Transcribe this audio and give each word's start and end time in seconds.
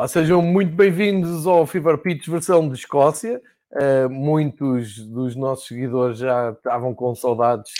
Olá, 0.00 0.08
sejam 0.08 0.40
muito 0.40 0.74
bem-vindos 0.74 1.46
ao 1.46 1.66
Fever 1.66 1.98
Pitch 1.98 2.26
versão 2.26 2.66
de 2.66 2.74
Escócia. 2.74 3.38
Uh, 3.70 4.08
muitos 4.08 4.98
dos 5.06 5.36
nossos 5.36 5.68
seguidores 5.68 6.16
já 6.16 6.52
estavam 6.52 6.94
com 6.94 7.14
saudades, 7.14 7.70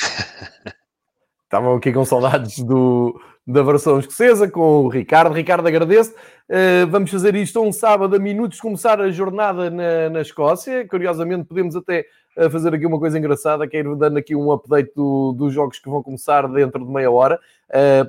estavam 1.45 1.77
aqui 1.77 1.91
com 1.91 2.05
saudades 2.05 2.59
do, 2.59 3.19
da 3.47 3.63
versão 3.63 3.99
escocesa, 3.99 4.47
com 4.51 4.85
o 4.85 4.89
Ricardo. 4.89 5.33
Ricardo, 5.33 5.67
agradeço. 5.67 6.15
Uh, 6.47 6.87
vamos 6.91 7.11
fazer 7.11 7.35
isto 7.37 7.59
um 7.63 7.73
sábado 7.73 8.15
a 8.15 8.19
minutos 8.19 8.61
começar 8.61 9.01
a 9.01 9.11
jornada 9.11 9.71
na, 9.71 10.11
na 10.11 10.21
Escócia. 10.21 10.87
Curiosamente, 10.87 11.47
podemos 11.47 11.75
até 11.75 12.05
uh, 12.37 12.51
fazer 12.51 12.75
aqui 12.75 12.85
uma 12.85 12.99
coisa 12.99 13.19
engraçada, 13.19 13.67
que 13.67 13.79
é 13.79 13.81
ir 13.81 13.97
dando 13.97 14.19
aqui 14.19 14.37
um 14.37 14.53
update 14.53 14.93
do, 14.95 15.33
dos 15.33 15.55
jogos 15.55 15.79
que 15.79 15.89
vão 15.89 16.03
começar 16.03 16.47
dentro 16.49 16.85
de 16.85 16.93
meia 16.93 17.11
hora, 17.11 17.41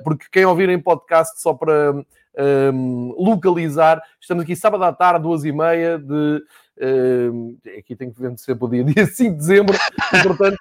porque 0.04 0.26
quem 0.30 0.44
ouvir 0.44 0.68
em 0.68 0.78
podcast 0.78 1.40
só 1.40 1.54
para 1.54 1.94
um, 2.38 3.14
localizar, 3.18 4.02
estamos 4.20 4.44
aqui 4.44 4.56
sábado 4.56 4.84
à 4.84 4.92
tarde, 4.92 5.22
duas 5.22 5.44
e 5.44 5.52
meia 5.52 5.98
de 5.98 6.42
Uh, 6.82 7.58
aqui 7.78 7.94
tenho 7.94 8.12
que 8.12 8.20
ver 8.20 8.36
sempre 8.38 8.64
o 8.64 8.68
dia, 8.68 8.82
dia 8.84 9.06
5 9.06 9.30
de 9.32 9.36
dezembro, 9.36 9.76
e, 9.76 10.22
portanto, 10.22 10.58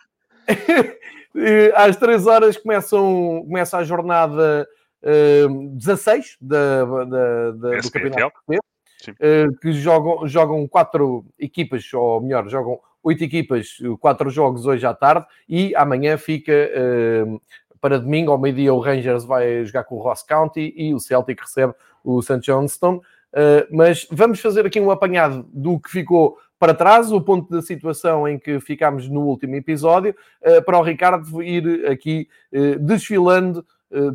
às 1.75 1.95
3 1.95 2.27
horas 2.27 2.57
começam, 2.57 3.43
começa 3.47 3.77
a 3.77 3.83
jornada 3.83 4.67
uh, 5.01 5.69
16 5.69 6.37
da, 6.41 6.85
da, 6.85 7.51
da 7.51 7.79
do 7.79 7.91
Campeonato 7.91 8.39
uh, 8.49 9.57
que 9.61 9.71
jogam, 9.71 10.27
jogam 10.27 10.67
quatro 10.67 11.25
equipas, 11.39 11.91
ou 11.93 12.21
melhor, 12.21 12.47
jogam 12.49 12.79
oito 13.01 13.23
equipas, 13.23 13.77
quatro 13.99 14.29
jogos 14.29 14.65
hoje 14.65 14.85
à 14.85 14.93
tarde, 14.93 15.25
e 15.47 15.73
amanhã 15.75 16.17
fica 16.17 16.51
uh, 16.53 17.41
para 17.81 17.99
domingo, 17.99 18.31
ao 18.31 18.37
meio-dia, 18.37 18.73
o 18.73 18.79
Rangers 18.79 19.25
vai 19.25 19.65
jogar 19.65 19.83
com 19.85 19.95
o 19.95 19.99
Ross 19.99 20.21
County 20.21 20.71
e 20.77 20.93
o 20.93 20.99
Celtic 20.99 21.41
recebe 21.41 21.73
o 22.03 22.21
St. 22.21 22.39
Johnston. 22.39 23.01
Uh, 23.33 23.65
mas 23.71 24.07
vamos 24.11 24.39
fazer 24.39 24.65
aqui 24.65 24.79
um 24.79 24.91
apanhado 24.91 25.45
do 25.51 25.79
que 25.79 25.89
ficou 25.89 26.37
para 26.59 26.73
trás, 26.75 27.11
o 27.11 27.19
ponto 27.19 27.49
da 27.49 27.61
situação 27.61 28.27
em 28.27 28.37
que 28.37 28.59
ficámos 28.59 29.09
no 29.09 29.21
último 29.21 29.55
episódio, 29.55 30.15
uh, 30.45 30.61
para 30.63 30.77
o 30.77 30.83
Ricardo 30.83 31.41
ir 31.41 31.87
aqui 31.87 32.27
uh, 32.53 32.79
desfilando 32.79 33.65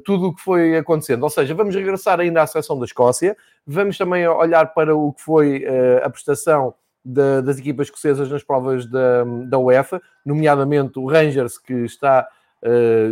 tudo 0.06 0.28
o 0.28 0.34
que 0.34 0.40
foi 0.40 0.74
acontecendo. 0.74 1.22
Ou 1.22 1.28
seja, 1.28 1.54
vamos 1.54 1.74
regressar 1.74 2.18
ainda 2.18 2.40
à 2.40 2.46
seleção 2.46 2.78
da 2.78 2.86
Escócia, 2.86 3.36
vamos 3.66 3.98
também 3.98 4.26
olhar 4.26 4.72
para 4.72 4.96
o 4.96 5.12
que 5.12 5.20
foi 5.20 5.66
a 6.02 6.08
prestação 6.08 6.72
das 7.04 7.58
equipas 7.58 7.88
escocesas 7.88 8.30
nas 8.30 8.42
provas 8.42 8.86
da 8.86 9.58
UEFA, 9.58 10.00
nomeadamente 10.24 10.98
o 10.98 11.06
Rangers, 11.06 11.58
que 11.58 11.74
está 11.74 12.26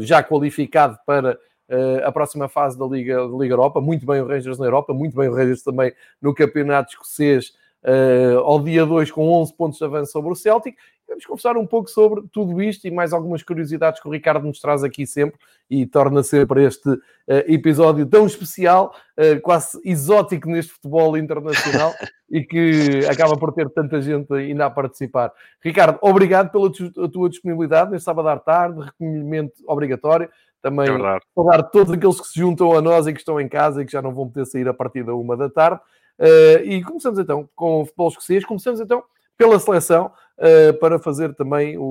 já 0.00 0.22
qualificado 0.22 0.98
para 1.06 1.38
uh, 1.68 2.06
a 2.06 2.12
próxima 2.12 2.48
fase 2.48 2.78
da 2.78 2.86
Liga, 2.86 3.20
Liga 3.38 3.54
Europa. 3.54 3.80
Muito 3.80 4.06
bem 4.06 4.20
o 4.20 4.26
Rangers 4.26 4.58
na 4.58 4.66
Europa, 4.66 4.92
muito 4.92 5.16
bem 5.16 5.28
o 5.28 5.34
Rangers 5.34 5.62
também 5.62 5.92
no 6.20 6.34
Campeonato 6.34 6.92
Escocês, 6.92 7.52
uh, 7.84 8.38
ao 8.38 8.62
dia 8.62 8.84
2 8.84 9.10
com 9.10 9.30
11 9.40 9.54
pontos 9.54 9.78
de 9.78 9.84
avanço 9.84 10.12
sobre 10.12 10.32
o 10.32 10.34
Celtic. 10.34 10.76
Vamos 11.06 11.26
conversar 11.26 11.56
um 11.56 11.66
pouco 11.66 11.90
sobre 11.90 12.22
tudo 12.32 12.62
isto 12.62 12.86
e 12.86 12.90
mais 12.90 13.12
algumas 13.12 13.42
curiosidades 13.42 14.00
que 14.00 14.08
o 14.08 14.10
Ricardo 14.10 14.46
nos 14.46 14.58
traz 14.58 14.82
aqui 14.82 15.06
sempre 15.06 15.38
e 15.70 15.84
torna 15.84 16.22
sempre 16.22 16.64
este 16.64 16.88
uh, 16.88 17.00
episódio 17.46 18.06
tão 18.06 18.26
especial, 18.26 18.94
uh, 19.18 19.40
quase 19.42 19.78
exótico 19.84 20.48
neste 20.48 20.72
futebol 20.72 21.16
internacional 21.16 21.92
e 22.30 22.42
que 22.42 23.06
acaba 23.08 23.36
por 23.36 23.52
ter 23.52 23.68
tanta 23.70 24.00
gente 24.00 24.32
ainda 24.32 24.66
a 24.66 24.70
participar. 24.70 25.30
Ricardo, 25.62 25.98
obrigado 26.00 26.50
pela 26.50 26.70
tua 27.10 27.28
disponibilidade 27.28 27.90
neste 27.90 28.04
sábado 28.04 28.28
à 28.28 28.38
tarde, 28.38 28.80
recolhimento 28.80 29.54
obrigatório 29.66 30.28
também 30.64 30.86
é 30.86 31.18
saudar 31.34 31.62
todos 31.64 31.92
aqueles 31.92 32.18
que 32.18 32.26
se 32.26 32.40
juntam 32.40 32.72
a 32.72 32.80
nós 32.80 33.06
e 33.06 33.12
que 33.12 33.18
estão 33.18 33.38
em 33.38 33.46
casa 33.46 33.82
e 33.82 33.84
que 33.84 33.92
já 33.92 34.00
não 34.00 34.14
vão 34.14 34.30
poder 34.30 34.46
sair 34.46 34.66
a 34.66 34.72
partir 34.72 35.04
da 35.04 35.14
uma 35.14 35.36
da 35.36 35.50
tarde. 35.50 35.78
Uh, 36.18 36.62
e 36.64 36.82
começamos 36.82 37.18
então 37.18 37.48
com 37.54 37.82
o 37.82 37.84
futebol 37.84 38.08
escocês, 38.08 38.44
começamos 38.44 38.80
então 38.80 39.02
pela 39.36 39.58
seleção 39.58 40.12
uh, 40.38 40.78
para 40.78 40.98
fazer 40.98 41.34
também 41.34 41.76
o, 41.76 41.82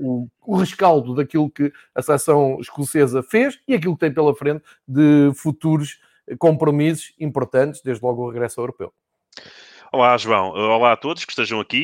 o, 0.00 0.28
o, 0.44 0.56
rescaldo 0.56 1.14
daquilo 1.14 1.48
que 1.48 1.72
a 1.94 2.02
seleção 2.02 2.58
escocesa 2.60 3.22
fez 3.22 3.58
e 3.66 3.74
aquilo 3.74 3.94
que 3.94 4.00
tem 4.00 4.12
pela 4.12 4.34
frente 4.34 4.64
de 4.86 5.30
futuros 5.34 6.00
compromissos 6.38 7.14
importantes, 7.18 7.80
desde 7.82 8.04
logo 8.04 8.24
o 8.24 8.30
regresso 8.30 8.60
ao 8.60 8.64
europeu. 8.64 8.92
Olá, 9.90 10.18
João. 10.18 10.50
Olá 10.50 10.92
a 10.92 10.96
todos 10.96 11.24
que 11.24 11.32
estejam 11.32 11.60
aqui 11.60 11.78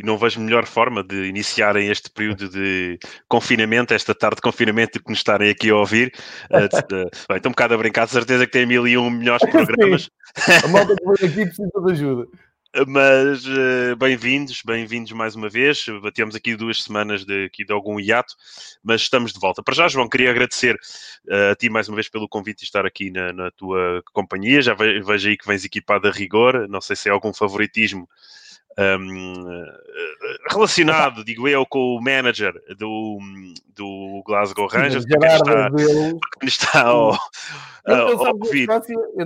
e 0.00 0.02
não 0.04 0.18
vejo 0.18 0.38
melhor 0.38 0.66
forma 0.66 1.02
de 1.02 1.24
iniciarem 1.24 1.88
este 1.88 2.10
período 2.10 2.46
de 2.46 2.98
confinamento, 3.26 3.94
esta 3.94 4.14
tarde 4.14 4.36
de 4.36 4.42
confinamento, 4.42 5.02
que 5.02 5.08
nos 5.08 5.20
estarem 5.20 5.50
aqui 5.50 5.70
a 5.70 5.76
ouvir. 5.76 6.12
Eh, 6.50 6.68
bem, 6.68 7.36
estou 7.36 7.48
um 7.48 7.52
bocado 7.52 7.72
a 7.72 7.78
brincar, 7.78 8.04
de 8.04 8.12
certeza 8.12 8.44
que 8.44 8.52
tem 8.52 8.66
mil 8.66 8.86
e 8.86 8.98
um 8.98 9.08
melhores 9.08 9.48
programas. 9.50 10.10
A 10.62 10.68
malta 10.68 10.94
que 10.94 11.04
vem 11.04 11.30
aqui 11.30 11.46
precisa 11.46 11.70
de 11.86 11.92
ajuda. 11.92 12.28
Mas 12.88 13.44
uh, 13.44 13.94
bem-vindos, 13.98 14.62
bem-vindos 14.64 15.12
mais 15.12 15.36
uma 15.36 15.50
vez. 15.50 15.84
Batemos 16.00 16.34
aqui 16.34 16.56
duas 16.56 16.82
semanas 16.82 17.22
de, 17.22 17.44
aqui 17.44 17.66
de 17.66 17.72
algum 17.72 18.00
hiato, 18.00 18.34
mas 18.82 19.02
estamos 19.02 19.30
de 19.30 19.38
volta. 19.38 19.62
Para 19.62 19.74
já, 19.74 19.88
João, 19.88 20.08
queria 20.08 20.30
agradecer 20.30 20.76
uh, 21.28 21.52
a 21.52 21.54
ti 21.54 21.68
mais 21.68 21.86
uma 21.90 21.96
vez 21.96 22.08
pelo 22.08 22.26
convite 22.26 22.60
de 22.60 22.64
estar 22.64 22.86
aqui 22.86 23.10
na, 23.10 23.30
na 23.30 23.50
tua 23.50 24.02
companhia. 24.14 24.62
Já 24.62 24.72
ve, 24.72 25.02
vejo 25.02 25.28
aí 25.28 25.36
que 25.36 25.46
vens 25.46 25.66
equipado 25.66 26.08
a 26.08 26.10
rigor. 26.10 26.66
Não 26.66 26.80
sei 26.80 26.96
se 26.96 27.10
é 27.10 27.12
algum 27.12 27.34
favoritismo 27.34 28.08
um, 28.78 29.64
relacionado, 30.50 31.24
digo 31.24 31.46
eu, 31.48 31.66
com 31.66 31.96
o 31.96 32.00
manager 32.00 32.54
do, 32.78 33.18
do 33.74 34.22
Glasgow 34.26 34.66
Rangers, 34.66 35.04
quem 35.04 35.18
está, 35.18 35.70
quem 36.40 36.48
está 36.48 36.82
ao, 36.82 37.12
ao. 37.12 38.38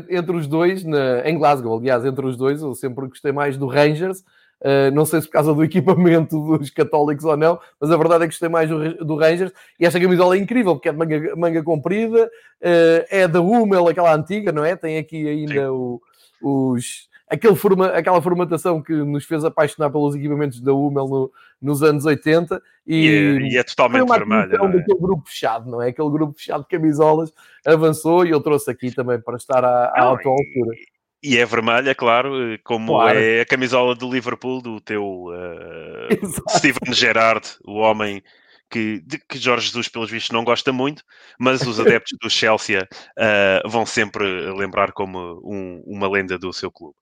Entre 0.08 0.36
os 0.36 0.46
dois, 0.46 0.84
na, 0.84 1.28
em 1.28 1.38
Glasgow, 1.38 1.78
aliás, 1.78 2.04
entre 2.04 2.26
os 2.26 2.36
dois, 2.36 2.60
eu 2.60 2.74
sempre 2.74 3.06
gostei 3.06 3.32
mais 3.32 3.56
do 3.56 3.66
Rangers. 3.66 4.24
Uh, 4.58 4.90
não 4.94 5.04
sei 5.04 5.20
se 5.20 5.26
por 5.26 5.34
causa 5.34 5.52
do 5.52 5.62
equipamento 5.62 6.56
dos 6.56 6.70
católicos 6.70 7.26
ou 7.26 7.36
não, 7.36 7.60
mas 7.78 7.90
a 7.90 7.96
verdade 7.96 8.24
é 8.24 8.26
que 8.26 8.32
gostei 8.32 8.48
mais 8.48 8.70
do, 8.70 9.04
do 9.04 9.16
Rangers. 9.16 9.52
E 9.78 9.84
esta 9.84 10.00
camisola 10.00 10.34
é 10.34 10.38
incrível, 10.38 10.74
porque 10.74 10.88
é 10.88 10.92
de 10.92 10.98
manga, 10.98 11.36
manga 11.36 11.62
comprida, 11.62 12.24
uh, 12.24 13.06
é 13.10 13.28
da 13.28 13.40
Hummel, 13.40 13.88
aquela 13.88 14.14
antiga, 14.14 14.52
não 14.52 14.64
é? 14.64 14.74
Tem 14.74 14.96
aqui 14.96 15.28
ainda 15.28 15.72
o, 15.72 16.00
os 16.42 17.06
aquele 17.28 17.56
forma, 17.56 17.88
aquela 17.88 18.20
formatação 18.22 18.82
que 18.82 18.92
nos 18.92 19.24
fez 19.24 19.44
apaixonar 19.44 19.90
pelos 19.90 20.14
equipamentos 20.14 20.60
da 20.60 20.72
Hummel 20.72 21.08
no, 21.08 21.32
nos 21.60 21.82
anos 21.82 22.04
80 22.04 22.62
e, 22.86 22.96
e, 22.96 23.08
é, 23.08 23.48
e 23.52 23.56
é 23.58 23.62
totalmente 23.62 24.08
vermelho. 24.08 24.54
É? 24.54 24.58
daquele 24.58 25.00
grupo 25.00 25.28
fechado, 25.28 25.70
não 25.70 25.82
é? 25.82 25.88
Aquele 25.88 26.10
grupo 26.10 26.38
fechado 26.38 26.62
de 26.62 26.68
camisolas 26.68 27.32
avançou 27.66 28.24
e 28.24 28.30
eu 28.30 28.40
trouxe 28.40 28.70
aqui 28.70 28.94
também 28.94 29.20
para 29.20 29.36
estar 29.36 29.64
à, 29.64 29.86
à 29.86 30.12
atual 30.12 30.36
altura. 30.36 30.76
E 31.22 31.38
é 31.38 31.44
vermelha, 31.44 31.94
claro, 31.94 32.30
como 32.62 32.92
claro. 32.92 33.18
é 33.18 33.40
a 33.40 33.46
camisola 33.46 33.94
do 33.94 34.08
Liverpool, 34.08 34.62
do 34.62 34.80
teu 34.80 35.26
uh, 35.32 36.50
Steven 36.50 36.92
Gerrard, 36.92 37.46
o 37.64 37.76
homem 37.76 38.22
que, 38.70 39.00
de 39.00 39.18
que 39.18 39.38
Jorge 39.38 39.66
Jesus, 39.66 39.88
pelos 39.88 40.10
vistos, 40.10 40.30
não 40.30 40.44
gosta 40.44 40.72
muito, 40.72 41.02
mas 41.38 41.62
os 41.62 41.78
adeptos 41.80 42.16
do 42.20 42.28
Chelsea 42.28 42.82
uh, 42.82 43.68
vão 43.68 43.86
sempre 43.86 44.24
lembrar 44.52 44.92
como 44.92 45.40
um, 45.44 45.82
uma 45.86 46.08
lenda 46.08 46.38
do 46.38 46.52
seu 46.52 46.70
clube. 46.70 46.94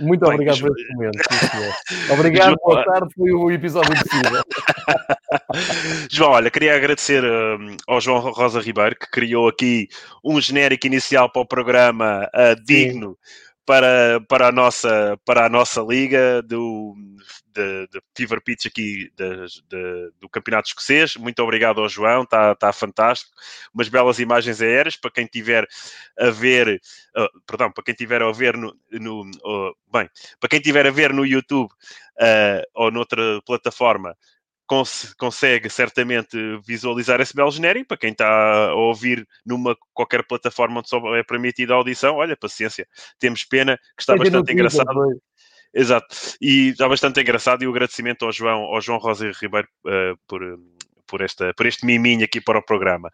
Muito 0.00 0.20
Bem, 0.20 0.34
obrigado 0.34 0.60
por 0.60 0.70
esse 0.78 0.94
momento. 0.94 1.18
obrigado, 2.12 2.56
boa 2.62 2.84
tarde, 2.84 3.14
foi 3.14 3.32
o 3.32 3.50
episódio 3.50 3.92
possível. 3.92 4.42
João, 6.10 6.32
olha, 6.32 6.50
queria 6.50 6.76
agradecer 6.76 7.22
uh, 7.24 7.76
ao 7.86 8.00
João 8.00 8.18
Rosa 8.18 8.60
Ribeiro, 8.60 8.96
que 8.96 9.10
criou 9.10 9.48
aqui 9.48 9.88
um 10.24 10.40
genérico 10.40 10.86
inicial 10.86 11.30
para 11.30 11.42
o 11.42 11.46
programa 11.46 12.28
uh, 12.34 12.64
digno. 12.64 13.16
Sim 13.20 13.44
para, 13.66 14.20
para, 14.28 14.48
a, 14.48 14.52
nossa, 14.52 15.18
para 15.24 15.46
a 15.46 15.48
nossa 15.48 15.80
liga 15.80 16.42
do, 16.42 16.94
de, 17.54 17.88
de 17.88 18.00
Fever 18.16 18.42
Pitch 18.42 18.66
aqui 18.66 19.10
de, 19.16 19.46
de, 19.68 20.12
do 20.20 20.28
Campeonato 20.28 20.68
Escocês. 20.68 21.16
Muito 21.16 21.40
obrigado 21.42 21.80
ao 21.80 21.88
João, 21.88 22.22
está 22.22 22.54
tá 22.54 22.72
fantástico. 22.72 23.30
Umas 23.72 23.88
belas 23.88 24.18
imagens 24.18 24.60
aéreas 24.60 24.96
para 24.96 25.10
quem 25.10 25.26
tiver 25.26 25.66
a 26.18 26.30
ver, 26.30 26.80
uh, 27.16 27.40
perdão, 27.46 27.70
para 27.70 27.84
quem 27.84 27.94
tiver 27.94 28.22
a 28.22 28.32
ver 28.32 28.56
no, 28.56 28.74
no 28.90 29.22
uh, 29.22 29.74
bem, 29.92 30.08
para 30.40 30.48
quem 30.48 30.60
tiver 30.60 30.86
a 30.86 30.90
ver 30.90 31.12
no 31.12 31.24
YouTube 31.24 31.70
uh, 31.70 32.62
ou 32.74 32.90
noutra 32.90 33.40
plataforma 33.46 34.16
cons 34.66 35.14
consegue 35.18 35.68
certamente 35.68 36.36
visualizar 36.66 37.20
esse 37.20 37.34
belo 37.34 37.50
genérico. 37.50 37.88
Para 37.88 37.96
quem 37.98 38.12
está 38.12 38.68
a 38.68 38.74
ouvir 38.74 39.26
numa 39.44 39.76
qualquer 39.92 40.26
plataforma 40.26 40.80
onde 40.80 40.88
só 40.88 41.14
é 41.14 41.22
permitida 41.22 41.74
a 41.74 41.76
audição, 41.76 42.16
olha, 42.16 42.36
paciência, 42.36 42.86
temos 43.18 43.44
pena 43.44 43.76
que 43.96 44.02
está 44.02 44.16
bastante 44.16 44.52
engraçado. 44.52 45.20
Exato, 45.74 46.06
e 46.40 46.68
está 46.68 46.88
bastante 46.88 47.20
engraçado 47.20 47.64
e 47.64 47.66
o 47.66 47.70
agradecimento 47.70 48.24
ao 48.24 48.32
João, 48.32 48.62
ao 48.62 48.80
João 48.80 48.98
Rosa 48.98 49.28
Ribeiro 49.40 49.66
uh, 49.84 50.16
por, 50.28 50.40
por, 51.04 51.20
esta, 51.20 51.52
por 51.54 51.66
este 51.66 51.84
miminho 51.84 52.24
aqui 52.24 52.40
para 52.40 52.58
o 52.58 52.62
programa. 52.64 53.10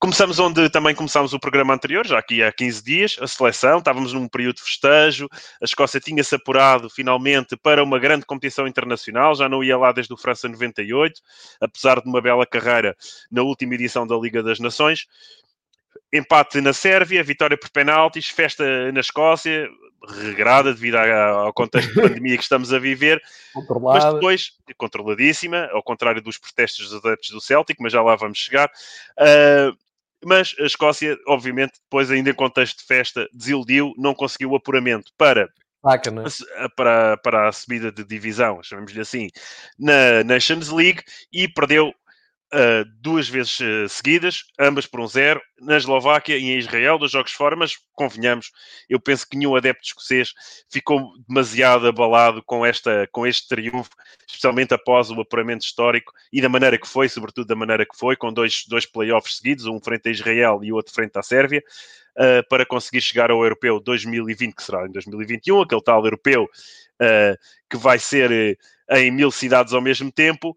Começamos 0.00 0.40
onde 0.40 0.68
também 0.70 0.92
começámos 0.92 1.32
o 1.32 1.38
programa 1.38 1.72
anterior, 1.72 2.04
já 2.04 2.18
aqui 2.18 2.42
há 2.42 2.50
15 2.50 2.84
dias, 2.84 3.16
a 3.20 3.28
seleção, 3.28 3.78
estávamos 3.78 4.12
num 4.12 4.26
período 4.26 4.56
de 4.56 4.62
festejo, 4.62 5.28
a 5.62 5.64
Escócia 5.64 6.00
tinha-se 6.00 6.34
apurado 6.34 6.90
finalmente 6.90 7.56
para 7.56 7.82
uma 7.82 7.98
grande 7.98 8.26
competição 8.26 8.66
internacional, 8.66 9.36
já 9.36 9.48
não 9.48 9.62
ia 9.62 9.78
lá 9.78 9.92
desde 9.92 10.12
o 10.12 10.16
França 10.16 10.48
98, 10.48 11.20
apesar 11.60 12.00
de 12.00 12.08
uma 12.08 12.20
bela 12.20 12.44
carreira 12.44 12.96
na 13.30 13.42
última 13.42 13.74
edição 13.74 14.04
da 14.04 14.16
Liga 14.16 14.42
das 14.42 14.58
Nações. 14.58 15.06
Empate 16.12 16.60
na 16.60 16.72
Sérvia, 16.72 17.22
vitória 17.22 17.56
por 17.56 17.70
penaltis, 17.70 18.28
festa 18.28 18.92
na 18.92 19.00
Escócia, 19.00 19.68
regrada 20.08 20.72
devido 20.72 20.96
ao 20.96 21.52
contexto 21.52 21.94
de 21.94 22.00
pandemia 22.00 22.36
que 22.36 22.42
estamos 22.42 22.72
a 22.72 22.78
viver, 22.78 23.22
Controlada. 23.52 24.04
mas 24.04 24.14
depois, 24.14 24.52
controladíssima, 24.76 25.68
ao 25.72 25.82
contrário 25.82 26.22
dos 26.22 26.38
protestos 26.38 26.88
dos 26.88 27.04
adeptos 27.04 27.30
do 27.30 27.40
Celtic, 27.40 27.78
mas 27.80 27.92
já 27.92 28.02
lá 28.02 28.14
vamos 28.16 28.38
chegar. 28.38 28.70
Uh, 29.18 29.76
mas 30.24 30.54
a 30.58 30.64
Escócia, 30.64 31.18
obviamente, 31.26 31.74
depois, 31.82 32.10
ainda 32.10 32.30
em 32.30 32.34
contexto 32.34 32.78
de 32.78 32.84
festa, 32.84 33.28
desiludiu, 33.32 33.94
não 33.98 34.14
conseguiu 34.14 34.50
o 34.50 34.56
apuramento 34.56 35.12
para 35.18 35.48
né? 36.10 36.24
para, 36.74 37.16
para 37.18 37.48
a 37.48 37.52
subida 37.52 37.92
de 37.92 38.02
divisão, 38.04 38.62
chamemos-lhe 38.62 39.00
assim, 39.00 39.28
na 39.78 40.24
Nations 40.24 40.70
League 40.70 41.02
e 41.30 41.46
perdeu 41.46 41.94
uh, 42.54 42.84
duas 43.00 43.28
vezes 43.28 43.58
uh, 43.60 43.88
seguidas, 43.88 44.44
ambas 44.58 44.86
por 44.86 45.00
um 45.00 45.06
zero, 45.06 45.42
na 45.60 45.76
Eslováquia 45.76 46.38
e 46.38 46.50
em 46.50 46.58
Israel, 46.58 46.98
dois 46.98 47.10
jogos 47.10 47.32
fora, 47.32 47.56
mas 47.56 47.76
convenhamos, 47.92 48.52
eu 48.88 49.00
penso 49.00 49.28
que 49.28 49.36
nenhum 49.36 49.56
adepto 49.56 49.84
escocês 49.84 50.32
ficou 50.70 51.12
demasiado 51.28 51.86
abalado 51.86 52.42
com, 52.44 52.64
esta, 52.64 53.08
com 53.12 53.26
este 53.26 53.48
triunfo, 53.48 53.90
especialmente 54.26 54.72
após 54.72 55.10
o 55.10 55.20
apuramento 55.20 55.64
histórico 55.64 56.12
e 56.32 56.40
da 56.40 56.48
maneira 56.48 56.78
que 56.78 56.86
foi, 56.86 57.08
sobretudo 57.08 57.46
da 57.46 57.56
maneira 57.56 57.84
que 57.84 57.96
foi, 57.96 58.16
com 58.16 58.32
dois, 58.32 58.64
dois 58.68 58.86
playoffs 58.86 59.36
seguidos, 59.38 59.66
um 59.66 59.80
frente 59.80 60.08
a 60.08 60.12
Israel 60.12 60.60
e 60.62 60.72
outro 60.72 60.94
frente 60.94 61.18
à 61.18 61.22
Sérvia. 61.22 61.62
Uh, 62.16 62.46
para 62.48 62.64
conseguir 62.64 63.00
chegar 63.00 63.32
ao 63.32 63.42
Europeu 63.42 63.80
2020, 63.80 64.54
que 64.54 64.62
será 64.62 64.86
em 64.86 64.92
2021, 64.92 65.62
aquele 65.62 65.82
tal 65.82 66.04
Europeu 66.04 66.44
uh, 66.44 67.36
que 67.68 67.76
vai 67.76 67.98
ser 67.98 68.30
uh, 68.30 68.94
em 68.96 69.10
mil 69.10 69.32
cidades 69.32 69.72
ao 69.72 69.80
mesmo 69.80 70.12
tempo 70.12 70.56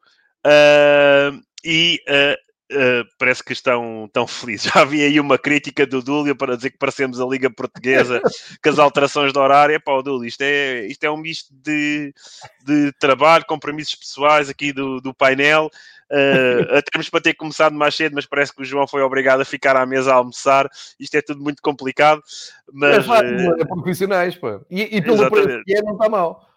e 1.63 2.01
uh, 2.07 3.07
parece 3.18 3.44
que 3.44 3.54
estão 3.54 4.09
tão 4.12 4.27
felizes. 4.27 4.65
Já 4.74 4.81
havia 4.81 5.06
aí 5.06 5.19
uma 5.19 5.38
crítica 5.38 5.86
do 5.86 6.01
Dúlio 6.01 6.36
para 6.36 6.56
dizer 6.56 6.71
que 6.71 6.77
parecemos 6.77 7.19
a 7.19 7.25
Liga 7.25 7.50
Portuguesa 7.50 8.21
com 8.63 8.69
as 8.69 8.80
alterações 8.80 9.31
de 9.31 9.39
horário. 9.39 9.81
Pá, 9.81 10.01
Dúlio, 10.01 10.27
isto 10.27 10.42
é, 10.42 10.86
isto 10.86 11.04
é 11.04 11.12
um 11.12 11.18
misto 11.18 11.54
de, 11.54 12.13
de 12.63 12.92
trabalho, 13.00 13.45
compromissos 13.45 13.95
pessoais 13.95 14.50
aqui 14.50 14.71
do, 14.71 15.00
do 15.01 15.13
painel. 15.13 15.69
Uh, 16.09 16.81
temos 16.89 17.09
para 17.09 17.19
ter 17.19 17.33
começado 17.33 17.74
mais 17.74 17.94
cedo, 17.94 18.13
mas 18.15 18.25
parece 18.25 18.56
que 18.56 18.62
o 18.62 18.65
João 18.65 18.88
foi 18.88 19.01
obrigado 19.01 19.42
a 19.42 19.45
ficar 19.45 19.75
à 19.75 19.86
mesa 19.86 20.13
a 20.13 20.15
almoçar. 20.15 20.69
Isto 20.98 21.15
é 21.15 21.21
tudo 21.21 21.44
muito 21.44 21.62
complicado. 21.62 22.24
Mas, 22.71 23.06
é, 23.06 23.10
uh, 23.10 23.62
é 23.62 23.65
profissionais, 23.65 24.33
pô. 24.33 24.62
E, 24.71 24.83
e 24.95 25.01
pelo 25.01 25.30
preço 25.30 25.63
que 25.65 25.75
é, 25.75 25.81
não 25.81 25.95
está 25.95 26.07
mal. 26.07 26.48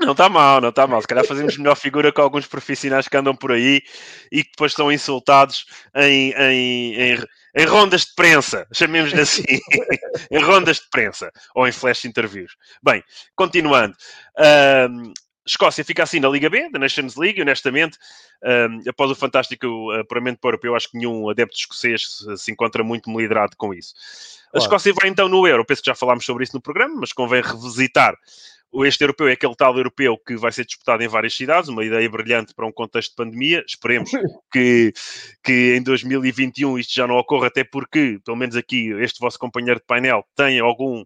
Não 0.00 0.12
está 0.12 0.28
mal, 0.28 0.60
não 0.60 0.70
está 0.70 0.86
mal. 0.86 1.00
Se 1.00 1.06
calhar 1.06 1.24
fazemos 1.24 1.56
melhor 1.56 1.76
figura 1.76 2.12
com 2.12 2.20
alguns 2.20 2.46
profissionais 2.46 3.06
que 3.06 3.16
andam 3.16 3.34
por 3.34 3.52
aí 3.52 3.82
e 4.30 4.42
que 4.42 4.50
depois 4.50 4.72
são 4.72 4.90
insultados 4.90 5.66
em, 5.94 6.32
em, 6.32 6.94
em, 6.94 7.24
em 7.56 7.64
rondas 7.64 8.02
de 8.02 8.14
prensa, 8.14 8.66
chamemos-lhe 8.72 9.20
assim, 9.20 9.44
em 10.30 10.42
rondas 10.42 10.78
de 10.78 10.88
prensa 10.90 11.30
ou 11.54 11.66
em 11.66 11.72
flash 11.72 12.04
interviews. 12.04 12.56
Bem, 12.82 13.02
continuando. 13.36 13.94
Escócia 15.46 15.84
fica 15.84 16.02
assim 16.02 16.20
na 16.20 16.28
Liga 16.28 16.48
B, 16.48 16.70
da 16.70 16.78
Nations 16.78 17.16
League, 17.16 17.40
honestamente, 17.40 17.98
um, 18.42 18.88
após 18.88 19.10
o 19.10 19.14
fantástico 19.14 19.90
apuramento 19.92 20.40
para 20.40 20.48
o 20.48 20.50
europeu, 20.50 20.74
acho 20.74 20.90
que 20.90 20.98
nenhum 20.98 21.28
adepto 21.28 21.56
escocês 21.56 22.24
se 22.36 22.50
encontra 22.50 22.82
muito 22.82 23.10
liderado 23.16 23.56
com 23.56 23.74
isso. 23.74 23.94
A 24.54 24.58
Escócia 24.58 24.92
vai 24.94 25.08
então 25.08 25.28
no 25.28 25.46
Euro, 25.46 25.64
penso 25.64 25.82
que 25.82 25.90
já 25.90 25.94
falámos 25.94 26.24
sobre 26.24 26.44
isso 26.44 26.54
no 26.54 26.62
programa, 26.62 26.94
mas 27.00 27.12
convém 27.12 27.42
revisitar 27.42 28.16
este 28.82 29.04
europeu 29.04 29.28
é 29.28 29.32
aquele 29.32 29.54
tal 29.54 29.76
europeu 29.76 30.18
que 30.18 30.36
vai 30.36 30.50
ser 30.50 30.64
disputado 30.64 31.02
em 31.02 31.06
várias 31.06 31.36
cidades, 31.36 31.68
uma 31.68 31.84
ideia 31.84 32.08
brilhante 32.10 32.52
para 32.54 32.66
um 32.66 32.72
contexto 32.72 33.10
de 33.10 33.16
pandemia. 33.16 33.62
Esperemos 33.68 34.10
que, 34.50 34.92
que 35.44 35.76
em 35.76 35.82
2021 35.82 36.78
isto 36.78 36.92
já 36.92 37.06
não 37.06 37.16
ocorra, 37.16 37.46
até 37.46 37.62
porque, 37.62 38.18
pelo 38.24 38.36
menos 38.36 38.56
aqui, 38.56 38.90
este 39.00 39.20
vosso 39.20 39.38
companheiro 39.38 39.78
de 39.78 39.86
painel 39.86 40.24
tem 40.34 40.58
algum, 40.58 41.04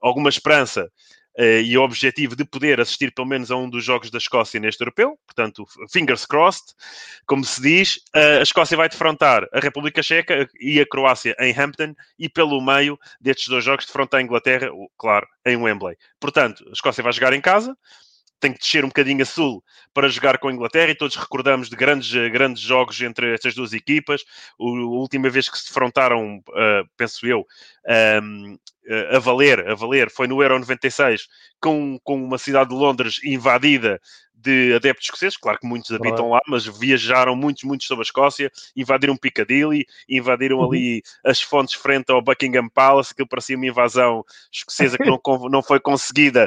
alguma 0.00 0.30
esperança 0.30 0.90
e 1.36 1.76
o 1.76 1.82
objetivo 1.82 2.36
de 2.36 2.44
poder 2.44 2.80
assistir 2.80 3.12
pelo 3.12 3.26
menos 3.26 3.50
a 3.50 3.56
um 3.56 3.68
dos 3.68 3.84
jogos 3.84 4.10
da 4.10 4.18
Escócia 4.18 4.60
neste 4.60 4.80
europeu, 4.82 5.18
portanto, 5.26 5.64
fingers 5.90 6.24
crossed, 6.24 6.74
como 7.26 7.44
se 7.44 7.60
diz. 7.60 7.96
Uh, 8.14 8.38
a 8.38 8.42
Escócia 8.42 8.76
vai 8.76 8.88
defrontar 8.88 9.46
a 9.52 9.60
República 9.60 10.02
Checa 10.02 10.48
e 10.60 10.80
a 10.80 10.86
Croácia 10.86 11.34
em 11.40 11.52
Hampton 11.58 11.94
e 12.18 12.28
pelo 12.28 12.60
meio 12.60 12.98
destes 13.20 13.48
dois 13.48 13.64
jogos 13.64 13.86
defrontar 13.86 14.20
a 14.20 14.22
Inglaterra, 14.22 14.68
claro, 14.96 15.26
em 15.44 15.56
Wembley. 15.56 15.96
Portanto, 16.20 16.64
a 16.68 16.72
Escócia 16.72 17.02
vai 17.02 17.12
jogar 17.12 17.32
em 17.32 17.40
casa, 17.40 17.76
tem 18.44 18.52
que 18.52 18.58
descer 18.58 18.84
um 18.84 18.88
bocadinho 18.88 19.22
a 19.22 19.24
sul 19.24 19.64
para 19.94 20.06
jogar 20.06 20.36
com 20.36 20.48
a 20.48 20.52
Inglaterra 20.52 20.90
e 20.90 20.94
todos 20.94 21.16
recordamos 21.16 21.70
de 21.70 21.76
grandes, 21.76 22.12
grandes 22.30 22.62
jogos 22.62 23.00
entre 23.00 23.32
estas 23.32 23.54
duas 23.54 23.72
equipas. 23.72 24.22
O, 24.58 24.68
a 24.68 24.98
última 25.00 25.30
vez 25.30 25.48
que 25.48 25.58
se 25.58 25.68
defrontaram, 25.68 26.36
uh, 26.36 26.88
penso 26.94 27.26
eu, 27.26 27.46
um, 28.22 28.58
a 29.12 29.18
valer, 29.18 29.66
a 29.66 29.74
valer, 29.74 30.10
foi 30.10 30.26
no 30.26 30.42
Euro 30.42 30.58
96, 30.58 31.26
com, 31.58 31.98
com 32.04 32.22
uma 32.22 32.36
cidade 32.36 32.68
de 32.68 32.76
Londres 32.76 33.18
invadida 33.24 33.98
de 34.44 34.74
adeptos 34.74 35.06
escoceses, 35.06 35.36
claro 35.38 35.58
que 35.58 35.66
muitos 35.66 35.90
habitam 35.90 36.28
lá, 36.28 36.40
mas 36.46 36.66
viajaram 36.66 37.34
muitos, 37.34 37.64
muitos 37.64 37.86
sobre 37.86 38.02
a 38.02 38.04
Escócia, 38.04 38.52
invadiram 38.76 39.16
Piccadilly, 39.16 39.86
invadiram 40.08 40.58
uhum. 40.58 40.66
ali 40.66 41.02
as 41.24 41.40
fontes 41.40 41.74
frente 41.74 42.10
ao 42.12 42.20
Buckingham 42.20 42.68
Palace, 42.68 43.14
que 43.14 43.26
parecia 43.26 43.56
uma 43.56 43.66
invasão 43.66 44.24
escocesa 44.52 44.98
que 44.98 45.08
não, 45.08 45.18
não 45.50 45.62
foi 45.62 45.80
conseguida 45.80 46.46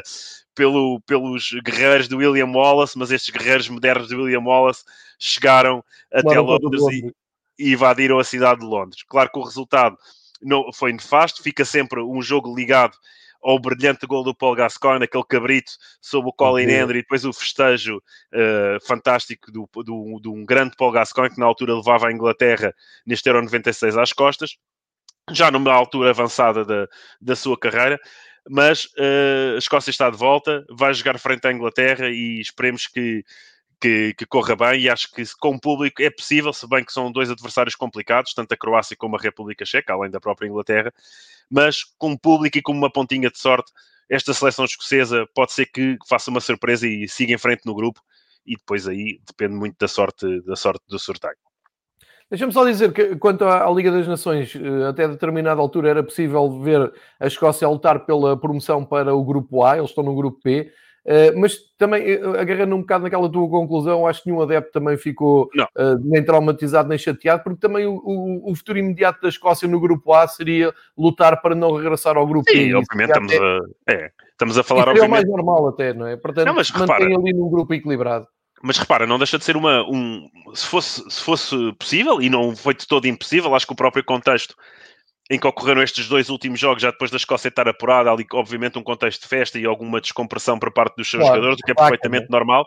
pelo, 0.54 1.00
pelos 1.00 1.50
guerreiros 1.64 2.08
de 2.08 2.14
William 2.14 2.50
Wallace, 2.52 2.96
mas 2.96 3.10
estes 3.10 3.30
guerreiros 3.34 3.68
modernos 3.68 4.08
de 4.08 4.14
William 4.14 4.42
Wallace 4.42 4.84
chegaram 5.18 5.84
até 6.12 6.38
Londres 6.38 6.82
e, 6.92 7.12
e 7.58 7.72
invadiram 7.72 8.18
a 8.18 8.24
cidade 8.24 8.60
de 8.60 8.66
Londres. 8.66 9.02
Claro 9.02 9.30
que 9.32 9.38
o 9.38 9.44
resultado 9.44 9.96
não, 10.40 10.72
foi 10.72 10.92
nefasto, 10.92 11.42
fica 11.42 11.64
sempre 11.64 12.00
um 12.00 12.22
jogo 12.22 12.54
ligado 12.54 12.96
ao 13.42 13.58
brilhante 13.58 14.06
gol 14.06 14.24
do 14.24 14.34
Paul 14.34 14.54
Gascoigne, 14.54 15.04
aquele 15.04 15.24
cabrito 15.24 15.72
sob 16.00 16.28
o 16.28 16.32
Colin 16.32 16.64
okay. 16.64 16.76
Hendry, 16.76 16.98
e 16.98 17.02
depois 17.02 17.24
o 17.24 17.32
festejo 17.32 17.96
uh, 17.98 18.86
fantástico 18.86 19.50
do, 19.50 19.68
do, 19.84 20.20
de 20.20 20.28
um 20.28 20.44
grande 20.44 20.76
Paul 20.76 20.92
Gascoigne, 20.92 21.34
que 21.34 21.40
na 21.40 21.46
altura 21.46 21.74
levava 21.74 22.08
a 22.08 22.12
Inglaterra 22.12 22.74
neste 23.06 23.28
Euro 23.28 23.42
96 23.42 23.96
às 23.96 24.12
costas, 24.12 24.56
já 25.30 25.50
numa 25.50 25.72
altura 25.72 26.10
avançada 26.10 26.64
da, 26.64 26.86
da 27.20 27.36
sua 27.36 27.58
carreira, 27.58 27.98
mas 28.48 28.84
uh, 28.84 29.54
a 29.54 29.58
Escócia 29.58 29.90
está 29.90 30.08
de 30.10 30.16
volta, 30.16 30.64
vai 30.70 30.92
jogar 30.94 31.18
frente 31.18 31.46
à 31.46 31.52
Inglaterra 31.52 32.08
e 32.08 32.40
esperemos 32.40 32.86
que 32.86 33.22
que, 33.80 34.14
que, 34.14 34.26
corra 34.26 34.56
bem 34.56 34.82
e 34.82 34.90
acho 34.90 35.10
que 35.12 35.22
com 35.38 35.50
o 35.54 35.60
público 35.60 36.02
é 36.02 36.10
possível, 36.10 36.52
se 36.52 36.68
bem 36.68 36.84
que 36.84 36.92
são 36.92 37.12
dois 37.12 37.30
adversários 37.30 37.74
complicados, 37.74 38.34
tanto 38.34 38.52
a 38.52 38.56
Croácia 38.56 38.96
como 38.96 39.16
a 39.16 39.20
República 39.20 39.64
Checa, 39.64 39.92
além 39.92 40.10
da 40.10 40.20
própria 40.20 40.48
Inglaterra, 40.48 40.92
mas 41.50 41.84
com 41.96 42.12
o 42.12 42.18
público 42.18 42.58
e 42.58 42.62
com 42.62 42.72
uma 42.72 42.90
pontinha 42.90 43.30
de 43.30 43.38
sorte, 43.38 43.72
esta 44.08 44.32
seleção 44.32 44.64
escocesa 44.64 45.26
pode 45.34 45.52
ser 45.52 45.66
que 45.66 45.96
faça 46.08 46.30
uma 46.30 46.40
surpresa 46.40 46.86
e 46.86 47.06
siga 47.08 47.34
em 47.34 47.38
frente 47.38 47.66
no 47.66 47.74
grupo 47.74 48.00
e 48.46 48.56
depois 48.56 48.88
aí 48.88 49.20
depende 49.26 49.54
muito 49.54 49.76
da 49.78 49.86
sorte, 49.86 50.40
da 50.42 50.56
sorte 50.56 50.82
do 50.88 50.98
sorteio. 50.98 51.36
Deixa-me 52.30 52.52
só 52.52 52.64
dizer 52.64 52.92
que, 52.92 53.16
quanto 53.16 53.44
à, 53.44 53.70
Liga 53.70 53.90
das 53.90 54.06
Nações, 54.06 54.54
eh, 54.54 54.86
até 54.86 55.08
determinada 55.08 55.60
altura 55.60 55.88
era 55.88 56.02
possível 56.02 56.60
ver 56.60 56.92
a 57.18 57.26
Escócia 57.26 57.66
lutar 57.66 58.04
pela 58.04 58.38
promoção 58.38 58.84
para 58.84 59.14
o 59.14 59.24
grupo 59.24 59.64
A, 59.64 59.78
eles 59.78 59.90
estão 59.90 60.04
no 60.04 60.14
grupo 60.14 60.38
B. 60.44 60.70
Uh, 61.08 61.40
mas 61.40 61.56
também, 61.78 62.16
uh, 62.16 62.38
agarrando 62.38 62.76
um 62.76 62.80
bocado 62.80 63.04
naquela 63.04 63.32
tua 63.32 63.48
conclusão, 63.48 64.06
acho 64.06 64.22
que 64.22 64.28
nenhum 64.28 64.42
adepto 64.42 64.72
também 64.72 64.94
ficou 64.98 65.44
uh, 65.44 65.98
nem 66.02 66.22
traumatizado 66.22 66.86
nem 66.86 66.98
chateado, 66.98 67.42
porque 67.42 67.58
também 67.58 67.86
o, 67.86 67.94
o, 67.94 68.52
o, 68.52 68.54
futuro 68.54 68.78
imediato 68.78 69.22
da 69.22 69.30
Escócia 69.30 69.66
no 69.66 69.80
grupo 69.80 70.12
A 70.12 70.28
seria 70.28 70.70
lutar 70.98 71.40
para 71.40 71.54
não 71.54 71.74
regressar 71.74 72.18
ao 72.18 72.26
grupo 72.26 72.50
Sim, 72.50 72.74
obviamente 72.74 73.08
estamos, 73.08 73.32
a, 73.32 73.58
é, 73.90 74.10
estamos 74.32 74.58
a 74.58 74.62
falar... 74.62 74.82
Isso 74.82 74.90
obviamente... 74.90 75.02
é 75.02 75.06
o 75.06 75.10
mais 75.10 75.24
normal 75.24 75.68
até, 75.68 75.94
não 75.94 76.06
é? 76.06 76.14
Portanto, 76.18 76.46
não, 76.46 76.54
mas 76.54 76.68
repara, 76.68 77.02
ali 77.06 77.32
num 77.32 77.48
grupo 77.48 77.72
equilibrado. 77.72 78.26
Mas 78.62 78.76
repara, 78.76 79.06
não 79.06 79.16
deixa 79.16 79.38
de 79.38 79.44
ser 79.44 79.56
uma... 79.56 79.88
Um, 79.88 80.28
se, 80.52 80.66
fosse, 80.66 81.10
se 81.10 81.22
fosse 81.22 81.72
possível, 81.78 82.20
e 82.20 82.28
não 82.28 82.54
foi 82.54 82.74
de 82.74 82.86
todo 82.86 83.08
impossível, 83.08 83.54
acho 83.54 83.66
que 83.66 83.72
o 83.72 83.76
próprio 83.76 84.04
contexto 84.04 84.54
em 85.30 85.38
que 85.38 85.46
ocorreram 85.46 85.82
estes 85.82 86.08
dois 86.08 86.30
últimos 86.30 86.58
jogos, 86.58 86.82
já 86.82 86.90
depois 86.90 87.10
da 87.10 87.16
Escócia 87.16 87.48
estar 87.48 87.68
apurada, 87.68 88.10
ali 88.10 88.26
obviamente 88.32 88.78
um 88.78 88.82
contexto 88.82 89.22
de 89.22 89.28
festa 89.28 89.58
e 89.58 89.66
alguma 89.66 90.00
descompressão 90.00 90.58
por 90.58 90.72
parte 90.72 90.96
dos 90.96 91.10
seus 91.10 91.22
claro, 91.22 91.36
jogadores, 91.36 91.60
o 91.60 91.66
que 91.66 91.72
é 91.72 91.74
perfeitamente 91.74 92.30
normal. 92.30 92.66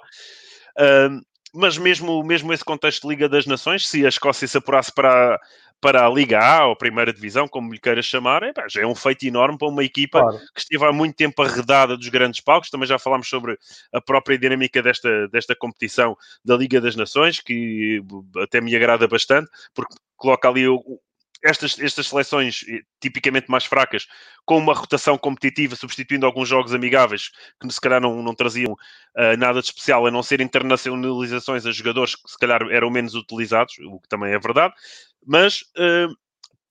Uh, 0.78 1.22
mas 1.54 1.78
mesmo, 1.78 2.24
mesmo 2.24 2.54
esse 2.54 2.64
contexto 2.64 3.04
de 3.04 3.10
Liga 3.10 3.28
das 3.28 3.46
Nações, 3.46 3.88
se 3.88 4.06
a 4.06 4.10
Escócia 4.10 4.48
se 4.48 4.58
apurasse 4.58 4.94
para, 4.94 5.40
para 5.82 6.06
a 6.06 6.10
Liga 6.10 6.40
A, 6.40 6.68
ou 6.68 6.76
Primeira 6.76 7.12
Divisão, 7.12 7.48
como 7.48 7.74
lhe 7.74 7.80
queiras 7.80 8.06
chamar, 8.06 8.44
é, 8.44 8.54
já 8.70 8.82
é 8.82 8.86
um 8.86 8.96
feito 8.96 9.26
enorme 9.26 9.58
para 9.58 9.68
uma 9.68 9.84
equipa 9.84 10.22
claro. 10.22 10.38
que 10.54 10.62
esteve 10.62 10.86
há 10.86 10.94
muito 10.94 11.16
tempo 11.16 11.42
arredada 11.42 11.98
dos 11.98 12.08
grandes 12.08 12.40
palcos. 12.40 12.70
Também 12.70 12.88
já 12.88 12.98
falámos 12.98 13.28
sobre 13.28 13.58
a 13.92 14.00
própria 14.00 14.38
dinâmica 14.38 14.82
desta, 14.82 15.28
desta 15.28 15.56
competição 15.56 16.16
da 16.46 16.56
Liga 16.56 16.80
das 16.80 16.96
Nações, 16.96 17.42
que 17.42 18.02
até 18.42 18.62
me 18.62 18.74
agrada 18.76 19.08
bastante, 19.08 19.50
porque 19.74 19.96
coloca 20.16 20.48
ali 20.48 20.68
o, 20.68 21.02
estas, 21.44 21.80
estas 21.80 22.08
seleções 22.08 22.64
eh, 22.68 22.82
tipicamente 23.00 23.50
mais 23.50 23.66
fracas, 23.66 24.08
com 24.46 24.58
uma 24.58 24.74
rotação 24.74 25.18
competitiva, 25.18 25.76
substituindo 25.76 26.26
alguns 26.26 26.48
jogos 26.48 26.74
amigáveis 26.74 27.30
que 27.60 27.72
se 27.72 27.82
calhar 27.82 28.02
não, 28.02 28.22
não 28.22 28.36
traziam 28.36 28.74
uh, 28.74 29.38
nada 29.38 29.62
de 29.62 29.68
especial, 29.68 30.06
a 30.06 30.12
não 30.12 30.24
ser 30.24 30.42
internacionalizações 30.42 31.66
a 31.66 31.72
jogadores 31.72 32.16
que 32.16 32.30
se 32.30 32.38
calhar 32.38 32.62
eram 32.72 32.90
menos 32.90 33.16
utilizados, 33.16 33.76
o 33.80 34.00
que 34.00 34.08
também 34.08 34.34
é 34.34 34.40
verdade, 34.40 34.74
mas 35.26 35.62
uh, 35.78 36.14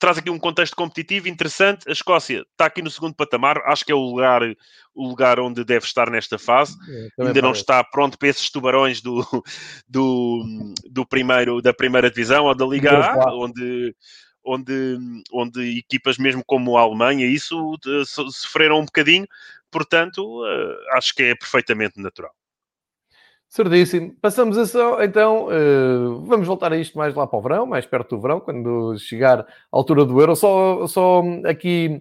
traz 0.00 0.16
aqui 0.16 0.30
um 0.30 0.38
contexto 0.38 0.74
competitivo 0.74 1.28
interessante. 1.28 1.88
A 1.88 1.92
Escócia 1.92 2.44
está 2.50 2.64
aqui 2.66 2.80
no 2.80 2.90
segundo 2.90 3.14
patamar, 3.14 3.58
acho 3.66 3.84
que 3.84 3.92
é 3.92 3.94
o 3.94 4.00
lugar, 4.00 4.42
o 4.94 5.06
lugar 5.06 5.38
onde 5.38 5.62
deve 5.62 5.84
estar 5.84 6.10
nesta 6.10 6.38
fase. 6.38 6.74
É, 7.18 7.26
Ainda 7.26 7.42
não 7.42 7.52
está 7.52 7.84
pronto 7.84 8.18
para 8.18 8.28
esses 8.28 8.50
tubarões 8.50 9.02
do, 9.02 9.22
do, 9.86 10.72
do 10.90 11.06
primeiro, 11.06 11.60
da 11.60 11.74
primeira 11.74 12.10
divisão 12.10 12.46
ou 12.46 12.54
da 12.54 12.66
Liga 12.66 12.98
A, 12.98 13.34
onde 13.34 13.94
onde, 14.44 14.98
onde 15.32 15.78
equipas 15.78 16.18
mesmo 16.18 16.42
como 16.44 16.76
a 16.76 16.82
Alemanha, 16.82 17.26
isso 17.26 17.76
sofreram 18.06 18.80
um 18.80 18.84
bocadinho, 18.84 19.26
portanto, 19.70 20.44
eh, 20.46 20.96
acho 20.96 21.14
que 21.14 21.22
é 21.22 21.34
perfeitamente 21.34 22.00
natural. 22.00 22.32
Certíssimo. 23.50 24.14
Passamos 24.22 24.76
a, 24.76 25.04
então, 25.04 25.48
uh, 25.48 26.24
vamos 26.24 26.46
voltar 26.46 26.72
a 26.72 26.76
isto 26.76 26.96
mais 26.96 27.16
lá 27.16 27.26
para 27.26 27.36
o 27.36 27.42
verão, 27.42 27.66
mais 27.66 27.84
perto 27.84 28.14
do 28.14 28.22
verão, 28.22 28.38
quando 28.38 28.96
chegar 28.96 29.40
a 29.40 29.46
altura 29.72 30.04
do 30.04 30.20
Euro. 30.20 30.36
Só, 30.36 30.86
só 30.86 31.20
aqui 31.44 32.00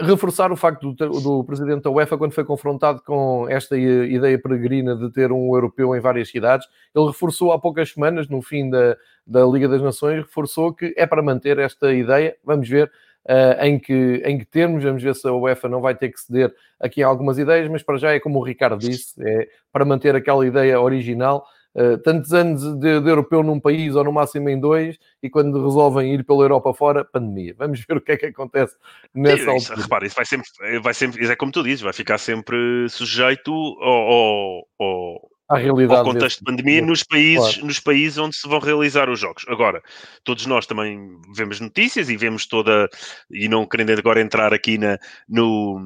reforçar 0.00 0.52
o 0.52 0.56
facto 0.56 0.92
do, 0.92 1.20
do, 1.20 1.44
presidente 1.44 1.82
da 1.82 1.90
UEFA, 1.90 2.16
quando 2.16 2.32
foi 2.32 2.44
confrontado 2.44 3.02
com 3.02 3.48
esta 3.48 3.76
ideia 3.76 4.38
peregrina 4.38 4.94
de 4.94 5.10
ter 5.10 5.32
um 5.32 5.54
europeu 5.54 5.96
em 5.96 6.00
várias 6.00 6.30
cidades, 6.30 6.68
ele 6.94 7.06
reforçou 7.06 7.52
há 7.52 7.58
poucas 7.58 7.90
semanas, 7.90 8.28
no 8.28 8.40
fim 8.40 8.70
da, 8.70 8.96
da 9.26 9.44
Liga 9.44 9.68
das 9.68 9.82
Nações, 9.82 10.22
reforçou 10.22 10.72
que 10.72 10.94
é 10.96 11.04
para 11.04 11.20
manter 11.20 11.58
esta 11.58 11.92
ideia. 11.92 12.36
Vamos 12.44 12.68
ver 12.68 12.92
uh, 13.24 13.64
em, 13.64 13.78
que, 13.78 14.22
em 14.24 14.38
que 14.38 14.44
termos. 14.44 14.84
Vamos 14.84 15.02
ver 15.02 15.14
se 15.16 15.26
a 15.26 15.32
UEFA 15.32 15.68
não 15.68 15.80
vai 15.80 15.94
ter 15.94 16.10
que 16.10 16.20
ceder 16.20 16.54
aqui 16.78 17.02
algumas 17.02 17.38
ideias, 17.38 17.68
mas 17.68 17.82
para 17.82 17.96
já 17.98 18.12
é 18.12 18.20
como 18.20 18.38
o 18.38 18.44
Ricardo 18.44 18.78
disse, 18.78 19.14
é 19.20 19.48
para 19.72 19.84
manter 19.84 20.14
aquela 20.14 20.46
ideia 20.46 20.80
original. 20.80 21.44
Uh, 21.74 21.96
tantos 21.98 22.34
anos 22.34 22.62
de, 22.78 23.00
de, 23.00 23.08
europeu 23.08 23.42
num 23.42 23.58
país 23.58 23.94
ou 23.94 24.04
no 24.04 24.12
máximo 24.12 24.50
em 24.50 24.60
dois, 24.60 24.98
e 25.22 25.30
quando 25.30 25.64
resolvem 25.64 26.12
ir 26.12 26.22
pela 26.22 26.42
Europa 26.42 26.74
fora, 26.74 27.04
pandemia. 27.04 27.54
Vamos 27.56 27.80
ver 27.80 27.96
o 27.96 28.00
que 28.00 28.12
é 28.12 28.16
que 28.16 28.26
acontece 28.26 28.76
nessa 29.14 29.56
isso, 29.56 29.74
Repara, 29.74 30.06
isso 30.06 30.16
vai 30.16 30.26
sempre, 30.26 30.80
vai 30.80 30.94
sempre, 30.94 31.26
é 31.26 31.36
como 31.36 31.50
tu 31.50 31.62
dizes, 31.62 31.80
vai 31.80 31.94
ficar 31.94 32.18
sempre 32.18 32.86
sujeito 32.90 33.50
ao, 33.80 34.12
ao, 34.12 34.68
ao 34.78 35.31
à 35.52 35.58
realidade 35.58 36.00
ao 36.00 36.04
contexto 36.04 36.38
de 36.38 36.44
pandemia 36.44 36.80
nos 36.82 37.02
países, 37.02 37.54
claro. 37.54 37.66
nos 37.66 37.80
países 37.80 38.18
onde 38.18 38.36
se 38.36 38.48
vão 38.48 38.58
realizar 38.58 39.10
os 39.10 39.20
jogos. 39.20 39.44
Agora, 39.48 39.82
todos 40.24 40.46
nós 40.46 40.66
também 40.66 41.18
vemos 41.34 41.60
notícias 41.60 42.08
e 42.08 42.16
vemos 42.16 42.46
toda, 42.46 42.88
e 43.30 43.48
não 43.48 43.66
querendo 43.66 43.90
agora 43.98 44.20
entrar 44.20 44.54
aqui 44.54 44.78
na, 44.78 44.98
no, 45.28 45.80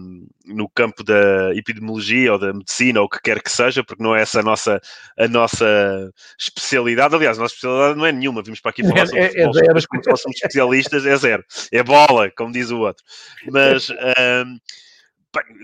no 0.47 0.69
campo 0.69 1.03
da 1.03 1.55
epidemiologia 1.55 2.33
ou 2.33 2.39
da 2.39 2.53
medicina 2.53 3.01
ou 3.01 3.07
o 3.07 3.09
que 3.09 3.21
quer 3.21 3.43
que 3.43 3.51
seja, 3.51 3.83
porque 3.83 4.03
não 4.03 4.15
é 4.15 4.23
essa 4.23 4.41
a 4.41 4.43
nossa, 4.43 4.81
a 5.19 5.29
nossa 5.29 6.13
especialidade. 6.39 7.15
Aliás, 7.15 7.39
a 7.39 7.43
nossa 7.43 7.55
especialidade 7.55 7.99
não 7.99 8.07
é 8.07 8.13
nenhuma. 8.13 8.43
Vimos 8.43 8.61
para 8.61 8.71
aqui 8.71 8.83
falar 8.83 9.03
é, 9.03 9.07
sobre 9.07 9.21
é, 9.21 9.29
futebol, 9.29 9.79
é 9.79 9.87
como 9.89 10.05
fôssemos 10.05 10.37
especialistas, 10.37 11.07
é 11.07 11.17
zero. 11.17 11.45
É 11.73 11.83
bola, 11.83 12.31
como 12.31 12.53
diz 12.53 12.71
o 12.71 12.79
outro. 12.79 13.05
Mas... 13.51 13.89
Um, 14.17 14.59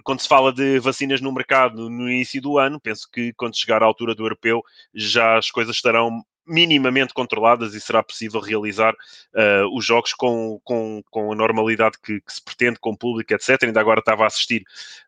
quando 0.04 0.20
se 0.20 0.28
fala 0.28 0.52
de 0.52 0.78
vacinas 0.78 1.20
no 1.20 1.32
mercado 1.32 1.88
no 1.88 2.10
início 2.10 2.40
do 2.40 2.58
ano, 2.58 2.80
penso 2.80 3.08
que 3.10 3.32
quando 3.34 3.56
chegar 3.56 3.82
à 3.82 3.86
altura 3.86 4.14
do 4.14 4.24
europeu 4.24 4.62
já 4.94 5.38
as 5.38 5.50
coisas 5.50 5.76
estarão 5.76 6.22
minimamente 6.46 7.14
controladas 7.14 7.74
e 7.74 7.80
será 7.80 8.02
possível 8.02 8.40
realizar 8.40 8.92
uh, 8.92 9.76
os 9.76 9.84
jogos 9.84 10.12
com, 10.12 10.60
com, 10.64 11.02
com 11.10 11.32
a 11.32 11.36
normalidade 11.36 11.96
que, 12.02 12.20
que, 12.20 12.32
se 12.32 12.42
pretende, 12.42 12.78
com 12.80 12.90
o 12.90 12.96
público, 12.96 13.32
etc. 13.32 13.62
Ainda 13.62 13.80
agora 13.80 14.00
estava 14.00 14.24
a 14.24 14.26
assistir, 14.26 14.62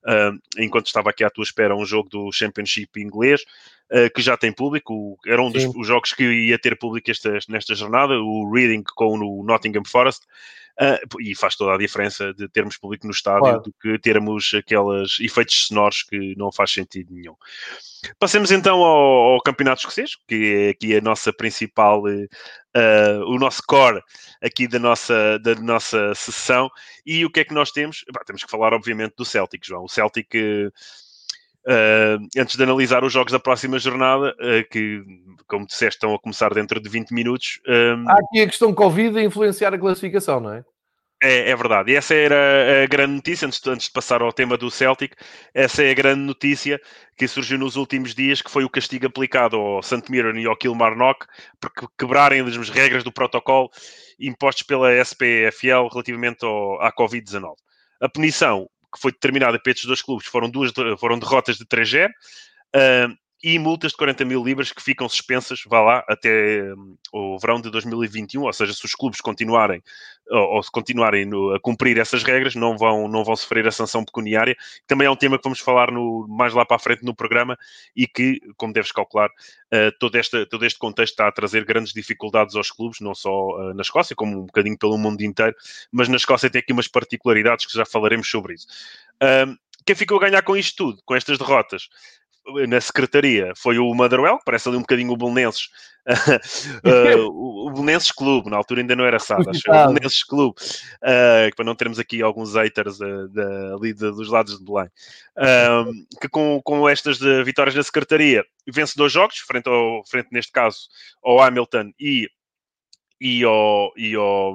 uh, 0.05 0.39
enquanto 0.59 0.87
estava 0.87 1.11
aqui 1.11 1.25
à 1.25 1.31
tua 1.31 1.45
espera, 1.45 1.77
um 1.77 1.85
jogo 1.85 2.09
do 2.09 2.31
Championship 2.33 3.01
inglês, 3.01 3.43
uh, 3.91 4.13
que 4.15 4.23
já 4.23 4.37
tem 4.37 4.53
público. 4.53 5.19
Era 5.27 5.43
um 5.43 5.51
dos 5.51 5.87
jogos 5.87 6.13
que 6.13 6.23
ia 6.23 6.59
ter 6.59 6.79
público 6.79 7.11
esta, 7.11 7.37
nesta 7.49 7.75
jornada, 7.75 8.15
o 8.15 8.53
Reading 8.53 8.85
com 8.95 9.19
o 9.19 9.45
Nottingham 9.45 9.85
Forest. 9.85 10.25
Uh, 10.81 11.21
e 11.21 11.37
faz 11.37 11.55
toda 11.55 11.73
a 11.73 11.79
diferença 11.79 12.35
de 12.35 12.49
termos 12.49 12.77
público 12.77 13.07
no 13.07 13.13
estádio 13.13 13.43
claro. 13.43 13.61
do 13.61 13.73
que 13.81 13.97
termos 13.97 14.53
aqueles 14.55 15.21
efeitos 15.21 15.69
sonoros 15.69 16.03
que 16.03 16.35
não 16.37 16.51
faz 16.51 16.73
sentido 16.73 17.15
nenhum. 17.15 17.37
Passemos 18.19 18.51
então 18.51 18.83
ao, 18.83 19.35
ao 19.35 19.43
Campeonato 19.43 19.81
Escocês, 19.83 20.17
que 20.27 20.67
é 20.67 20.69
aqui 20.71 20.97
a 20.97 21.01
nossa 21.01 21.33
principal, 21.33 22.03
uh, 22.03 23.25
o 23.27 23.39
nosso 23.39 23.63
core 23.65 24.03
aqui 24.43 24.67
da 24.67 24.81
nossa, 24.81 25.39
da 25.39 25.55
nossa 25.55 26.13
sessão. 26.15 26.69
E 27.07 27.25
o 27.25 27.31
que 27.31 27.41
é 27.41 27.45
que 27.45 27.55
nós 27.55 27.71
temos? 27.71 28.05
Bah, 28.13 28.25
temos 28.27 28.43
que 28.43 28.51
falar, 28.51 28.75
obviamente, 28.75 29.15
do 29.17 29.25
Celtic, 29.25 29.65
João. 29.65 29.85
O 29.85 29.89
Celtic. 29.89 30.35
Uh, 30.35 30.73
antes 32.37 32.57
de 32.57 32.63
analisar 32.63 33.05
os 33.05 33.13
jogos 33.13 33.33
da 33.33 33.39
próxima 33.39 33.79
jornada, 33.79 34.35
uh, 34.41 34.69
que, 34.71 35.03
como 35.47 35.67
disseste, 35.67 35.97
estão 35.97 36.15
a 36.15 36.19
começar 36.19 36.53
dentro 36.53 36.81
de 36.81 36.89
20 36.89 37.13
minutos. 37.13 37.61
Um... 37.67 38.09
Há 38.09 38.15
aqui 38.15 38.41
a 38.43 38.47
questão 38.47 38.75
Covid 38.75 39.19
a 39.19 39.23
influenciar 39.23 39.73
a 39.73 39.79
classificação, 39.79 40.41
não 40.41 40.53
é? 40.53 40.65
É, 41.23 41.51
é, 41.51 41.57
verdade. 41.57 41.91
E 41.91 41.97
essa 41.97 42.15
era 42.15 42.83
a 42.83 42.87
grande 42.87 43.15
notícia, 43.15 43.47
antes 43.47 43.59
de, 43.59 43.71
antes 43.71 43.87
de, 43.87 43.93
passar 43.93 44.21
ao 44.21 44.31
tema 44.31 44.59
do 44.59 44.71
Celtic, 44.71 45.15
essa 45.55 45.83
é 45.83 45.91
a 45.91 45.95
grande 45.95 46.21
notícia 46.21 46.79
que 47.17 47.27
surgiu 47.27 47.57
nos 47.57 47.77
últimos 47.77 48.15
dias, 48.15 48.43
que 48.43 48.51
foi 48.51 48.63
o 48.63 48.69
castigo 48.69 49.07
aplicado 49.07 49.57
ao 49.57 49.83
St. 49.83 50.03
Mirren 50.11 50.39
e 50.43 50.47
ao 50.47 50.55
Kilmarnock 50.55 51.25
por 51.59 51.73
quebrarem 51.99 52.43
as 52.43 52.69
regras 52.69 53.03
do 53.03 53.11
protocolo 53.11 53.71
impostos 54.21 54.65
pela 54.65 54.93
SPFL 54.93 55.89
relativamente 55.91 56.45
ao, 56.45 56.79
à 56.83 56.93
Covid-19. 56.93 57.55
A 58.03 58.09
punição 58.09 58.69
que 58.95 59.01
foi 59.01 59.13
determinada 59.13 59.59
para 59.59 59.73
estes 59.73 59.87
dois 59.87 60.01
clubes 60.01 60.27
foram, 60.27 60.49
duas, 60.49 60.73
foram 60.99 61.19
derrotas 61.19 61.59
de 61.59 61.67
3-0. 61.67 62.09
Uh, 62.09 63.24
e 63.45 63.59
multas 63.59 63.93
de 63.93 63.99
40 63.99 64.25
mil 64.25 64.43
libras 64.43 64.73
que 64.73 64.83
ficam 64.83 65.07
suspensas, 65.07 65.63
vá 65.67 65.79
lá, 65.79 66.05
até 66.09 66.73
um, 66.73 66.97
o 67.13 67.39
verão 67.39 67.61
de 67.61 67.71
2021, 67.71 68.43
ou 68.43 68.53
seja, 68.55 68.73
se 68.73 68.87
os 68.87 68.95
clubes 68.95 69.21
continuarem 69.21 69.83
ou, 70.31 70.55
ou 70.55 70.63
se 70.63 70.71
continuarem 70.71 71.27
no, 71.27 71.55
a 71.55 71.61
cumprir 71.61 71.99
essas 71.99 72.23
regras, 72.23 72.55
não 72.55 72.79
vão, 72.79 73.07
não 73.07 73.23
vão 73.23 73.37
sofrer 73.37 73.69
a 73.69 73.71
sanção 73.71 74.03
pecuniária. 74.03 74.57
Também 74.87 75.07
é 75.07 75.11
um 75.11 75.17
tema 75.17 75.37
que 75.37 75.45
vamos 75.45 75.61
falar 75.61 75.91
no, 75.91 76.27
mais 76.27 76.55
lá 76.55 76.65
para 76.65 76.77
a 76.77 76.79
frente 76.79 77.05
no 77.05 77.15
programa 77.15 77.55
e 77.95 78.07
que, 78.07 78.41
como 78.57 78.73
deves 78.73 78.91
calcular, 78.91 79.29
uh, 79.29 79.93
todo, 80.01 80.17
esta, 80.17 80.47
todo 80.47 80.65
este 80.65 80.79
contexto 80.79 81.13
está 81.13 81.29
a 81.29 81.33
trazer 81.33 81.67
grandes 81.67 81.93
dificuldades 81.93 82.57
aos 82.57 82.71
clubes, 82.71 83.01
não 83.01 83.15
só 83.15 83.49
uh, 83.49 83.75
na 83.75 83.83
Escócia, 83.83 84.17
como 84.17 84.41
um 84.41 84.47
bocadinho 84.47 84.79
pelo 84.79 84.97
mundo 84.97 85.21
inteiro, 85.21 85.55
mas 85.93 86.09
na 86.09 86.17
Escócia 86.17 86.49
tem 86.49 86.61
aqui 86.61 86.73
umas 86.73 86.89
particularidades 86.89 87.67
que 87.67 87.77
já 87.77 87.85
falaremos 87.85 88.27
sobre 88.27 88.55
isso. 88.55 88.67
Uh, 89.23 89.55
quem 89.85 89.95
ficou 89.95 90.17
a 90.17 90.21
ganhar 90.21 90.41
com 90.41 90.57
isto 90.57 90.77
tudo, 90.77 91.03
com 91.05 91.15
estas 91.15 91.37
derrotas? 91.37 91.91
Na 92.69 92.81
secretaria. 92.81 93.53
Foi 93.57 93.79
o 93.79 93.95
Motherwell, 93.95 94.39
que 94.39 94.45
parece 94.45 94.69
ali 94.69 94.77
um 94.77 94.83
bocadinho 94.83 95.13
o 95.13 95.17
Belenenses, 95.17 95.69
uh, 96.07 97.27
o, 97.29 97.71
Belenenses 97.71 98.13
Clube, 98.13 98.51
na 98.51 98.59
altura 98.59 98.83
ainda 98.83 98.95
não 98.95 99.05
era 99.05 99.19
SAD, 99.19 99.49
acho, 99.49 99.71
o 99.71 99.73
Belenenses 99.73 100.23
Clube, 100.23 100.55
uh, 100.61 101.57
para 101.57 101.65
não 101.65 101.75
termos 101.75 101.99
aqui 101.99 102.23
alguns 102.23 102.55
haters 102.55 103.01
uh, 103.01 103.29
da, 103.29 103.75
ali 103.75 103.95
de, 103.95 104.11
dos 104.11 104.29
lados 104.29 104.59
de 104.59 104.65
Belém, 104.65 104.89
uh, 105.39 106.19
que 106.21 106.29
com, 106.29 106.61
com 106.63 106.89
estas 106.89 107.19
vitórias 107.45 107.75
na 107.75 107.83
secretaria 107.83 108.45
vence 108.71 108.95
dois 108.97 109.13
jogos, 109.13 109.39
frente, 109.39 109.69
ao, 109.69 110.05
frente 110.05 110.29
neste 110.31 110.53
caso 110.53 110.89
ao 111.23 111.41
Hamilton 111.41 111.93
e, 111.99 112.29
e 113.21 113.43
ao, 113.43 113.93
e 113.97 114.15
ao, 114.15 114.55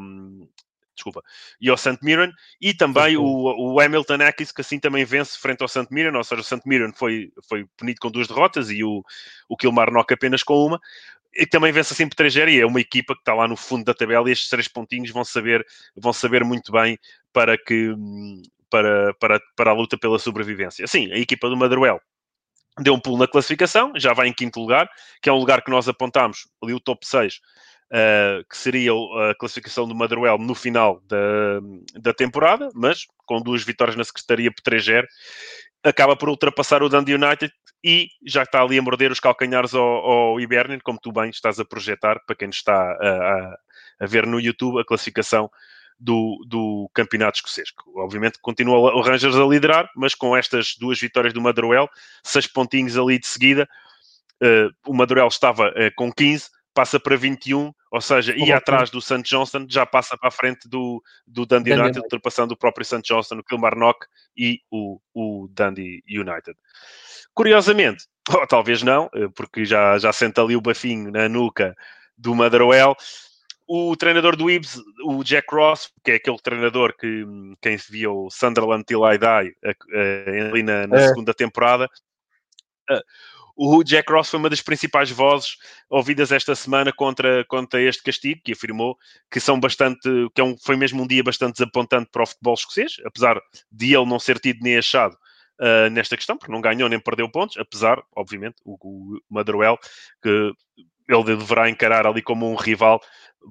desculpa, 1.00 1.24
e 1.60 1.70
ao 1.70 1.78
St. 1.78 1.98
Mirren, 2.02 2.32
e 2.62 2.74
também 2.74 3.18
o, 3.18 3.24
o, 3.24 3.80
Hamilton 3.80 4.22
Akis, 4.28 4.52
que 4.52 4.62
assim 4.62 4.80
também 4.80 5.06
vence 5.06 5.38
frente 5.38 5.62
ao 5.62 5.68
St. 5.68 5.88
Mirren, 5.92 6.16
ou 6.16 6.24
seja, 6.24 6.42
o 6.42 6.44
St. 6.44 6.62
Mirren 6.66 6.92
foi, 6.94 7.32
foi 7.48 7.66
punido 7.78 8.00
com 8.00 8.12
duas 8.12 8.28
derrotas 8.28 8.70
e 8.70 8.84
o, 8.84 9.04
o 9.48 9.58
Kilmarnock 9.58 10.14
apenas 10.14 10.44
com 10.44 10.66
uma, 10.66 10.80
e 11.36 11.46
também 11.46 11.72
vence 11.72 11.94
assim 11.94 12.08
por 12.08 12.16
3 12.16 12.36
e 12.36 12.60
é 12.60 12.66
uma 12.66 12.82
equipa 12.82 13.14
que 13.14 13.22
está 13.22 13.34
lá 13.34 13.48
no 13.48 13.56
fundo 13.56 13.86
da 13.86 13.94
tabela 13.94 14.30
e 14.30 14.32
estes 14.32 14.50
três 14.50 14.68
pontinhos 14.68 15.12
vão 15.12 15.24
saber, 15.24 15.66
vão 15.96 16.12
saber 16.12 16.44
muito 16.44 16.72
bem 16.72 16.98
para 17.32 17.58
que 17.58 17.94
para, 18.70 19.14
para, 19.16 19.42
para 19.56 19.72
a 19.72 19.74
luta 19.74 19.98
pela 19.98 20.20
sobrevivência. 20.20 20.86
Sim, 20.88 21.12
a 21.12 21.18
equipa 21.18 21.50
do 21.50 21.58
Motherwell 21.58 22.00
deu 22.80 22.94
um 22.94 23.00
pulo 23.00 23.18
na 23.18 23.28
classificação, 23.28 23.92
já 23.96 24.14
vai 24.14 24.28
em 24.28 24.34
quinto 24.34 24.60
lugar, 24.60 24.90
que 25.22 25.30
é 25.30 25.34
um 25.34 25.38
lugar 25.38 25.64
que 25.64 25.72
nós 25.72 25.88
apontámos, 25.88 26.48
ali 26.64 26.74
o 26.74 26.80
top 26.80 27.06
6, 27.06 27.40
uh, 27.92 28.44
que 28.50 28.58
seria 28.58 28.92
a 28.92 29.36
classificação 29.36 29.88
do 29.88 29.96
Motherwell 29.96 30.38
no 30.38 30.56
final 30.56 31.02
da, 31.08 31.60
da 32.00 32.14
temporada, 32.14 32.70
mas 32.74 33.06
com 33.26 33.42
duas 33.42 33.64
vitórias 33.64 33.96
na 33.96 34.04
Secretaria 34.04 34.52
por 34.52 34.62
3-0, 34.62 35.06
acaba 35.84 36.16
por 36.16 36.30
ultrapassar 36.30 36.84
o 36.84 36.90
Dundee 36.90 37.16
United 37.16 37.54
e 37.84 38.10
já 38.26 38.44
está 38.44 38.62
ali 38.62 38.78
a 38.78 38.82
morder 38.82 39.12
os 39.12 39.20
calcanhares 39.20 39.74
ao, 39.74 39.84
ao 39.84 40.40
Hibernian, 40.40 40.80
como 40.80 41.00
tu 41.00 41.12
bem 41.12 41.30
estás 41.30 41.60
a 41.60 41.66
projetar, 41.66 42.20
para 42.26 42.36
quem 42.36 42.50
está 42.50 42.74
a, 42.74 43.08
a, 43.08 43.60
a 44.02 44.06
ver 44.06 44.26
no 44.26 44.40
YouTube 44.40 44.82
a 44.82 44.86
classificação 44.86 45.50
do, 46.00 46.44
do 46.48 46.90
campeonato 46.94 47.38
escocês. 47.38 47.70
Obviamente 47.96 48.40
continua 48.42 48.78
o 48.78 49.02
Rangers 49.02 49.36
a 49.36 49.46
liderar, 49.46 49.90
mas 49.96 50.16
com 50.16 50.36
estas 50.36 50.76
duas 50.78 51.00
vitórias 51.00 51.34
do 51.34 51.42
Motherwell, 51.42 51.90
seis 52.24 52.48
pontinhos 52.48 52.98
ali 52.98 53.20
de 53.20 53.28
seguida, 53.28 53.68
uh, 54.42 54.70
o 54.88 54.94
Motherwell 54.94 55.28
estava 55.28 55.70
uh, 55.70 55.92
com 55.96 56.12
15, 56.12 56.50
passa 56.80 56.98
para 56.98 57.18
21, 57.18 57.74
ou 57.92 58.00
seja, 58.00 58.34
ia 58.38 58.56
atrás 58.56 58.90
do 58.90 59.02
St. 59.02 59.22
Johnston, 59.24 59.66
já 59.68 59.86
passa 59.86 60.18
para 60.18 60.30
a 60.30 60.32
frente 60.32 60.70
do, 60.70 61.04
do 61.28 61.46
Dundee 61.46 61.74
United, 61.74 61.82
United, 61.82 62.04
ultrapassando 62.04 62.54
o 62.54 62.58
próprio 62.58 62.86
St. 62.86 63.02
Johnston, 63.04 63.40
o 63.40 63.44
Kilmarnock 63.44 64.08
e 64.38 64.62
o, 64.72 64.98
o 65.14 65.50
Dundee 65.52 66.02
United. 66.08 66.58
Curiosamente, 67.34 68.06
ou 68.34 68.48
talvez 68.48 68.82
não, 68.82 69.10
eh, 69.14 69.28
porque 69.36 69.66
já, 69.66 69.98
já 69.98 70.14
senta 70.14 70.42
ali 70.42 70.56
o 70.56 70.62
bafinho 70.62 71.12
na 71.12 71.28
nuca 71.28 71.76
do 72.18 72.34
Motherwell, 72.34 72.96
o 73.68 73.94
treinador 73.98 74.38
do 74.38 74.50
Ibs, 74.50 74.82
o 75.04 75.22
Jack 75.22 75.54
Ross, 75.54 75.92
que 76.02 76.12
é 76.12 76.16
aquele 76.16 76.40
treinador 76.40 76.96
que 76.96 77.26
quem 77.62 77.78
se 77.78 77.92
viu 77.92 78.26
o 78.26 78.32
Sunderland 78.32 78.86
Till 78.86 79.02
I 79.06 79.18
Die 79.18 79.56
ali 80.50 80.64
na, 80.64 80.88
na 80.88 80.96
é. 80.96 81.08
segunda 81.10 81.34
temporada, 81.34 81.90
o 83.62 83.84
Jack 83.84 84.10
Ross 84.10 84.30
foi 84.30 84.40
uma 84.40 84.50
das 84.50 84.62
principais 84.62 85.12
vozes 85.12 85.58
ouvidas 85.90 86.32
esta 86.32 86.56
semana 86.56 86.94
contra, 86.94 87.44
contra 87.44 87.82
este 87.82 88.02
castigo, 88.02 88.40
que 88.42 88.54
afirmou 88.54 88.98
que 89.30 89.38
são 89.38 89.60
bastante, 89.60 90.10
que 90.34 90.40
é 90.40 90.44
um, 90.44 90.56
foi 90.58 90.78
mesmo 90.78 91.04
um 91.04 91.08
dia 91.08 91.22
bastante 91.22 91.58
desapontante 91.58 92.10
para 92.10 92.24
o 92.24 92.26
futebol 92.26 92.54
escocês, 92.54 92.94
apesar 93.06 93.38
de 93.70 93.94
ele 93.94 94.06
não 94.06 94.18
ser 94.18 94.40
tido 94.40 94.60
nem 94.62 94.78
achado 94.78 95.14
uh, 95.60 95.90
nesta 95.92 96.16
questão, 96.16 96.38
porque 96.38 96.54
não 96.54 96.62
ganhou 96.62 96.88
nem 96.88 97.02
perdeu 97.02 97.30
pontos, 97.30 97.58
apesar, 97.58 98.02
obviamente, 98.16 98.56
o, 98.64 98.76
o 98.76 99.78
que 100.24 100.54
ele 101.10 101.24
deverá 101.24 101.70
encarar 101.70 102.08
ali 102.08 102.22
como 102.22 102.50
um 102.50 102.56
rival, 102.56 103.02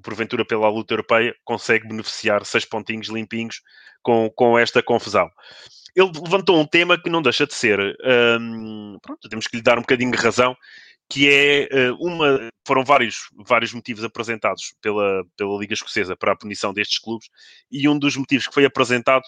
porventura 0.03 0.43
pela 0.43 0.69
luta 0.69 0.93
europeia, 0.93 1.35
consegue 1.43 1.87
beneficiar 1.87 2.43
seis 2.45 2.65
pontinhos 2.65 3.09
limpinhos 3.09 3.61
com, 4.01 4.27
com 4.35 4.57
esta 4.57 4.81
confusão. 4.81 5.29
Ele 5.95 6.11
levantou 6.23 6.59
um 6.59 6.65
tema 6.65 7.01
que 7.01 7.09
não 7.09 7.21
deixa 7.21 7.45
de 7.45 7.53
ser, 7.53 7.79
um, 8.39 8.97
pronto, 9.01 9.27
temos 9.29 9.47
que 9.47 9.57
lhe 9.57 9.63
dar 9.63 9.77
um 9.77 9.81
bocadinho 9.81 10.11
de 10.11 10.17
razão, 10.17 10.55
que 11.09 11.27
é 11.27 11.67
uh, 11.91 11.95
uma. 11.99 12.49
Foram 12.67 12.83
vários, 12.83 13.29
vários 13.35 13.73
motivos 13.73 14.03
apresentados 14.03 14.75
pela, 14.81 15.23
pela 15.35 15.59
Liga 15.59 15.73
Escocesa 15.73 16.15
para 16.15 16.33
a 16.33 16.37
punição 16.37 16.71
destes 16.71 16.99
clubes, 16.99 17.27
e 17.71 17.89
um 17.89 17.97
dos 17.97 18.15
motivos 18.15 18.47
que 18.47 18.53
foi 18.53 18.65
apresentado 18.65 19.23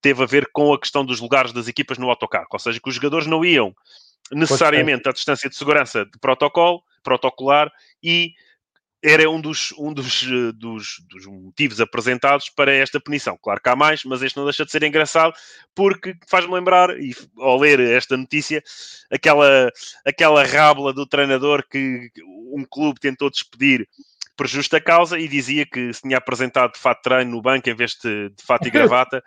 teve 0.00 0.22
a 0.22 0.26
ver 0.26 0.48
com 0.52 0.72
a 0.72 0.80
questão 0.80 1.04
dos 1.04 1.20
lugares 1.20 1.52
das 1.52 1.68
equipas 1.68 1.98
no 1.98 2.08
autocarro, 2.08 2.46
ou 2.50 2.58
seja, 2.58 2.80
que 2.80 2.88
os 2.88 2.94
jogadores 2.94 3.26
não 3.26 3.44
iam 3.44 3.74
necessariamente 4.32 5.08
à 5.08 5.12
distância 5.12 5.48
de 5.48 5.56
segurança 5.56 6.04
de 6.04 6.18
protocolo, 6.20 6.82
protocolar 7.02 7.70
e 8.02 8.32
era 9.02 9.28
um 9.30 9.40
dos, 9.40 9.72
um 9.78 9.92
dos, 9.92 10.22
eh, 10.24 10.52
dos, 10.52 11.02
dos, 11.08 11.26
motivos 11.26 11.80
apresentados 11.80 12.48
para 12.48 12.72
esta 12.72 13.00
punição. 13.00 13.38
Claro 13.40 13.60
que 13.60 13.68
há 13.68 13.76
mais, 13.76 14.04
mas 14.04 14.22
este 14.22 14.36
não 14.36 14.44
deixa 14.44 14.64
de 14.64 14.70
ser 14.70 14.82
engraçado, 14.82 15.34
porque 15.74 16.14
faz-me 16.28 16.54
lembrar, 16.54 16.90
e 16.98 17.14
ao 17.38 17.58
ler 17.58 17.80
esta 17.80 18.16
notícia, 18.16 18.62
aquela, 19.10 19.70
aquela 20.04 20.44
rábula 20.44 20.92
do 20.92 21.06
treinador 21.06 21.64
que 21.70 22.10
um 22.52 22.64
clube 22.68 23.00
tentou 23.00 23.30
despedir 23.30 23.86
por 24.36 24.46
justa 24.46 24.80
causa 24.80 25.18
e 25.18 25.26
dizia 25.26 25.64
que 25.64 25.92
se 25.92 26.02
tinha 26.02 26.18
apresentado 26.18 26.74
de 26.74 26.78
fato 26.78 27.02
treino 27.02 27.30
no 27.30 27.42
banco 27.42 27.68
em 27.70 27.74
vez 27.74 27.96
de, 28.02 28.28
de 28.30 28.44
fato 28.44 28.66
e 28.66 28.70
gravata, 28.70 29.22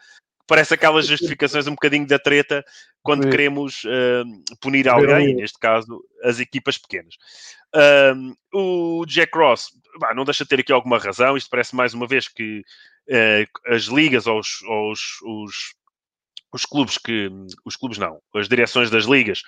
parece 0.50 0.74
aquelas 0.74 1.06
justificações 1.06 1.68
um 1.68 1.76
bocadinho 1.76 2.08
da 2.08 2.18
treta 2.18 2.66
quando 3.04 3.24
Sim. 3.24 3.30
queremos 3.30 3.84
uh, 3.84 4.58
punir 4.60 4.90
alguém, 4.90 5.36
neste 5.36 5.60
caso 5.60 6.04
as 6.24 6.40
equipas 6.40 6.78
pequenas. 6.78 7.16
Uh, 7.74 8.36
o 9.02 9.06
Jack 9.06 9.38
Ross 9.38 9.68
bah, 10.00 10.16
não 10.16 10.26
deixa 10.26 10.44
de 10.44 10.50
ter 10.50 10.60
aqui 10.60 10.74
alguma 10.74 10.98
razão, 10.98 11.38
isto 11.38 11.52
parece 11.52 11.76
mais 11.76 11.94
uma 11.94 12.08
vez 12.08 12.28
que 12.28 12.62
uh, 13.10 13.74
as 13.74 13.84
ligas 13.84 14.26
ou 14.26 14.40
os, 14.40 14.62
os, 14.64 15.00
os, 15.24 15.54
os 16.52 16.66
clubes 16.66 16.98
que 16.98 17.30
os 17.64 17.76
clubes 17.76 18.00
não, 18.00 18.20
as 18.36 18.50
direções 18.50 18.90
das 18.90 19.06
ligas 19.06 19.44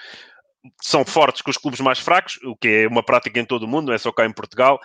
são 0.80 1.04
fortes 1.04 1.42
com 1.42 1.50
os 1.50 1.58
clubes 1.58 1.80
mais 1.80 1.98
fracos, 1.98 2.38
o 2.44 2.56
que 2.56 2.68
é 2.68 2.88
uma 2.88 3.02
prática 3.02 3.40
em 3.40 3.46
todo 3.46 3.64
o 3.64 3.68
mundo, 3.68 3.88
não 3.88 3.94
é 3.96 3.98
só 3.98 4.12
cá 4.12 4.24
em 4.28 4.32
Portugal, 4.32 4.80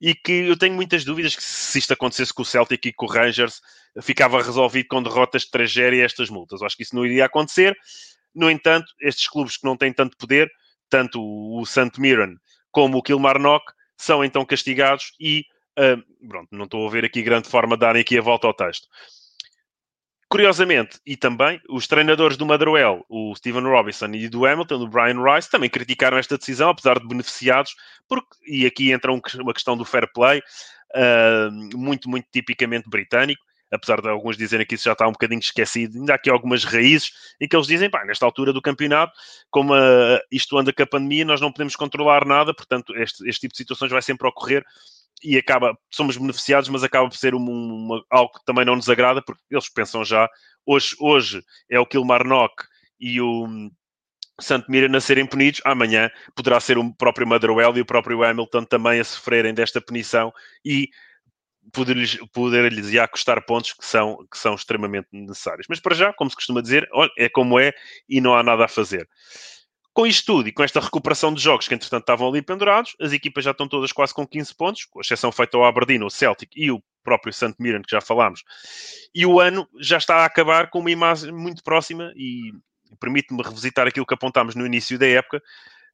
e 0.00 0.14
que 0.14 0.32
eu 0.32 0.56
tenho 0.56 0.74
muitas 0.74 1.04
dúvidas 1.04 1.34
que 1.34 1.42
se 1.42 1.78
isto 1.78 1.92
acontecesse 1.92 2.32
com 2.32 2.42
o 2.42 2.44
Celtic 2.44 2.86
e 2.86 2.92
com 2.92 3.06
o 3.06 3.08
Rangers, 3.08 3.60
ficava 4.02 4.42
resolvido 4.42 4.88
com 4.88 5.02
derrotas 5.02 5.42
de 5.42 5.50
3 5.50 5.76
e 5.76 6.00
estas 6.00 6.28
multas. 6.28 6.60
Eu 6.60 6.66
acho 6.66 6.76
que 6.76 6.82
isso 6.82 6.94
não 6.94 7.04
iria 7.04 7.24
acontecer. 7.24 7.76
No 8.34 8.50
entanto, 8.50 8.92
estes 9.00 9.28
clubes 9.28 9.56
que 9.56 9.64
não 9.64 9.76
têm 9.76 9.92
tanto 9.92 10.16
poder, 10.16 10.50
tanto 10.90 11.20
o 11.20 11.64
St. 11.64 11.98
Mirren 11.98 12.36
como 12.70 12.98
o 12.98 13.02
Kilmarnock, 13.02 13.64
são 13.96 14.22
então 14.22 14.44
castigados 14.44 15.12
e, 15.18 15.44
uh, 15.78 16.28
pronto, 16.28 16.48
não 16.52 16.64
estou 16.66 16.86
a 16.86 16.90
ver 16.90 17.04
aqui 17.04 17.22
grande 17.22 17.48
forma 17.48 17.76
de 17.76 17.80
darem 17.80 18.02
aqui 18.02 18.18
a 18.18 18.22
volta 18.22 18.46
ao 18.46 18.54
texto. 18.54 18.86
Curiosamente, 20.36 21.00
e 21.06 21.16
também, 21.16 21.58
os 21.68 21.86
treinadores 21.86 22.36
do 22.36 22.44
Motherwell, 22.44 23.04
o 23.08 23.34
Stephen 23.34 23.62
Robinson 23.62 24.08
e 24.12 24.28
do 24.28 24.44
Hamilton, 24.44 24.82
o 24.82 24.86
Brian 24.86 25.22
Rice, 25.22 25.50
também 25.50 25.70
criticaram 25.70 26.18
esta 26.18 26.36
decisão, 26.36 26.68
apesar 26.68 26.98
de 26.98 27.08
beneficiados, 27.08 27.74
porque, 28.06 28.28
e 28.46 28.66
aqui 28.66 28.92
entra 28.92 29.10
um, 29.10 29.20
uma 29.40 29.54
questão 29.54 29.76
do 29.78 29.84
fair 29.84 30.06
play, 30.12 30.40
uh, 30.94 31.76
muito, 31.76 32.08
muito 32.10 32.26
tipicamente 32.30 32.88
britânico, 32.88 33.42
apesar 33.72 34.00
de 34.02 34.08
alguns 34.08 34.36
dizerem 34.36 34.66
que 34.66 34.74
isso 34.74 34.84
já 34.84 34.92
está 34.92 35.08
um 35.08 35.12
bocadinho 35.12 35.40
esquecido, 35.40 35.98
ainda 35.98 36.12
há 36.12 36.16
aqui 36.16 36.28
algumas 36.28 36.64
raízes 36.64 37.10
em 37.40 37.48
que 37.48 37.56
eles 37.56 37.66
dizem, 37.66 37.88
pá, 37.88 38.04
nesta 38.04 38.26
altura 38.26 38.52
do 38.52 38.60
campeonato, 38.60 39.12
como 39.50 39.74
uh, 39.74 40.18
isto 40.30 40.58
anda 40.58 40.72
com 40.72 40.82
a 40.82 40.86
pandemia, 40.86 41.24
nós 41.24 41.40
não 41.40 41.50
podemos 41.50 41.74
controlar 41.74 42.26
nada, 42.26 42.54
portanto, 42.54 42.94
este, 42.96 43.26
este 43.28 43.40
tipo 43.40 43.52
de 43.52 43.58
situações 43.58 43.90
vai 43.90 44.02
sempre 44.02 44.28
ocorrer 44.28 44.62
e 45.22 45.36
acaba, 45.36 45.76
somos 45.90 46.16
beneficiados, 46.16 46.68
mas 46.68 46.84
acaba 46.84 47.08
por 47.08 47.16
ser 47.16 47.34
uma, 47.34 47.50
uma, 47.50 48.04
algo 48.10 48.32
que 48.32 48.44
também 48.44 48.64
não 48.64 48.76
nos 48.76 48.88
agrada, 48.88 49.22
porque 49.22 49.42
eles 49.50 49.68
pensam 49.68 50.04
já, 50.04 50.28
hoje, 50.64 50.94
hoje 51.00 51.42
é 51.70 51.78
o 51.78 51.86
Kilmarnock 51.86 52.64
e 53.00 53.20
o 53.20 53.70
Santo 54.40 54.70
Mira 54.70 54.94
a 54.94 55.00
serem 55.00 55.26
punidos, 55.26 55.62
amanhã 55.64 56.10
poderá 56.34 56.60
ser 56.60 56.76
o 56.76 56.94
próprio 56.94 57.26
Motherwell 57.26 57.76
e 57.76 57.80
o 57.80 57.86
próprio 57.86 58.22
Hamilton 58.22 58.64
também 58.64 59.00
a 59.00 59.04
sofrerem 59.04 59.54
desta 59.54 59.80
punição 59.80 60.32
e 60.64 60.90
poder-lhes 61.72 62.16
poder 62.32 62.72
já 62.84 63.08
custar 63.08 63.44
pontos 63.44 63.72
que 63.72 63.84
são, 63.84 64.18
que 64.30 64.38
são 64.38 64.54
extremamente 64.54 65.08
necessários. 65.10 65.66
Mas 65.68 65.80
para 65.80 65.94
já, 65.94 66.12
como 66.12 66.30
se 66.30 66.36
costuma 66.36 66.60
dizer, 66.60 66.88
é 67.18 67.28
como 67.28 67.58
é 67.58 67.72
e 68.08 68.20
não 68.20 68.34
há 68.34 68.42
nada 68.42 68.64
a 68.64 68.68
fazer. 68.68 69.08
Com 69.96 70.06
isto 70.06 70.26
tudo 70.26 70.46
e 70.46 70.52
com 70.52 70.62
esta 70.62 70.78
recuperação 70.78 71.32
de 71.32 71.42
jogos 71.42 71.66
que, 71.66 71.72
entretanto, 71.72 72.02
estavam 72.02 72.28
ali 72.28 72.42
pendurados, 72.42 72.94
as 73.00 73.14
equipas 73.14 73.42
já 73.42 73.52
estão 73.52 73.66
todas 73.66 73.92
quase 73.92 74.12
com 74.12 74.26
15 74.26 74.54
pontos, 74.54 74.84
com 74.84 75.00
exceção 75.00 75.32
feita 75.32 75.56
ao 75.56 75.64
Aberdeen, 75.64 76.02
o 76.02 76.10
Celtic 76.10 76.50
e 76.54 76.70
o 76.70 76.82
próprio 77.02 77.32
St. 77.32 77.54
Mirren, 77.58 77.80
que 77.80 77.92
já 77.92 78.02
falámos. 78.02 78.44
E 79.14 79.24
o 79.24 79.40
ano 79.40 79.66
já 79.80 79.96
está 79.96 80.16
a 80.16 80.26
acabar 80.26 80.68
com 80.68 80.80
uma 80.80 80.90
imagem 80.90 81.32
muito 81.32 81.64
próxima 81.64 82.12
e 82.14 82.52
permite-me 83.00 83.42
revisitar 83.42 83.86
aquilo 83.86 84.04
que 84.04 84.12
apontámos 84.12 84.54
no 84.54 84.66
início 84.66 84.98
da 84.98 85.06
época, 85.06 85.42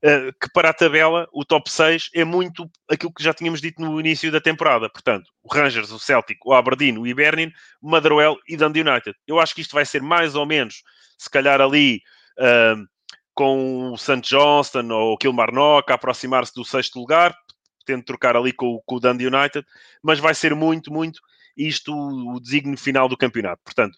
eh, 0.03 0.33
que 0.33 0.51
para 0.53 0.71
a 0.71 0.75
tabela, 0.75 1.29
o 1.33 1.45
top 1.45 1.71
6 1.71 2.11
é 2.13 2.25
muito 2.25 2.69
aquilo 2.91 3.15
que 3.15 3.23
já 3.23 3.33
tínhamos 3.33 3.61
dito 3.61 3.81
no 3.81 4.01
início 4.01 4.33
da 4.33 4.41
temporada. 4.41 4.91
Portanto, 4.91 5.31
o 5.45 5.55
Rangers, 5.55 5.93
o 5.93 6.01
Celtic, 6.01 6.45
o 6.45 6.53
Aberdeen, 6.53 6.99
o 6.99 7.07
Hibernian, 7.07 7.53
o 7.81 7.89
Motherwell 7.89 8.37
e 8.49 8.57
Dundee 8.57 8.81
United. 8.81 9.17
Eu 9.29 9.39
acho 9.39 9.55
que 9.55 9.61
isto 9.61 9.77
vai 9.77 9.87
ser 9.87 10.03
mais 10.03 10.35
ou 10.35 10.45
menos, 10.45 10.83
se 11.17 11.31
calhar 11.31 11.61
ali... 11.61 12.03
Uh, 12.37 12.91
com 13.35 13.93
o 13.93 13.99
St. 13.99 14.21
Johnston 14.21 14.89
ou 14.91 15.15
o 15.15 15.19
Kilmarnock 15.19 15.91
a 15.91 15.95
aproximar-se 15.95 16.55
do 16.55 16.65
sexto 16.65 16.99
lugar, 16.99 17.35
tendo 17.87 18.05
trocar 18.05 18.37
ali 18.37 18.53
com, 18.53 18.81
com 18.85 18.97
o 18.97 19.01
Dundee 19.01 19.27
United, 19.27 19.67
mas 20.03 20.19
vai 20.19 20.35
ser 20.35 20.55
muito, 20.55 20.93
muito 20.93 21.21
isto 21.57 21.93
o 21.95 22.41
desígnio 22.41 22.79
final 22.79 23.09
do 23.09 23.17
campeonato. 23.17 23.63
Portanto, 23.65 23.97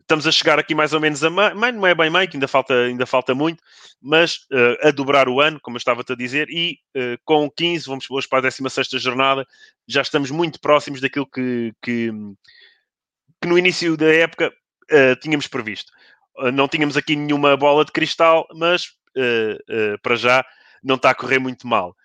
estamos 0.00 0.26
a 0.26 0.32
chegar 0.32 0.58
aqui 0.58 0.74
mais 0.74 0.92
ou 0.92 1.00
menos 1.00 1.22
a 1.24 1.30
meio, 1.30 1.72
não 1.72 1.86
é 1.86 1.94
bem 1.94 2.08
meio, 2.08 2.28
que 2.28 2.36
ainda 2.36 2.46
falta, 2.46 2.74
ainda 2.74 3.04
falta 3.04 3.34
muito, 3.34 3.62
mas 4.00 4.36
uh, 4.52 4.88
a 4.88 4.90
dobrar 4.92 5.28
o 5.28 5.40
ano, 5.40 5.60
como 5.60 5.76
eu 5.76 5.78
estava-te 5.78 6.12
a 6.12 6.16
dizer, 6.16 6.48
e 6.48 6.78
uh, 6.96 7.18
com 7.24 7.50
15, 7.50 7.86
vamos 7.86 8.06
hoje 8.08 8.28
para 8.28 8.38
a 8.38 8.42
16 8.42 8.88
jornada, 9.02 9.46
já 9.86 10.02
estamos 10.02 10.30
muito 10.30 10.60
próximos 10.60 11.00
daquilo 11.00 11.26
que, 11.26 11.72
que, 11.82 12.10
que 13.40 13.48
no 13.48 13.58
início 13.58 13.96
da 13.96 14.12
época 14.14 14.52
uh, 14.92 15.16
tínhamos 15.20 15.48
previsto. 15.48 15.92
Ah, 16.38 16.52
não 16.52 16.68
tínhamos 16.68 16.96
aqui 16.96 17.16
nenhuma 17.16 17.56
bola 17.56 17.84
de 17.84 17.92
cristal, 17.92 18.46
mas 18.54 18.86
uh, 19.16 19.94
uh, 19.94 19.98
para 20.02 20.16
já 20.16 20.44
não 20.82 20.96
está 20.96 21.10
a 21.10 21.14
correr 21.14 21.38
muito 21.38 21.66
mal. 21.66 21.96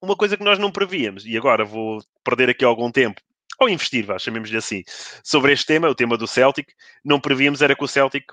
Uma 0.00 0.16
coisa 0.16 0.36
que 0.36 0.44
nós 0.44 0.58
não 0.58 0.70
prevíamos, 0.70 1.24
e 1.24 1.36
agora 1.36 1.64
vou 1.64 2.02
perder 2.22 2.50
aqui 2.50 2.64
algum 2.64 2.90
tempo, 2.90 3.20
ou 3.58 3.68
investir, 3.68 4.04
vá, 4.04 4.18
chamemos-lhe 4.18 4.56
assim, 4.56 4.82
sobre 5.24 5.52
este 5.52 5.66
tema, 5.66 5.88
o 5.88 5.94
tema 5.94 6.16
do 6.16 6.26
Celtic, 6.26 6.68
não 7.04 7.18
prevíamos 7.18 7.62
era 7.62 7.74
que 7.74 7.84
o 7.84 7.88
Celtic 7.88 8.24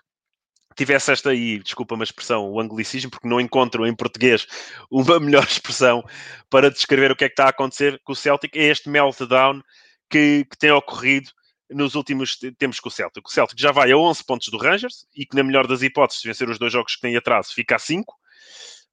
tivesse 0.75 1.11
esta 1.11 1.29
aí, 1.29 1.59
desculpa 1.59 1.95
uma 1.95 2.03
expressão, 2.03 2.51
o 2.51 2.59
anglicismo, 2.59 3.11
porque 3.11 3.27
não 3.27 3.39
encontro 3.39 3.85
em 3.85 3.95
português 3.95 4.45
uma 4.91 5.19
melhor 5.19 5.43
expressão 5.43 6.03
para 6.49 6.69
descrever 6.69 7.11
o 7.11 7.15
que 7.15 7.23
é 7.23 7.29
que 7.29 7.33
está 7.33 7.45
a 7.45 7.49
acontecer 7.49 8.01
com 8.03 8.13
o 8.13 8.15
Celtic, 8.15 8.55
é 8.55 8.63
este 8.63 8.89
meltdown 8.89 9.61
que, 10.09 10.45
que 10.49 10.57
tem 10.57 10.71
ocorrido 10.71 11.31
nos 11.69 11.95
últimos 11.95 12.37
tempos 12.57 12.79
com 12.79 12.89
o 12.89 12.91
Celtic. 12.91 13.27
O 13.27 13.31
Celtic 13.31 13.59
já 13.59 13.71
vai 13.71 13.91
a 13.91 13.97
11 13.97 14.23
pontos 14.25 14.47
do 14.49 14.57
Rangers 14.57 15.05
e 15.15 15.25
que, 15.25 15.35
na 15.35 15.43
melhor 15.43 15.67
das 15.67 15.81
hipóteses, 15.81 16.21
se 16.21 16.27
vencer 16.27 16.49
os 16.49 16.59
dois 16.59 16.71
jogos 16.71 16.95
que 16.95 17.01
tem 17.01 17.15
atrás, 17.15 17.51
fica 17.51 17.75
a 17.75 17.79
5. 17.79 18.13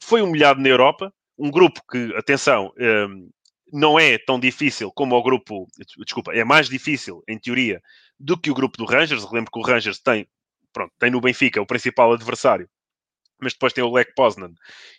Foi 0.02 0.22
humilhado 0.22 0.60
na 0.60 0.68
Europa. 0.68 1.12
Um 1.38 1.50
grupo 1.50 1.80
que, 1.90 2.14
atenção, 2.16 2.72
um, 2.78 3.30
não 3.72 3.98
é 3.98 4.18
tão 4.18 4.38
difícil 4.38 4.90
como 4.92 5.16
o 5.16 5.22
grupo. 5.22 5.66
Desculpa, 5.98 6.32
é 6.32 6.44
mais 6.44 6.68
difícil, 6.68 7.22
em 7.28 7.38
teoria, 7.38 7.80
do 8.18 8.36
que 8.36 8.50
o 8.50 8.54
grupo 8.54 8.76
do 8.76 8.84
Rangers. 8.84 9.30
Lembro 9.30 9.50
que 9.50 9.58
o 9.58 9.62
Rangers 9.62 9.98
tem, 9.98 10.28
pronto, 10.72 10.92
tem 10.98 11.10
no 11.10 11.20
Benfica 11.20 11.60
o 11.60 11.66
principal 11.66 12.12
adversário, 12.12 12.68
mas 13.40 13.52
depois 13.52 13.72
tem 13.72 13.82
o 13.82 13.92
Lech 13.92 14.12
Poznan 14.14 14.52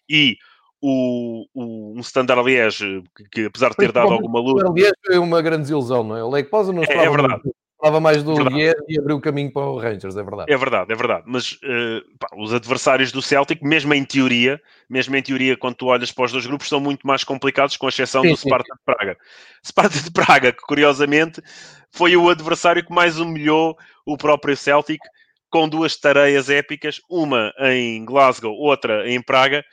e 0.09 0.37
o, 0.81 1.45
o, 1.53 1.97
um 1.97 1.99
Standard 1.99 2.43
Liège 2.43 3.03
que, 3.15 3.29
que, 3.29 3.45
apesar 3.45 3.69
de 3.69 3.75
ter 3.75 3.91
dado 3.91 4.13
alguma 4.13 4.39
luz... 4.39 4.63
O 4.63 4.73
Liège 4.73 4.93
foi 5.05 5.17
uma 5.19 5.41
grande 5.41 5.63
desilusão, 5.63 6.03
não 6.03 6.17
é? 6.17 6.23
O 6.23 6.29
Lech 6.29 6.49
Poznan 6.49 6.73
não 6.73 6.83
é, 6.83 7.05
é 7.05 7.09
verdade. 7.09 7.41
Falava 7.81 7.99
mais 7.99 8.21
do 8.21 8.37
Lier 8.37 8.75
e 8.87 8.99
abriu 8.99 9.17
o 9.17 9.21
caminho 9.21 9.51
para 9.51 9.65
o 9.65 9.79
Rangers, 9.79 10.15
é 10.15 10.23
verdade. 10.23 10.53
É 10.53 10.57
verdade, 10.57 10.93
é 10.93 10.95
verdade. 10.95 11.23
Mas 11.25 11.53
uh, 11.53 12.17
pá, 12.19 12.27
os 12.37 12.53
adversários 12.53 13.11
do 13.11 13.21
Celtic, 13.21 13.61
mesmo 13.63 13.91
em 13.93 14.05
teoria, 14.05 14.61
mesmo 14.87 15.15
em 15.15 15.21
teoria, 15.21 15.57
quando 15.57 15.75
tu 15.75 15.87
olhas 15.87 16.11
para 16.11 16.25
os 16.25 16.31
dois 16.31 16.45
grupos, 16.45 16.69
são 16.69 16.79
muito 16.79 17.05
mais 17.05 17.23
complicados, 17.23 17.75
com 17.75 17.89
exceção 17.89 18.21
sim, 18.21 18.29
do 18.29 18.37
Sparta 18.37 18.71
de 18.73 18.81
Praga. 18.85 19.17
Sparta 19.65 19.99
de 19.99 20.11
Praga, 20.11 20.51
que 20.51 20.61
curiosamente 20.61 21.41
foi 21.89 22.15
o 22.15 22.29
adversário 22.29 22.85
que 22.85 22.93
mais 22.93 23.19
humilhou 23.19 23.75
o 24.05 24.15
próprio 24.15 24.55
Celtic, 24.55 25.01
com 25.49 25.67
duas 25.67 25.97
tareias 25.97 26.49
épicas, 26.49 27.01
uma 27.09 27.51
em 27.59 28.05
Glasgow, 28.05 28.53
outra 28.53 29.09
em 29.09 29.21
Praga, 29.21 29.65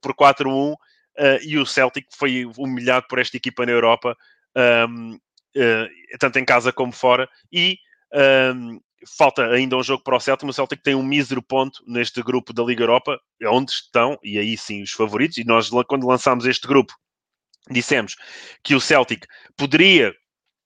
por 0.00 0.14
4-1, 0.14 0.72
uh, 0.72 0.76
eh, 1.16 1.40
e 1.42 1.58
o 1.58 1.66
Celtic 1.66 2.06
foi 2.16 2.46
humilhado 2.56 3.06
por 3.08 3.18
esta 3.18 3.36
equipa 3.36 3.66
na 3.66 3.72
Europa. 3.72 4.16
Um, 4.56 5.18
uh, 5.58 6.18
tanto 6.18 6.38
em 6.38 6.44
casa 6.44 6.72
como 6.72 6.92
fora, 6.92 7.28
e 7.52 7.78
falta 9.16 9.46
ainda 9.46 9.76
um 9.76 9.82
jogo 9.82 10.02
para 10.02 10.16
o 10.16 10.20
Celtic, 10.20 10.48
o 10.48 10.52
Celtic 10.52 10.82
tem 10.82 10.94
um 10.94 11.02
mísero 11.02 11.42
ponto 11.42 11.82
neste 11.86 12.22
grupo 12.22 12.52
da 12.52 12.64
Liga 12.64 12.82
Europa, 12.82 13.20
onde 13.44 13.70
estão, 13.70 14.18
e 14.22 14.38
aí 14.38 14.56
sim, 14.56 14.82
os 14.82 14.92
favoritos, 14.92 15.38
e 15.38 15.44
nós 15.44 15.70
quando 15.86 16.06
lançámos 16.06 16.46
este 16.46 16.66
grupo, 16.66 16.94
dissemos 17.70 18.16
que 18.64 18.74
o 18.74 18.80
Celtic 18.80 19.26
poderia 19.56 20.14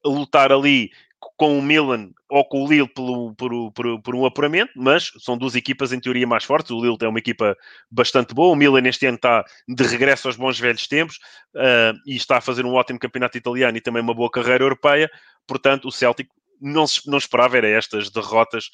lutar 0.05 0.53
ali 0.53 0.91
com 1.37 1.59
o 1.59 1.63
Milan 1.63 2.11
ou 2.29 2.45
com 2.45 2.65
o 2.65 2.69
Lille 2.69 2.89
por, 2.89 3.35
por, 3.37 3.73
por, 3.73 4.03
por, 4.03 4.15
um 4.15 4.27
apuramento, 4.27 4.73
mas 4.75 5.13
são 5.19 5.37
duas 5.37 5.55
equipas 5.55 5.93
em 5.93 6.01
teoria 6.01 6.27
mais 6.27 6.45
fortes. 6.45 6.71
O 6.71 6.81
Lille 6.81 6.99
tem 6.99 7.09
uma 7.09 7.19
equipa 7.19 7.57
bastante 7.91 8.35
boa. 8.35 8.53
O 8.53 8.57
Milan 8.57 8.87
este 8.89 9.07
ano 9.07 9.17
está 9.17 9.45
de 9.69 9.85
regresso 9.85 10.29
aos 10.29 10.37
bons 10.37 10.59
velhos 10.59 10.87
tempos 10.87 11.17
uh, 11.55 11.97
e 12.07 12.17
está 12.17 12.39
a 12.39 12.41
fazer 12.41 12.65
um 12.65 12.75
ótimo 12.75 12.99
campeonato 12.99 13.39
italiano 13.39 13.77
e 13.77 13.81
também 13.81 14.03
uma 14.03 14.15
boa 14.15 14.31
carreira 14.31 14.65
europeia. 14.65 15.11
Portanto, 15.47 15.87
o 15.89 15.93
Celtic 15.93 16.29
não, 16.61 16.85
não 17.07 17.19
esperava 17.19 17.57
era 17.57 17.69
estas 17.69 18.11
derrotas 18.11 18.67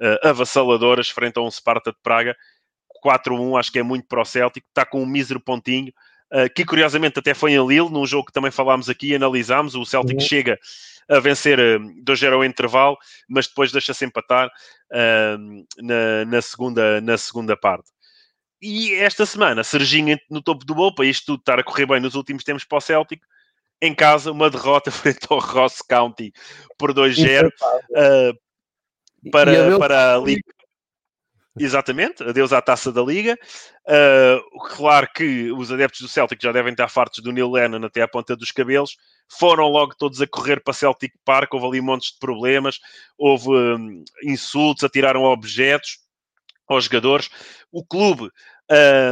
uh, 0.00 0.28
avassaladoras 0.28 1.08
frente 1.08 1.38
a 1.38 1.42
um 1.42 1.50
Sparta 1.50 1.90
de 1.90 1.98
Praga. 2.02 2.36
4-1, 3.04 3.58
acho 3.58 3.72
que 3.72 3.78
é 3.78 3.82
muito 3.82 4.06
para 4.08 4.22
o 4.22 4.24
Celtic. 4.24 4.64
Está 4.68 4.84
com 4.84 5.02
um 5.02 5.06
mísero 5.06 5.40
pontinho. 5.40 5.92
Uh, 6.32 6.52
que 6.52 6.64
curiosamente 6.64 7.18
até 7.18 7.32
foi 7.32 7.52
em 7.52 7.66
Lille, 7.66 7.90
num 7.90 8.06
jogo 8.06 8.26
que 8.26 8.32
também 8.32 8.50
falámos 8.50 8.88
aqui 8.88 9.08
e 9.08 9.14
analisámos. 9.14 9.74
O 9.74 9.84
Celtic 9.84 10.18
uhum. 10.18 10.26
chega 10.26 10.58
a 11.08 11.20
vencer 11.20 11.58
2-0 11.58 12.22
eh, 12.24 12.34
ao 12.34 12.44
intervalo, 12.44 12.96
mas 13.28 13.46
depois 13.46 13.72
deixa-se 13.72 14.04
empatar 14.04 14.48
uh, 14.48 15.64
na, 15.82 16.24
na, 16.26 16.42
segunda, 16.42 17.00
na 17.00 17.18
segunda 17.18 17.56
parte. 17.56 17.90
E 18.60 18.94
esta 18.94 19.26
semana, 19.26 19.62
Serginho 19.62 20.18
no 20.30 20.40
topo 20.40 20.64
do 20.64 20.74
bolo, 20.74 20.94
para 20.94 21.04
isto 21.04 21.26
tudo 21.26 21.40
estar 21.40 21.58
a 21.58 21.64
correr 21.64 21.86
bem 21.86 22.00
nos 22.00 22.14
últimos 22.14 22.44
tempos 22.44 22.64
para 22.64 22.78
o 22.78 22.80
Celtic, 22.80 23.20
em 23.80 23.94
casa, 23.94 24.32
uma 24.32 24.48
derrota 24.48 24.90
frente 24.92 25.26
ao 25.28 25.38
Ross 25.38 25.82
County 25.82 26.32
por 26.78 26.94
2-0 26.94 27.46
uh, 27.46 27.50
eh, 27.94 28.32
para, 29.30 29.78
para 29.78 30.14
a 30.14 30.18
Liga. 30.18 30.42
Exatamente, 31.56 32.20
adeus 32.24 32.52
à 32.52 32.60
taça 32.60 32.90
da 32.90 33.00
Liga. 33.00 33.38
Uh, 33.86 34.58
claro 34.74 35.08
que 35.14 35.52
os 35.52 35.70
adeptos 35.70 36.00
do 36.00 36.08
Celtic 36.08 36.42
já 36.42 36.50
devem 36.50 36.72
estar 36.72 36.88
fartos 36.88 37.22
do 37.22 37.30
Neil 37.30 37.48
Lennon 37.48 37.84
até 37.86 38.02
à 38.02 38.08
ponta 38.08 38.34
dos 38.34 38.50
cabelos. 38.50 38.96
Foram 39.38 39.68
logo 39.68 39.94
todos 39.96 40.20
a 40.20 40.26
correr 40.26 40.60
para 40.60 40.74
Celtic 40.74 41.12
Park, 41.24 41.54
houve 41.54 41.66
ali 41.66 41.80
montes 41.80 42.12
de 42.12 42.18
problemas, 42.18 42.80
houve 43.16 43.50
um, 43.50 44.02
insultos, 44.24 44.82
atiraram 44.82 45.22
objetos 45.22 45.98
aos 46.66 46.84
jogadores. 46.84 47.30
O 47.70 47.84
clube, 47.86 48.30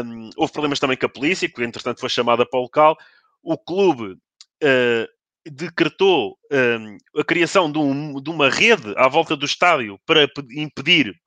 um, 0.04 0.30
houve 0.36 0.52
problemas 0.52 0.80
também 0.80 0.96
com 0.96 1.06
a 1.06 1.08
polícia, 1.08 1.48
que 1.48 1.62
entretanto 1.62 2.00
foi 2.00 2.08
chamada 2.08 2.44
para 2.44 2.58
o 2.58 2.62
local. 2.64 2.96
O 3.40 3.56
clube 3.56 4.14
uh, 4.14 5.08
decretou 5.46 6.36
um, 6.50 7.20
a 7.20 7.24
criação 7.24 7.70
de, 7.70 7.78
um, 7.78 8.20
de 8.20 8.30
uma 8.30 8.50
rede 8.50 8.92
à 8.96 9.06
volta 9.06 9.36
do 9.36 9.46
estádio 9.46 9.96
para 10.04 10.28
impedir 10.50 11.21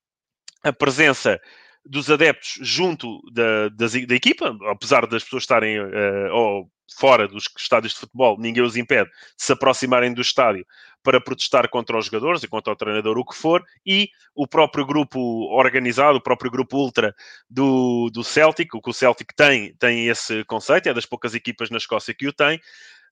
a 0.66 0.74
presença 0.74 1.40
dos 1.86 2.10
adeptos 2.10 2.58
junto 2.62 3.22
da, 3.32 3.70
da, 3.70 3.86
da 4.08 4.16
equipa, 4.16 4.58
apesar 4.72 5.06
das 5.06 5.24
pessoas 5.24 5.44
estarem 5.44 5.80
uh, 5.80 6.34
ou 6.34 6.72
fora 6.98 7.28
dos 7.28 7.46
estádios 7.56 7.94
de 7.94 8.00
futebol, 8.00 8.38
ninguém 8.40 8.64
os 8.64 8.76
impede 8.76 9.10
de 9.10 9.44
se 9.44 9.54
aproximarem 9.54 10.12
do 10.12 10.22
estádio 10.22 10.66
para 11.04 11.22
protestar 11.22 11.70
contra 11.70 11.96
os 11.96 12.06
jogadores 12.06 12.42
e 12.42 12.48
contra 12.48 12.74
o 12.74 12.76
treinador, 12.76 13.16
o 13.18 13.26
que 13.26 13.36
for, 13.36 13.64
e 13.86 14.10
o 14.34 14.48
próprio 14.48 14.84
grupo 14.84 15.20
organizado, 15.56 16.18
o 16.18 16.22
próprio 16.22 16.50
grupo 16.50 16.78
ultra 16.78 17.14
do, 17.48 18.10
do 18.12 18.24
Celtic, 18.24 18.74
o 18.74 18.82
que 18.82 18.90
o 18.90 18.94
Celtic 18.94 19.32
tem, 19.36 19.76
tem 19.76 20.08
esse 20.08 20.44
conceito, 20.46 20.90
é 20.90 20.94
das 20.94 21.06
poucas 21.06 21.36
equipas 21.36 21.70
na 21.70 21.78
Escócia 21.78 22.16
que 22.16 22.28
o 22.28 22.34
tem, 22.34 22.60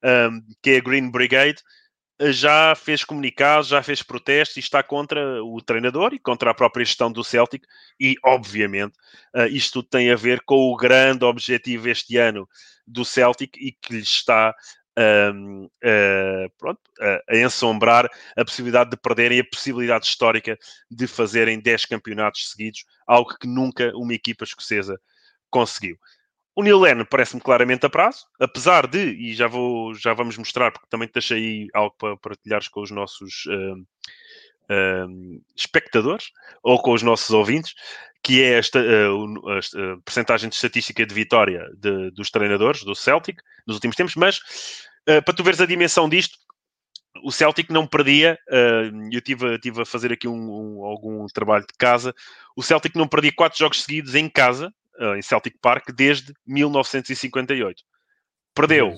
um, 0.04 0.42
que 0.62 0.72
é 0.72 0.78
a 0.78 0.82
Green 0.82 1.12
Brigade, 1.12 1.62
já 2.22 2.76
fez 2.76 3.04
comunicados, 3.04 3.68
já 3.70 3.82
fez 3.82 4.04
protestos 4.04 4.58
e 4.58 4.60
está 4.60 4.84
contra 4.84 5.44
o 5.44 5.62
treinador 5.62 6.14
e 6.14 6.20
contra 6.20 6.52
a 6.52 6.54
própria 6.54 6.86
gestão 6.86 7.12
do 7.12 7.24
Celtic. 7.24 7.64
E, 8.00 8.16
obviamente, 8.24 8.94
uh, 9.36 9.48
isto 9.48 9.82
tudo 9.82 9.90
tem 9.90 10.12
a 10.12 10.16
ver 10.16 10.42
com 10.42 10.72
o 10.72 10.78
grande 10.78 11.26
objetivo 11.26 11.90
este 11.90 12.18
ano 12.18 12.48
do 12.86 13.04
Celtic 13.04 13.58
e 13.58 13.72
que 13.72 13.94
lhe 13.94 14.02
está 14.02 14.54
um, 15.34 15.66
uh, 15.66 16.50
pronto, 16.58 16.80
uh, 17.00 17.20
a 17.30 17.38
ensombrar 17.38 18.10
a 18.38 18.46
possibilidade 18.46 18.92
de 18.92 18.98
perderem 18.98 19.40
a 19.40 19.46
possibilidade 19.46 20.06
histórica 20.06 20.58
de 20.90 21.08
fazerem 21.08 21.60
10 21.60 21.86
campeonatos 21.86 22.52
seguidos, 22.52 22.86
algo 23.08 23.36
que 23.38 23.48
nunca 23.48 23.92
uma 23.96 24.14
equipa 24.14 24.44
escocesa 24.44 25.00
conseguiu. 25.50 25.98
O 26.56 26.62
Neil 26.62 26.80
Lennon 26.80 27.06
parece-me 27.06 27.42
claramente 27.42 27.86
a 27.86 27.90
prazo, 27.90 28.26
apesar 28.40 28.86
de, 28.86 29.00
e 29.00 29.34
já, 29.34 29.48
vou, 29.48 29.96
já 29.96 30.14
vamos 30.14 30.38
mostrar, 30.38 30.72
porque 30.72 30.88
também 30.88 31.08
te 31.08 31.14
deixei 31.14 31.68
algo 31.74 31.96
para 31.98 32.16
partilhares 32.18 32.68
com 32.68 32.82
os 32.82 32.92
nossos 32.92 33.46
uh, 33.48 33.76
uh, 33.76 35.42
espectadores 35.56 36.26
ou 36.62 36.80
com 36.80 36.94
os 36.94 37.02
nossos 37.02 37.32
ouvintes, 37.32 37.74
que 38.22 38.44
é 38.44 38.60
esta, 38.60 38.80
uh, 38.80 39.50
a, 39.50 39.58
a 39.58 39.98
percentagem 40.06 40.48
de 40.48 40.56
estatística 40.56 41.04
de 41.04 41.16
vitória 41.16 41.68
de, 41.76 42.12
dos 42.12 42.30
treinadores 42.30 42.84
do 42.84 42.94
Celtic 42.94 43.42
nos 43.66 43.78
últimos 43.78 43.96
tempos, 43.96 44.16
mas 44.16 44.40
para 45.26 45.34
tu 45.34 45.44
veres 45.44 45.60
a 45.60 45.66
dimensão 45.66 46.08
disto, 46.08 46.38
o 47.26 47.32
Celtic 47.32 47.70
não 47.70 47.86
perdia, 47.86 48.40
eu 49.12 49.20
tive, 49.20 49.60
tive 49.60 49.82
a 49.82 49.86
fazer 49.86 50.14
aqui 50.14 50.30
um, 50.30 50.34
um, 50.34 50.86
algum 50.86 51.26
trabalho 51.28 51.66
de 51.66 51.78
casa, 51.78 52.16
o 52.56 52.64
Celtic 52.64 52.96
não 52.96 53.06
perdia 53.06 53.34
quatro 53.36 53.60
jogos 53.60 53.84
seguidos 53.84 54.16
em 54.16 54.30
casa, 54.30 54.74
uh, 55.00 55.16
em 55.16 55.22
Celtic 55.22 55.56
Park 55.62 55.92
desde 55.92 56.34
1958. 56.46 57.84
Perdeu. 58.54 58.96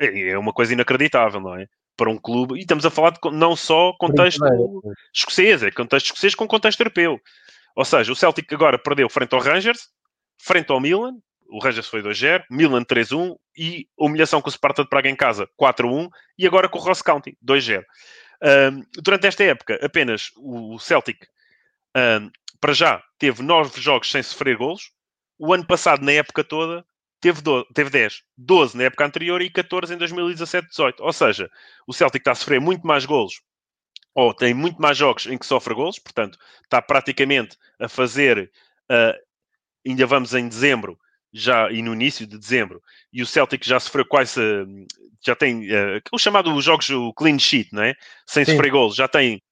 É, 0.00 0.30
é 0.30 0.38
uma 0.38 0.52
coisa 0.52 0.72
inacreditável, 0.72 1.40
não 1.40 1.56
é? 1.56 1.66
Para 1.96 2.10
um 2.10 2.18
clube, 2.18 2.56
e 2.56 2.60
estamos 2.60 2.84
a 2.84 2.90
falar 2.90 3.10
de 3.10 3.18
não 3.30 3.54
só 3.54 3.92
contexto 3.98 4.42
escocês, 5.14 5.62
é 5.62 5.70
contexto 5.70 6.06
escocês 6.06 6.34
com 6.34 6.46
contexto 6.46 6.80
europeu. 6.80 7.20
Ou 7.76 7.84
seja, 7.84 8.10
o 8.12 8.16
Celtic 8.16 8.52
agora 8.52 8.78
perdeu 8.78 9.08
frente 9.08 9.34
ao 9.34 9.40
Rangers, 9.40 9.88
frente 10.38 10.70
ao 10.72 10.80
Milan, 10.80 11.14
o 11.48 11.58
Rangers 11.62 11.86
foi 11.86 12.02
2-0, 12.02 12.44
Milan 12.50 12.84
3-1 12.84 13.36
e 13.56 13.86
humilhação 13.96 14.40
com 14.40 14.48
o 14.48 14.52
Sparta 14.52 14.82
de 14.82 14.88
Praga 14.88 15.08
em 15.08 15.16
casa 15.16 15.48
4-1 15.60 16.08
e 16.38 16.46
agora 16.46 16.68
com 16.68 16.78
o 16.78 16.82
Ross 16.82 17.00
County 17.00 17.36
2-0. 17.44 17.84
Um, 18.42 18.82
durante 19.00 19.26
esta 19.26 19.44
época, 19.44 19.78
apenas 19.80 20.30
o 20.36 20.78
Celtic, 20.78 21.24
um, 21.96 22.30
para 22.60 22.72
já, 22.72 23.02
teve 23.18 23.42
9 23.42 23.80
jogos 23.80 24.10
sem 24.10 24.22
sofrer 24.22 24.56
golos, 24.56 24.90
o 25.38 25.52
ano 25.52 25.66
passado, 25.66 26.04
na 26.04 26.12
época 26.12 26.44
toda, 26.44 26.84
teve, 27.20 27.40
do, 27.40 27.64
teve 27.72 27.88
10, 27.88 28.22
12 28.36 28.76
na 28.76 28.84
época 28.84 29.06
anterior 29.06 29.40
e 29.40 29.48
14 29.48 29.94
em 29.94 29.98
2017-18. 29.98 30.96
Ou 31.00 31.12
seja, 31.12 31.50
o 31.86 31.92
Celtic 31.92 32.20
está 32.20 32.32
a 32.32 32.34
sofrer 32.34 32.60
muito 32.60 32.86
mais 32.86 33.06
golos, 33.06 33.40
ou 34.14 34.34
tem 34.34 34.52
muito 34.52 34.80
mais 34.80 34.96
jogos 34.98 35.26
em 35.26 35.38
que 35.38 35.46
sofre 35.46 35.74
golos, 35.74 35.98
portanto, 35.98 36.38
está 36.62 36.82
praticamente 36.82 37.56
a 37.80 37.88
fazer, 37.88 38.50
uh, 38.90 39.18
ainda 39.86 40.06
vamos 40.06 40.34
em 40.34 40.46
dezembro, 40.46 40.98
já 41.32 41.70
e 41.72 41.82
no 41.82 41.94
início 41.94 42.26
de 42.26 42.38
dezembro, 42.38 42.82
e 43.12 43.22
o 43.22 43.26
Celtic 43.26 43.64
já 43.64 43.80
sofreu 43.80 44.04
quase, 44.04 44.38
uh, 44.38 44.86
já 45.24 45.34
tem 45.34 45.64
uh, 45.72 46.00
o 46.12 46.18
chamado 46.18 46.60
jogos, 46.60 46.90
o 46.90 47.12
clean 47.14 47.38
sheet, 47.38 47.70
não 47.72 47.82
é? 47.82 47.94
Sem 48.26 48.44
Sim. 48.44 48.52
sofrer 48.52 48.70
golos, 48.70 48.94
já 48.94 49.08
tem 49.08 49.42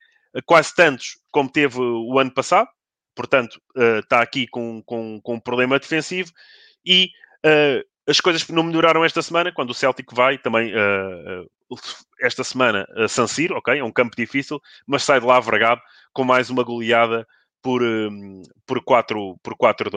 quase 0.46 0.74
tantos 0.74 1.18
como 1.30 1.50
teve 1.50 1.78
o 1.78 2.18
ano 2.18 2.30
passado, 2.30 2.68
portanto, 3.14 3.61
uh, 3.77 4.01
está 4.01 4.20
aqui 4.22 4.46
com, 4.46 4.83
com, 4.83 5.20
com 5.20 5.35
um 5.35 5.40
problema 5.40 5.79
defensivo 5.79 6.33
e 6.85 7.11
uh, 7.44 7.85
as 8.09 8.20
coisas 8.20 8.46
não 8.48 8.62
melhoraram 8.62 9.05
esta 9.05 9.22
semana, 9.22 9.53
quando 9.53 9.70
o 9.70 9.75
Celtic 9.75 10.12
vai 10.12 10.38
também 10.38 10.72
uh, 10.72 11.48
esta 12.20 12.44
semana 12.44 12.87
a 12.96 13.09
San 13.09 13.27
Siro, 13.27 13.57
ok, 13.57 13.79
é 13.79 13.85
um 13.85 13.92
campo 13.92 14.16
difícil, 14.16 14.61
mas 14.87 15.03
sai 15.05 15.20
de 15.20 15.27
lá 15.27 15.38
vergado 15.40 15.81
com 16.12 16.25
mais 16.25 16.51
uma 16.51 16.62
goleada 16.62 17.27
por, 17.62 17.83
um, 17.83 18.42
por 18.66 18.83
4-2. 18.83 19.37
Por 19.42 19.57
4 19.57 19.90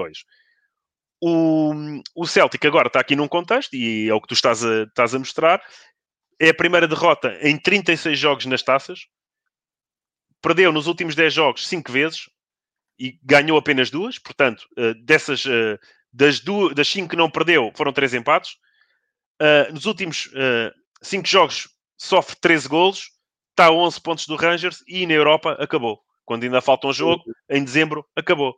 o, 1.21 1.73
o 2.15 2.27
Celtic 2.27 2.63
agora 2.65 2.87
está 2.87 2.99
aqui 2.99 3.15
num 3.15 3.27
contexto, 3.27 3.73
e 3.73 4.09
é 4.09 4.13
o 4.13 4.21
que 4.21 4.27
tu 4.27 4.33
estás 4.33 4.63
a, 4.63 4.83
estás 4.83 5.15
a 5.15 5.19
mostrar, 5.19 5.61
é 6.39 6.49
a 6.49 6.53
primeira 6.53 6.87
derrota 6.87 7.37
em 7.41 7.57
36 7.57 8.19
jogos 8.19 8.45
nas 8.45 8.61
taças, 8.61 9.07
perdeu 10.41 10.71
nos 10.71 10.87
últimos 10.87 11.15
10 11.15 11.33
jogos 11.33 11.67
5 11.67 11.91
vezes, 11.91 12.29
e 12.97 13.19
ganhou 13.23 13.57
apenas 13.57 13.89
duas, 13.89 14.17
portanto, 14.17 14.65
uh, 14.77 14.93
dessas 15.03 15.45
uh, 15.45 15.77
das, 16.11 16.39
duas, 16.39 16.73
das 16.73 16.87
cinco 16.87 17.09
que 17.09 17.15
não 17.15 17.29
perdeu, 17.29 17.71
foram 17.75 17.91
três 17.91 18.13
empates. 18.13 18.53
Uh, 19.41 19.73
nos 19.73 19.85
últimos 19.85 20.29
cinco 21.01 21.27
jogos 21.27 21.67
sofre 21.97 22.37
13 22.39 22.69
golos, 22.69 23.11
está 23.51 23.65
a 23.65 23.71
11 23.71 24.01
pontos 24.01 24.27
do 24.27 24.35
Rangers 24.35 24.83
e 24.87 25.05
na 25.05 25.13
Europa 25.13 25.57
acabou. 25.59 25.99
Quando 26.23 26.43
ainda 26.43 26.61
falta 26.61 26.87
um 26.87 26.93
jogo, 26.93 27.23
em 27.49 27.63
dezembro, 27.63 28.05
acabou. 28.15 28.55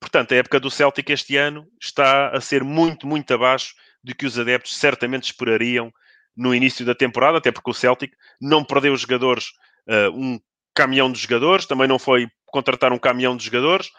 Portanto, 0.00 0.32
a 0.32 0.36
época 0.36 0.60
do 0.60 0.70
Celtic 0.70 1.10
este 1.10 1.36
ano 1.36 1.66
está 1.80 2.30
a 2.30 2.40
ser 2.40 2.62
muito, 2.62 3.06
muito 3.06 3.32
abaixo 3.34 3.74
do 4.02 4.14
que 4.14 4.24
os 4.24 4.38
adeptos 4.38 4.76
certamente 4.76 5.24
esperariam 5.24 5.92
no 6.36 6.54
início 6.54 6.86
da 6.86 6.94
temporada, 6.94 7.38
até 7.38 7.50
porque 7.50 7.70
o 7.70 7.74
Celtic 7.74 8.12
não 8.40 8.64
perdeu 8.64 8.92
os 8.92 9.00
jogadores, 9.00 9.46
uh, 9.88 10.10
um 10.14 10.40
caminhão 10.72 11.10
de 11.10 11.18
jogadores, 11.18 11.66
também 11.66 11.88
não 11.88 11.98
foi 11.98 12.28
contratar 12.50 12.92
um 12.92 12.98
caminhão 12.98 13.36
de 13.36 13.44
jogadores. 13.44 13.90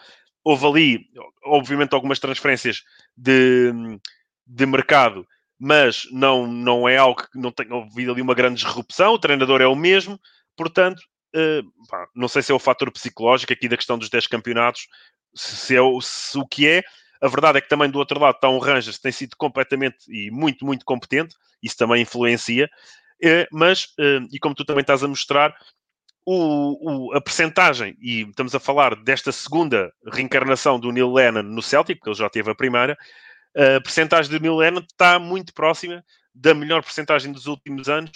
Houve 0.43 0.65
ali, 0.65 1.05
obviamente, 1.43 1.93
algumas 1.93 2.19
transferências 2.19 2.83
de, 3.15 3.71
de 4.47 4.65
mercado, 4.65 5.27
mas 5.59 6.07
não, 6.11 6.47
não 6.47 6.87
é 6.87 6.97
algo 6.97 7.21
que 7.21 7.37
não 7.37 7.51
tenha 7.51 7.75
havido 7.75 8.11
ali 8.11 8.21
uma 8.21 8.33
grande 8.33 8.63
disrupção. 8.63 9.13
O 9.13 9.19
treinador 9.19 9.61
é 9.61 9.67
o 9.67 9.75
mesmo, 9.75 10.19
portanto, 10.55 10.99
uh, 11.35 11.87
pá, 11.87 12.07
não 12.15 12.27
sei 12.27 12.41
se 12.41 12.51
é 12.51 12.55
o 12.55 12.59
fator 12.59 12.91
psicológico 12.91 13.51
aqui 13.51 13.67
da 13.67 13.77
questão 13.77 13.97
dos 13.97 14.09
10 14.09 14.27
campeonatos, 14.27 14.87
se, 15.35 15.75
é 15.75 15.81
o, 15.81 15.99
se 16.01 16.37
o 16.37 16.47
que 16.47 16.67
é. 16.67 16.83
A 17.21 17.27
verdade 17.27 17.57
é 17.57 17.61
que 17.61 17.67
também 17.67 17.89
do 17.89 17.99
outro 17.99 18.17
lado 18.17 18.35
está 18.35 18.47
um 18.47 18.59
Rangers 18.59 18.95
que 18.95 19.03
tem 19.03 19.11
sido 19.11 19.35
completamente 19.37 19.97
e 20.07 20.31
muito, 20.31 20.65
muito 20.65 20.85
competente, 20.85 21.35
isso 21.61 21.75
também 21.75 22.01
influencia, 22.01 22.69
uh, 23.23 23.47
mas, 23.51 23.85
uh, 23.99 24.25
e 24.31 24.39
como 24.39 24.55
tu 24.55 24.63
também 24.63 24.81
estás 24.81 25.03
a 25.03 25.07
mostrar, 25.07 25.53
o, 26.31 27.07
o, 27.07 27.17
a 27.17 27.19
percentagem, 27.19 27.97
e 27.99 28.21
estamos 28.21 28.53
a 28.53 28.59
falar 28.59 28.95
desta 28.97 29.31
segunda 29.31 29.91
reencarnação 30.05 30.79
do 30.79 30.91
Neil 30.91 31.11
Lennon 31.11 31.41
no 31.41 31.59
Celtic, 31.59 31.97
porque 31.97 32.09
ele 32.11 32.19
já 32.19 32.29
teve 32.29 32.51
a 32.51 32.55
primeira, 32.55 32.95
a 33.55 33.81
percentagem 33.81 34.29
do 34.29 34.39
Neil 34.39 34.55
Lennon 34.55 34.81
está 34.81 35.17
muito 35.17 35.51
próxima 35.55 36.05
da 36.33 36.53
melhor 36.53 36.83
percentagem 36.83 37.31
dos 37.31 37.47
últimos 37.47 37.89
anos. 37.89 38.11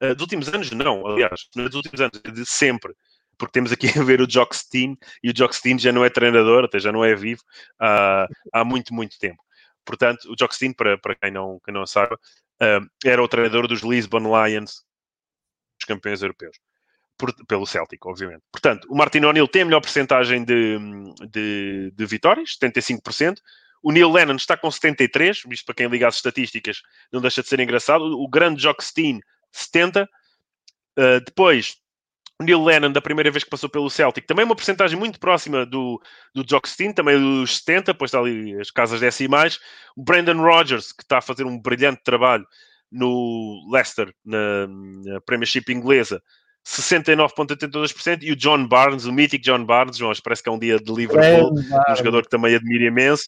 Uh, 0.00 0.14
dos 0.14 0.22
últimos 0.22 0.48
anos, 0.54 0.70
não, 0.70 1.04
aliás, 1.04 1.48
dos 1.52 1.74
últimos 1.74 2.00
anos, 2.00 2.20
de 2.22 2.46
sempre. 2.46 2.94
Porque 3.36 3.52
temos 3.52 3.72
aqui 3.72 3.88
a 3.98 4.04
ver 4.04 4.20
o 4.20 4.26
Jock 4.28 4.54
Steen, 4.54 4.96
e 5.20 5.30
o 5.30 5.34
Jock 5.34 5.52
Steen 5.52 5.76
já 5.80 5.90
não 5.90 6.04
é 6.04 6.10
treinador, 6.10 6.64
até 6.64 6.78
já 6.78 6.92
não 6.92 7.04
é 7.04 7.12
vivo, 7.16 7.42
uh, 7.82 8.32
há 8.52 8.64
muito, 8.64 8.94
muito 8.94 9.18
tempo. 9.18 9.42
Portanto, 9.84 10.30
o 10.30 10.36
Jock 10.38 10.54
Steen, 10.54 10.72
para, 10.72 10.96
para 10.96 11.16
quem, 11.16 11.32
não, 11.32 11.58
quem 11.64 11.74
não 11.74 11.84
sabe, 11.84 12.14
uh, 12.14 12.86
era 13.04 13.20
o 13.20 13.26
treinador 13.26 13.66
dos 13.66 13.82
Lisbon 13.82 14.20
Lions, 14.20 14.84
os 15.80 15.84
campeões 15.84 16.22
europeus 16.22 16.56
por, 17.18 17.34
pelo 17.46 17.66
Celtic, 17.66 18.04
obviamente. 18.06 18.42
Portanto, 18.52 18.86
o 18.88 18.96
Martin 18.96 19.24
O'Neill 19.24 19.48
tem 19.48 19.62
a 19.62 19.64
melhor 19.64 19.80
porcentagem 19.80 20.44
de, 20.44 20.78
de, 21.28 21.92
de, 21.94 22.06
vitórias, 22.06 22.56
75%. 22.62 23.38
O 23.82 23.92
Neil 23.92 24.10
Lennon 24.10 24.36
está 24.36 24.56
com 24.56 24.68
73%, 24.68 25.52
isto 25.52 25.66
para 25.66 25.74
quem 25.74 25.88
liga 25.88 26.08
às 26.08 26.16
estatísticas 26.16 26.80
não 27.12 27.20
deixa 27.20 27.42
de 27.42 27.48
ser 27.48 27.60
engraçado. 27.60 28.02
O 28.02 28.28
grande 28.28 28.62
Jock 28.62 28.82
Steen, 28.82 29.20
70%. 29.54 30.06
Uh, 30.96 31.20
depois, 31.24 31.76
o 32.40 32.44
Neil 32.44 32.62
Lennon, 32.62 32.92
da 32.92 33.00
primeira 33.00 33.30
vez 33.30 33.44
que 33.44 33.50
passou 33.50 33.68
pelo 33.68 33.90
Celtic, 33.90 34.26
também 34.26 34.44
uma 34.44 34.54
porcentagem 34.54 34.98
muito 34.98 35.18
próxima 35.18 35.66
do, 35.66 36.00
do 36.34 36.44
Jock 36.48 36.68
Steen, 36.68 36.92
também 36.92 37.18
dos 37.18 37.60
70%, 37.60 37.86
depois 37.86 38.08
está 38.08 38.20
ali 38.20 38.58
as 38.60 38.70
casas 38.70 39.00
decimais. 39.00 39.58
O 39.96 40.02
Brandon 40.02 40.40
Rogers, 40.40 40.92
que 40.92 41.02
está 41.02 41.18
a 41.18 41.22
fazer 41.22 41.44
um 41.44 41.60
brilhante 41.60 42.02
trabalho 42.04 42.46
no 42.90 43.68
Leicester, 43.70 44.12
na, 44.24 44.66
na 44.66 45.20
Premiership 45.20 45.64
inglesa, 45.70 46.22
69,82%, 46.68 48.22
e 48.22 48.32
o 48.32 48.36
John 48.36 48.66
Barnes, 48.66 49.06
o 49.06 49.12
mítico 49.12 49.42
John 49.42 49.64
Barnes, 49.64 49.96
João, 49.96 50.12
parece 50.22 50.42
que 50.42 50.48
é 50.50 50.52
um 50.52 50.58
dia 50.58 50.78
de 50.78 50.92
Liverpool, 50.92 51.54
um 51.54 51.96
jogador 51.96 52.22
que 52.24 52.28
também 52.28 52.54
admiro 52.54 52.84
imenso, 52.84 53.26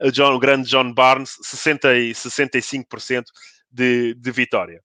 o, 0.00 0.10
John, 0.10 0.34
o 0.34 0.38
grande 0.38 0.68
John 0.68 0.92
Barnes, 0.94 1.36
60 1.42 1.94
e 1.94 2.12
65% 2.12 3.24
de, 3.70 4.14
de 4.14 4.30
vitória. 4.32 4.82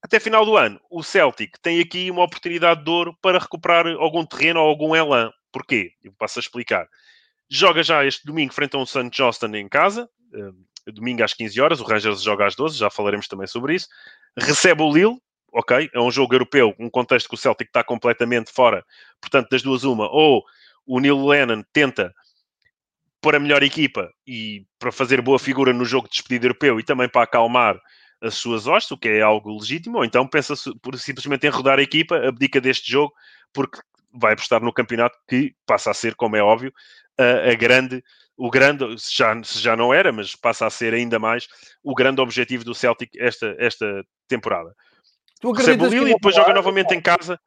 Até 0.00 0.20
final 0.20 0.44
do 0.44 0.56
ano, 0.56 0.80
o 0.88 1.02
Celtic 1.02 1.56
tem 1.60 1.80
aqui 1.80 2.10
uma 2.10 2.24
oportunidade 2.24 2.84
de 2.84 2.90
ouro 2.90 3.16
para 3.20 3.38
recuperar 3.38 3.86
algum 3.86 4.24
terreno 4.24 4.60
ou 4.60 4.68
algum 4.68 4.94
elan. 4.94 5.30
Porquê? 5.52 5.92
Eu 6.02 6.12
passo 6.12 6.38
a 6.38 6.42
explicar. 6.42 6.88
Joga 7.50 7.82
já 7.82 8.04
este 8.04 8.24
domingo 8.24 8.54
frente 8.54 8.76
a 8.76 8.78
um 8.78 8.86
St. 8.86 9.10
Johnston 9.10 9.54
em 9.54 9.68
casa, 9.68 10.08
eh, 10.34 10.92
domingo 10.92 11.22
às 11.22 11.34
15 11.34 11.60
horas, 11.60 11.80
o 11.80 11.84
Rangers 11.84 12.22
joga 12.22 12.46
às 12.46 12.54
12, 12.54 12.78
já 12.78 12.88
falaremos 12.88 13.28
também 13.28 13.46
sobre 13.46 13.74
isso. 13.74 13.88
Recebe 14.36 14.82
o 14.82 14.92
Lille, 14.92 15.18
ok, 15.52 15.90
é 15.92 16.00
um 16.00 16.10
jogo 16.10 16.34
europeu, 16.34 16.74
um 16.78 16.88
contexto 16.88 17.28
que 17.28 17.34
o 17.34 17.38
Celtic 17.38 17.68
está 17.68 17.84
completamente 17.84 18.50
fora, 18.50 18.84
portanto, 19.20 19.48
das 19.50 19.62
duas, 19.62 19.84
uma, 19.84 20.08
ou 20.10 20.42
o 20.86 20.98
Neil 20.98 21.24
Lennon 21.24 21.62
tenta 21.72 22.12
pôr 23.20 23.36
a 23.36 23.40
melhor 23.40 23.62
equipa 23.62 24.10
e 24.26 24.66
para 24.78 24.90
fazer 24.90 25.20
boa 25.20 25.38
figura 25.38 25.72
no 25.72 25.84
jogo 25.84 26.08
de 26.08 26.14
despedida 26.14 26.46
europeu 26.46 26.80
e 26.80 26.82
também 26.82 27.08
para 27.08 27.22
acalmar 27.22 27.80
as 28.20 28.34
suas 28.34 28.66
hostes, 28.66 28.90
o 28.90 28.98
que 28.98 29.08
é 29.08 29.20
algo 29.20 29.56
legítimo, 29.58 29.98
ou 29.98 30.04
então 30.04 30.26
pensa 30.26 30.54
por, 30.80 30.98
simplesmente 30.98 31.46
em 31.46 31.50
rodar 31.50 31.78
a 31.78 31.82
equipa, 31.82 32.16
abdica 32.16 32.60
deste 32.60 32.90
jogo, 32.90 33.12
porque 33.52 33.78
vai 34.12 34.32
apostar 34.32 34.60
no 34.62 34.72
campeonato 34.72 35.18
que 35.28 35.54
passa 35.66 35.90
a 35.90 35.94
ser, 35.94 36.14
como 36.14 36.36
é 36.36 36.42
óbvio, 36.42 36.72
a, 37.18 37.50
a 37.50 37.54
grande, 37.54 38.02
o 38.36 38.50
grande, 38.50 38.98
se 39.00 39.16
já, 39.16 39.42
se 39.42 39.58
já 39.58 39.76
não 39.76 39.92
era, 39.92 40.12
mas 40.12 40.36
passa 40.36 40.66
a 40.66 40.70
ser 40.70 40.94
ainda 40.94 41.18
mais 41.18 41.48
o 41.82 41.94
grande 41.94 42.20
objetivo 42.20 42.64
do 42.64 42.74
Celtic 42.74 43.10
esta, 43.18 43.54
esta 43.58 44.04
temporada. 44.28 44.74
Tu 45.42 45.50
recebe 45.50 45.84
o 45.84 45.88
Lille 45.88 46.10
e 46.10 46.14
depois 46.14 46.36
joga 46.36 46.54
novamente 46.54 46.94
em 46.94 47.00
casa. 47.00 47.38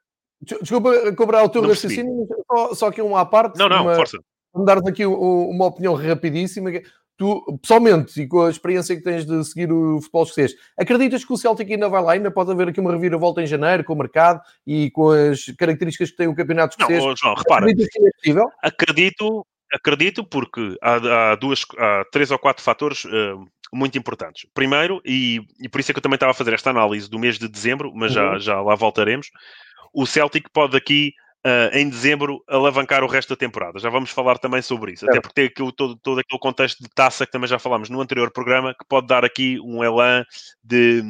Desculpa 0.61 1.13
cobrar 1.15 1.43
o 1.43 1.49
teu 1.49 1.61
não 1.61 1.69
raciocínio, 1.69 2.27
só, 2.45 2.75
só 2.75 2.91
que 2.91 3.01
uma 3.01 3.21
à 3.21 3.25
parte. 3.25 3.57
Não, 3.57 3.69
não, 3.69 3.83
uma, 3.83 3.95
força. 3.95 4.19
Vamos 4.53 4.67
dar-te 4.67 4.89
aqui 4.89 5.05
uma 5.05 5.65
opinião 5.67 5.95
rapidíssima. 5.95 6.69
Tu, 7.17 7.59
pessoalmente, 7.61 8.21
e 8.21 8.27
com 8.27 8.43
a 8.43 8.49
experiência 8.49 8.93
que 8.93 9.01
tens 9.01 9.25
de 9.25 9.41
seguir 9.45 9.71
o 9.71 10.01
futebol 10.01 10.23
escocês, 10.23 10.53
acreditas 10.77 11.23
que 11.23 11.31
o 11.31 11.37
Celtic 11.37 11.71
ainda 11.71 11.87
vai 11.87 12.03
lá? 12.03 12.11
Ainda 12.11 12.29
pode 12.29 12.51
haver 12.51 12.67
aqui 12.67 12.81
uma 12.81 12.91
reviravolta 12.91 13.41
em 13.41 13.47
janeiro 13.47 13.85
com 13.85 13.93
o 13.93 13.97
mercado 13.97 14.41
e 14.67 14.91
com 14.91 15.11
as 15.11 15.45
características 15.57 16.11
que 16.11 16.17
tem 16.17 16.27
o 16.27 16.35
campeonato 16.35 16.75
escocês? 16.77 17.01
Não, 17.01 17.15
João, 17.15 17.35
repara. 17.35 17.65
É 17.69 18.67
acredito, 18.67 19.47
acredito 19.71 20.25
porque 20.25 20.75
há, 20.81 21.31
há, 21.31 21.35
duas, 21.35 21.61
há 21.77 22.03
três 22.11 22.29
ou 22.29 22.37
quatro 22.37 22.61
fatores 22.61 23.05
uh, 23.05 23.47
muito 23.73 23.97
importantes. 23.97 24.47
Primeiro, 24.53 25.01
e, 25.05 25.41
e, 25.59 25.69
por 25.69 25.79
isso 25.79 25.91
é 25.91 25.93
que 25.93 25.99
eu 25.99 26.03
também 26.03 26.15
estava 26.15 26.31
a 26.31 26.35
fazer 26.35 26.53
esta 26.53 26.69
análise 26.69 27.09
do 27.09 27.19
mês 27.19 27.37
de 27.37 27.47
dezembro, 27.47 27.91
mas 27.93 28.13
já, 28.13 28.33
uhum. 28.33 28.39
já 28.39 28.61
lá 28.61 28.75
voltaremos, 28.75 29.29
o 29.93 30.05
Celtic 30.05 30.47
pode 30.51 30.75
aqui, 30.75 31.13
uh, 31.45 31.75
em 31.75 31.89
dezembro, 31.89 32.43
alavancar 32.47 33.03
o 33.03 33.07
resto 33.07 33.29
da 33.29 33.35
temporada. 33.35 33.79
Já 33.79 33.89
vamos 33.89 34.09
falar 34.09 34.37
também 34.37 34.61
sobre 34.61 34.93
isso, 34.93 35.05
é. 35.05 35.09
até 35.09 35.21
porque 35.21 35.33
tem 35.33 35.45
aquilo, 35.45 35.71
todo, 35.71 35.95
todo 35.97 36.19
aquele 36.19 36.39
contexto 36.39 36.81
de 36.81 36.89
taça 36.89 37.25
que 37.25 37.31
também 37.31 37.47
já 37.47 37.59
falámos 37.59 37.89
no 37.89 38.01
anterior 38.01 38.31
programa, 38.31 38.73
que 38.73 38.85
pode 38.87 39.07
dar 39.07 39.23
aqui 39.23 39.59
um 39.61 39.83
elan 39.83 40.23
de, 40.63 41.01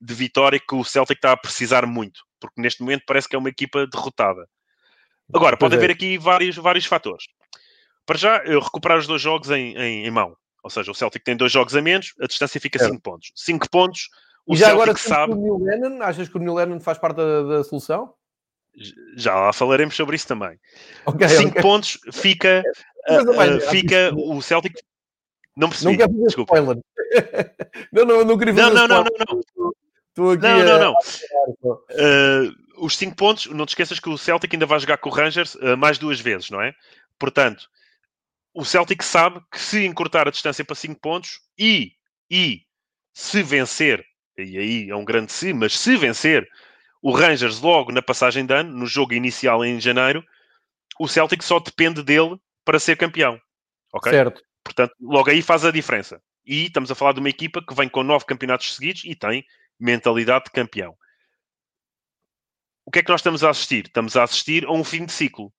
de 0.00 0.14
vitória 0.14 0.60
que 0.60 0.74
o 0.74 0.84
Celtic 0.84 1.18
está 1.18 1.32
a 1.32 1.36
precisar 1.36 1.86
muito, 1.86 2.20
porque 2.40 2.60
neste 2.60 2.82
momento 2.82 3.04
parece 3.06 3.28
que 3.28 3.36
é 3.36 3.38
uma 3.38 3.48
equipa 3.48 3.86
derrotada. 3.86 4.46
Agora, 5.34 5.56
pode 5.56 5.74
haver 5.74 5.90
é. 5.90 5.92
aqui 5.92 6.18
vários, 6.18 6.56
vários 6.56 6.86
fatores. 6.86 7.24
Para 8.04 8.16
já, 8.16 8.36
eu 8.44 8.60
recuperar 8.60 8.98
os 8.98 9.06
dois 9.06 9.20
jogos 9.20 9.50
em, 9.50 9.76
em, 9.76 10.06
em 10.06 10.10
mão. 10.10 10.36
Ou 10.66 10.70
seja, 10.70 10.90
o 10.90 10.94
Celtic 10.96 11.22
tem 11.22 11.36
dois 11.36 11.52
jogos 11.52 11.76
a 11.76 11.80
menos, 11.80 12.12
a 12.20 12.26
distância 12.26 12.60
fica 12.60 12.76
5 12.76 12.92
é. 12.92 12.98
pontos. 12.98 13.30
5 13.36 13.70
pontos, 13.70 14.08
o 14.44 14.52
e 14.52 14.56
já 14.56 14.66
Celtic 14.66 14.82
agora, 14.82 14.98
sabe... 14.98 15.32
O 15.32 15.36
Neil 15.36 15.58
Lennon, 15.58 16.02
achas 16.02 16.28
que 16.28 16.36
o 16.36 16.40
Neil 16.40 16.54
Lennon 16.54 16.80
faz 16.80 16.98
parte 16.98 17.18
da, 17.18 17.42
da 17.44 17.62
solução? 17.62 18.12
Já 19.16 19.36
lá 19.36 19.52
falaremos 19.52 19.94
sobre 19.94 20.16
isso 20.16 20.26
também. 20.26 20.58
5 21.04 21.10
okay, 21.10 21.46
okay. 21.46 21.62
pontos 21.62 22.00
fica, 22.12 22.64
uh, 23.08 23.30
uh, 23.30 23.60
fica 23.70 24.12
o 24.12 24.42
Celtic... 24.42 24.74
Não 25.56 25.68
percebi, 25.68 25.92
não 25.92 25.98
quero 25.98 26.10
fazer 26.10 26.24
desculpa. 26.24 26.58
Spoiler. 26.58 26.82
não, 27.92 28.04
não, 28.04 28.24
não 28.24 28.36
queria 28.36 28.54
fazer 28.54 28.74
não, 28.74 28.88
não, 28.88 28.88
não, 28.88 29.04
não, 29.04 29.42
não. 29.56 29.72
Estou 30.08 30.30
aqui 30.32 30.42
não, 30.42 30.64
não, 30.64 30.78
não. 30.80 31.72
Uh, 31.72 32.84
os 32.84 32.96
5 32.96 33.14
pontos, 33.14 33.46
não 33.46 33.64
te 33.64 33.68
esqueças 33.68 34.00
que 34.00 34.08
o 34.08 34.18
Celtic 34.18 34.52
ainda 34.52 34.66
vai 34.66 34.80
jogar 34.80 34.98
com 34.98 35.10
o 35.10 35.12
Rangers 35.12 35.56
mais 35.78 35.96
duas 35.96 36.18
vezes, 36.18 36.50
não 36.50 36.60
é? 36.60 36.74
Portanto, 37.20 37.68
o 38.56 38.64
Celtic 38.64 39.02
sabe 39.02 39.38
que 39.52 39.60
se 39.60 39.84
encurtar 39.84 40.26
a 40.26 40.30
distância 40.30 40.64
para 40.64 40.74
5 40.74 40.98
pontos 40.98 41.40
e, 41.58 41.92
e 42.30 42.62
se 43.12 43.42
vencer, 43.42 44.02
e 44.38 44.56
aí 44.56 44.88
é 44.88 44.96
um 44.96 45.04
grande 45.04 45.30
se, 45.30 45.52
mas 45.52 45.78
se 45.78 45.94
vencer 45.94 46.48
o 47.02 47.12
Rangers 47.12 47.60
logo 47.60 47.92
na 47.92 48.00
passagem 48.00 48.46
de 48.46 48.54
ano, 48.54 48.74
no 48.74 48.86
jogo 48.86 49.12
inicial 49.12 49.62
em 49.62 49.78
janeiro, 49.78 50.24
o 50.98 51.06
Celtic 51.06 51.42
só 51.42 51.60
depende 51.60 52.02
dele 52.02 52.40
para 52.64 52.80
ser 52.80 52.96
campeão. 52.96 53.38
Ok? 53.92 54.10
Certo. 54.10 54.42
Portanto, 54.64 54.94
logo 54.98 55.28
aí 55.28 55.42
faz 55.42 55.62
a 55.66 55.70
diferença. 55.70 56.18
E 56.44 56.64
estamos 56.64 56.90
a 56.90 56.94
falar 56.94 57.12
de 57.12 57.20
uma 57.20 57.28
equipa 57.28 57.62
que 57.62 57.74
vem 57.74 57.90
com 57.90 58.02
nove 58.02 58.24
campeonatos 58.24 58.74
seguidos 58.74 59.04
e 59.04 59.14
tem 59.14 59.44
mentalidade 59.78 60.46
de 60.46 60.52
campeão. 60.52 60.96
O 62.86 62.90
que 62.90 63.00
é 63.00 63.02
que 63.02 63.10
nós 63.10 63.20
estamos 63.20 63.44
a 63.44 63.50
assistir? 63.50 63.84
Estamos 63.86 64.16
a 64.16 64.22
assistir 64.22 64.64
a 64.64 64.72
um 64.72 64.82
fim 64.82 65.04
de 65.04 65.12
ciclo. 65.12 65.52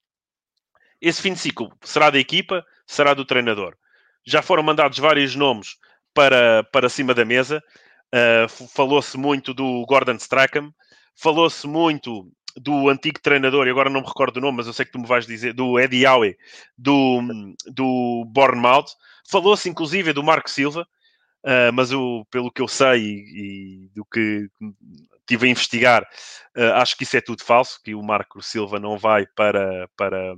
Esse 1.00 1.22
fim 1.22 1.34
de 1.34 1.40
ciclo 1.40 1.72
será 1.84 2.10
da 2.10 2.18
equipa, 2.18 2.66
será 2.88 3.14
do 3.14 3.26
treinador. 3.26 3.76
Já 4.26 4.42
foram 4.42 4.64
mandados 4.64 4.98
vários 4.98 5.36
nomes 5.36 5.76
para, 6.14 6.64
para 6.72 6.90
cima 6.90 7.14
da 7.14 7.24
mesa. 7.24 7.62
Uh, 8.08 8.68
falou-se 8.70 9.18
muito 9.18 9.54
do 9.54 9.86
Gordon 9.86 10.16
Strachan, 10.16 10.72
falou-se 11.16 11.68
muito 11.68 12.32
do 12.56 12.90
antigo 12.90 13.20
treinador, 13.22 13.68
e 13.68 13.70
agora 13.70 13.90
não 13.90 14.02
me 14.02 14.08
recordo 14.08 14.36
do 14.36 14.42
nome, 14.42 14.58
mas 14.58 14.68
eu 14.68 14.74
sei 14.74 14.86
que 14.86 14.92
tu 14.92 15.00
me 15.00 15.06
vais 15.06 15.28
dizer, 15.28 15.54
do 15.54 15.80
Eddie 15.80 16.08
Howe, 16.08 16.36
do, 16.78 17.20
do 17.68 18.26
Bournemouth. 18.28 18.88
Falou-se 19.30 19.70
inclusive 19.70 20.14
do 20.14 20.24
Marco 20.24 20.50
Silva, 20.50 20.88
uh, 21.44 21.72
mas 21.74 21.92
eu, 21.92 22.26
pelo 22.32 22.52
que 22.52 22.62
eu 22.62 22.68
sei 22.68 23.02
e, 23.04 23.86
e, 23.86 23.90
do 23.94 24.04
que 24.06 24.50
estive 25.20 25.48
a 25.48 25.50
investigar, 25.50 26.04
uh, 26.58 26.74
acho 26.76 26.98
que 26.98 27.04
isso 27.04 27.18
é 27.18 27.22
tudo 27.22 27.44
falso, 27.44 27.80
que 27.84 27.94
o 27.94 28.02
Marco 28.02 28.42
Silva 28.42 28.80
não 28.80 28.98
vai 28.98 29.28
para, 29.28 29.88
para, 29.96 30.36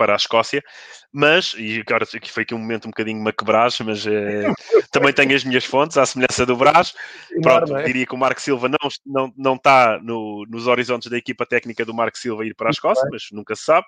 para 0.00 0.14
a 0.14 0.16
Escócia, 0.16 0.64
mas, 1.12 1.54
e 1.58 1.84
agora 1.86 2.04
aqui 2.04 2.32
foi 2.32 2.44
aqui 2.44 2.54
um 2.54 2.58
momento 2.58 2.86
um 2.86 2.90
bocadinho 2.90 3.22
maquebrás, 3.22 3.78
mas 3.80 4.06
é, 4.06 4.50
também 4.90 5.12
tenho 5.12 5.36
as 5.36 5.44
minhas 5.44 5.66
fontes, 5.66 5.98
à 5.98 6.06
semelhança 6.06 6.46
do 6.46 6.56
Brás. 6.56 6.94
Pronto, 7.42 7.76
é? 7.76 7.84
diria 7.84 8.06
que 8.06 8.14
o 8.14 8.18
Marco 8.18 8.40
Silva 8.40 8.66
não, 8.66 8.78
não, 9.04 9.32
não 9.36 9.54
está 9.56 10.00
no, 10.02 10.46
nos 10.48 10.66
horizontes 10.66 11.10
da 11.10 11.18
equipa 11.18 11.44
técnica 11.44 11.84
do 11.84 11.92
Marco 11.92 12.16
Silva 12.16 12.46
ir 12.46 12.54
para 12.54 12.68
a 12.68 12.70
Escócia, 12.70 13.06
mas 13.12 13.24
nunca 13.30 13.54
se 13.54 13.64
sabe. 13.64 13.86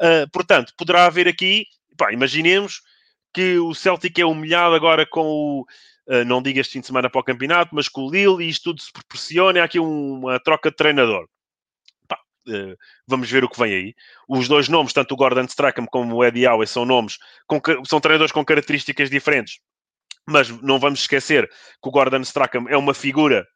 Uh, 0.00 0.30
portanto, 0.30 0.72
poderá 0.78 1.06
haver 1.06 1.26
aqui, 1.26 1.66
pá, 1.96 2.12
imaginemos 2.12 2.82
que 3.34 3.58
o 3.58 3.74
Celtic 3.74 4.16
é 4.20 4.24
humilhado 4.24 4.76
agora 4.76 5.04
com 5.04 5.26
o. 5.26 5.66
Uh, 6.06 6.24
não 6.24 6.40
diga 6.40 6.60
este 6.60 6.74
fim 6.74 6.80
de 6.80 6.86
semana 6.86 7.10
para 7.10 7.20
o 7.20 7.24
campeonato, 7.24 7.74
mas 7.74 7.88
com 7.88 8.02
o 8.02 8.10
Lille 8.10 8.44
e 8.44 8.48
isto 8.48 8.70
tudo 8.70 8.80
se 8.80 8.92
proporciona. 8.92 9.60
Há 9.60 9.64
aqui 9.64 9.80
uma 9.80 10.38
troca 10.38 10.70
de 10.70 10.76
treinador. 10.76 11.26
Uh, 12.48 12.76
vamos 13.06 13.30
ver 13.30 13.44
o 13.44 13.48
que 13.48 13.58
vem 13.58 13.74
aí. 13.74 13.94
Os 14.28 14.48
dois 14.48 14.68
nomes, 14.68 14.92
tanto 14.92 15.14
o 15.14 15.16
Gordon 15.16 15.44
Strachan 15.44 15.86
como 15.86 16.16
o 16.16 16.24
Eddie 16.24 16.46
Howe, 16.46 16.66
são 16.66 16.84
nomes, 16.84 17.18
com, 17.46 17.60
são 17.86 18.00
treinadores 18.00 18.32
com 18.32 18.44
características 18.44 19.08
diferentes. 19.08 19.60
Mas 20.28 20.48
não 20.62 20.78
vamos 20.78 21.00
esquecer 21.00 21.48
que 21.48 21.88
o 21.88 21.90
Gordon 21.90 22.20
Strachan 22.20 22.64
é 22.68 22.76
uma 22.76 22.94
figura 22.94 23.46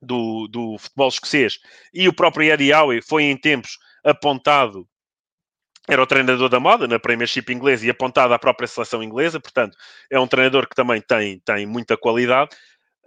do, 0.00 0.48
do 0.48 0.76
futebol 0.78 1.08
escocês 1.08 1.58
e 1.94 2.08
o 2.08 2.12
próprio 2.12 2.50
Eddie 2.50 2.72
Howe 2.72 3.00
foi 3.02 3.24
em 3.24 3.36
tempos 3.36 3.78
apontado 4.04 4.86
era 5.88 6.00
o 6.00 6.06
treinador 6.06 6.48
da 6.48 6.60
moda 6.60 6.86
na 6.86 6.98
Premiership 6.98 7.50
inglesa 7.50 7.84
e 7.84 7.90
apontado 7.90 8.32
à 8.32 8.38
própria 8.38 8.68
seleção 8.68 9.02
inglesa, 9.02 9.40
portanto, 9.40 9.76
é 10.08 10.18
um 10.18 10.28
treinador 10.28 10.68
que 10.68 10.76
também 10.76 11.00
tem, 11.00 11.40
tem 11.40 11.66
muita 11.66 11.96
qualidade, 11.96 12.50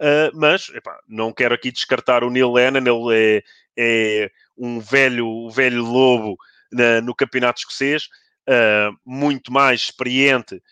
uh, 0.00 0.30
mas 0.34 0.68
epá, 0.70 0.98
não 1.08 1.32
quero 1.32 1.54
aqui 1.54 1.70
descartar 1.70 2.24
o 2.24 2.30
Neil 2.30 2.52
Lennon, 2.52 3.08
ele 3.10 3.42
é, 3.76 4.24
é 4.24 4.30
um 4.56 4.80
velho, 4.80 5.50
velho 5.50 5.84
lobo 5.84 6.36
na, 6.72 7.00
no 7.00 7.14
campeonato 7.14 7.60
escocês, 7.60 8.08
uh, 8.48 8.96
muito 9.04 9.52
mais 9.52 9.82
experiente, 9.82 10.62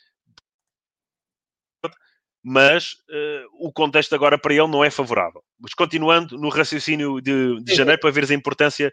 mas 2.42 2.92
uh, 3.08 3.48
o 3.58 3.72
contexto 3.72 4.14
agora 4.14 4.36
para 4.36 4.52
ele 4.52 4.68
não 4.68 4.84
é 4.84 4.90
favorável. 4.90 5.42
Mas 5.58 5.72
continuando 5.72 6.36
no 6.36 6.50
raciocínio 6.50 7.20
de, 7.20 7.58
de 7.62 7.74
janeiro, 7.74 8.00
para 8.00 8.10
veres 8.10 8.30
a 8.30 8.34
importância 8.34 8.92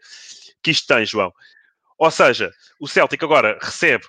que 0.64 0.72
isto 0.72 0.88
tem, 0.88 1.06
João. 1.06 1.34
Ou 1.98 2.10
seja, 2.10 2.52
o 2.80 2.88
Celtic 2.88 3.22
agora 3.22 3.60
recebe 3.62 4.06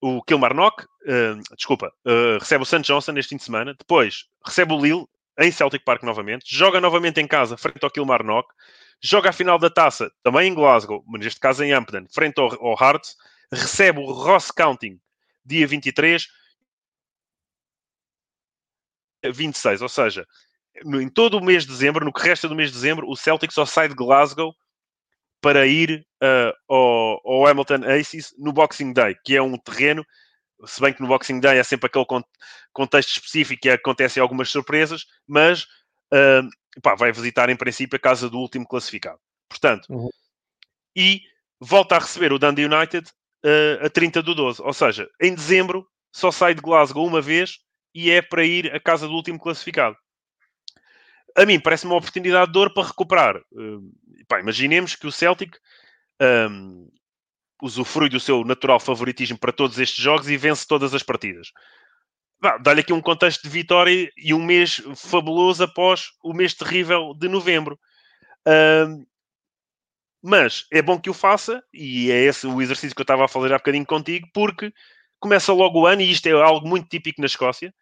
o 0.00 0.20
Kilmarnock, 0.22 0.84
uh, 0.84 1.56
desculpa, 1.56 1.92
uh, 2.04 2.38
recebe 2.40 2.64
o 2.64 2.66
St. 2.66 2.82
Johnson 2.82 3.12
neste 3.12 3.30
fim 3.30 3.36
de 3.36 3.44
semana, 3.44 3.72
depois 3.72 4.26
recebe 4.44 4.72
o 4.74 4.80
Lille 4.80 5.06
em 5.38 5.50
Celtic 5.50 5.84
Park 5.84 6.02
novamente, 6.02 6.44
joga 6.46 6.80
novamente 6.80 7.20
em 7.20 7.26
casa 7.26 7.56
frente 7.56 7.82
ao 7.82 7.90
Kilmarnock, 7.90 8.48
joga 9.02 9.30
a 9.30 9.32
final 9.32 9.58
da 9.58 9.70
taça 9.70 10.10
também 10.22 10.48
em 10.48 10.54
Glasgow, 10.54 11.02
mas 11.06 11.22
neste 11.22 11.40
caso 11.40 11.64
em 11.64 11.72
Ampden, 11.72 12.06
frente 12.12 12.38
ao, 12.38 12.52
ao 12.64 12.76
Hearts, 12.80 13.16
recebe 13.52 13.98
o 13.98 14.12
Ross 14.12 14.50
Counting 14.50 15.00
dia 15.44 15.66
23, 15.66 16.26
26, 19.24 19.82
ou 19.82 19.88
seja, 19.88 20.26
no, 20.84 21.00
em 21.00 21.08
todo 21.08 21.36
o 21.36 21.44
mês 21.44 21.64
de 21.64 21.70
dezembro, 21.70 22.04
no 22.04 22.12
que 22.12 22.22
resta 22.22 22.48
do 22.48 22.54
mês 22.54 22.70
de 22.70 22.76
dezembro, 22.76 23.08
o 23.08 23.16
Celtic 23.16 23.52
só 23.52 23.64
sai 23.64 23.88
de 23.88 23.94
Glasgow 23.94 24.54
para 25.40 25.66
ir 25.66 26.06
uh, 26.22 26.52
ao, 26.68 27.20
ao, 27.24 27.46
Hamilton 27.46 27.84
Aces 27.84 28.32
no 28.38 28.52
Boxing 28.52 28.92
Day, 28.92 29.16
que 29.24 29.36
é 29.36 29.42
um 29.42 29.58
terreno, 29.58 30.04
se 30.66 30.80
bem 30.80 30.92
que 30.92 31.00
no 31.00 31.08
Boxing 31.08 31.40
Day 31.40 31.58
é 31.58 31.62
sempre 31.62 31.86
aquele 31.86 32.04
contexto 32.72 33.10
específico 33.10 33.66
e 33.66 33.70
acontecem 33.70 34.20
algumas 34.20 34.50
surpresas, 34.50 35.06
mas 35.26 35.64
uh, 36.12 36.48
pá, 36.82 36.94
vai 36.94 37.12
visitar 37.12 37.50
em 37.50 37.56
princípio 37.56 37.96
a 37.96 38.00
casa 38.00 38.28
do 38.28 38.38
último 38.38 38.66
classificado. 38.66 39.18
Portanto, 39.48 39.86
uhum. 39.90 40.10
e 40.96 41.22
volta 41.60 41.96
a 41.96 41.98
receber 41.98 42.32
o 42.32 42.38
Dundee 42.38 42.66
United 42.66 43.08
uh, 43.44 43.86
a 43.86 43.90
30 43.90 44.22
do 44.22 44.34
12, 44.34 44.62
ou 44.62 44.72
seja, 44.72 45.08
em 45.20 45.34
dezembro 45.34 45.86
só 46.14 46.30
sai 46.30 46.54
de 46.54 46.60
Glasgow 46.60 47.06
uma 47.06 47.20
vez 47.20 47.58
e 47.94 48.10
é 48.10 48.22
para 48.22 48.44
ir 48.44 48.74
à 48.74 48.80
casa 48.80 49.06
do 49.06 49.14
último 49.14 49.38
classificado 49.38 49.96
a 51.36 51.46
mim 51.46 51.58
parece 51.58 51.86
uma 51.86 51.96
oportunidade 51.96 52.52
de 52.52 52.58
ouro 52.58 52.72
para 52.72 52.88
recuperar. 52.88 53.36
Uh, 53.52 53.92
pá, 54.28 54.40
imaginemos 54.40 54.94
que 54.94 55.06
o 55.06 55.12
Celtic 55.12 55.56
um, 56.20 56.88
usufrui 57.62 58.08
do 58.08 58.18
seu 58.18 58.44
natural 58.44 58.80
favoritismo 58.80 59.38
para 59.38 59.52
todos 59.52 59.78
estes 59.78 60.02
jogos 60.02 60.28
e 60.28 60.36
vence 60.36 60.66
todas 60.66 60.92
as 60.92 61.02
partidas. 61.02 61.52
Dá-lhe 62.60 62.80
aqui 62.80 62.92
um 62.92 63.00
contexto 63.00 63.44
de 63.44 63.48
vitória 63.48 64.10
e 64.16 64.34
um 64.34 64.44
mês 64.44 64.82
fabuloso 64.96 65.62
após 65.62 66.08
o 66.24 66.34
mês 66.34 66.54
terrível 66.54 67.14
de 67.14 67.28
novembro. 67.28 67.78
Um, 68.44 69.06
mas 70.20 70.66
é 70.72 70.82
bom 70.82 70.98
que 70.98 71.08
o 71.08 71.14
faça, 71.14 71.62
e 71.72 72.10
é 72.10 72.24
esse 72.24 72.46
o 72.46 72.60
exercício 72.60 72.96
que 72.96 73.00
eu 73.00 73.04
estava 73.04 73.24
a 73.24 73.28
fazer 73.28 73.52
há 73.52 73.58
bocadinho 73.58 73.86
contigo, 73.86 74.28
porque 74.34 74.72
começa 75.20 75.52
logo 75.52 75.80
o 75.80 75.86
ano, 75.86 76.02
e 76.02 76.10
isto 76.10 76.26
é 76.26 76.32
algo 76.32 76.66
muito 76.66 76.88
típico 76.88 77.20
na 77.20 77.26
Escócia. 77.26 77.72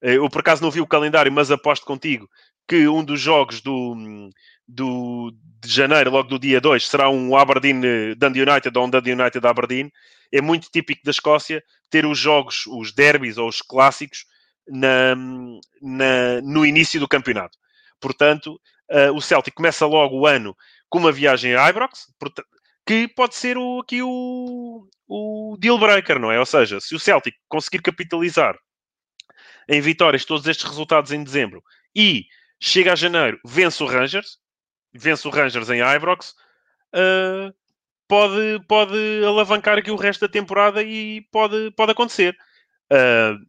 Eh, 0.00 0.14
eu, 0.14 0.28
por 0.28 0.40
acaso, 0.40 0.62
não 0.62 0.70
vi 0.70 0.80
o 0.80 0.86
calendário, 0.86 1.32
mas 1.32 1.50
aposto 1.50 1.84
contigo 1.84 2.28
que 2.68 2.88
um 2.88 3.04
dos 3.04 3.20
jogos 3.20 3.60
do, 3.60 4.30
do, 4.66 5.32
de 5.60 5.72
janeiro, 5.72 6.10
logo 6.10 6.28
do 6.28 6.38
dia 6.38 6.60
2, 6.60 6.86
será 6.86 7.08
um 7.08 7.36
Aberdeen 7.36 7.80
eh, 7.84 8.14
Dundee 8.14 8.42
United 8.42 8.76
ou 8.76 8.86
um 8.86 8.90
Dundee 8.90 9.12
United 9.12 9.46
Aberdeen. 9.46 9.92
É 10.32 10.40
muito 10.40 10.68
típico 10.70 11.02
da 11.04 11.10
Escócia 11.10 11.62
ter 11.90 12.06
os 12.06 12.18
jogos, 12.18 12.66
os 12.66 12.92
derbys 12.92 13.38
ou 13.38 13.48
os 13.48 13.62
clássicos 13.62 14.26
na, 14.66 15.14
na, 15.80 16.40
no 16.42 16.64
início 16.66 16.98
do 16.98 17.08
campeonato. 17.08 17.56
Portanto, 18.00 18.60
uh, 18.90 19.14
o 19.14 19.20
Celtic 19.20 19.54
começa 19.54 19.86
logo 19.86 20.18
o 20.18 20.26
ano 20.26 20.56
com 20.88 20.98
uma 20.98 21.12
viagem 21.12 21.54
a 21.54 21.68
Ibrox, 21.68 22.06
que 22.86 23.08
pode 23.08 23.34
ser 23.34 23.56
o, 23.56 23.80
aqui 23.80 24.02
o, 24.02 24.86
o 25.08 25.56
deal 25.58 25.78
breaker, 25.78 26.18
não 26.18 26.30
é? 26.30 26.38
Ou 26.38 26.46
seja, 26.46 26.80
se 26.80 26.94
o 26.94 27.00
Celtic 27.00 27.34
conseguir 27.48 27.82
capitalizar 27.82 28.56
em 29.68 29.80
vitórias 29.80 30.24
todos 30.24 30.46
estes 30.46 30.68
resultados 30.68 31.12
em 31.12 31.22
dezembro 31.22 31.62
e 31.94 32.26
chega 32.60 32.92
a 32.92 32.96
janeiro, 32.96 33.38
vence 33.44 33.82
o 33.82 33.86
Rangers, 33.86 34.38
vence 34.94 35.26
o 35.26 35.30
Rangers 35.30 35.68
em 35.70 35.80
Ibrox, 35.80 36.34
uh, 36.94 37.54
pode, 38.06 38.64
pode 38.68 39.24
alavancar 39.26 39.76
aqui 39.76 39.90
o 39.90 39.96
resto 39.96 40.20
da 40.20 40.32
temporada 40.32 40.82
e 40.82 41.22
pode, 41.32 41.72
pode 41.72 41.92
acontecer. 41.92 42.36
Uh, 42.92 43.44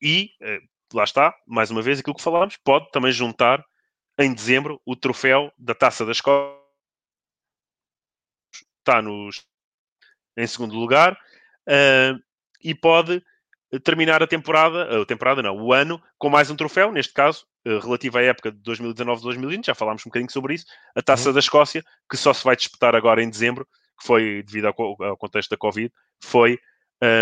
e 0.00 0.30
uh, 0.42 0.96
lá 0.96 1.04
está, 1.04 1.34
mais 1.46 1.70
uma 1.70 1.82
vez, 1.82 1.98
aquilo 1.98 2.14
que 2.14 2.22
falámos, 2.22 2.56
pode 2.58 2.90
também 2.90 3.10
juntar 3.10 3.64
em 4.18 4.32
dezembro 4.32 4.80
o 4.84 4.94
troféu 4.94 5.50
da 5.58 5.74
Taça 5.74 6.04
da 6.04 6.12
Escola. 6.12 6.54
Está 8.80 9.02
nos, 9.02 9.44
em 10.36 10.46
segundo 10.46 10.76
lugar 10.76 11.18
e 12.62 12.72
pode 12.72 13.20
terminar 13.82 14.22
a 14.22 14.26
temporada, 14.28 15.02
a 15.02 15.04
temporada 15.04 15.42
não, 15.42 15.56
o 15.56 15.72
ano, 15.72 16.00
com 16.16 16.30
mais 16.30 16.48
um 16.50 16.56
troféu, 16.56 16.92
neste 16.92 17.12
caso, 17.12 17.44
eh, 17.66 17.80
relativo 17.80 18.16
à 18.16 18.22
época 18.22 18.52
de 18.52 18.58
2019-2020, 18.58 19.66
já 19.66 19.74
falámos 19.74 20.06
um 20.06 20.08
bocadinho 20.08 20.30
sobre 20.30 20.54
isso, 20.54 20.66
a 20.94 21.02
Taça 21.02 21.30
uhum. 21.30 21.34
da 21.34 21.40
Escócia, 21.40 21.82
que 22.08 22.16
só 22.16 22.32
se 22.32 22.44
vai 22.44 22.54
disputar 22.54 22.94
agora 22.94 23.20
em 23.20 23.28
dezembro, 23.28 23.66
que 23.98 24.06
foi, 24.06 24.44
devido 24.44 24.66
ao, 24.66 25.02
ao 25.02 25.16
contexto 25.16 25.50
da 25.50 25.56
Covid, 25.56 25.92
foi 26.22 26.60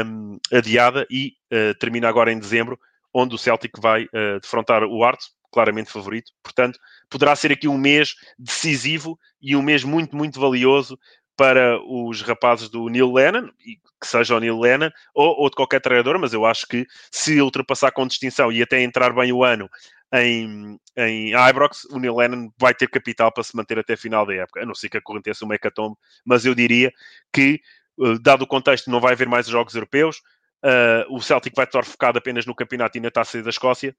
um, 0.06 0.36
adiada 0.52 1.06
e 1.08 1.32
uh, 1.50 1.74
termina 1.78 2.10
agora 2.10 2.30
em 2.30 2.38
dezembro, 2.38 2.78
onde 3.12 3.34
o 3.34 3.38
Celtic 3.38 3.72
vai 3.80 4.04
uh, 4.04 4.38
defrontar 4.42 4.84
o 4.84 5.02
Arts, 5.02 5.30
claramente 5.50 5.90
favorito. 5.90 6.30
Portanto, 6.42 6.78
poderá 7.08 7.34
ser 7.34 7.50
aqui 7.50 7.66
um 7.66 7.78
mês 7.78 8.14
decisivo 8.38 9.18
e 9.40 9.56
um 9.56 9.62
mês 9.62 9.82
muito, 9.82 10.14
muito 10.14 10.38
valioso 10.38 10.98
para 11.36 11.80
os 11.82 12.22
rapazes 12.22 12.68
do 12.68 12.88
Neil 12.88 13.12
Lennon, 13.12 13.48
que 13.58 14.06
seja 14.06 14.36
o 14.36 14.40
Neil 14.40 14.58
Lennon, 14.58 14.90
ou, 15.14 15.40
ou, 15.40 15.50
de 15.50 15.56
qualquer 15.56 15.80
treinador, 15.80 16.18
mas 16.18 16.32
eu 16.32 16.44
acho 16.44 16.66
que 16.66 16.86
se 17.10 17.40
ultrapassar 17.40 17.90
com 17.90 18.06
distinção 18.06 18.52
e 18.52 18.62
até 18.62 18.80
entrar 18.82 19.12
bem 19.12 19.32
o 19.32 19.42
ano 19.42 19.68
em, 20.12 20.78
em 20.96 21.32
Ibrox, 21.34 21.84
o 21.90 21.98
Neil 21.98 22.16
Lennon 22.16 22.50
vai 22.58 22.74
ter 22.74 22.88
capital 22.88 23.32
para 23.32 23.42
se 23.42 23.56
manter 23.56 23.78
até 23.78 23.94
a 23.94 23.96
final 23.96 24.24
da 24.24 24.34
época, 24.34 24.62
a 24.62 24.66
não 24.66 24.74
ser 24.74 24.88
que 24.88 24.96
aconteça 24.96 25.44
uma 25.44 25.54
hecatombe, 25.54 25.96
mas 26.24 26.44
eu 26.44 26.54
diria 26.54 26.92
que, 27.32 27.60
eh, 28.00 28.18
dado 28.20 28.42
o 28.42 28.46
contexto, 28.46 28.90
não 28.90 29.00
vai 29.00 29.12
haver 29.12 29.28
mais 29.28 29.46
jogos 29.46 29.74
europeus, 29.74 30.18
uh, 30.64 31.14
o 31.14 31.20
Celtic 31.20 31.54
vai 31.54 31.64
estar 31.64 31.84
focado 31.84 32.18
apenas 32.18 32.46
no 32.46 32.54
campeonato 32.54 32.96
e 32.96 33.00
na 33.00 33.10
taça 33.10 33.42
da 33.42 33.50
Escócia, 33.50 33.94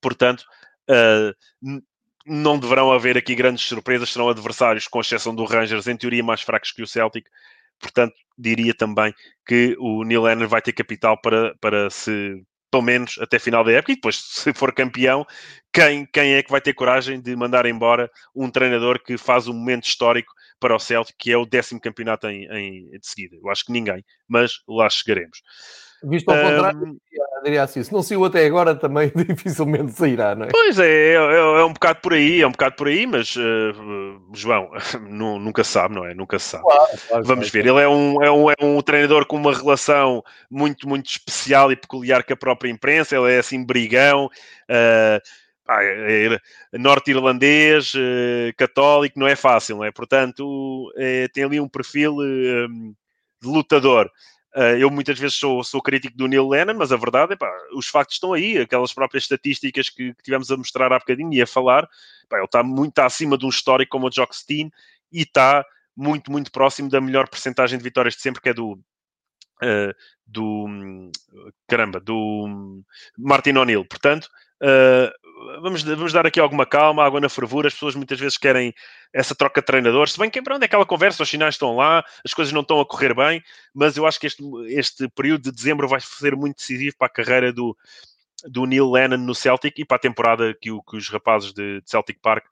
portanto, 0.00 0.44
uh, 0.90 1.80
não 2.26 2.58
deverão 2.58 2.92
haver 2.92 3.16
aqui 3.16 3.34
grandes 3.34 3.64
surpresas, 3.64 4.10
serão 4.10 4.28
adversários, 4.28 4.86
com 4.86 5.00
exceção 5.00 5.34
do 5.34 5.44
Rangers, 5.44 5.86
em 5.86 5.96
teoria 5.96 6.22
mais 6.22 6.42
fracos 6.42 6.72
que 6.72 6.82
o 6.82 6.86
Celtic. 6.86 7.26
Portanto, 7.78 8.14
diria 8.36 8.74
também 8.74 9.14
que 9.46 9.74
o 9.78 10.04
Neil 10.04 10.22
Lennon 10.22 10.46
vai 10.46 10.60
ter 10.60 10.72
capital 10.72 11.18
para, 11.20 11.54
para 11.60 11.88
se, 11.88 12.42
pelo 12.70 12.82
menos 12.82 13.18
até 13.20 13.38
final 13.38 13.64
da 13.64 13.72
época, 13.72 13.92
e 13.92 13.94
depois, 13.96 14.16
se 14.22 14.52
for 14.52 14.72
campeão, 14.72 15.26
quem, 15.72 16.06
quem 16.06 16.34
é 16.34 16.42
que 16.42 16.50
vai 16.50 16.60
ter 16.60 16.74
coragem 16.74 17.20
de 17.20 17.34
mandar 17.34 17.66
embora 17.66 18.10
um 18.34 18.50
treinador 18.50 19.02
que 19.02 19.16
faz 19.16 19.48
um 19.48 19.54
momento 19.54 19.84
histórico 19.84 20.32
para 20.58 20.76
o 20.76 20.78
Celtic, 20.78 21.16
que 21.18 21.32
é 21.32 21.36
o 21.36 21.46
décimo 21.46 21.80
campeonato 21.80 22.28
em, 22.28 22.44
em 22.52 22.90
de 22.98 23.06
seguida? 23.06 23.36
Eu 23.36 23.48
acho 23.50 23.64
que 23.64 23.72
ninguém, 23.72 24.04
mas 24.28 24.52
lá 24.68 24.88
chegaremos. 24.90 25.40
Visto 26.02 26.28
ao 26.30 26.36
um... 26.36 26.42
contrário, 26.42 27.00
diria 27.42 27.62
assim, 27.62 27.82
se 27.82 27.92
não 27.92 28.02
saiu 28.02 28.24
até 28.24 28.46
agora, 28.46 28.74
também 28.74 29.12
dificilmente 29.28 29.92
sairá, 29.92 30.34
não 30.34 30.46
é? 30.46 30.48
Pois 30.50 30.78
é, 30.78 30.88
é, 30.88 31.14
é, 31.14 31.38
é 31.38 31.64
um 31.64 31.72
bocado 31.72 32.00
por 32.00 32.14
aí, 32.14 32.40
é 32.40 32.46
um 32.46 32.52
bocado 32.52 32.76
por 32.76 32.88
aí, 32.88 33.06
mas 33.06 33.34
uh, 33.36 34.32
João, 34.34 34.70
nunca 35.00 35.64
sabe, 35.64 35.94
não 35.94 36.04
é? 36.04 36.14
Nunca 36.14 36.38
se 36.38 36.50
sabe. 36.50 36.64
Claro, 36.64 36.98
claro, 37.08 37.24
Vamos 37.24 37.50
ver, 37.50 37.66
ele 37.66 37.80
é 37.80 37.88
um, 37.88 38.22
é, 38.22 38.30
um, 38.30 38.50
é 38.50 38.54
um 38.62 38.80
treinador 38.82 39.26
com 39.26 39.36
uma 39.36 39.54
relação 39.54 40.22
muito, 40.50 40.88
muito 40.88 41.06
especial 41.10 41.72
e 41.72 41.76
peculiar 41.76 42.22
com 42.24 42.32
a 42.32 42.36
própria 42.36 42.70
imprensa, 42.70 43.16
ele 43.16 43.32
é 43.32 43.38
assim 43.38 43.64
brigão, 43.64 44.26
uh, 44.26 45.20
norte-irlandês, 46.72 47.94
uh, 47.94 48.52
católico, 48.56 49.18
não 49.18 49.26
é 49.26 49.36
fácil, 49.36 49.76
não 49.76 49.84
é? 49.84 49.92
Portanto, 49.92 50.92
tem 51.32 51.44
ali 51.44 51.60
um 51.60 51.68
perfil 51.68 52.16
de 52.16 53.48
lutador. 53.48 54.10
Uh, 54.54 54.76
eu 54.78 54.90
muitas 54.90 55.16
vezes 55.18 55.36
sou, 55.36 55.62
sou 55.62 55.80
crítico 55.80 56.16
do 56.16 56.26
Neil 56.26 56.48
Lennon, 56.48 56.74
mas 56.74 56.90
a 56.90 56.96
verdade 56.96 57.34
é 57.34 57.36
pá, 57.36 57.48
os 57.72 57.86
factos 57.86 58.16
estão 58.16 58.32
aí, 58.32 58.58
aquelas 58.58 58.92
próprias 58.92 59.22
estatísticas 59.22 59.88
que, 59.88 60.12
que 60.12 60.22
tivemos 60.24 60.50
a 60.50 60.56
mostrar 60.56 60.92
há 60.92 60.98
bocadinho 60.98 61.32
e 61.32 61.40
a 61.40 61.46
falar, 61.46 61.88
pá, 62.28 62.36
ele 62.36 62.46
está 62.46 62.62
muito 62.62 62.98
acima 62.98 63.38
de 63.38 63.46
um 63.46 63.48
histórico 63.48 63.92
como 63.92 64.08
o 64.08 64.10
Jock 64.10 64.34
Steen 64.34 64.70
e 65.12 65.22
está 65.22 65.64
muito, 65.96 66.32
muito 66.32 66.50
próximo 66.50 66.88
da 66.88 67.00
melhor 67.00 67.28
percentagem 67.28 67.78
de 67.78 67.84
vitórias 67.84 68.14
de 68.14 68.22
sempre, 68.22 68.40
que 68.40 68.48
é 68.48 68.54
do. 68.54 68.80
Uh, 69.62 69.94
do 70.26 71.10
caramba, 71.66 72.00
do 72.00 72.82
Martin 73.18 73.56
O'Neill. 73.56 73.84
Portanto, 73.84 74.28
uh, 74.62 75.60
vamos, 75.60 75.82
vamos 75.82 76.12
dar 76.12 76.26
aqui 76.26 76.38
alguma 76.38 76.64
calma, 76.64 77.04
água 77.04 77.20
na 77.20 77.28
fervura. 77.28 77.68
As 77.68 77.74
pessoas 77.74 77.94
muitas 77.94 78.18
vezes 78.18 78.38
querem 78.38 78.72
essa 79.12 79.34
troca 79.34 79.60
de 79.60 79.66
treinadores. 79.66 80.12
Se 80.12 80.18
bem 80.18 80.30
que 80.30 80.40
onde 80.40 80.62
é 80.62 80.66
aquela 80.66 80.86
conversa, 80.86 81.22
os 81.22 81.28
sinais 81.28 81.54
estão 81.54 81.76
lá, 81.76 82.04
as 82.24 82.32
coisas 82.32 82.52
não 82.52 82.60
estão 82.60 82.80
a 82.80 82.86
correr 82.86 83.14
bem, 83.14 83.42
mas 83.74 83.96
eu 83.96 84.06
acho 84.06 84.20
que 84.20 84.26
este, 84.26 84.42
este 84.68 85.08
período 85.08 85.42
de 85.42 85.52
dezembro 85.52 85.88
vai 85.88 86.00
ser 86.00 86.36
muito 86.36 86.56
decisivo 86.56 86.96
para 86.96 87.06
a 87.06 87.10
carreira 87.10 87.52
do, 87.52 87.76
do 88.48 88.66
Neil 88.66 88.90
Lennon 88.90 89.18
no 89.18 89.34
Celtic 89.34 89.78
e 89.78 89.84
para 89.84 89.96
a 89.96 90.00
temporada 90.00 90.54
que, 90.54 90.70
o, 90.70 90.82
que 90.82 90.96
os 90.96 91.08
rapazes 91.08 91.52
de, 91.52 91.80
de 91.80 91.90
Celtic 91.90 92.18
Park 92.22 92.44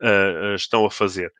uh, 0.00 0.52
uh, 0.52 0.54
estão 0.54 0.84
a 0.86 0.90
fazer. 0.90 1.32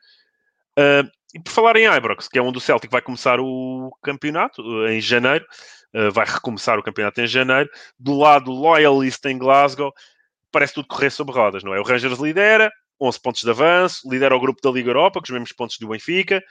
Uh, 0.78 1.10
e 1.36 1.38
por 1.38 1.52
falar 1.52 1.76
em 1.76 1.84
Ibrox, 1.84 2.28
que 2.28 2.38
é 2.38 2.42
onde 2.42 2.56
o 2.56 2.60
Celtic 2.60 2.90
vai 2.90 3.02
começar 3.02 3.38
o 3.38 3.94
campeonato 4.02 4.62
em 4.88 5.02
janeiro, 5.02 5.44
vai 6.10 6.24
recomeçar 6.24 6.78
o 6.78 6.82
campeonato 6.82 7.20
em 7.20 7.26
janeiro, 7.26 7.68
do 7.98 8.16
lado 8.16 8.50
Loyalist 8.50 9.22
em 9.26 9.36
Glasgow, 9.36 9.92
parece 10.50 10.72
tudo 10.72 10.88
correr 10.88 11.10
sobre 11.10 11.34
rodas, 11.34 11.62
não 11.62 11.74
é? 11.74 11.78
O 11.80 11.82
Rangers 11.82 12.18
lidera, 12.18 12.72
11 12.98 13.20
pontos 13.20 13.42
de 13.42 13.50
avanço, 13.50 14.08
lidera 14.10 14.34
o 14.34 14.40
grupo 14.40 14.62
da 14.62 14.70
Liga 14.70 14.88
Europa, 14.88 15.20
com 15.20 15.24
os 15.24 15.30
mesmos 15.30 15.52
pontos 15.52 15.76
do 15.78 15.88
Benfica, 15.88 16.42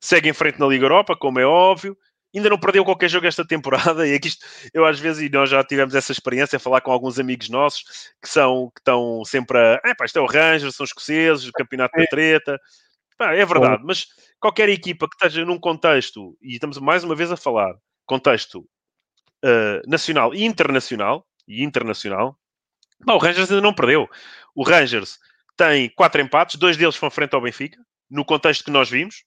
segue 0.00 0.28
em 0.28 0.32
frente 0.32 0.58
na 0.58 0.66
Liga 0.66 0.86
Europa, 0.86 1.14
como 1.14 1.38
é 1.38 1.46
óbvio, 1.46 1.96
ainda 2.34 2.50
não 2.50 2.58
perdeu 2.58 2.84
qualquer 2.84 3.08
jogo 3.08 3.28
esta 3.28 3.46
temporada, 3.46 4.06
e 4.08 4.12
aqui 4.12 4.26
isto, 4.26 4.44
eu 4.74 4.84
às 4.84 4.98
vezes, 4.98 5.22
e 5.22 5.28
nós 5.28 5.48
já 5.48 5.62
tivemos 5.62 5.94
essa 5.94 6.10
experiência, 6.10 6.56
a 6.56 6.60
falar 6.60 6.80
com 6.80 6.90
alguns 6.90 7.16
amigos 7.20 7.48
nossos, 7.48 7.84
que 8.20 8.28
são, 8.28 8.72
que 8.74 8.80
estão 8.80 9.24
sempre 9.24 9.56
a, 9.56 9.80
é 9.84 9.94
pá, 9.94 10.04
isto 10.04 10.18
é 10.18 10.22
o 10.22 10.26
Rangers, 10.26 10.74
são 10.74 10.82
escoceses, 10.82 11.46
o 11.46 11.52
campeonato 11.52 11.96
da 11.96 12.06
treta, 12.06 12.58
pá, 13.20 13.34
é 13.34 13.44
verdade, 13.44 13.82
mas 13.84 14.06
qualquer 14.40 14.70
equipa 14.70 15.06
que 15.06 15.14
esteja 15.14 15.44
num 15.44 15.58
contexto, 15.58 16.38
e 16.40 16.54
estamos 16.54 16.78
mais 16.78 17.04
uma 17.04 17.14
vez 17.14 17.30
a 17.30 17.36
falar, 17.36 17.74
contexto 18.06 18.60
uh, 19.44 19.86
nacional 19.86 20.34
e 20.34 20.42
internacional, 20.42 21.26
e 21.46 21.62
internacional, 21.62 22.38
o 23.06 23.18
Rangers 23.18 23.50
ainda 23.50 23.60
não 23.60 23.74
perdeu. 23.74 24.08
O 24.54 24.62
Rangers 24.62 25.18
tem 25.54 25.90
quatro 25.90 26.22
empates, 26.22 26.56
dois 26.56 26.78
deles 26.78 26.96
foram 26.96 27.10
frente 27.10 27.34
ao 27.34 27.42
Benfica, 27.42 27.78
no 28.10 28.24
contexto 28.24 28.64
que 28.64 28.70
nós 28.70 28.88
vimos 28.88 29.22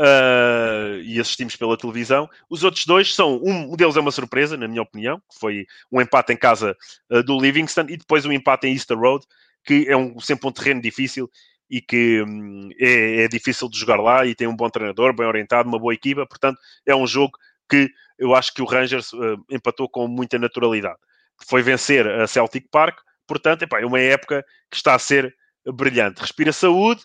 uh, 0.00 1.00
e 1.02 1.18
assistimos 1.18 1.56
pela 1.56 1.76
televisão. 1.76 2.28
Os 2.48 2.62
outros 2.62 2.86
dois 2.86 3.12
são, 3.12 3.40
um 3.42 3.74
deles 3.74 3.96
é 3.96 4.00
uma 4.00 4.12
surpresa, 4.12 4.56
na 4.56 4.68
minha 4.68 4.82
opinião, 4.82 5.18
que 5.18 5.38
foi 5.40 5.66
um 5.90 6.00
empate 6.00 6.32
em 6.32 6.36
casa 6.36 6.76
uh, 7.10 7.24
do 7.24 7.40
Livingston 7.40 7.86
e 7.88 7.96
depois 7.96 8.24
um 8.24 8.32
empate 8.32 8.68
em 8.68 8.72
Easter 8.72 8.96
Road, 8.96 9.26
que 9.64 9.84
é 9.88 9.96
um, 9.96 10.20
sempre 10.20 10.48
um 10.48 10.52
terreno 10.52 10.80
difícil 10.80 11.28
e 11.68 11.80
que 11.80 12.22
um, 12.22 12.70
é, 12.78 13.24
é, 13.24 13.28
difícil 13.28 13.68
de 13.68 13.78
jogar 13.78 14.00
lá 14.00 14.24
e 14.24 14.34
tem 14.34 14.46
um 14.46 14.56
bom 14.56 14.68
treinador, 14.68 15.14
bem 15.14 15.26
orientado, 15.26 15.68
uma 15.68 15.78
boa 15.78 15.94
equipa, 15.94 16.26
portanto 16.26 16.58
é 16.86 16.94
um 16.94 17.06
jogo 17.06 17.32
que 17.68 17.90
eu 18.18 18.34
acho 18.34 18.54
que 18.54 18.62
o 18.62 18.64
Rangers 18.64 19.12
uh, 19.12 19.36
empatou 19.50 19.88
com 19.88 20.06
muita 20.06 20.38
naturalidade 20.38 20.98
foi 21.44 21.62
vencer 21.62 22.06
a 22.06 22.26
Celtic 22.26 22.68
Park. 22.70 22.98
Portanto, 23.26 23.62
epá, 23.62 23.80
é 23.80 23.86
uma 23.86 24.00
época 24.00 24.44
que 24.70 24.76
está 24.76 24.94
a 24.94 24.98
ser 24.98 25.34
brilhante. 25.74 26.20
Respira 26.20 26.52
saúde 26.52 27.02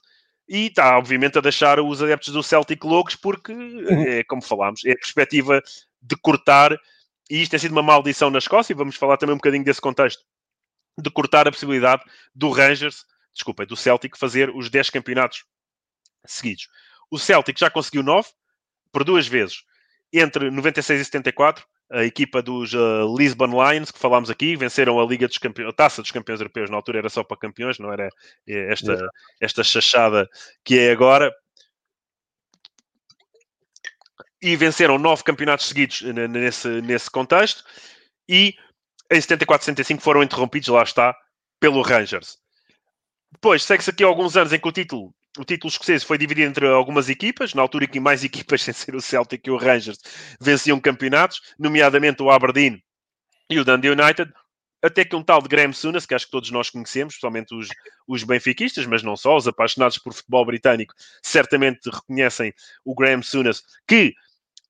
e 0.47 0.67
está, 0.67 0.97
obviamente, 0.97 1.37
a 1.37 1.41
deixar 1.41 1.79
os 1.79 2.01
adeptos 2.01 2.33
do 2.33 2.43
Celtic 2.43 2.83
loucos, 2.83 3.15
porque, 3.15 3.53
é, 4.07 4.23
como 4.25 4.41
falámos, 4.41 4.85
é 4.85 4.91
a 4.91 4.95
perspectiva 4.95 5.61
de 6.01 6.15
cortar, 6.17 6.77
e 7.29 7.41
isto 7.41 7.51
tem 7.51 7.59
sido 7.59 7.71
uma 7.71 7.81
maldição 7.81 8.29
na 8.29 8.39
Escócia, 8.39 8.73
e 8.73 8.75
vamos 8.75 8.95
falar 8.95 9.17
também 9.17 9.33
um 9.33 9.37
bocadinho 9.37 9.63
desse 9.63 9.81
contexto, 9.81 10.21
de 10.99 11.09
cortar 11.09 11.47
a 11.47 11.51
possibilidade 11.51 12.03
do 12.35 12.49
Rangers, 12.49 13.05
desculpa, 13.33 13.65
do 13.65 13.75
Celtic, 13.75 14.17
fazer 14.17 14.49
os 14.49 14.69
10 14.69 14.89
campeonatos 14.89 15.45
seguidos. 16.25 16.67
O 17.09 17.17
Celtic 17.17 17.59
já 17.59 17.69
conseguiu 17.69 18.03
9, 18.03 18.29
por 18.91 19.03
duas 19.03 19.27
vezes, 19.27 19.63
entre 20.13 20.49
96 20.51 21.01
e 21.01 21.05
74, 21.05 21.65
a 21.91 22.05
equipa 22.05 22.41
dos 22.41 22.73
uh, 22.73 23.17
Lisbon 23.17 23.47
Lions, 23.47 23.91
que 23.91 23.99
falámos 23.99 24.29
aqui, 24.29 24.55
venceram 24.55 24.99
a 24.99 25.05
Liga 25.05 25.27
dos 25.27 25.37
Campeões, 25.37 25.69
a 25.69 25.75
Taça 25.75 26.01
dos 26.01 26.11
Campeões 26.11 26.39
Europeus, 26.39 26.69
na 26.69 26.77
altura 26.77 26.99
era 26.99 27.09
só 27.09 27.23
para 27.23 27.37
campeões, 27.37 27.79
não 27.79 27.91
era 27.91 28.07
é, 28.47 28.71
esta, 28.71 29.09
esta 29.41 29.63
chachada 29.63 30.29
que 30.63 30.79
é 30.79 30.91
agora. 30.91 31.33
E 34.41 34.55
venceram 34.55 34.97
nove 34.97 35.23
campeonatos 35.23 35.67
seguidos 35.67 36.01
nesse, 36.01 36.67
nesse 36.81 37.11
contexto. 37.11 37.63
E 38.27 38.55
em 39.11 39.19
74-75 39.19 39.99
foram 39.99 40.23
interrompidos, 40.23 40.69
lá 40.69 40.83
está, 40.83 41.15
pelo 41.59 41.81
Rangers. 41.81 42.37
Depois, 43.31 43.63
segue-se 43.63 43.89
aqui 43.89 44.03
alguns 44.03 44.35
anos 44.37 44.53
em 44.53 44.59
que 44.59 44.67
o 44.67 44.71
título 44.71 45.13
o 45.37 45.45
título 45.45 45.71
escocês 45.71 46.03
foi 46.03 46.17
dividido 46.17 46.49
entre 46.49 46.67
algumas 46.67 47.07
equipas, 47.07 47.53
na 47.53 47.61
altura 47.61 47.85
em 47.85 47.87
que 47.87 47.99
mais 47.99 48.23
equipas, 48.25 48.61
sem 48.61 48.73
ser 48.73 48.95
o 48.95 49.01
Celtic 49.01 49.47
e 49.47 49.51
o 49.51 49.57
Rangers, 49.57 49.97
venciam 50.39 50.79
campeonatos, 50.79 51.41
nomeadamente 51.57 52.21
o 52.21 52.29
Aberdeen 52.29 52.83
e 53.49 53.59
o 53.59 53.63
Dundee 53.63 53.89
United, 53.89 54.31
até 54.81 55.05
que 55.05 55.15
um 55.15 55.23
tal 55.23 55.41
de 55.41 55.47
Graham 55.47 55.73
Souness, 55.73 56.05
que 56.05 56.15
acho 56.15 56.25
que 56.25 56.31
todos 56.31 56.49
nós 56.49 56.69
conhecemos, 56.69 57.13
especialmente 57.13 57.53
os, 57.53 57.69
os 58.07 58.23
benfiquistas, 58.23 58.85
mas 58.85 59.03
não 59.03 59.15
só, 59.15 59.37
os 59.37 59.47
apaixonados 59.47 59.97
por 59.99 60.13
futebol 60.13 60.45
britânico, 60.45 60.93
certamente 61.21 61.89
reconhecem 61.89 62.53
o 62.83 62.95
Graham 62.95 63.21
Souness, 63.21 63.63
que 63.87 64.13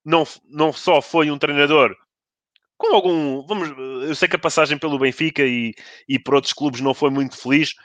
não, 0.04 0.28
não 0.50 0.74
só 0.74 1.02
foi 1.02 1.32
um 1.32 1.38
treinador 1.38 1.96
com 2.78 2.96
algum... 2.96 3.46
Vamos, 3.46 3.70
eu 4.08 4.16
sei 4.16 4.28
que 4.28 4.36
a 4.36 4.40
passagem 4.40 4.78
pelo 4.78 4.98
Benfica 4.98 5.44
e, 5.44 5.74
e 6.10 6.18
por 6.18 6.34
outros 6.34 6.52
clubes 6.52 6.82
não 6.82 6.96
foi 6.96 7.12
muito 7.12 7.38
feliz, 7.38 7.76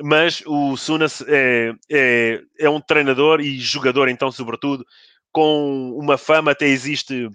mas 0.00 0.42
o 0.46 0.76
Sunas 0.76 1.22
é, 1.26 1.72
é, 1.90 2.42
é, 2.58 2.70
um 2.70 2.80
treinador 2.80 3.40
e 3.40 3.58
jogador, 3.58 4.08
então, 4.08 4.30
sobretudo, 4.32 4.86
com 5.30 5.92
uma 5.98 6.16
fama, 6.16 6.52
até 6.52 6.66
existe. 6.66 7.28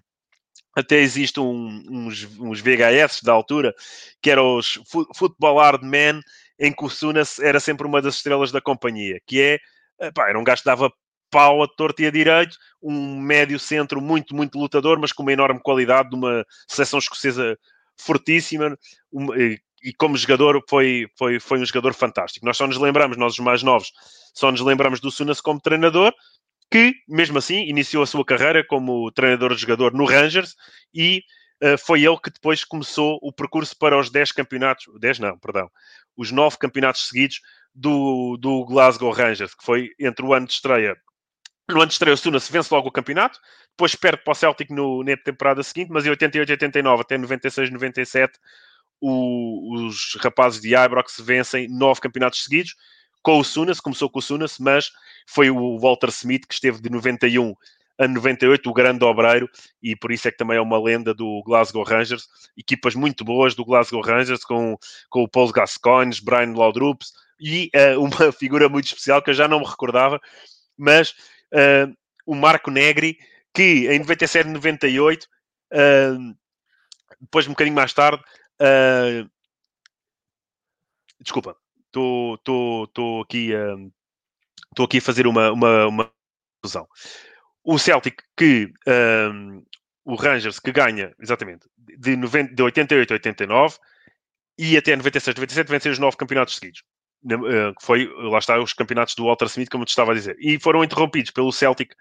Até 0.75 0.97
existe 0.97 1.39
um, 1.39 1.83
uns, 1.89 2.23
uns 2.39 2.61
VHS 2.61 3.23
da 3.23 3.33
altura, 3.33 3.73
que 4.21 4.29
eram 4.29 4.57
os 4.57 4.79
Football 5.15 5.57
Hard 5.57 5.83
Men, 5.83 6.21
em 6.59 6.71
que 6.71 6.85
o 6.85 6.89
Sunas 6.89 7.39
era 7.39 7.59
sempre 7.59 7.87
uma 7.87 7.99
das 7.99 8.15
estrelas 8.15 8.51
da 8.51 8.61
companhia, 8.61 9.19
que 9.25 9.41
é, 9.99 10.11
pá, 10.11 10.29
era 10.29 10.37
um 10.37 10.43
gajo 10.43 10.61
que 10.61 10.67
dava 10.69 10.93
pau 11.31 11.63
a 11.63 11.67
torto 11.67 12.01
e 12.03 12.05
a 12.05 12.11
direito, 12.11 12.57
um 12.81 13.19
médio 13.19 13.59
centro 13.59 13.99
muito, 13.99 14.35
muito 14.35 14.57
lutador, 14.57 14.99
mas 14.99 15.11
com 15.11 15.23
uma 15.23 15.33
enorme 15.33 15.59
qualidade 15.59 16.09
de 16.09 16.15
uma 16.15 16.45
seleção 16.67 16.99
escocesa 16.99 17.57
fortíssima, 17.97 18.77
uma, 19.11 19.35
e 19.87 19.93
como 19.93 20.17
jogador 20.17 20.61
foi, 20.67 21.07
foi, 21.17 21.39
foi 21.39 21.59
um 21.59 21.65
jogador 21.65 21.93
fantástico. 21.93 22.45
Nós 22.45 22.57
só 22.57 22.67
nos 22.67 22.77
lembramos, 22.77 23.15
nós 23.15 23.33
os 23.33 23.39
mais 23.39 23.63
novos, 23.63 23.93
só 24.33 24.51
nos 24.51 24.59
lembramos 24.59 24.99
do 24.99 25.09
Sunas 25.09 25.39
como 25.39 25.61
treinador, 25.61 26.13
que, 26.69 26.93
mesmo 27.07 27.37
assim, 27.37 27.69
iniciou 27.69 28.03
a 28.03 28.05
sua 28.05 28.25
carreira 28.25 28.65
como 28.67 29.09
treinador-jogador 29.13 29.93
no 29.93 30.03
Rangers 30.03 30.57
e 30.93 31.23
uh, 31.63 31.77
foi 31.77 32.03
ele 32.03 32.17
que 32.19 32.29
depois 32.29 32.65
começou 32.65 33.17
o 33.21 33.31
percurso 33.31 33.77
para 33.77 33.97
os 33.97 34.09
10 34.09 34.33
campeonatos, 34.33 34.87
10 34.99 35.19
não, 35.19 35.39
perdão, 35.39 35.71
os 36.17 36.33
9 36.33 36.57
campeonatos 36.57 37.07
seguidos 37.07 37.39
do, 37.73 38.35
do 38.35 38.65
Glasgow 38.65 39.13
Rangers, 39.13 39.55
que 39.55 39.63
foi 39.63 39.91
entre 39.97 40.25
o 40.25 40.33
ano 40.33 40.47
de 40.47 40.51
estreia. 40.51 40.97
No 41.69 41.77
ano 41.77 41.87
de 41.87 41.93
estreia, 41.93 42.13
o 42.13 42.17
Sunas 42.17 42.49
vence 42.49 42.73
logo 42.73 42.89
o 42.89 42.91
campeonato, 42.91 43.39
depois 43.69 43.95
perde 43.95 44.21
para 44.21 44.31
o 44.33 44.35
Celtic 44.35 44.69
no, 44.69 45.01
na 45.01 45.15
temporada 45.15 45.63
seguinte, 45.63 45.93
mas 45.93 46.05
em 46.05 46.09
88, 46.09 46.51
89 46.51 47.01
até 47.03 47.17
96, 47.17 47.71
97 47.71 48.37
o, 49.01 49.85
os 49.85 50.15
rapazes 50.19 50.61
de 50.61 50.75
Ibrox 50.75 51.15
vencem 51.19 51.67
nove 51.67 52.01
campeonatos 52.01 52.43
seguidos 52.43 52.75
com 53.21 53.39
o 53.39 53.43
Sunas, 53.43 53.79
começou 53.79 54.09
com 54.09 54.19
o 54.19 54.21
Sunas, 54.21 54.57
mas 54.57 54.91
foi 55.27 55.49
o 55.49 55.77
Walter 55.79 56.09
Smith 56.09 56.45
que 56.47 56.53
esteve 56.53 56.81
de 56.81 56.89
91 56.89 57.53
a 57.99 58.07
98, 58.07 58.69
o 58.69 58.73
grande 58.73 59.03
obreiro, 59.03 59.49
e 59.81 59.95
por 59.95 60.11
isso 60.11 60.27
é 60.27 60.31
que 60.31 60.37
também 60.37 60.57
é 60.57 60.61
uma 60.61 60.81
lenda 60.81 61.13
do 61.13 61.41
Glasgow 61.43 61.83
Rangers. 61.83 62.27
Equipas 62.55 62.93
muito 62.93 63.25
boas 63.25 63.55
do 63.55 63.65
Glasgow 63.65 64.01
Rangers, 64.01 64.43
com, 64.43 64.77
com 65.09 65.23
o 65.23 65.27
Paul 65.27 65.51
Gascoigne, 65.51 66.15
Brian 66.23 66.53
Laudrups, 66.53 67.11
e 67.39 67.71
uh, 67.75 67.99
uma 68.05 68.31
figura 68.31 68.69
muito 68.69 68.85
especial 68.85 69.21
que 69.21 69.31
eu 69.31 69.33
já 69.33 69.47
não 69.47 69.59
me 69.59 69.65
recordava, 69.65 70.21
mas 70.77 71.09
uh, 71.53 71.91
o 72.25 72.35
Marco 72.35 72.69
Negri, 72.69 73.17
que 73.53 73.87
em 73.91 73.99
97 73.99 74.47
98 74.47 75.27
uh, 75.73 76.37
depois, 77.19 77.47
um 77.47 77.51
bocadinho 77.51 77.75
mais 77.75 77.93
tarde, 77.93 78.23
uh, 78.61 79.29
desculpa, 81.19 81.55
estou 81.87 83.21
aqui, 83.21 83.51
uh, 83.53 84.83
aqui 84.83 84.97
a 84.97 85.01
fazer 85.01 85.27
uma, 85.27 85.51
uma, 85.51 85.87
uma. 85.87 86.11
O 87.63 87.77
Celtic 87.77 88.21
que 88.35 88.71
um, 88.87 89.63
o 90.05 90.15
Rangers 90.15 90.59
que 90.59 90.71
ganha, 90.71 91.13
exatamente, 91.19 91.67
de, 91.77 92.15
90, 92.15 92.53
de 92.53 92.63
88 92.63 93.11
a 93.11 93.15
89 93.15 93.77
e 94.57 94.77
até 94.77 94.95
96, 94.95 95.35
97 95.35 95.69
vencer 95.69 95.91
os 95.91 95.99
nove 95.99 96.17
campeonatos 96.17 96.55
seguidos. 96.55 96.83
Que 97.27 97.85
foi, 97.85 98.07
lá 98.07 98.37
está, 98.39 98.59
os 98.59 98.73
campeonatos 98.73 99.15
do 99.15 99.25
Walter 99.25 99.47
Smith, 99.47 99.69
como 99.69 99.83
te 99.83 99.89
estava 99.89 100.11
a 100.11 100.15
dizer. 100.15 100.37
E 100.39 100.59
foram 100.59 100.83
interrompidos 100.83 101.31
pelo 101.31 101.51
Celtic 101.51 101.93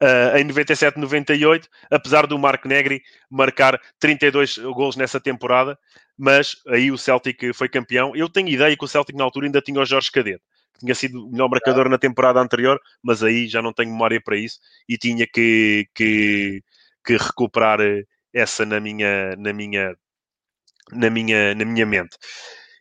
uh, 0.00 0.36
em 0.36 0.44
97, 0.44 0.98
98, 0.98 1.68
apesar 1.90 2.26
do 2.26 2.38
Marco 2.38 2.68
Negri 2.68 3.02
marcar 3.30 3.80
32 3.98 4.58
gols 4.58 4.96
nessa 4.96 5.20
temporada, 5.20 5.78
mas 6.16 6.56
aí 6.68 6.90
o 6.90 6.98
Celtic 6.98 7.52
foi 7.54 7.68
campeão. 7.68 8.14
Eu 8.14 8.28
tenho 8.28 8.48
ideia 8.48 8.76
que 8.76 8.84
o 8.84 8.88
Celtic 8.88 9.16
na 9.16 9.24
altura 9.24 9.46
ainda 9.46 9.60
tinha 9.60 9.80
o 9.80 9.84
Jorge 9.84 10.10
Cadete, 10.10 10.42
que 10.74 10.80
tinha 10.80 10.94
sido 10.94 11.26
o 11.26 11.30
melhor 11.30 11.48
marcador 11.48 11.88
na 11.88 11.98
temporada 11.98 12.40
anterior, 12.40 12.80
mas 13.02 13.22
aí 13.22 13.48
já 13.48 13.60
não 13.60 13.72
tenho 13.72 13.90
memória 13.90 14.20
para 14.22 14.36
isso 14.36 14.58
e 14.88 14.96
tinha 14.96 15.26
que, 15.26 15.88
que, 15.94 16.62
que 17.04 17.16
recuperar 17.16 17.80
eh, 17.80 18.04
essa 18.32 18.64
na 18.64 18.80
minha, 18.80 19.34
na 19.36 19.52
minha, 19.52 19.96
na 20.92 21.10
minha, 21.10 21.54
na 21.54 21.64
minha 21.64 21.86
mente. 21.86 22.16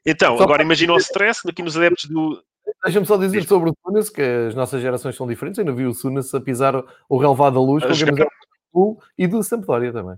Então, 0.06 0.40
agora 0.42 0.64
imagina 0.64 0.94
o 0.94 0.98
stress 0.98 1.48
aqui 1.48 1.62
nos 1.62 1.78
adeptos 1.78 2.10
do, 2.10 2.44
Deixa-me 2.84 3.06
só 3.06 3.18
dizer 3.18 3.44
sobre 3.44 3.70
o 3.70 3.76
Sunas, 3.84 4.10
que 4.10 4.22
as 4.22 4.56
nossas 4.56 4.82
gerações 4.82 5.16
são 5.16 5.28
diferentes. 5.28 5.58
Eu 5.58 5.66
não 5.66 5.76
vi 5.76 5.86
o 5.86 5.94
Sunas 5.94 6.34
a 6.34 6.42
pisar 6.42 6.76
o 7.10 7.18
relevado 7.18 7.54
da 7.54 7.60
luz 7.60 7.84
com 7.84 7.92
a 7.92 7.98
camiseta 7.98 8.30
do 8.74 8.98
e 9.18 9.28
do 9.28 9.44
Sampdoria 9.44 9.92
também. 9.92 10.16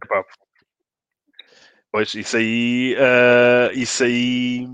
Pois, 1.92 2.14
isso 2.16 2.38
aí, 2.38 2.96
uh, 2.96 3.78
isso 3.78 4.04
aí 4.04 4.68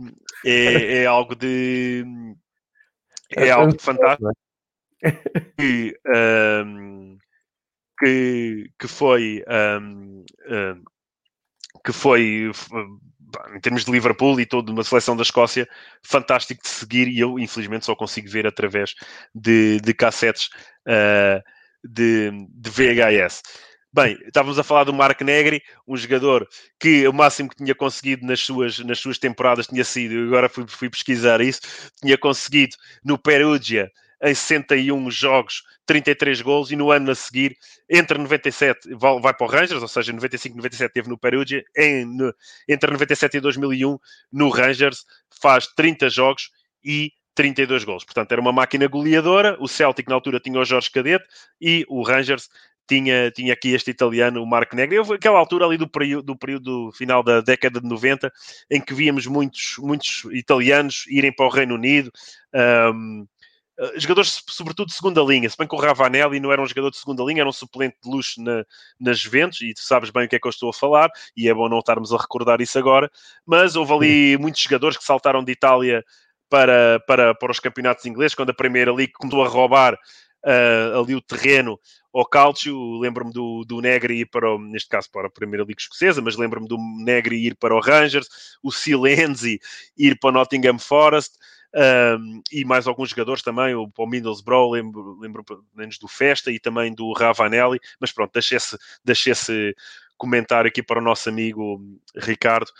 é, 0.46 1.02
é, 1.02 1.06
algo 1.08 1.36
de... 1.36 2.06
É, 3.36 3.48
é 3.48 3.52
algo 3.52 3.76
de 3.76 3.84
fantástico. 3.84 4.32
Que, 5.58 6.00
um, 6.66 7.18
que, 8.00 8.72
que 8.80 8.88
foi... 8.88 9.44
Um, 9.48 10.24
um, 10.50 10.84
que 11.84 11.94
foi 11.94 12.52
em 13.56 13.60
termos 13.60 13.86
de 13.86 13.92
Liverpool 13.92 14.40
e 14.40 14.46
toda 14.46 14.72
uma 14.72 14.84
seleção 14.84 15.16
da 15.16 15.24
Escócia, 15.24 15.68
fantástico 16.04 16.62
de 16.64 16.70
seguir 16.70 17.08
e 17.08 17.20
eu, 17.20 17.40
infelizmente, 17.40 17.86
só 17.86 17.96
consigo 17.96 18.30
ver 18.30 18.48
através 18.48 18.96
de, 19.34 19.80
de 19.82 19.94
cassetes 19.94 20.50
uh, 20.88 21.42
de, 21.84 22.32
de 22.50 22.70
VHS. 22.70 23.42
Bem, 23.92 24.20
estávamos 24.26 24.60
a 24.60 24.64
falar 24.64 24.84
do 24.84 24.94
Mark 24.94 25.20
Negri, 25.22 25.64
um 25.88 25.98
jogador 25.98 26.48
que 26.80 27.08
o 27.08 27.14
máximo 27.14 27.50
que 27.50 27.56
tinha 27.56 27.74
conseguido 27.74 28.24
nas 28.26 28.40
suas, 28.40 28.78
nas 28.80 29.00
suas 29.00 29.18
temporadas 29.18 29.66
tinha 29.66 29.84
sido, 29.84 30.28
agora 30.28 30.48
fui, 30.48 30.66
fui 30.68 30.90
pesquisar 30.90 31.42
isso, 31.42 31.62
tinha 32.00 32.16
conseguido 32.16 32.76
no 33.04 33.18
Perugia 33.18 33.90
em 34.22 34.34
61 34.34 35.10
jogos, 35.12 35.64
33 35.86 36.42
gols, 36.42 36.72
e 36.72 36.76
no 36.76 36.92
ano 36.92 37.12
a 37.12 37.16
seguir, 37.16 37.56
entre 37.90 38.18
97, 38.18 38.90
vai, 38.96 39.34
para 39.34 39.46
o 39.46 39.50
Rangers, 39.50 39.82
ou 39.82 39.88
seja, 39.88 40.12
95 40.12 40.56
97 40.58 40.94
teve 40.94 41.10
no 41.10 41.18
Perugia, 41.18 41.64
em, 41.78 42.06
entre 42.68 42.92
97 42.92 43.38
e 43.38 43.40
2001, 43.40 43.98
no 44.32 44.50
Rangers, 44.50 45.06
faz 45.42 45.68
30 45.68 46.10
jogos 46.10 46.52
e 46.84 47.12
32 47.36 47.86
gols. 47.86 48.04
Portanto, 48.04 48.32
era 48.34 48.42
uma 48.42 48.52
máquina 48.52 48.88
goleadora. 48.88 49.56
O 49.62 49.68
Celtic, 49.68 50.10
na 50.10 50.16
altura, 50.16 50.40
tinha 50.40 50.60
o 50.60 50.66
Jorge 50.66 50.92
Cadete 50.92 51.26
e 51.62 51.86
o 51.88 52.04
Rangers 52.04 52.50
tinha, 52.90 53.32
tinha 53.32 53.54
aqui 53.54 53.70
este 53.70 53.92
italiano, 53.92 54.42
o 54.42 54.48
Marco 54.48 54.76
Negri. 54.76 54.98
Eu, 54.98 55.14
aquela 55.14 55.38
altura 55.38 55.66
ali 55.66 55.78
do 55.78 55.88
período, 55.88 56.26
do 56.26 56.36
período 56.36 56.92
final 56.92 57.24
da 57.24 57.40
década 57.40 57.80
de 57.80 57.88
90, 57.88 58.32
em 58.70 58.82
que 58.82 58.94
víamos 58.94 59.28
muitos, 59.28 59.76
muitos 59.78 60.24
italianos 60.32 61.06
irem 61.08 61.32
para 61.32 61.46
o 61.46 61.50
Reino 61.50 61.76
Unido. 61.76 62.12
Um, 62.94 63.28
eh, 63.80 63.94
jogadores, 63.98 64.44
sobretudo 64.50 64.90
de 64.90 64.94
segunda 64.94 65.22
linha, 65.22 65.50
se 65.50 65.58
bem 65.58 65.68
que 65.68 65.74
o 65.74 65.80
Ravanelli 65.80 66.40
não 66.40 66.52
era 66.52 66.62
um 66.62 66.68
jogador 66.68 66.92
de 66.92 66.98
segunda 66.98 67.24
linha, 67.24 67.42
era 67.42 67.50
um 67.50 67.54
suplente 67.54 67.96
de 68.04 68.10
luxo 68.10 68.42
na, 68.44 68.66
nas 69.00 69.18
Juventus, 69.18 69.62
e 69.62 69.74
tu 69.74 69.82
sabes 69.82 70.10
bem 70.10 70.26
o 70.26 70.30
que 70.30 70.36
é 70.36 70.40
que 70.40 70.48
eu 70.48 70.52
estou 70.52 70.70
a 70.70 70.74
falar, 70.74 71.10
e 71.36 71.48
é 71.48 71.54
bom 71.54 71.70
não 71.70 71.80
estarmos 71.80 72.12
a 72.14 72.18
recordar 72.18 72.60
isso 72.60 72.78
agora, 72.78 73.10
mas 73.46 73.78
houve 73.78 73.94
ali 73.94 74.38
muitos 74.38 74.62
jogadores 74.62 74.98
que 74.98 75.04
saltaram 75.04 75.44
de 75.44 75.54
Itália 75.54 76.04
para, 76.50 77.00
para, 77.08 77.34
para 77.34 77.52
os 77.52 77.60
campeonatos 77.60 78.06
ingleses, 78.06 78.36
quando 78.36 78.50
a 78.50 78.54
Primeira 78.54 78.92
Liga 78.92 79.14
começou 79.16 79.46
a 79.46 79.48
roubar 79.48 79.94
uh, 79.94 81.00
ali 81.02 81.16
o 81.16 81.22
terreno 81.22 81.80
ao 82.14 82.26
Calcio, 82.26 83.00
lembro-me 83.00 83.32
do, 83.32 83.64
do 83.66 83.82
Negri 83.82 84.22
ir 84.22 84.26
para, 84.26 84.52
o, 84.52 84.58
neste 84.58 84.90
caso, 84.90 85.10
para 85.12 85.28
a 85.28 85.32
Primeira 85.32 85.64
Liga 85.64 85.80
Escocesa, 85.80 86.22
mas 86.22 86.36
lembro-me 86.36 86.68
do 86.68 86.78
Negri 87.04 87.46
ir 87.46 87.56
para 87.56 87.76
o 87.76 87.80
Rangers, 87.80 88.28
o 88.64 88.72
Silenzi 88.72 89.60
ir 89.96 90.18
para 90.20 90.30
o 90.30 90.34
Nottingham 90.34 90.80
Forest, 90.80 91.38
um, 91.76 92.42
e 92.52 92.66
mais 92.66 92.88
alguns 92.88 93.10
jogadores 93.10 93.44
também, 93.44 93.76
o, 93.76 93.92
o 93.96 94.08
Middlesbrough, 94.08 94.72
lembro, 94.72 95.20
lembro 95.20 95.44
menos 95.76 95.98
do 95.98 96.08
Festa 96.08 96.52
e 96.52 96.60
também 96.60 96.94
do 96.94 97.12
Ravanelli, 97.14 97.80
mas 98.00 98.12
pronto, 98.12 98.32
deixei 98.34 98.58
esse, 98.58 98.78
deixei 99.04 99.32
esse 99.32 99.76
comentário 100.18 100.68
aqui 100.68 100.84
para 100.84 101.00
o 101.00 101.04
nosso 101.04 101.30
amigo 101.30 101.82
Ricardo, 102.16 102.72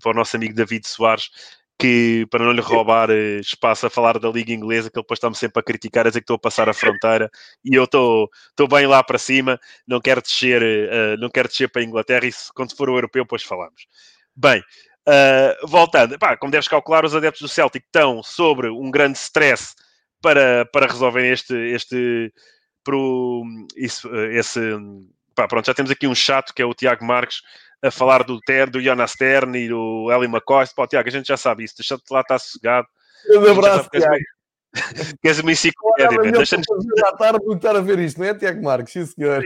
para 0.00 0.10
o 0.10 0.14
nosso 0.14 0.36
amigo 0.36 0.54
David 0.54 0.86
Soares, 0.86 1.30
que 1.78 2.26
para 2.30 2.44
não 2.44 2.52
lhe 2.52 2.60
roubar 2.60 3.10
eh, 3.10 3.40
espaço 3.40 3.86
a 3.86 3.90
falar 3.90 4.18
da 4.18 4.30
Liga 4.30 4.52
Inglesa, 4.52 4.90
que 4.90 4.96
ele 4.96 5.02
depois 5.02 5.18
está-me 5.18 5.34
sempre 5.34 5.60
a 5.60 5.62
criticar, 5.62 6.06
a 6.06 6.10
dizer 6.10 6.20
que 6.20 6.24
estou 6.24 6.36
a 6.36 6.38
passar 6.38 6.68
a 6.68 6.72
fronteira 6.72 7.28
e 7.64 7.74
eu 7.74 7.84
estou, 7.84 8.30
estou 8.50 8.68
bem 8.68 8.86
lá 8.86 9.02
para 9.02 9.18
cima, 9.18 9.58
não 9.86 10.00
quero 10.00 10.22
descer, 10.22 10.62
uh, 10.62 11.20
não 11.20 11.28
quero 11.28 11.48
descer 11.48 11.68
para 11.68 11.82
a 11.82 11.84
Inglaterra, 11.84 12.26
e 12.26 12.32
quando 12.54 12.76
for 12.76 12.88
o 12.88 12.96
europeu, 12.96 13.24
depois 13.24 13.42
falamos. 13.42 13.86
Bem, 14.36 14.62
Uh, 15.06 15.66
voltando, 15.66 16.18
pá, 16.18 16.34
como 16.36 16.50
deves 16.50 16.66
calcular, 16.66 17.04
os 17.04 17.14
adeptos 17.14 17.42
do 17.42 17.48
Celtic 17.48 17.84
estão 17.84 18.22
sobre 18.22 18.70
um 18.70 18.90
grande 18.90 19.18
stress 19.18 19.74
para, 20.22 20.64
para 20.72 20.86
resolver 20.86 21.30
este, 21.30 21.54
este 21.54 22.32
pro, 22.82 23.42
isso, 23.76 24.08
esse, 24.30 24.60
pá, 25.34 25.46
pronto, 25.46 25.66
já 25.66 25.74
temos 25.74 25.90
aqui 25.90 26.06
um 26.06 26.14
chato 26.14 26.54
que 26.54 26.62
é 26.62 26.64
o 26.64 26.72
Tiago 26.72 27.04
Marques 27.04 27.42
a 27.82 27.90
falar 27.90 28.24
do 28.24 28.40
Ter, 28.40 28.70
do 28.70 28.80
Jonas 28.80 29.10
Stern 29.10 29.58
e 29.58 29.68
do 29.68 30.10
Eli 30.10 30.26
McCoy. 30.26 30.64
Pá, 30.74 30.86
Tiago, 30.86 31.06
a 31.06 31.12
gente 31.12 31.26
já 31.26 31.36
sabe 31.36 31.64
isso, 31.64 31.74
deixa-te 31.76 32.10
lá 32.10 32.22
estar 32.22 32.38
sossegado. 32.38 32.88
Um 33.30 33.50
abraço, 33.52 33.90
Tiago. 33.90 34.24
Queres 35.22 35.38
uma 35.38 35.52
enciclopédia, 35.52 36.32
Deixa-nos... 36.32 36.66
Já 36.98 37.12
tarde 37.12 37.38
estar 37.54 37.76
a 37.76 37.80
ver 37.80 37.98
isto, 37.98 38.18
não 38.18 38.26
é, 38.26 38.34
Tiago 38.34 38.62
Marques? 38.62 38.92
Sim, 38.92 39.06
senhor. 39.06 39.44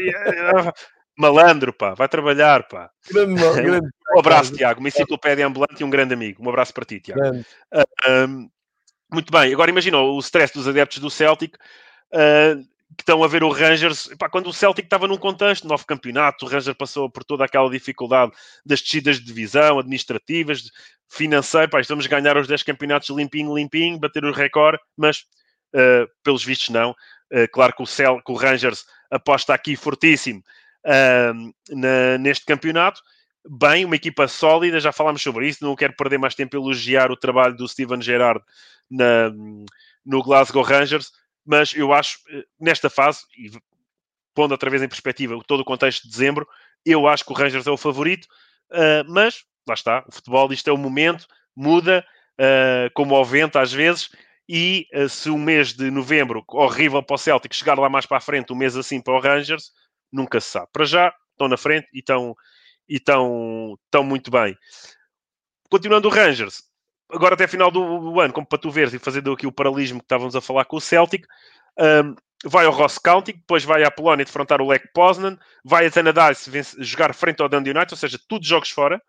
Malandro, 1.18 1.72
pá, 1.72 1.94
vai 1.94 2.08
trabalhar, 2.08 2.62
pá. 2.68 2.88
Grande, 3.10 3.34
grande, 3.60 3.88
um 4.14 4.20
abraço, 4.20 4.54
Tiago, 4.54 4.78
uma 4.78 4.88
enciclopédia 4.88 5.44
ambulante 5.44 5.80
e 5.80 5.84
um 5.84 5.90
grande 5.90 6.14
amigo. 6.14 6.40
Um 6.40 6.48
abraço 6.48 6.72
para 6.72 6.84
ti, 6.84 7.00
Tiago. 7.00 7.20
Uh, 7.74 8.28
um, 8.28 8.48
muito 9.12 9.32
bem, 9.32 9.52
agora 9.52 9.68
imagina 9.68 9.98
o 9.98 10.18
stress 10.20 10.54
dos 10.54 10.68
adeptos 10.68 11.00
do 11.00 11.10
Celtic 11.10 11.56
uh, 11.56 12.62
que 12.96 13.02
estão 13.02 13.24
a 13.24 13.26
ver 13.26 13.42
o 13.42 13.50
Rangers. 13.50 14.08
Pá, 14.16 14.28
quando 14.28 14.48
o 14.48 14.52
Celtic 14.52 14.86
estava 14.86 15.08
num 15.08 15.16
contexto, 15.16 15.66
novo 15.66 15.84
campeonato, 15.84 16.46
o 16.46 16.48
Rangers 16.48 16.76
passou 16.76 17.10
por 17.10 17.24
toda 17.24 17.44
aquela 17.44 17.68
dificuldade 17.68 18.30
das 18.64 18.80
descidas 18.80 19.16
de 19.16 19.24
divisão, 19.24 19.80
administrativas, 19.80 20.70
financeiro. 21.10 21.68
Pá, 21.68 21.80
estamos 21.80 22.06
a 22.06 22.08
ganhar 22.08 22.36
os 22.36 22.46
10 22.46 22.62
campeonatos 22.62 23.10
limpinho, 23.10 23.56
limpinho, 23.56 23.98
bater 23.98 24.24
o 24.24 24.30
recorde, 24.30 24.78
mas 24.96 25.24
uh, 25.74 26.08
pelos 26.22 26.44
vistos 26.44 26.68
não. 26.68 26.94
claro 27.52 27.74
que 27.74 27.82
o, 27.82 27.86
Cel, 27.86 28.22
que 28.24 28.30
o 28.30 28.36
Rangers 28.36 28.84
aposta 29.10 29.52
aqui 29.52 29.74
fortíssimo 29.74 30.42
uh, 30.88 31.54
na, 31.76 32.18
neste 32.18 32.46
campeonato. 32.46 33.02
Bem, 33.48 33.84
uma 33.84 33.96
equipa 33.96 34.26
sólida, 34.26 34.80
já 34.80 34.92
falámos 34.92 35.22
sobre 35.22 35.48
isso, 35.48 35.64
não 35.64 35.76
quero 35.76 35.94
perder 35.94 36.18
mais 36.18 36.34
tempo 36.34 36.56
a 36.56 36.60
elogiar 36.60 37.10
o 37.10 37.16
trabalho 37.16 37.56
do 37.56 37.68
Steven 37.68 38.00
Gerrard 38.00 38.42
na, 38.90 39.30
no 40.04 40.22
Glasgow 40.22 40.62
Rangers, 40.62 41.12
mas 41.46 41.72
eu 41.72 41.92
acho, 41.92 42.18
eh, 42.30 42.44
nesta 42.60 42.90
fase, 42.90 43.20
e 43.38 43.50
pondo 44.34 44.52
outra 44.52 44.68
vez 44.68 44.82
em 44.82 44.88
perspectiva 44.88 45.38
todo 45.46 45.60
o 45.60 45.64
contexto 45.64 46.02
de 46.02 46.10
dezembro, 46.10 46.46
eu 46.84 47.06
acho 47.06 47.24
que 47.24 47.32
o 47.32 47.34
Rangers 47.34 47.66
é 47.66 47.70
o 47.70 47.76
favorito, 47.76 48.26
uh, 48.70 49.04
mas 49.08 49.44
lá 49.66 49.74
está, 49.74 50.04
o 50.06 50.12
futebol, 50.12 50.52
isto 50.52 50.68
é 50.68 50.72
o 50.72 50.78
momento, 50.78 51.26
muda, 51.54 52.04
uh, 52.38 52.90
como 52.94 53.14
ao 53.14 53.24
vento 53.24 53.58
às 53.58 53.72
vezes, 53.72 54.10
e 54.48 54.86
uh, 54.94 55.08
se 55.08 55.28
o 55.28 55.38
mês 55.38 55.72
de 55.72 55.90
novembro, 55.90 56.44
horrível 56.48 57.02
para 57.02 57.14
o 57.14 57.18
Celtic, 57.18 57.54
chegar 57.54 57.78
lá 57.78 57.88
mais 57.88 58.06
para 58.06 58.16
a 58.16 58.20
frente, 58.20 58.52
um 58.52 58.56
mês 58.56 58.76
assim 58.76 59.00
para 59.00 59.14
o 59.14 59.20
Rangers, 59.20 59.72
nunca 60.12 60.40
se 60.40 60.50
sabe. 60.50 60.68
Para 60.72 60.84
já, 60.84 61.14
estão 61.32 61.48
na 61.48 61.56
frente 61.56 61.88
e 61.92 61.98
estão, 61.98 62.36
e 62.88 62.96
estão, 62.96 63.78
estão 63.84 64.02
muito 64.02 64.30
bem. 64.30 64.56
Continuando 65.70 66.08
o 66.08 66.10
Rangers, 66.10 66.62
agora 67.10 67.34
até 67.34 67.46
final 67.46 67.70
do, 67.70 68.00
do, 68.00 68.20
ano, 68.20 68.32
como 68.32 68.46
para 68.46 68.58
tu 68.58 68.70
veres 68.70 68.92
e 68.94 68.98
fazendo 68.98 69.32
aqui 69.32 69.46
o 69.46 69.52
paralelismo 69.52 70.00
que 70.00 70.04
estávamos 70.04 70.34
a 70.34 70.40
falar 70.40 70.64
com 70.64 70.76
o 70.76 70.80
Celtic, 70.80 71.26
um, 71.78 72.14
vai 72.44 72.66
ao 72.66 72.72
Ross 72.72 72.98
County, 72.98 73.32
depois 73.32 73.64
vai 73.64 73.84
à 73.84 73.90
Polónia 73.90 74.24
defrontar 74.24 74.60
o 74.60 74.68
Lech 74.68 74.86
Poznan, 74.92 75.38
vai 75.64 75.86
a 75.86 75.90
Tannadice 75.90 76.50
jogar 76.78 77.14
frente 77.14 77.42
ao 77.42 77.48
Dundee 77.48 77.70
United, 77.70 77.92
ou 77.92 77.98
seja, 77.98 78.18
tudo 78.28 78.46
jogos 78.46 78.70
fora, 78.70 79.00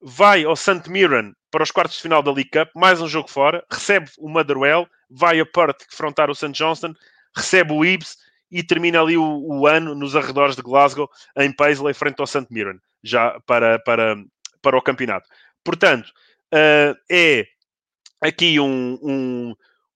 vai 0.00 0.44
ao 0.44 0.56
St. 0.56 0.88
Mirren 0.88 1.34
para 1.50 1.62
os 1.62 1.70
quartos 1.70 1.96
de 1.96 2.02
final 2.02 2.22
da 2.22 2.32
League 2.32 2.50
Cup, 2.50 2.68
mais 2.74 3.00
um 3.00 3.08
jogo 3.08 3.28
fora, 3.28 3.64
recebe 3.70 4.10
o 4.18 4.28
Motherwell, 4.28 4.86
vai 5.10 5.40
a 5.40 5.46
Perth 5.46 5.86
defrontar 5.90 6.30
o 6.30 6.34
St. 6.34 6.52
Johnston, 6.52 6.94
recebe 7.34 7.72
o 7.72 7.84
Ibs 7.84 8.16
e 8.50 8.62
termina 8.62 9.00
ali 9.00 9.16
o, 9.16 9.22
o 9.22 9.66
ano 9.66 9.94
nos 9.94 10.16
arredores 10.16 10.56
de 10.56 10.62
Glasgow, 10.62 11.08
em 11.36 11.52
Paisley, 11.52 11.94
frente 11.94 12.20
ao 12.20 12.26
St. 12.26 12.46
Mirren, 12.50 12.78
já 13.02 13.38
para, 13.46 13.78
para, 13.80 14.16
para 14.62 14.76
o 14.76 14.82
campeonato. 14.82 15.28
Portanto, 15.64 16.08
uh, 16.54 16.96
é 17.10 17.46
aqui 18.20 18.58
um, 18.58 18.98
um, 19.02 19.54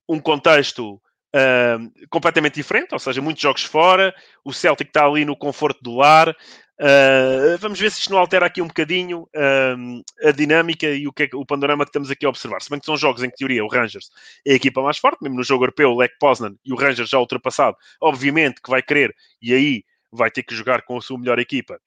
um 0.08 0.20
contexto 0.20 0.94
uh, 0.94 2.08
completamente 2.10 2.54
diferente, 2.54 2.92
ou 2.92 2.98
seja, 2.98 3.22
muitos 3.22 3.42
jogos 3.42 3.64
fora, 3.64 4.14
o 4.44 4.52
Celtic 4.52 4.88
está 4.88 5.06
ali 5.06 5.24
no 5.24 5.36
conforto 5.36 5.82
do 5.82 5.96
lar. 5.96 6.34
Uh, 6.82 7.56
vamos 7.58 7.78
ver 7.78 7.92
se 7.92 8.00
isto 8.00 8.10
não 8.10 8.18
altera 8.18 8.46
aqui 8.46 8.60
um 8.60 8.66
bocadinho 8.66 9.20
uh, 9.36 10.28
a 10.28 10.32
dinâmica 10.32 10.88
e 10.88 11.06
o, 11.06 11.12
que 11.12 11.22
é, 11.22 11.28
o 11.32 11.46
panorama 11.46 11.84
que 11.84 11.90
estamos 11.90 12.10
aqui 12.10 12.26
a 12.26 12.28
observar. 12.28 12.60
Se 12.60 12.68
bem 12.68 12.80
que 12.80 12.86
são 12.86 12.96
jogos 12.96 13.22
em 13.22 13.30
que, 13.30 13.36
teoria, 13.36 13.64
o 13.64 13.68
Rangers 13.68 14.10
é 14.44 14.50
a 14.50 14.56
equipa 14.56 14.82
mais 14.82 14.98
forte, 14.98 15.22
mesmo 15.22 15.36
no 15.36 15.44
jogo 15.44 15.62
europeu, 15.62 15.92
o 15.92 16.08
Poznan 16.18 16.56
e 16.64 16.72
o 16.72 16.76
Rangers 16.76 17.08
já 17.08 17.20
ultrapassado, 17.20 17.76
obviamente 18.00 18.60
que 18.60 18.68
vai 18.68 18.82
querer, 18.82 19.14
e 19.40 19.54
aí 19.54 19.84
vai 20.10 20.28
ter 20.28 20.42
que 20.42 20.56
jogar 20.56 20.82
com 20.82 20.96
a 20.96 21.00
sua 21.00 21.16
melhor 21.16 21.38
equipa, 21.38 21.78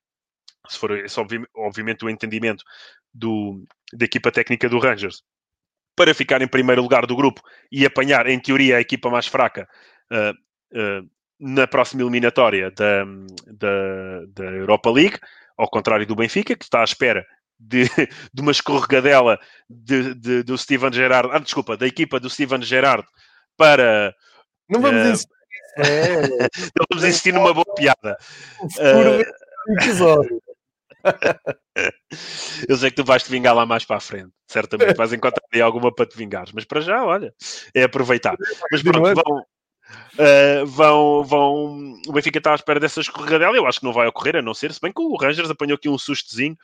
se 0.70 0.80
for 0.80 0.91
esse, 0.91 1.20
obviamente, 1.54 2.06
o 2.06 2.10
entendimento 2.10 2.64
do, 3.14 3.66
da 3.91 4.06
equipa 4.06 4.32
técnica 4.32 4.70
do 4.70 4.80
Rangers, 4.80 5.24
para 5.93 6.14
ficar 6.14 6.41
em 6.41 6.48
primeiro 6.48 6.82
lugar 6.82 7.06
do 7.06 7.18
grupo 7.18 7.41
e 7.70 7.86
apanhar, 7.86 8.28
em 8.28 8.39
teoria, 8.39 8.78
a 8.78 8.82
equipa 8.82 9.10
mais 9.10 9.28
fraca 9.28 9.68
uh, 10.10 11.10
na 11.40 11.68
próxima 11.68 12.02
eliminatória 12.02 12.72
da, 12.72 13.04
da, 13.48 14.26
da, 14.30 14.46
Europa 14.46 14.90
League, 14.90 15.20
ao 15.58 15.70
contrário 15.70 16.06
do 16.06 16.16
Benfica, 16.16 16.56
que 16.56 16.64
está 16.64 16.82
à 16.82 16.84
espera 16.84 17.26
de, 17.60 17.84
de 18.34 18.42
uma 18.42 18.52
escorregadela 18.52 19.40
de, 19.70 20.14
de, 20.16 20.44
do 20.44 20.58
Steven 20.58 20.92
Gerrard, 20.92 21.30
ah, 21.32 21.40
desculpa, 21.40 21.78
da 21.78 21.88
equipa 21.88 22.20
do 22.20 22.30
Steven 22.30 22.62
Gerrard 22.62 23.06
para. 23.58 24.14
Não 24.70 24.82
vamos 24.82 25.02
uh, 25.02 25.10
insistir. 25.12 25.36
É. 25.78 26.22
Não 26.22 26.86
vamos 26.90 27.04
insistir 27.04 27.34
numa 27.34 27.54
boa 27.54 27.66
piada. 27.76 28.18
Uh, 28.62 29.74
episódio. 29.74 30.42
Eu 32.70 32.78
sei 32.78 32.90
que 32.90 32.96
tu 32.96 33.04
vais 33.04 33.24
te 33.24 33.30
vingar 33.30 33.54
lá 33.54 33.66
mais 33.66 33.84
para 33.84 33.98
a 33.98 34.00
frente, 34.00 34.32
certamente. 34.48 34.96
Vais 34.96 35.12
encontrar 35.12 35.44
aí 35.54 35.62
alguma 35.62 35.94
para 35.94 36.06
te 36.06 36.18
vingar, 36.18 36.46
mas 36.54 36.64
para 36.64 36.80
já, 36.80 37.04
olha, 37.04 37.34
é 37.74 37.84
aproveitar. 37.84 38.36
Mas 38.72 38.82
pronto, 38.82 39.22
vão, 39.22 39.46
uh, 40.20 40.66
vão, 40.66 41.24
vão. 41.24 42.00
O 42.08 42.14
Benfica 42.14 42.38
está 42.38 42.52
à 42.52 42.56
espera 42.56 42.80
dessa 42.80 43.02
escorregadela. 43.02 43.56
Eu 43.56 43.68
acho 43.68 43.80
que 43.80 43.86
não 43.86 43.94
vai 43.94 44.08
ocorrer, 44.08 44.38
a 44.38 44.42
não 44.42 44.54
ser, 44.54 44.74
se 44.74 44.82
bem 44.82 44.92
que 44.92 45.02
o 45.02 45.16
Rangers 45.16 45.50
apanhou 45.50 45.76
aqui 45.76 45.90
um 45.90 45.98
sustozinho. 45.98 46.58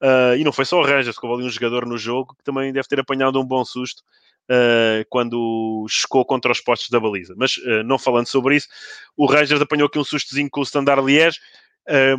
Uh, 0.00 0.36
e 0.38 0.44
não 0.44 0.52
foi 0.52 0.64
só 0.64 0.78
o 0.78 0.84
Rangers, 0.84 1.18
que 1.18 1.26
houve 1.26 1.40
ali 1.40 1.48
um 1.48 1.52
jogador 1.52 1.84
no 1.84 1.98
jogo 1.98 2.34
que 2.36 2.44
também 2.44 2.72
deve 2.72 2.86
ter 2.86 3.00
apanhado 3.00 3.40
um 3.40 3.44
bom 3.44 3.64
susto 3.64 4.04
uh, 4.48 5.04
quando 5.08 5.86
chocou 5.88 6.24
contra 6.24 6.52
os 6.52 6.60
postos 6.60 6.88
da 6.90 7.00
baliza. 7.00 7.34
Mas 7.36 7.56
não 7.84 7.98
falando 7.98 8.26
sobre 8.26 8.56
isso, 8.56 8.68
o 9.16 9.26
Rangers 9.26 9.60
apanhou 9.60 9.86
aqui 9.86 9.98
um 9.98 10.04
sustozinho 10.04 10.48
com 10.50 10.60
o 10.60 10.64
Standard 10.64 11.04
Liège 11.04 11.38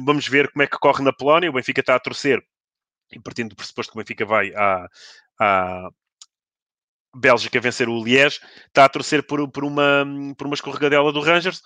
vamos 0.03 0.27
ver 0.27 0.51
como 0.51 0.63
é 0.63 0.67
que 0.67 0.79
corre 0.79 1.03
na 1.03 1.13
Polónia. 1.13 1.49
O 1.49 1.53
Benfica 1.53 1.79
está 1.79 1.93
a 1.93 1.99
torcer, 1.99 2.43
e 3.11 3.19
partindo 3.19 3.49
do 3.49 3.55
pressuposto 3.55 3.91
que 3.91 3.97
o 3.97 4.01
Benfica 4.01 4.25
vai 4.25 4.51
à, 4.55 4.87
à 5.39 5.89
Bélgica 7.15 7.59
vencer 7.59 7.89
o 7.89 8.03
Liège, 8.03 8.39
está 8.67 8.85
a 8.85 8.89
torcer 8.89 9.23
por, 9.23 9.49
por, 9.49 9.63
uma, 9.63 10.05
por 10.37 10.47
uma 10.47 10.53
escorregadela 10.53 11.11
do 11.11 11.21
Rangers. 11.21 11.61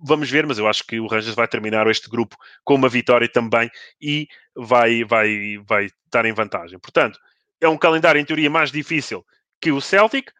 Vamos 0.00 0.30
ver, 0.30 0.46
mas 0.46 0.58
eu 0.58 0.68
acho 0.68 0.84
que 0.84 1.00
o 1.00 1.06
Rangers 1.06 1.34
vai 1.34 1.48
terminar 1.48 1.86
este 1.88 2.08
grupo 2.08 2.36
com 2.64 2.74
uma 2.74 2.88
vitória 2.88 3.28
também 3.28 3.68
e 4.00 4.28
vai, 4.54 5.02
vai, 5.04 5.58
vai 5.66 5.86
estar 5.86 6.24
em 6.24 6.32
vantagem. 6.32 6.78
Portanto, 6.78 7.18
é 7.60 7.68
um 7.68 7.76
calendário 7.76 8.20
em 8.20 8.24
teoria 8.24 8.48
mais 8.48 8.70
difícil 8.70 9.26
que 9.60 9.72
o 9.72 9.80
Celtic, 9.80 10.30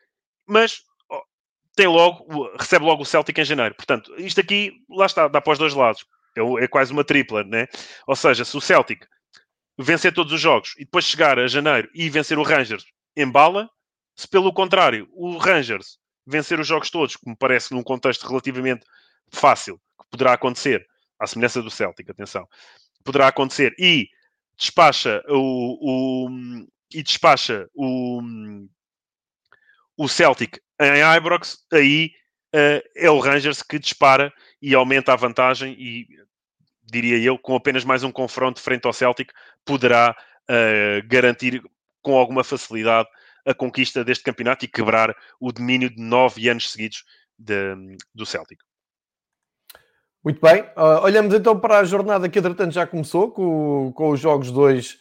mas 0.46 0.82
tem 1.78 1.86
logo, 1.86 2.50
recebe 2.58 2.84
logo 2.84 3.02
o 3.02 3.06
Celtic 3.06 3.38
em 3.38 3.44
janeiro. 3.44 3.74
Portanto, 3.74 4.12
isto 4.18 4.40
aqui, 4.40 4.72
lá 4.90 5.06
está, 5.06 5.28
dá 5.28 5.40
para 5.40 5.52
os 5.52 5.58
dois 5.58 5.74
lados. 5.74 6.04
É, 6.36 6.64
é 6.64 6.66
quase 6.68 6.92
uma 6.92 7.04
tripla, 7.04 7.44
né? 7.44 7.68
Ou 8.06 8.16
seja, 8.16 8.44
se 8.44 8.56
o 8.56 8.60
Celtic 8.60 9.06
vencer 9.78 10.12
todos 10.12 10.32
os 10.32 10.40
jogos 10.40 10.74
e 10.76 10.84
depois 10.84 11.04
chegar 11.04 11.38
a 11.38 11.46
janeiro 11.46 11.88
e 11.94 12.10
vencer 12.10 12.36
o 12.36 12.42
Rangers, 12.42 12.84
embala. 13.16 13.70
Se 14.18 14.26
pelo 14.26 14.52
contrário, 14.52 15.08
o 15.12 15.36
Rangers 15.36 15.96
vencer 16.26 16.58
os 16.58 16.66
jogos 16.66 16.90
todos, 16.90 17.16
me 17.24 17.36
parece 17.36 17.72
num 17.72 17.84
contexto 17.84 18.26
relativamente 18.26 18.84
fácil, 19.32 19.80
que 19.96 20.08
poderá 20.10 20.32
acontecer, 20.32 20.84
à 21.20 21.26
semelhança 21.28 21.62
do 21.62 21.70
Celtic, 21.70 22.10
atenção, 22.10 22.48
poderá 23.04 23.28
acontecer, 23.28 23.76
e 23.78 24.08
despacha 24.56 25.22
o, 25.28 26.26
o 26.26 26.30
e 26.92 27.00
despacha 27.00 27.70
o, 27.72 28.20
o 29.96 30.08
Celtic 30.08 30.58
em 30.80 31.16
Ibrox, 31.16 31.64
aí 31.72 32.10
uh, 32.56 32.82
é 32.96 33.08
o 33.08 33.20
Rangers 33.20 33.62
que 33.62 33.78
dispara 33.78 34.32
e 34.60 34.74
aumenta 34.74 35.12
a 35.12 35.16
vantagem 35.16 35.76
e 35.78 36.08
diria 36.82 37.18
eu, 37.18 37.38
com 37.38 37.54
apenas 37.54 37.84
mais 37.84 38.02
um 38.02 38.10
confronto 38.10 38.60
frente 38.60 38.84
ao 38.84 38.92
Celtic, 38.92 39.30
poderá 39.64 40.16
uh, 40.50 41.06
garantir 41.06 41.62
com 42.02 42.16
alguma 42.16 42.42
facilidade 42.42 43.08
a 43.48 43.54
conquista 43.54 44.04
deste 44.04 44.22
campeonato 44.22 44.66
e 44.66 44.68
quebrar 44.68 45.16
o 45.40 45.50
domínio 45.50 45.88
de 45.88 46.00
nove 46.00 46.48
anos 46.48 46.70
seguidos 46.70 47.02
de, 47.38 47.96
do 48.14 48.26
Celtic. 48.26 48.60
Muito 50.22 50.40
bem, 50.40 50.62
uh, 50.76 51.02
olhamos 51.02 51.32
então 51.32 51.58
para 51.58 51.78
a 51.78 51.84
jornada 51.84 52.28
que 52.28 52.38
entretanto 52.38 52.72
já 52.72 52.86
começou, 52.86 53.30
com, 53.30 53.90
com 53.94 54.10
os 54.10 54.20
jogos 54.20 54.50
2 54.50 54.92
uh, 54.92 54.98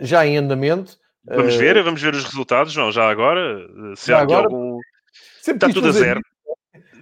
já 0.00 0.26
em 0.26 0.38
andamento. 0.38 0.96
Vamos 1.24 1.56
ver, 1.56 1.82
vamos 1.82 2.00
ver 2.00 2.14
os 2.14 2.24
resultados, 2.24 2.72
João, 2.72 2.90
já 2.90 3.10
agora. 3.10 3.68
Se 3.96 4.06
já 4.06 4.18
há 4.18 4.22
agora, 4.22 4.46
algum... 4.46 4.78
Está 5.46 5.68
tudo 5.68 5.88
a 5.88 5.92
zero. 5.92 6.22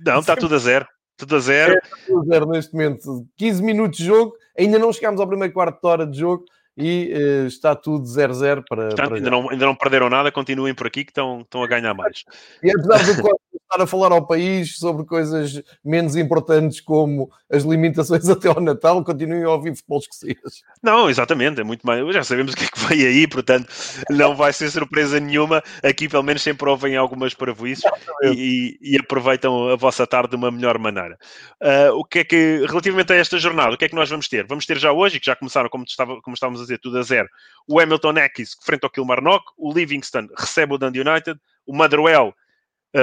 Não, 0.04 0.18
está 0.18 0.34
tudo 0.34 0.56
a 0.56 0.58
zero. 0.58 0.86
Tudo 1.16 1.36
a 1.36 1.38
zero. 1.38 1.74
É, 1.74 1.80
tudo 2.06 2.20
a 2.22 2.24
zero 2.24 2.46
neste 2.46 2.72
momento. 2.72 3.26
15 3.36 3.62
minutos 3.62 3.98
de 3.98 4.06
jogo, 4.06 4.34
ainda 4.58 4.80
não 4.80 4.92
chegámos 4.92 5.20
ao 5.20 5.28
primeiro 5.28 5.54
quarto 5.54 5.80
de 5.80 5.86
hora 5.86 6.06
de 6.06 6.18
jogo 6.18 6.44
e 6.76 7.12
uh, 7.14 7.46
está 7.46 7.74
tudo 7.74 8.04
0-0 8.04 8.62
para. 8.68 8.88
Portanto, 8.88 8.96
para 8.96 9.16
ainda, 9.16 9.30
não, 9.30 9.50
ainda 9.50 9.64
não 9.64 9.74
perderam 9.74 10.10
nada, 10.10 10.30
continuem 10.30 10.74
por 10.74 10.86
aqui 10.86 11.04
que 11.04 11.10
estão, 11.10 11.40
estão 11.40 11.62
a 11.62 11.66
ganhar 11.66 11.94
mais. 11.94 12.24
E 12.62 12.70
apesar 12.70 12.98
do 13.04 13.22
estar 13.76 13.82
a 13.82 13.86
falar 13.86 14.12
ao 14.12 14.26
país 14.26 14.78
sobre 14.78 15.04
coisas 15.04 15.62
menos 15.84 16.16
importantes 16.16 16.80
como 16.80 17.30
as 17.50 17.62
limitações 17.62 18.28
até 18.28 18.48
ao 18.48 18.60
Natal, 18.60 19.04
continuem 19.04 19.44
a 19.44 19.50
ouvir 19.50 19.76
futebol 19.76 19.98
escocês. 19.98 20.36
Não, 20.82 21.08
exatamente, 21.08 21.60
é 21.60 21.64
muito 21.64 21.86
mais. 21.86 22.02
Já 22.14 22.24
sabemos 22.24 22.54
o 22.54 22.56
que 22.56 22.64
é 22.64 22.68
que 22.68 22.78
vai 22.78 23.06
aí, 23.06 23.26
portanto, 23.26 23.68
não 24.10 24.34
vai 24.34 24.52
ser 24.52 24.70
surpresa 24.70 25.20
nenhuma. 25.20 25.62
Aqui, 25.82 26.08
pelo 26.08 26.22
menos, 26.22 26.42
sempre 26.42 26.68
ouvem 26.68 26.96
algumas 26.96 27.34
paravuices 27.34 27.84
e, 28.22 28.78
e, 28.80 28.98
aproveitam 28.98 29.68
a 29.68 29.76
vossa 29.76 30.06
tarde 30.06 30.30
de 30.30 30.36
uma 30.36 30.50
melhor 30.50 30.78
maneira. 30.78 31.18
Uh, 31.62 31.92
o 31.94 32.04
que 32.04 32.20
é 32.20 32.24
que, 32.24 32.64
relativamente 32.68 33.12
a 33.12 33.16
esta 33.16 33.38
jornada, 33.38 33.74
o 33.74 33.78
que 33.78 33.84
é 33.84 33.88
que 33.88 33.94
nós 33.94 34.08
vamos 34.08 34.28
ter? 34.28 34.46
Vamos 34.46 34.66
ter 34.66 34.78
já 34.78 34.92
hoje, 34.92 35.20
que 35.20 35.26
já 35.26 35.36
começaram, 35.36 35.68
como, 35.68 35.84
estava, 35.84 36.20
como 36.22 36.34
estávamos 36.34 36.60
a 36.60 36.64
dizer, 36.64 36.78
tudo 36.78 36.98
a 36.98 37.02
zero, 37.02 37.28
o 37.68 37.78
Hamilton 37.80 38.18
Ekis 38.18 38.56
frente 38.64 38.84
ao 38.84 38.90
Kilmarnock, 38.90 39.44
o 39.56 39.72
Livingston 39.72 40.28
recebe 40.36 40.74
o 40.74 40.78
Dundee 40.78 41.00
United, 41.00 41.38
o 41.66 41.74
Motherwell 41.74 42.34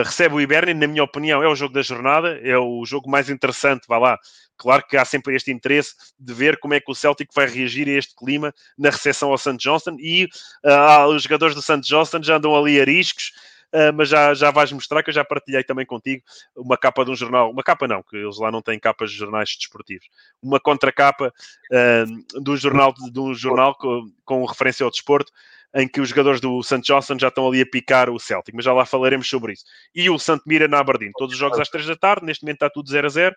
recebe 0.01 0.35
o 0.35 0.41
Iberni, 0.41 0.73
na 0.73 0.87
minha 0.87 1.03
opinião, 1.03 1.43
é 1.43 1.47
o 1.47 1.55
jogo 1.55 1.73
da 1.73 1.81
jornada, 1.81 2.39
é 2.41 2.57
o 2.57 2.83
jogo 2.85 3.09
mais 3.09 3.29
interessante, 3.29 3.85
vá 3.87 3.97
lá. 3.97 4.17
Claro 4.57 4.85
que 4.87 4.97
há 4.97 5.05
sempre 5.05 5.35
este 5.35 5.51
interesse 5.51 5.93
de 6.19 6.33
ver 6.33 6.59
como 6.59 6.73
é 6.73 6.79
que 6.79 6.91
o 6.91 6.95
Celtic 6.95 7.29
vai 7.33 7.47
reagir 7.47 7.87
a 7.87 7.91
este 7.91 8.15
clima 8.15 8.53
na 8.77 8.89
recepção 8.89 9.31
ao 9.31 9.37
St. 9.37 9.57
Johnston 9.57 9.97
e 9.99 10.25
uh, 10.63 11.07
os 11.07 11.23
jogadores 11.23 11.55
do 11.55 11.61
St. 11.61 11.81
Johnston 11.81 12.21
já 12.23 12.37
andam 12.37 12.55
ali 12.55 12.79
a 12.79 12.85
riscos, 12.85 13.31
uh, 13.73 13.91
mas 13.93 14.09
já, 14.09 14.33
já 14.33 14.51
vais 14.51 14.71
mostrar 14.71 15.03
que 15.03 15.09
eu 15.09 15.13
já 15.13 15.25
partilhei 15.25 15.63
também 15.63 15.85
contigo 15.85 16.23
uma 16.55 16.77
capa 16.77 17.03
de 17.03 17.11
um 17.11 17.15
jornal, 17.15 17.51
uma 17.51 17.63
capa 17.63 17.87
não, 17.87 18.03
que 18.03 18.15
eles 18.15 18.37
lá 18.37 18.51
não 18.51 18.61
têm 18.61 18.79
capas 18.79 19.11
de 19.11 19.17
jornais 19.17 19.55
desportivos, 19.57 20.07
uma 20.41 20.59
contracapa 20.59 21.33
uh, 21.71 22.41
de 22.41 22.51
um 22.51 22.55
jornal, 22.55 22.93
de 22.93 23.19
um 23.19 23.33
jornal 23.33 23.75
com, 23.75 24.09
com 24.23 24.45
referência 24.45 24.83
ao 24.83 24.91
desporto, 24.91 25.31
em 25.75 25.87
que 25.87 25.99
os 25.99 26.09
jogadores 26.09 26.39
do 26.39 26.61
St. 26.61 26.81
Johnson 26.81 27.17
já 27.19 27.29
estão 27.29 27.47
ali 27.47 27.61
a 27.61 27.65
picar 27.65 28.09
o 28.09 28.19
Celtic, 28.19 28.53
mas 28.53 28.63
já 28.63 28.73
lá 28.73 28.85
falaremos 28.85 29.27
sobre 29.27 29.53
isso. 29.53 29.63
E 29.93 30.09
o 30.09 30.19
St. 30.19 30.39
Mira 30.45 30.67
na 30.67 30.79
Aberdeen, 30.79 31.11
todos 31.17 31.33
os 31.33 31.39
jogos 31.39 31.59
às 31.59 31.69
3 31.69 31.87
da 31.87 31.95
tarde, 31.95 32.25
neste 32.25 32.43
momento 32.43 32.57
está 32.57 32.69
tudo 32.69 32.89
0 32.89 33.07
a 33.07 33.09
0, 33.09 33.35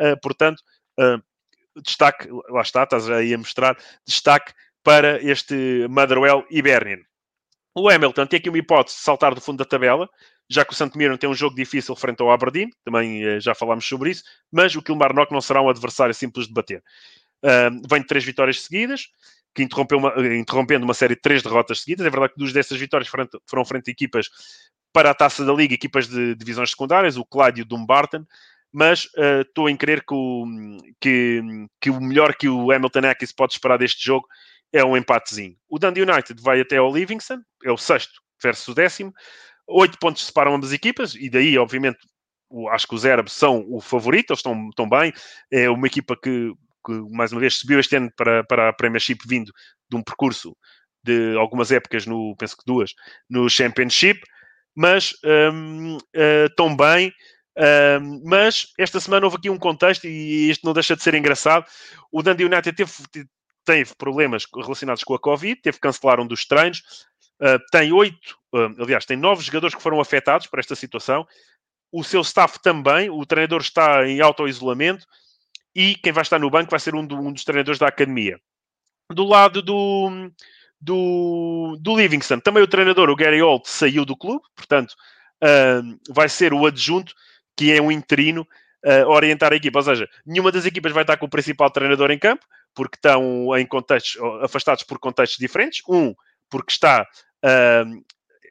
uh, 0.00 0.20
portanto, 0.20 0.60
uh, 1.00 1.22
destaque, 1.82 2.28
lá 2.48 2.62
está, 2.62 2.84
estás 2.84 3.10
aí 3.10 3.34
a 3.34 3.38
mostrar, 3.38 3.76
destaque 4.06 4.52
para 4.82 5.22
este 5.22 5.86
Motherwell 5.88 6.44
Hibernian. 6.50 6.98
O 7.74 7.88
Hamilton 7.88 8.26
tem 8.26 8.38
aqui 8.38 8.48
uma 8.48 8.58
hipótese 8.58 8.98
de 8.98 9.02
saltar 9.02 9.34
do 9.34 9.40
fundo 9.40 9.58
da 9.58 9.64
tabela, 9.64 10.08
já 10.48 10.64
que 10.64 10.72
o 10.72 10.76
St. 10.76 10.96
Mirren 10.96 11.16
tem 11.16 11.30
um 11.30 11.34
jogo 11.34 11.56
difícil 11.56 11.96
frente 11.96 12.20
ao 12.20 12.30
Aberdeen, 12.30 12.70
também 12.84 13.26
uh, 13.26 13.40
já 13.40 13.54
falámos 13.54 13.86
sobre 13.86 14.10
isso, 14.10 14.22
mas 14.52 14.76
o 14.76 14.82
Kilmarnock 14.82 15.32
não 15.32 15.40
será 15.40 15.62
um 15.62 15.68
adversário 15.68 16.14
simples 16.14 16.46
de 16.46 16.52
bater. 16.52 16.82
Uh, 17.42 17.82
vem 17.88 18.02
de 18.02 18.06
três 18.06 18.24
vitórias 18.24 18.62
seguidas, 18.62 19.08
que 19.54 19.62
interrompeu 19.62 19.98
uma, 19.98 20.12
interrompendo 20.36 20.84
uma 20.84 20.94
série 20.94 21.14
de 21.14 21.20
três 21.20 21.42
derrotas 21.42 21.80
seguidas. 21.80 22.06
É 22.06 22.10
verdade 22.10 22.32
que 22.32 22.38
duas 22.38 22.52
dessas 22.52 22.78
vitórias 22.78 23.08
foram, 23.08 23.28
foram 23.48 23.64
frente 23.64 23.88
a 23.88 23.92
equipas 23.92 24.28
para 24.92 25.10
a 25.10 25.14
taça 25.14 25.44
da 25.44 25.52
Liga, 25.52 25.74
equipas 25.74 26.06
de 26.06 26.34
divisões 26.34 26.70
secundárias, 26.70 27.16
o 27.16 27.24
Clyde 27.24 27.60
e 27.60 27.62
o 27.62 27.66
Dumbarton, 27.66 28.24
mas 28.70 29.06
uh, 29.16 29.42
estou 29.42 29.68
em 29.68 29.76
crer 29.76 30.04
que 30.04 30.14
o, 30.14 30.46
que, 31.00 31.40
que 31.80 31.90
o 31.90 32.00
melhor 32.00 32.34
que 32.34 32.48
o 32.48 32.70
Hamilton 32.70 33.06
Ackes 33.06 33.32
pode 33.32 33.52
esperar 33.54 33.78
deste 33.78 34.04
jogo 34.04 34.26
é 34.72 34.84
um 34.84 34.96
empatezinho. 34.96 35.56
O 35.68 35.78
Dundee 35.78 36.02
United 36.02 36.40
vai 36.42 36.60
até 36.60 36.78
ao 36.78 36.92
Livingston, 36.92 37.38
é 37.64 37.70
o 37.70 37.76
sexto 37.76 38.20
versus 38.42 38.68
o 38.68 38.74
décimo. 38.74 39.12
Oito 39.68 39.98
pontos 39.98 40.26
separam 40.26 40.54
ambas 40.54 40.70
as 40.70 40.74
equipas, 40.74 41.14
e 41.14 41.30
daí, 41.30 41.56
obviamente, 41.56 41.98
acho 42.70 42.86
que 42.86 42.94
os 42.94 43.04
árabes 43.04 43.32
são 43.32 43.64
o 43.68 43.80
favorito, 43.80 44.30
eles 44.30 44.38
estão, 44.38 44.68
estão 44.68 44.88
bem. 44.88 45.12
É 45.50 45.70
uma 45.70 45.86
equipa 45.86 46.16
que, 46.16 46.52
que, 46.84 46.92
mais 47.10 47.32
uma 47.32 47.40
vez, 47.40 47.58
subiu 47.58 47.80
este 47.80 47.96
ano 47.96 48.10
para, 48.16 48.44
para 48.44 48.68
a 48.68 48.72
Premiership 48.72 49.18
vindo 49.26 49.52
de 49.90 49.96
um 49.96 50.02
percurso 50.02 50.56
de 51.04 51.36
algumas 51.36 51.70
épocas, 51.70 52.06
no, 52.06 52.34
penso 52.36 52.56
que 52.56 52.64
duas, 52.64 52.94
no 53.28 53.48
Championship, 53.48 54.20
mas 54.74 55.14
um, 55.24 55.96
uh, 55.96 56.00
eh, 56.14 56.46
estão 56.46 56.74
bem. 56.74 57.12
Um, 57.54 58.22
mas 58.24 58.68
esta 58.78 58.98
semana 58.98 59.26
houve 59.26 59.36
aqui 59.36 59.50
um 59.50 59.58
contexto 59.58 60.06
e 60.06 60.48
isto 60.48 60.64
não 60.64 60.72
deixa 60.72 60.96
de 60.96 61.02
ser 61.02 61.14
engraçado. 61.14 61.66
O 62.10 62.22
Dundee 62.22 62.46
United 62.46 62.74
teve, 62.74 62.92
teve 63.64 63.94
problemas 63.96 64.46
relacionados 64.54 65.04
com 65.04 65.14
a 65.14 65.18
Covid, 65.18 65.60
teve 65.60 65.76
que 65.76 65.82
cancelar 65.82 66.18
um 66.18 66.26
dos 66.26 66.46
treinos. 66.46 66.82
Uh, 67.40 67.58
tem 67.70 67.92
oito, 67.92 68.38
uh, 68.54 68.82
aliás, 68.82 69.04
tem 69.04 69.16
nove 69.16 69.42
jogadores 69.42 69.74
que 69.74 69.82
foram 69.82 70.00
afetados 70.00 70.46
por 70.46 70.58
esta 70.58 70.74
situação. 70.74 71.26
O 71.90 72.02
seu 72.02 72.22
staff 72.22 72.58
também, 72.62 73.10
o 73.10 73.26
treinador 73.26 73.60
está 73.60 74.06
em 74.08 74.20
auto-isolamento 74.20 75.04
e 75.74 75.94
quem 75.96 76.12
vai 76.12 76.22
estar 76.22 76.38
no 76.38 76.50
banco 76.50 76.70
vai 76.70 76.80
ser 76.80 76.94
um, 76.94 77.06
do, 77.06 77.16
um 77.16 77.32
dos 77.32 77.44
treinadores 77.44 77.78
da 77.78 77.88
academia. 77.88 78.38
Do 79.10 79.24
lado 79.24 79.62
do, 79.62 80.30
do, 80.80 81.76
do 81.80 81.96
Livingston, 81.96 82.40
também 82.40 82.62
o 82.62 82.68
treinador, 82.68 83.10
o 83.10 83.16
Gary 83.16 83.40
Holt, 83.40 83.66
saiu 83.66 84.04
do 84.04 84.16
clube, 84.16 84.44
portanto, 84.54 84.94
uh, 85.42 86.12
vai 86.12 86.28
ser 86.28 86.52
o 86.52 86.66
adjunto, 86.66 87.14
que 87.56 87.72
é 87.72 87.80
um 87.80 87.92
interino, 87.92 88.46
uh, 88.84 89.08
orientar 89.08 89.52
a 89.52 89.56
equipa. 89.56 89.78
Ou 89.78 89.84
seja, 89.84 90.08
nenhuma 90.24 90.50
das 90.52 90.64
equipas 90.64 90.92
vai 90.92 91.02
estar 91.02 91.16
com 91.16 91.26
o 91.26 91.30
principal 91.30 91.70
treinador 91.70 92.10
em 92.10 92.18
campo, 92.18 92.44
porque 92.74 92.96
estão 92.96 93.56
em 93.56 93.66
contextos, 93.66 94.20
afastados 94.42 94.82
por 94.82 94.98
contextos 94.98 95.38
diferentes. 95.38 95.82
Um, 95.88 96.14
porque 96.52 96.72
está 96.72 97.06
uh, 97.44 98.04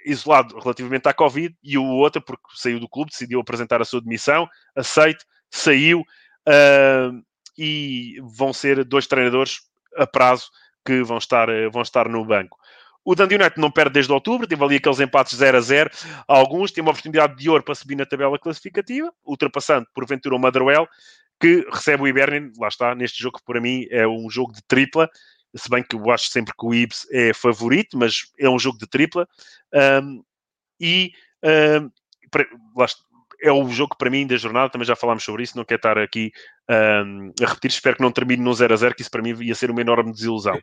isolado 0.05 0.57
relativamente 0.59 1.07
à 1.07 1.13
Covid, 1.13 1.55
e 1.63 1.77
o 1.77 1.85
outro, 1.85 2.21
porque 2.21 2.43
saiu 2.55 2.79
do 2.79 2.89
clube, 2.89 3.11
decidiu 3.11 3.39
apresentar 3.39 3.79
a 3.79 3.85
sua 3.85 4.01
demissão, 4.01 4.49
aceite, 4.75 5.23
saiu, 5.51 6.03
uh, 6.47 7.23
e 7.57 8.15
vão 8.21 8.53
ser 8.53 8.83
dois 8.83 9.07
treinadores 9.07 9.61
a 9.97 10.07
prazo 10.07 10.49
que 10.85 11.03
vão 11.03 11.17
estar, 11.17 11.47
vão 11.71 11.81
estar 11.81 12.07
no 12.09 12.25
banco. 12.25 12.57
O 13.03 13.15
Dundee 13.15 13.35
United 13.35 13.59
não 13.59 13.71
perde 13.71 13.93
desde 13.93 14.11
outubro, 14.11 14.47
teve 14.47 14.63
ali 14.63 14.75
aqueles 14.75 14.99
empates 14.99 15.37
0 15.37 15.57
a 15.57 15.61
0. 15.61 15.89
Alguns 16.27 16.71
têm 16.71 16.83
uma 16.83 16.91
oportunidade 16.91 17.35
de 17.35 17.49
ouro 17.49 17.63
para 17.63 17.73
subir 17.73 17.95
na 17.95 18.05
tabela 18.05 18.37
classificativa, 18.37 19.11
ultrapassando 19.25 19.87
porventura 19.93 20.35
o 20.35 20.39
Motherwell, 20.39 20.87
que 21.39 21.65
recebe 21.71 22.03
o 22.03 22.07
Hibernian, 22.07 22.51
lá 22.59 22.67
está, 22.67 22.93
neste 22.93 23.21
jogo 23.21 23.39
que 23.39 23.45
para 23.45 23.59
mim 23.59 23.87
é 23.89 24.07
um 24.07 24.29
jogo 24.29 24.53
de 24.53 24.61
tripla, 24.67 25.09
se 25.55 25.69
bem 25.69 25.83
que 25.83 25.95
eu 25.95 26.11
acho 26.11 26.29
sempre 26.29 26.53
que 26.57 26.65
o 26.65 26.73
Ibs 26.73 27.07
é 27.11 27.33
favorito, 27.33 27.97
mas 27.97 28.31
é 28.39 28.47
um 28.47 28.59
jogo 28.59 28.77
de 28.77 28.87
tripla. 28.87 29.27
Um, 30.03 30.23
e 30.79 31.11
um, 31.79 31.89
lá 32.75 32.85
está, 32.85 33.03
é 33.41 33.51
o 33.51 33.67
jogo 33.69 33.95
para 33.97 34.09
mim 34.09 34.27
da 34.27 34.37
jornada, 34.37 34.69
também 34.69 34.85
já 34.85 34.95
falámos 34.95 35.23
sobre 35.23 35.43
isso, 35.43 35.57
não 35.57 35.65
quero 35.65 35.79
estar 35.79 35.97
aqui 35.97 36.31
um, 36.69 37.31
a 37.41 37.47
repetir, 37.47 37.71
espero 37.71 37.97
que 37.97 38.03
não 38.03 38.11
termine 38.11 38.43
no 38.43 38.53
0 38.53 38.73
a 38.73 38.77
0, 38.77 38.95
que 38.95 39.01
isso 39.01 39.11
para 39.11 39.21
mim 39.21 39.35
ia 39.41 39.55
ser 39.55 39.71
uma 39.71 39.81
enorme 39.81 40.11
desilusão. 40.11 40.59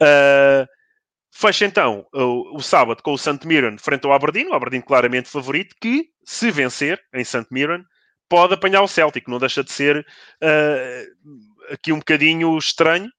Uh, 0.00 0.66
Fecha 1.36 1.64
então 1.64 2.06
o, 2.14 2.58
o, 2.58 2.62
sábado 2.62 3.02
com 3.02 3.12
o 3.12 3.18
St. 3.18 3.44
Mirren 3.44 3.76
frente 3.76 4.06
ao 4.06 4.12
Aberdeen, 4.12 4.50
o 4.50 4.54
Aberdeen 4.54 4.80
claramente 4.80 5.28
favorito, 5.28 5.74
que 5.80 6.08
se 6.24 6.48
vencer 6.52 7.02
em 7.12 7.24
St. 7.24 7.46
Mirren 7.50 7.84
pode 8.28 8.54
apanhar 8.54 8.82
o 8.82 8.88
Celtic, 8.88 9.26
não 9.26 9.40
deixa 9.40 9.64
de 9.64 9.72
ser 9.72 9.98
uh, 9.98 11.72
aqui 11.72 11.92
um 11.92 11.98
bocadinho 11.98 12.56
estranho. 12.56 13.10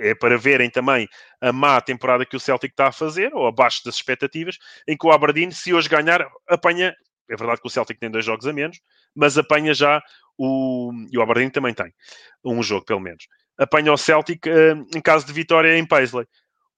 É 0.00 0.14
para 0.14 0.38
verem 0.38 0.70
também 0.70 1.08
a 1.40 1.52
má 1.52 1.80
temporada 1.80 2.24
que 2.24 2.36
o 2.36 2.40
Celtic 2.40 2.70
está 2.70 2.86
a 2.86 2.92
fazer, 2.92 3.34
ou 3.34 3.48
abaixo 3.48 3.82
das 3.84 3.96
expectativas, 3.96 4.56
em 4.86 4.96
que 4.96 5.04
o 5.04 5.10
Aberdeen, 5.10 5.50
se 5.50 5.74
hoje 5.74 5.88
ganhar, 5.88 6.24
apanha. 6.48 6.94
É 7.30 7.36
verdade 7.36 7.60
que 7.60 7.66
o 7.66 7.70
Celtic 7.70 7.98
tem 7.98 8.10
dois 8.10 8.24
jogos 8.24 8.46
a 8.46 8.52
menos, 8.52 8.80
mas 9.14 9.36
apanha 9.36 9.74
já 9.74 10.02
o. 10.36 10.90
E 11.10 11.18
o 11.18 11.22
Aberdeen 11.22 11.50
também 11.50 11.74
tem 11.74 11.92
um 12.44 12.62
jogo, 12.62 12.84
pelo 12.84 13.00
menos. 13.00 13.26
Apanha 13.58 13.92
o 13.92 13.96
Celtic 13.96 14.46
uh, 14.46 14.86
em 14.96 15.00
caso 15.00 15.26
de 15.26 15.32
vitória 15.32 15.76
em 15.76 15.86
Paisley. 15.86 16.26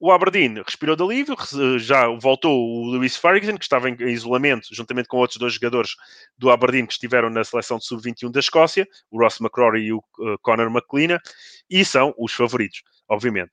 O 0.03 0.11
Aberdeen 0.11 0.63
respirou 0.63 0.97
de 0.97 1.03
alívio, 1.03 1.37
já 1.79 2.09
voltou 2.09 2.59
o 2.59 2.91
Lewis 2.91 3.19
Ferguson, 3.19 3.59
que 3.59 3.65
estava 3.65 3.91
em 3.91 3.97
isolamento, 4.09 4.69
juntamente 4.73 5.07
com 5.07 5.19
outros 5.19 5.39
dois 5.39 5.53
jogadores 5.53 5.91
do 6.39 6.51
Aberdeen 6.51 6.87
que 6.87 6.95
estiveram 6.95 7.29
na 7.29 7.45
seleção 7.45 7.77
de 7.77 7.85
sub-21 7.85 8.33
da 8.33 8.41
Escócia, 8.41 8.89
o 9.11 9.21
Ross 9.21 9.39
McCrory 9.43 9.83
e 9.83 9.93
o 9.93 9.99
uh, 9.99 10.39
Conor 10.41 10.69
McLean, 10.75 11.19
e 11.69 11.85
são 11.85 12.15
os 12.17 12.33
favoritos, 12.33 12.83
obviamente. 13.07 13.51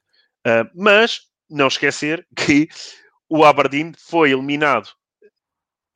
Uh, 0.48 0.64
mas 0.74 1.24
não 1.50 1.68
esquecer 1.68 2.26
que 2.34 2.70
o 3.30 3.44
Aberdeen 3.44 3.92
foi 3.98 4.32
eliminado 4.32 4.88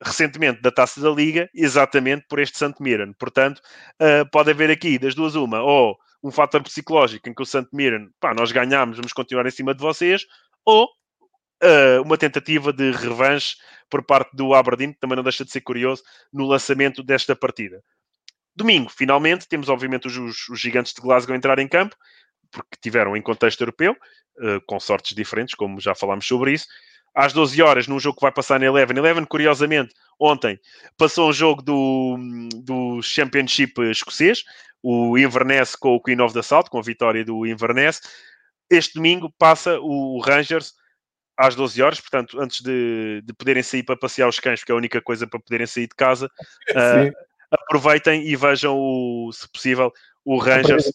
recentemente 0.03 0.61
da 0.61 0.71
Taça 0.71 0.99
da 0.99 1.09
Liga, 1.09 1.49
exatamente 1.53 2.25
por 2.27 2.39
este 2.39 2.57
St. 2.57 2.75
Mirren. 2.79 3.13
Portanto, 3.13 3.59
uh, 4.01 4.29
pode 4.31 4.51
haver 4.51 4.71
aqui 4.71 4.97
das 4.97 5.13
duas 5.13 5.35
uma, 5.35 5.61
ou 5.61 5.97
um 6.23 6.31
fator 6.31 6.61
psicológico 6.63 7.29
em 7.29 7.33
que 7.33 7.41
o 7.41 7.45
St. 7.45 7.67
Mirren, 7.71 8.09
pá, 8.19 8.33
nós 8.33 8.51
ganhamos, 8.51 8.97
vamos 8.97 9.13
continuar 9.13 9.45
em 9.45 9.51
cima 9.51 9.73
de 9.73 9.81
vocês, 9.81 10.25
ou 10.65 10.85
uh, 10.85 12.01
uma 12.03 12.17
tentativa 12.17 12.73
de 12.73 12.91
revanche 12.91 13.55
por 13.89 14.03
parte 14.03 14.35
do 14.35 14.53
Aberdeen, 14.53 14.93
que 14.93 14.99
também 14.99 15.15
não 15.15 15.23
deixa 15.23 15.45
de 15.45 15.51
ser 15.51 15.61
curioso, 15.61 16.03
no 16.33 16.47
lançamento 16.47 17.03
desta 17.03 17.35
partida. 17.35 17.83
Domingo, 18.55 18.89
finalmente, 18.89 19.47
temos 19.47 19.69
obviamente 19.69 20.07
os, 20.07 20.17
os 20.49 20.59
gigantes 20.59 20.93
de 20.93 21.01
Glasgow 21.01 21.35
entrar 21.35 21.59
em 21.59 21.67
campo, 21.67 21.95
porque 22.51 22.77
tiveram 22.81 23.15
em 23.15 23.21
contexto 23.21 23.61
europeu, 23.61 23.93
uh, 23.93 24.61
com 24.65 24.79
sortes 24.79 25.15
diferentes, 25.15 25.55
como 25.55 25.79
já 25.79 25.95
falámos 25.95 26.25
sobre 26.25 26.53
isso. 26.53 26.67
Às 27.13 27.33
12 27.33 27.61
horas, 27.61 27.87
num 27.87 27.99
jogo 27.99 28.15
que 28.15 28.21
vai 28.21 28.31
passar 28.31 28.59
na 28.59 28.65
Eleven. 28.65 28.97
Eleven, 28.97 29.25
curiosamente, 29.25 29.93
ontem 30.19 30.59
passou 30.97 31.29
um 31.29 31.33
jogo 31.33 31.61
do, 31.61 32.17
do 32.63 33.01
Championship 33.01 33.81
escocês, 33.89 34.43
o 34.81 35.17
Inverness 35.17 35.75
com 35.75 35.95
o 35.95 36.01
Queen 36.01 36.21
of 36.21 36.33
the 36.33 36.41
South, 36.41 36.65
com 36.69 36.79
a 36.79 36.81
vitória 36.81 37.23
do 37.25 37.45
Inverness. 37.45 38.01
Este 38.69 38.93
domingo 38.93 39.33
passa 39.37 39.77
o 39.79 40.19
Rangers 40.21 40.73
às 41.37 41.55
12 41.55 41.81
horas, 41.81 41.99
portanto, 41.99 42.39
antes 42.39 42.61
de, 42.61 43.21
de 43.23 43.33
poderem 43.33 43.63
sair 43.63 43.83
para 43.83 43.97
passear 43.97 44.29
os 44.29 44.39
cães, 44.39 44.59
porque 44.59 44.71
é 44.71 44.75
a 44.75 44.77
única 44.77 45.01
coisa 45.01 45.27
para 45.27 45.39
poderem 45.39 45.67
sair 45.67 45.87
de 45.87 45.95
casa, 45.95 46.27
uh, 46.71 47.11
aproveitem 47.51 48.25
e 48.27 48.35
vejam, 48.35 48.77
o, 48.77 49.31
se 49.33 49.49
possível, 49.51 49.91
o 50.23 50.37
Rangers 50.37 50.91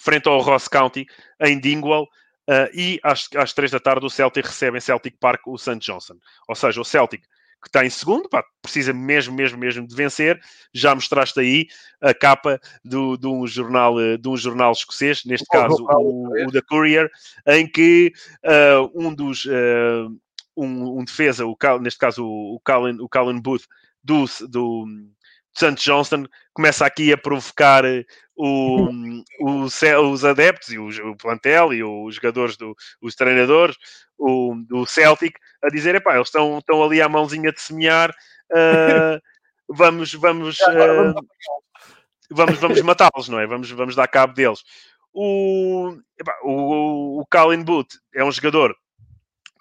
frente 0.00 0.28
ao 0.28 0.40
Ross 0.40 0.66
County 0.66 1.06
em 1.40 1.60
Dingwall. 1.60 2.08
Uh, 2.50 2.68
e 2.74 2.98
às, 3.04 3.28
às 3.36 3.52
3 3.52 3.70
da 3.70 3.78
tarde 3.78 4.04
o 4.04 4.10
Celtic 4.10 4.44
recebe 4.44 4.76
em 4.76 4.80
Celtic 4.80 5.16
Park 5.20 5.46
o 5.46 5.56
St. 5.56 5.78
Johnson. 5.78 6.16
Ou 6.48 6.54
seja, 6.56 6.80
o 6.80 6.84
Celtic 6.84 7.22
que 7.62 7.68
está 7.68 7.84
em 7.84 7.90
segundo, 7.90 8.28
pá, 8.28 8.42
precisa 8.62 8.92
mesmo, 8.92 9.34
mesmo, 9.34 9.58
mesmo 9.58 9.86
de 9.86 9.94
vencer. 9.94 10.40
Já 10.72 10.94
mostraste 10.94 11.38
aí 11.38 11.68
a 12.00 12.14
capa 12.14 12.58
do, 12.82 13.16
de, 13.18 13.26
um 13.26 13.46
jornal, 13.46 14.00
eh, 14.00 14.16
de 14.16 14.28
um 14.28 14.36
jornal 14.36 14.72
escocês, 14.72 15.24
neste 15.26 15.46
caso 15.46 15.84
o, 15.84 16.46
o 16.46 16.50
The 16.50 16.62
Courier, 16.62 17.10
em 17.46 17.70
que 17.70 18.12
uh, 18.44 18.90
um 18.94 19.14
dos 19.14 19.44
uh, 19.44 20.10
um, 20.56 21.00
um, 21.00 21.04
defesa, 21.04 21.44
o, 21.44 21.56
neste 21.80 21.98
caso 21.98 22.24
o, 22.24 22.54
o, 22.54 22.60
Colin, 22.60 22.96
o 22.98 23.08
Colin 23.08 23.40
Booth 23.40 23.66
do, 24.02 24.24
do 24.48 24.86
St. 25.54 25.74
Johnston, 25.74 26.26
começa 26.52 26.86
aqui 26.86 27.12
a 27.12 27.18
provocar 27.18 27.84
o, 28.36 28.88
os, 29.40 29.80
os 29.82 30.24
adeptos 30.24 30.70
e 30.70 30.78
o, 30.78 30.88
o, 31.10 31.16
plantel 31.16 31.72
e 31.72 31.82
os 31.82 32.14
jogadores, 32.14 32.56
do, 32.56 32.74
os 33.00 33.14
treinadores 33.14 33.76
o, 34.18 34.54
do 34.66 34.86
Celtic 34.86 35.36
a 35.62 35.68
dizer, 35.68 35.94
epá, 35.94 36.14
eles 36.14 36.28
estão, 36.28 36.58
estão 36.58 36.82
ali 36.82 37.02
à 37.02 37.08
mãozinha 37.08 37.52
de 37.52 37.60
semear, 37.60 38.10
uh, 38.52 39.20
vamos, 39.68 40.12
vamos, 40.14 40.58
uh, 40.68 41.14
vamos, 42.30 42.58
vamos 42.58 42.82
matá-los, 42.82 43.28
não 43.28 43.40
é? 43.40 43.46
Vamos, 43.46 43.70
vamos 43.70 43.94
dar 43.94 44.08
cabo 44.08 44.34
deles. 44.34 44.62
O, 45.12 45.96
epá, 46.18 46.38
o, 46.44 47.20
o 47.20 47.26
Colin 47.26 47.64
Booth 47.64 47.98
é 48.14 48.24
um 48.24 48.30
jogador 48.30 48.76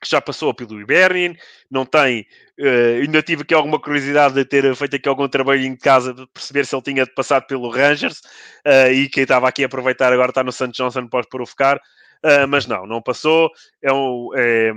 que 0.01 0.09
já 0.09 0.21
passou 0.21 0.53
pelo 0.53 0.79
Hibernian, 0.79 1.35
não 1.69 1.85
tem. 1.85 2.25
Uh, 2.59 3.01
ainda 3.01 3.21
tive 3.21 3.43
aqui 3.43 3.53
alguma 3.53 3.79
curiosidade 3.79 4.33
de 4.33 4.43
ter 4.43 4.75
feito 4.75 4.97
aqui 4.97 5.07
algum 5.07 5.29
trabalho 5.29 5.61
em 5.61 5.77
casa 5.77 6.13
de 6.13 6.27
perceber 6.27 6.65
se 6.65 6.75
ele 6.75 6.81
tinha 6.81 7.07
passado 7.07 7.47
pelo 7.47 7.69
Rangers 7.69 8.19
uh, 8.67 8.91
e 8.91 9.07
quem 9.07 9.23
estava 9.23 9.47
aqui 9.47 9.63
a 9.63 9.67
aproveitar 9.67 10.11
agora 10.11 10.29
está 10.29 10.43
no 10.43 10.51
St. 10.51 10.71
Johnson 10.71 11.07
pode 11.07 11.29
provocar. 11.29 11.79
Uh, 12.21 12.45
mas 12.49 12.67
não, 12.67 12.85
não 12.85 13.01
passou. 13.01 13.49
É 13.81 13.93
um, 13.93 14.29
é, 14.35 14.71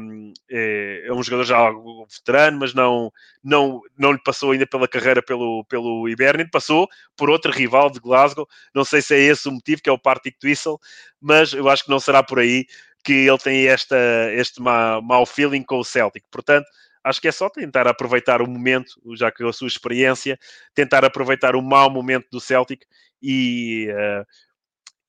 é, 0.48 1.06
é 1.08 1.12
um 1.12 1.20
jogador 1.24 1.44
já 1.44 1.72
veterano, 2.08 2.60
mas 2.60 2.72
não, 2.72 3.10
não, 3.42 3.80
não 3.98 4.12
lhe 4.12 4.22
passou 4.22 4.52
ainda 4.52 4.64
pela 4.64 4.86
carreira 4.86 5.20
pelo, 5.20 5.64
pelo 5.64 6.08
Hibernian. 6.08 6.48
Passou 6.52 6.88
por 7.16 7.28
outro 7.28 7.50
rival 7.50 7.90
de 7.90 7.98
Glasgow. 7.98 8.46
Não 8.72 8.84
sei 8.84 9.02
se 9.02 9.14
é 9.16 9.18
esse 9.18 9.48
o 9.48 9.52
motivo, 9.52 9.82
que 9.82 9.90
é 9.90 9.92
o 9.92 9.98
Partick 9.98 10.38
Twistle, 10.38 10.78
mas 11.20 11.52
eu 11.52 11.68
acho 11.68 11.84
que 11.84 11.90
não 11.90 11.98
será 11.98 12.22
por 12.22 12.38
aí 12.38 12.64
que 13.04 13.12
ele 13.12 13.38
tem 13.38 13.66
esta, 13.66 13.96
este 14.32 14.62
mau 14.62 15.26
feeling 15.26 15.64
com 15.64 15.78
o 15.78 15.84
Celtic. 15.84 16.24
Portanto, 16.30 16.66
acho 17.04 17.20
que 17.20 17.28
é 17.28 17.32
só 17.32 17.48
tentar 17.48 17.86
aproveitar 17.86 18.42
o 18.42 18.48
momento, 18.48 19.00
já 19.16 19.30
que 19.30 19.44
a 19.44 19.52
sua 19.52 19.68
experiência, 19.68 20.38
tentar 20.74 21.04
aproveitar 21.04 21.56
o 21.56 21.62
mau 21.62 21.90
momento 21.90 22.28
do 22.30 22.40
Celtic 22.40 22.84
e, 23.22 23.88
uh, 23.90 24.26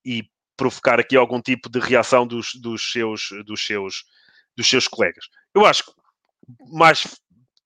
e 0.06 0.24
provocar 0.56 1.00
aqui 1.00 1.16
algum 1.16 1.41
tipo 1.41 1.70
de 1.70 1.80
reação 1.80 2.26
dos, 2.26 2.56
dos, 2.56 2.91
seus, 2.91 3.30
dos, 3.46 3.66
seus, 3.66 4.06
dos 4.56 4.68
seus 4.68 4.88
colegas. 4.88 5.26
Eu 5.54 5.66
acho 5.66 5.86
que 5.86 5.91
mais 6.72 7.20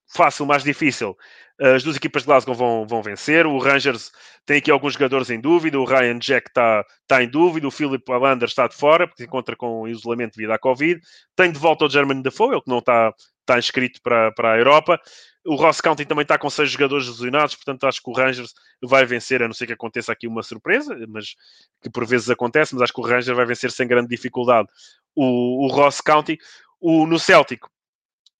fácil, 0.06 0.46
mais 0.46 0.62
difícil, 0.62 1.16
as 1.60 1.82
duas 1.82 1.96
equipas 1.96 2.22
de 2.22 2.26
Glasgow 2.26 2.54
vão, 2.54 2.86
vão 2.86 3.02
vencer. 3.02 3.44
O 3.44 3.58
Rangers 3.58 4.12
tem 4.46 4.58
aqui 4.58 4.70
alguns 4.70 4.92
jogadores 4.92 5.28
em 5.28 5.40
dúvida. 5.40 5.78
O 5.78 5.84
Ryan 5.84 6.18
Jack 6.18 6.48
está 6.48 6.84
tá 7.06 7.22
em 7.22 7.28
dúvida. 7.28 7.66
O 7.66 7.70
Philip 7.70 8.10
Alander 8.12 8.48
está 8.48 8.68
de 8.68 8.76
fora, 8.76 9.08
porque 9.08 9.22
se 9.22 9.26
encontra 9.26 9.56
com 9.56 9.88
isolamento 9.88 10.36
devido 10.36 10.52
à 10.52 10.58
Covid. 10.58 11.00
Tem 11.34 11.50
de 11.50 11.58
volta 11.58 11.84
o 11.84 11.90
German 11.90 12.22
Defoe, 12.22 12.52
ele 12.52 12.62
que 12.62 12.70
não 12.70 12.78
está, 12.78 13.12
está 13.48 13.58
inscrito 13.58 14.00
para, 14.02 14.30
para 14.32 14.52
a 14.52 14.58
Europa. 14.58 15.00
O 15.44 15.54
Ross 15.54 15.80
County 15.80 16.04
também 16.04 16.22
está 16.22 16.36
com 16.36 16.50
seis 16.50 16.70
jogadores 16.70 17.08
lesionados, 17.08 17.54
portanto 17.54 17.84
acho 17.86 18.02
que 18.02 18.10
o 18.10 18.12
Rangers 18.12 18.52
vai 18.82 19.06
vencer, 19.06 19.42
a 19.42 19.46
não 19.46 19.54
ser 19.54 19.66
que 19.66 19.72
aconteça 19.72 20.12
aqui 20.12 20.26
uma 20.26 20.42
surpresa, 20.42 20.94
mas 21.08 21.34
que 21.82 21.88
por 21.88 22.06
vezes 22.06 22.28
acontece, 22.28 22.74
mas 22.74 22.82
acho 22.82 22.92
que 22.92 23.00
o 23.00 23.04
Rangers 23.04 23.36
vai 23.36 23.46
vencer 23.46 23.70
sem 23.70 23.88
grande 23.88 24.08
dificuldade 24.08 24.68
o, 25.14 25.64
o 25.64 25.68
Ross 25.68 26.00
County. 26.00 26.38
O, 26.80 27.06
no 27.06 27.18
Celtic, 27.18 27.64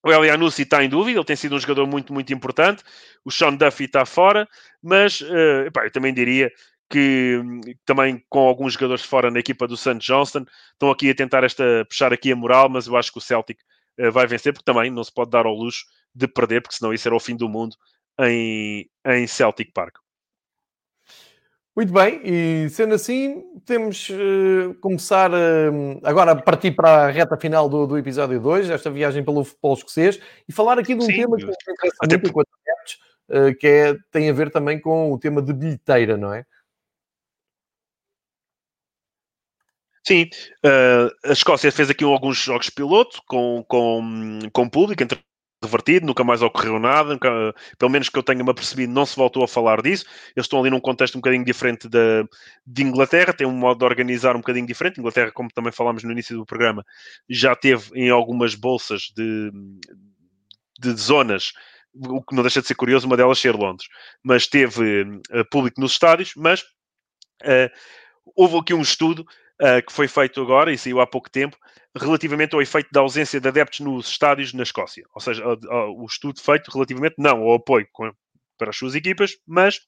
o 0.04 0.12
Elianussi 0.12 0.62
está 0.62 0.84
em 0.84 0.88
dúvida, 0.88 1.18
ele 1.18 1.24
tem 1.24 1.34
sido 1.34 1.56
um 1.56 1.58
jogador 1.58 1.86
muito, 1.86 2.12
muito 2.12 2.32
importante. 2.32 2.84
O 3.24 3.30
Sean 3.30 3.54
Duffy 3.54 3.86
está 3.86 4.04
fora, 4.04 4.46
mas 4.82 5.20
uh, 5.22 5.66
epá, 5.66 5.84
eu 5.84 5.90
também 5.90 6.14
diria 6.14 6.52
que 6.90 7.42
também 7.84 8.24
com 8.28 8.40
alguns 8.46 8.74
jogadores 8.74 9.04
fora 9.04 9.30
na 9.30 9.40
equipa 9.40 9.66
do 9.66 9.76
St. 9.76 9.98
Johnston 9.98 10.46
estão 10.72 10.90
aqui 10.90 11.10
a 11.10 11.14
tentar 11.14 11.44
esta, 11.44 11.84
puxar 11.88 12.12
aqui 12.12 12.32
a 12.32 12.36
moral, 12.36 12.68
mas 12.68 12.86
eu 12.86 12.96
acho 12.96 13.12
que 13.12 13.18
o 13.18 13.20
Celtic 13.20 13.58
vai 14.12 14.26
vencer, 14.26 14.52
porque 14.52 14.70
também 14.70 14.90
não 14.90 15.02
se 15.02 15.12
pode 15.12 15.30
dar 15.30 15.46
ao 15.46 15.54
luxo 15.54 15.84
de 16.14 16.28
perder, 16.28 16.62
porque 16.62 16.76
senão 16.76 16.92
isso 16.92 17.08
era 17.08 17.16
o 17.16 17.20
fim 17.20 17.36
do 17.36 17.48
mundo 17.48 17.76
em, 18.20 18.88
em 19.06 19.26
Celtic 19.26 19.72
Park. 19.72 19.96
Muito 21.78 21.92
bem, 21.92 22.20
e 22.24 22.68
sendo 22.70 22.94
assim, 22.94 23.40
temos 23.64 24.08
uh, 24.08 24.74
começar 24.80 25.30
uh, 25.30 26.00
agora 26.02 26.32
a 26.32 26.34
partir 26.34 26.72
para 26.72 27.06
a 27.06 27.08
reta 27.08 27.36
final 27.36 27.68
do, 27.68 27.86
do 27.86 27.96
episódio 27.96 28.40
2, 28.40 28.68
esta 28.68 28.90
viagem 28.90 29.24
pelo 29.24 29.44
futebol 29.44 29.74
escocês, 29.74 30.20
e 30.48 30.52
falar 30.52 30.76
aqui 30.76 30.96
de 30.96 31.04
um 31.04 31.06
Sim, 31.06 31.14
tema 31.14 31.36
que 31.36 31.44
interessa 31.44 31.96
muito 32.10 32.28
enquanto 32.28 32.48
uh, 32.48 33.54
que 33.60 33.66
é, 33.68 33.96
tem 34.10 34.28
a 34.28 34.32
ver 34.32 34.50
também 34.50 34.80
com 34.80 35.12
o 35.12 35.18
tema 35.20 35.40
de 35.40 35.52
bilheteira, 35.52 36.16
não 36.16 36.34
é? 36.34 36.44
Sim, 40.08 40.30
uh, 40.64 41.28
a 41.28 41.32
Escócia 41.34 41.70
fez 41.70 41.90
aqui 41.90 42.02
alguns 42.02 42.38
jogos 42.38 42.70
piloto 42.70 43.20
com, 43.26 43.62
com, 43.68 44.38
com 44.54 44.66
público, 44.66 45.02
entre 45.02 45.18
revertido, 45.62 46.06
nunca 46.06 46.24
mais 46.24 46.40
ocorreu 46.40 46.78
nada, 46.78 47.10
nunca, 47.10 47.54
pelo 47.78 47.90
menos 47.90 48.08
que 48.08 48.18
eu 48.18 48.22
tenha-me 48.22 48.50
apercebido, 48.50 48.90
não 48.90 49.04
se 49.04 49.14
voltou 49.14 49.44
a 49.44 49.48
falar 49.48 49.82
disso. 49.82 50.06
Eles 50.34 50.46
estão 50.46 50.60
ali 50.60 50.70
num 50.70 50.80
contexto 50.80 51.16
um 51.16 51.20
bocadinho 51.20 51.44
diferente 51.44 51.90
de, 51.90 52.26
de 52.66 52.82
Inglaterra, 52.82 53.34
tem 53.34 53.46
um 53.46 53.52
modo 53.52 53.80
de 53.80 53.84
organizar 53.84 54.34
um 54.34 54.38
bocadinho 54.38 54.66
diferente. 54.66 54.98
Inglaterra, 54.98 55.30
como 55.30 55.50
também 55.50 55.72
falámos 55.72 56.02
no 56.02 56.12
início 56.12 56.34
do 56.34 56.46
programa, 56.46 56.82
já 57.28 57.54
teve 57.54 57.90
em 57.94 58.08
algumas 58.08 58.54
bolsas 58.54 59.12
de, 59.14 59.52
de 60.80 60.92
zonas, 60.98 61.52
o 61.94 62.22
que 62.22 62.34
não 62.34 62.42
deixa 62.42 62.62
de 62.62 62.66
ser 62.66 62.76
curioso, 62.76 63.06
uma 63.06 63.16
delas 63.16 63.38
ser 63.38 63.54
Londres, 63.54 63.90
mas 64.22 64.46
teve 64.46 65.02
uh, 65.02 65.44
público 65.50 65.78
nos 65.78 65.92
estádios, 65.92 66.32
mas 66.34 66.62
uh, 67.42 67.68
houve 68.34 68.56
aqui 68.56 68.72
um 68.72 68.80
estudo 68.80 69.26
uh, 69.60 69.84
que 69.86 69.92
foi 69.92 70.08
feito 70.08 70.40
agora 70.40 70.72
e 70.72 70.78
saiu 70.78 71.00
há 71.00 71.06
pouco 71.06 71.30
tempo, 71.30 71.56
relativamente 71.96 72.54
ao 72.54 72.62
efeito 72.62 72.88
da 72.92 73.00
ausência 73.00 73.40
de 73.40 73.48
adeptos 73.48 73.80
nos 73.80 74.08
estádios 74.08 74.52
na 74.52 74.62
Escócia. 74.62 75.04
Ou 75.14 75.20
seja, 75.20 75.44
o 75.96 76.06
estudo 76.06 76.40
feito 76.40 76.70
relativamente 76.70 77.16
não 77.18 77.42
ao 77.42 77.54
apoio 77.54 77.88
para 78.56 78.70
as 78.70 78.76
suas 78.76 78.94
equipas, 78.94 79.32
mas 79.46 79.80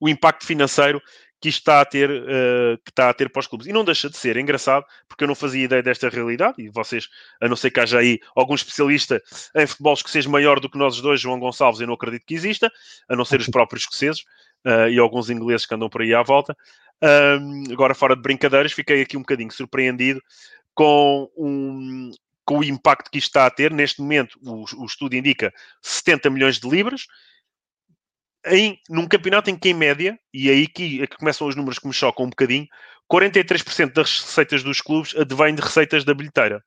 o 0.00 0.08
impacto 0.08 0.46
financeiro 0.46 1.02
que 1.40 1.48
isto 1.48 1.60
está 1.60 1.80
a 1.80 1.84
ter, 1.84 2.10
uh, 2.10 2.78
que 2.84 2.90
está 2.90 3.08
a 3.08 3.14
ter 3.14 3.30
para 3.30 3.40
os 3.40 3.46
clubes. 3.46 3.66
E 3.66 3.72
não 3.72 3.84
deixa 3.84 4.10
de 4.10 4.16
ser 4.16 4.36
engraçado, 4.36 4.84
porque 5.08 5.24
eu 5.24 5.28
não 5.28 5.34
fazia 5.34 5.64
ideia 5.64 5.82
desta 5.82 6.08
realidade, 6.08 6.54
e 6.58 6.68
vocês, 6.68 7.08
a 7.40 7.48
não 7.48 7.56
ser 7.56 7.70
que 7.70 7.80
haja 7.80 7.98
aí 7.98 8.18
algum 8.34 8.54
especialista 8.54 9.22
em 9.54 9.66
futebol 9.66 9.94
escocês 9.94 10.26
maior 10.26 10.58
do 10.60 10.68
que 10.68 10.78
nós 10.78 11.00
dois, 11.00 11.20
João 11.20 11.38
Gonçalves, 11.38 11.80
eu 11.80 11.86
não 11.86 11.94
acredito 11.94 12.24
que 12.26 12.34
exista, 12.34 12.70
a 13.08 13.16
não 13.16 13.24
ser 13.24 13.40
os 13.40 13.46
próprios 13.50 13.82
escoceses 13.82 14.22
uh, 14.66 14.88
e 14.90 14.98
alguns 14.98 15.30
ingleses 15.30 15.66
que 15.66 15.74
andam 15.74 15.88
por 15.88 16.02
aí 16.02 16.14
à 16.14 16.22
volta. 16.22 16.56
Um, 17.00 17.72
agora, 17.72 17.94
fora 17.94 18.16
de 18.16 18.22
brincadeiras, 18.22 18.72
fiquei 18.72 19.02
aqui 19.02 19.16
um 19.16 19.20
bocadinho 19.20 19.52
surpreendido 19.52 20.20
com, 20.74 21.30
um, 21.36 22.10
com 22.44 22.58
o 22.58 22.64
impacto 22.64 23.10
que 23.10 23.18
isto 23.18 23.28
está 23.28 23.46
a 23.46 23.50
ter. 23.50 23.72
Neste 23.72 24.00
momento, 24.00 24.38
o, 24.42 24.64
o 24.82 24.84
estudo 24.84 25.14
indica 25.14 25.52
70 25.82 26.30
milhões 26.30 26.58
de 26.58 26.68
libras. 26.68 27.06
Em, 28.50 28.78
num 28.88 29.06
campeonato 29.06 29.50
em 29.50 29.56
que, 29.56 29.70
em 29.70 29.74
média, 29.74 30.18
e 30.32 30.48
é 30.48 30.52
aí 30.52 30.66
que, 30.66 31.02
é 31.02 31.06
que 31.06 31.16
começam 31.16 31.46
os 31.46 31.56
números 31.56 31.78
que 31.78 31.86
me 31.86 31.92
chocam 31.92 32.26
um 32.26 32.30
bocadinho, 32.30 32.66
43% 33.10 33.92
das 33.92 34.20
receitas 34.20 34.62
dos 34.62 34.80
clubes 34.80 35.14
advêm 35.16 35.54
de 35.54 35.62
receitas 35.62 36.04
da 36.04 36.14
bilheteira. 36.14 36.62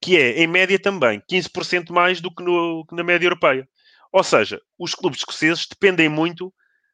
Que 0.00 0.16
é, 0.16 0.42
em 0.42 0.46
média 0.46 0.78
também, 0.78 1.22
15% 1.30 1.90
mais 1.90 2.20
do 2.20 2.34
que, 2.34 2.42
no, 2.42 2.86
na 2.92 3.02
média 3.02 3.26
europeia. 3.26 3.66
Ou 4.12 4.22
seja, 4.22 4.60
os 4.78 4.94
clubes 4.94 5.20
escoceses 5.20 5.66
dependem 5.66 6.08
muito 6.08 6.52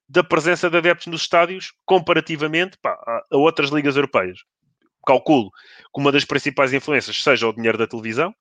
da 0.08 0.22
presença 0.22 0.68
de 0.68 0.76
adeptos 0.76 1.06
nos 1.06 1.22
estádios 1.22 1.72
comparativamente 1.84 2.76
pá, 2.80 2.90
a, 2.90 3.36
outras 3.36 3.70
ligas 3.70 3.96
europeias. 3.96 4.40
Calculo 5.06 5.50
que 5.50 6.00
uma 6.00 6.12
das 6.12 6.24
principais 6.24 6.72
influências 6.72 7.22
seja 7.22 7.48
o 7.48 7.52
dinheiro 7.52 7.78
da 7.78 7.86
televisão, 7.86 8.34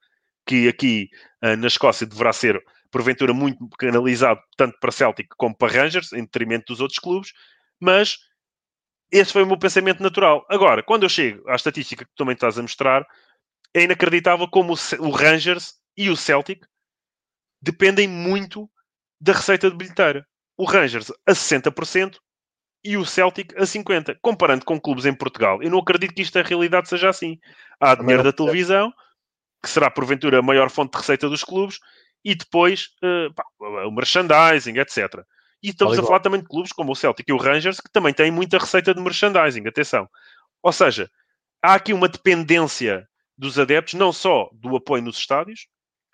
que 0.46 0.68
aqui 0.68 1.10
uh, 1.44 1.56
na 1.56 1.68
Escócia 1.68 2.06
deverá 2.06 2.34
ser, 2.34 2.62
porventura, 2.92 3.34
muito 3.34 3.68
canalizado 3.80 4.42
tanto 4.58 4.78
para 4.80 4.92
Celtic 4.92 5.30
como 5.38 5.56
para 5.56 5.82
Rangers, 5.82 6.14
em 6.14 6.22
detrimento 6.22 6.66
dos 6.68 6.82
outros 6.82 7.00
clubes, 7.00 7.32
mas 7.80 8.20
esse 9.12 9.34
foi 9.34 9.44
o 9.44 9.48
meu 9.48 9.58
pensamento 9.58 10.02
natural. 10.02 10.46
Agora, 10.50 10.84
quando 10.84 11.04
eu 11.04 11.10
chego 11.10 11.50
à 11.50 11.56
estatística 11.56 12.06
que 12.06 12.12
tu 12.12 12.18
também 12.18 12.34
estás 12.34 12.58
a 12.58 12.62
mostrar, 12.62 13.06
é 13.74 13.84
inacreditável 13.84 14.48
como 14.48 14.74
o, 15.00 15.10
Rangers 15.10 15.76
e 15.98 16.10
o 16.10 16.18
Celtic 16.18 16.66
dependem 17.62 18.08
muito 18.08 18.70
da 19.20 19.34
receita 19.34 19.70
de 19.70 19.78
bilheteira 19.78 20.26
o 20.58 20.66
Rangers 20.66 21.12
a 21.26 21.32
60% 21.32 22.18
e 22.84 22.98
o 22.98 23.06
Celtic 23.06 23.54
a 23.58 23.64
50%, 23.64 24.18
comparando 24.22 24.66
com 24.66 24.80
clubes 24.80 25.06
em 25.06 25.14
Portugal. 25.14 25.62
Eu 25.62 25.70
não 25.70 25.80
acredito 25.80 26.14
que 26.14 26.22
isto 26.22 26.38
a 26.38 26.44
realidade 26.44 26.90
seja 26.90 27.10
assim. 27.10 27.40
Há 27.80 27.96
dinheiro 27.96 28.24
da 28.24 28.32
televisão, 28.32 28.92
que 29.62 29.70
será 29.70 29.90
porventura 29.90 30.40
a 30.40 30.42
maior 30.42 30.70
fonte 30.70 30.92
de 30.92 30.98
receita 31.00 31.30
dos 31.30 31.44
clubes, 31.44 31.80
e 32.24 32.36
depois 32.36 32.90
uh, 33.04 33.34
pá, 33.34 33.44
o 33.60 33.92
merchandising, 33.92 34.78
etc. 34.78 35.24
E 35.64 35.70
estamos 35.70 35.98
a 35.98 36.04
falar 36.04 36.20
também 36.20 36.42
de 36.42 36.48
clubes 36.48 36.72
como 36.72 36.92
o 36.92 36.96
Celtic 36.96 37.30
e 37.30 37.34
o 37.34 37.38
Rangers, 37.38 37.80
que 37.80 37.92
também 37.92 38.14
têm 38.14 38.32
muita 38.32 38.58
receita 38.58 38.94
de 38.94 39.02
merchandising, 39.02 39.68
atenção. 39.68 40.10
Ou 40.64 40.72
seja, 40.72 41.10
há 41.62 41.76
aqui 41.76 41.94
uma 41.94 42.08
dependência 42.08 43.08
dos 43.38 43.60
adeptos, 43.60 43.94
não 43.94 44.12
só 44.12 44.50
do 44.54 44.76
apoio 44.76 45.04
nos 45.04 45.18
estádios, 45.18 45.68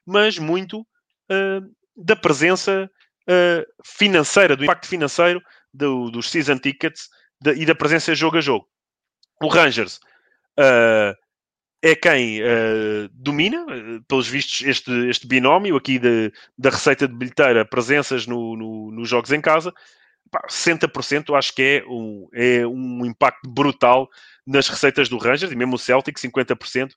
mas 0.06 0.38
muito 0.38 0.82
uh, 0.82 1.76
da 1.96 2.16
presença 2.16 2.90
uh, 3.24 3.84
financeira, 3.86 4.56
do 4.56 4.64
impacto 4.64 4.88
financeiro 4.88 5.42
do, 5.74 6.10
dos 6.10 6.30
season 6.30 6.58
tickets 6.58 7.10
de, 7.42 7.54
e 7.54 7.66
da 7.66 7.76
presença 7.76 8.16
jogo 8.16 8.38
a 8.38 8.42
jogo. 8.42 8.68
O 9.42 9.48
Rangers 9.48 10.00
uh, 10.60 11.16
é 11.82 11.96
quem 11.96 12.42
uh, 12.42 13.10
domina, 13.14 13.66
pelos 14.08 14.28
vistos, 14.28 14.62
este, 14.62 14.92
este 15.10 15.28
binómio 15.28 15.76
aqui 15.76 16.00
de, 16.00 16.32
da 16.58 16.70
receita 16.70 17.08
de 17.08 17.14
bilheteira, 17.14 17.66
presenças 17.66 18.26
no, 18.26 18.56
no, 18.56 18.92
nos 18.92 19.08
jogos 19.08 19.32
em 19.32 19.42
casa. 19.42 19.74
Pá, 20.32 20.46
60% 20.50 21.38
acho 21.38 21.54
que 21.54 21.62
é 21.62 21.86
um, 21.88 22.28
é 22.34 22.68
um 22.68 23.06
impacto 23.06 23.50
brutal 23.50 24.10
nas 24.46 24.68
receitas 24.68 25.08
do 25.08 25.18
Rangers, 25.18 25.52
e 25.52 25.56
mesmo 25.56 25.76
o 25.76 25.80
Celtic, 25.80 26.18
50%. 26.18 26.92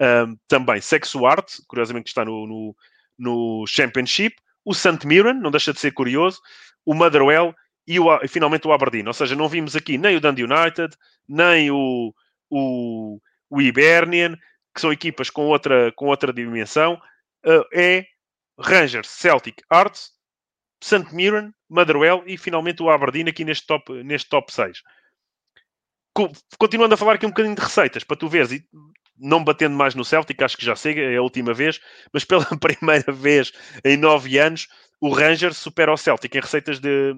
Um, 0.00 0.36
também 0.48 0.80
Sexo 0.80 1.24
Art, 1.24 1.48
curiosamente 1.68 2.08
está 2.08 2.24
no, 2.24 2.46
no, 2.46 2.76
no 3.16 3.64
Championship, 3.68 4.36
o 4.64 4.74
St. 4.74 5.06
Mirren, 5.06 5.34
não 5.34 5.52
deixa 5.52 5.72
de 5.72 5.78
ser 5.78 5.92
curioso, 5.92 6.40
o 6.84 6.94
Motherwell 6.94 7.54
e, 7.86 8.00
o, 8.00 8.12
e 8.22 8.26
finalmente 8.26 8.66
o 8.66 8.72
Aberdeen. 8.72 9.06
Ou 9.06 9.12
seja, 9.12 9.36
não 9.36 9.48
vimos 9.48 9.76
aqui 9.76 9.96
nem 9.96 10.16
o 10.16 10.20
Dundee 10.20 10.44
United, 10.44 10.96
nem 11.28 11.70
o, 11.70 12.12
o, 12.50 13.20
o 13.54 13.62
Hibernian, 13.62 14.36
que 14.74 14.80
são 14.80 14.92
equipas 14.92 15.30
com 15.30 15.46
outra, 15.46 15.92
com 15.92 16.06
outra 16.06 16.32
dimensão. 16.32 17.00
Uh, 17.46 17.64
é 17.72 18.04
Rangers, 18.58 19.08
Celtic, 19.08 19.62
Arts, 19.70 20.10
St. 20.82 21.14
Mirren, 21.14 21.54
Motherwell 21.70 22.24
e 22.26 22.36
finalmente 22.36 22.82
o 22.82 22.90
Aberdeen 22.90 23.28
aqui 23.28 23.44
neste 23.44 23.66
top, 23.66 24.02
neste 24.02 24.28
top 24.28 24.52
6. 24.52 24.82
Continuando 26.58 26.94
a 26.94 26.96
falar 26.96 27.14
aqui 27.14 27.26
um 27.26 27.30
bocadinho 27.30 27.54
de 27.54 27.62
receitas, 27.62 28.04
para 28.04 28.16
tu 28.16 28.28
veres, 28.28 28.52
e 28.52 28.64
não 29.16 29.42
batendo 29.42 29.76
mais 29.76 29.94
no 29.94 30.04
Celtic, 30.04 30.40
acho 30.42 30.56
que 30.56 30.64
já 30.64 30.74
sei, 30.74 30.98
é 30.98 31.16
a 31.16 31.22
última 31.22 31.54
vez, 31.54 31.80
mas 32.12 32.24
pela 32.24 32.44
primeira 32.58 33.12
vez 33.12 33.52
em 33.84 33.96
nove 33.96 34.38
anos, 34.38 34.68
o 35.00 35.10
Rangers 35.10 35.56
supera 35.56 35.92
o 35.92 35.96
Celtic 35.96 36.34
em 36.34 36.40
receitas 36.40 36.80
de 36.80 37.16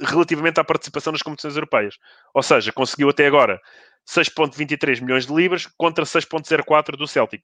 relativamente 0.00 0.58
à 0.58 0.64
participação 0.64 1.12
nas 1.12 1.22
competições 1.22 1.54
europeias. 1.54 1.96
Ou 2.34 2.42
seja, 2.42 2.72
conseguiu 2.72 3.08
até 3.08 3.26
agora 3.26 3.60
6.23 4.08 5.00
milhões 5.00 5.26
de 5.26 5.34
libras 5.34 5.66
contra 5.76 6.04
6.04 6.04 6.96
do 6.96 7.06
Celtic. 7.06 7.42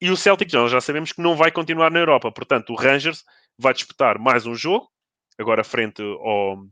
E 0.00 0.10
o 0.10 0.16
Celtic 0.16 0.50
já, 0.50 0.66
já 0.66 0.80
sabemos 0.80 1.12
que 1.12 1.22
não 1.22 1.36
vai 1.36 1.50
continuar 1.50 1.90
na 1.90 2.00
Europa. 2.00 2.30
Portanto, 2.32 2.70
o 2.72 2.76
Rangers 2.76 3.24
vai 3.58 3.72
disputar 3.72 4.18
mais 4.18 4.46
um 4.46 4.54
jogo, 4.54 4.88
agora 5.38 5.62
frente 5.62 6.02
ao, 6.02 6.66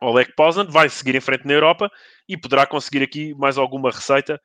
ao 0.00 0.12
Lech 0.12 0.32
Poznan, 0.34 0.66
vai 0.66 0.88
seguir 0.88 1.14
em 1.14 1.20
frente 1.20 1.46
na 1.46 1.52
Europa 1.52 1.90
e 2.28 2.36
poderá 2.36 2.66
conseguir 2.66 3.02
aqui 3.02 3.34
mais 3.34 3.56
alguma 3.56 3.90
receita 3.90 4.40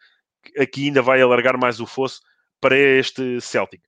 aqui 0.57 0.85
ainda 0.85 1.01
vai 1.01 1.21
alargar 1.21 1.57
mais 1.57 1.79
o 1.79 1.85
fosso 1.85 2.21
para 2.59 2.77
este 2.77 3.39
Celtic. 3.41 3.81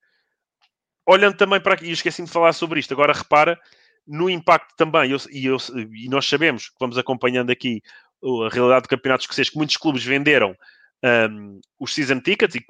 olhando 1.08 1.38
também 1.38 1.62
para 1.62 1.76
aqui, 1.76 1.86
e 1.86 1.92
esqueci-me 1.92 2.28
de 2.28 2.34
falar 2.34 2.54
sobre 2.54 2.80
isto, 2.80 2.94
agora 2.94 3.14
repara 3.14 3.60
no 4.08 4.30
impacto 4.30 4.76
também, 4.76 5.12
eu, 5.12 5.18
e, 5.32 5.46
eu, 5.46 5.58
e, 5.94 6.08
nós 6.10 6.28
sabemos 6.28 6.70
que 6.70 6.76
vamos 6.80 6.98
acompanhando 6.98 7.52
aqui 7.52 7.82
a 8.26 8.50
realidade 8.50 8.84
do 8.84 8.90
campeonato 8.90 9.24
escocês, 9.24 9.50
que 9.50 9.58
muitos 9.58 9.78
clubes 9.78 10.04
venderam 10.04 10.56
um, 11.30 11.62
os 11.80 11.94
season 11.94 12.20
tickets 12.20 12.56
e, 12.56 12.66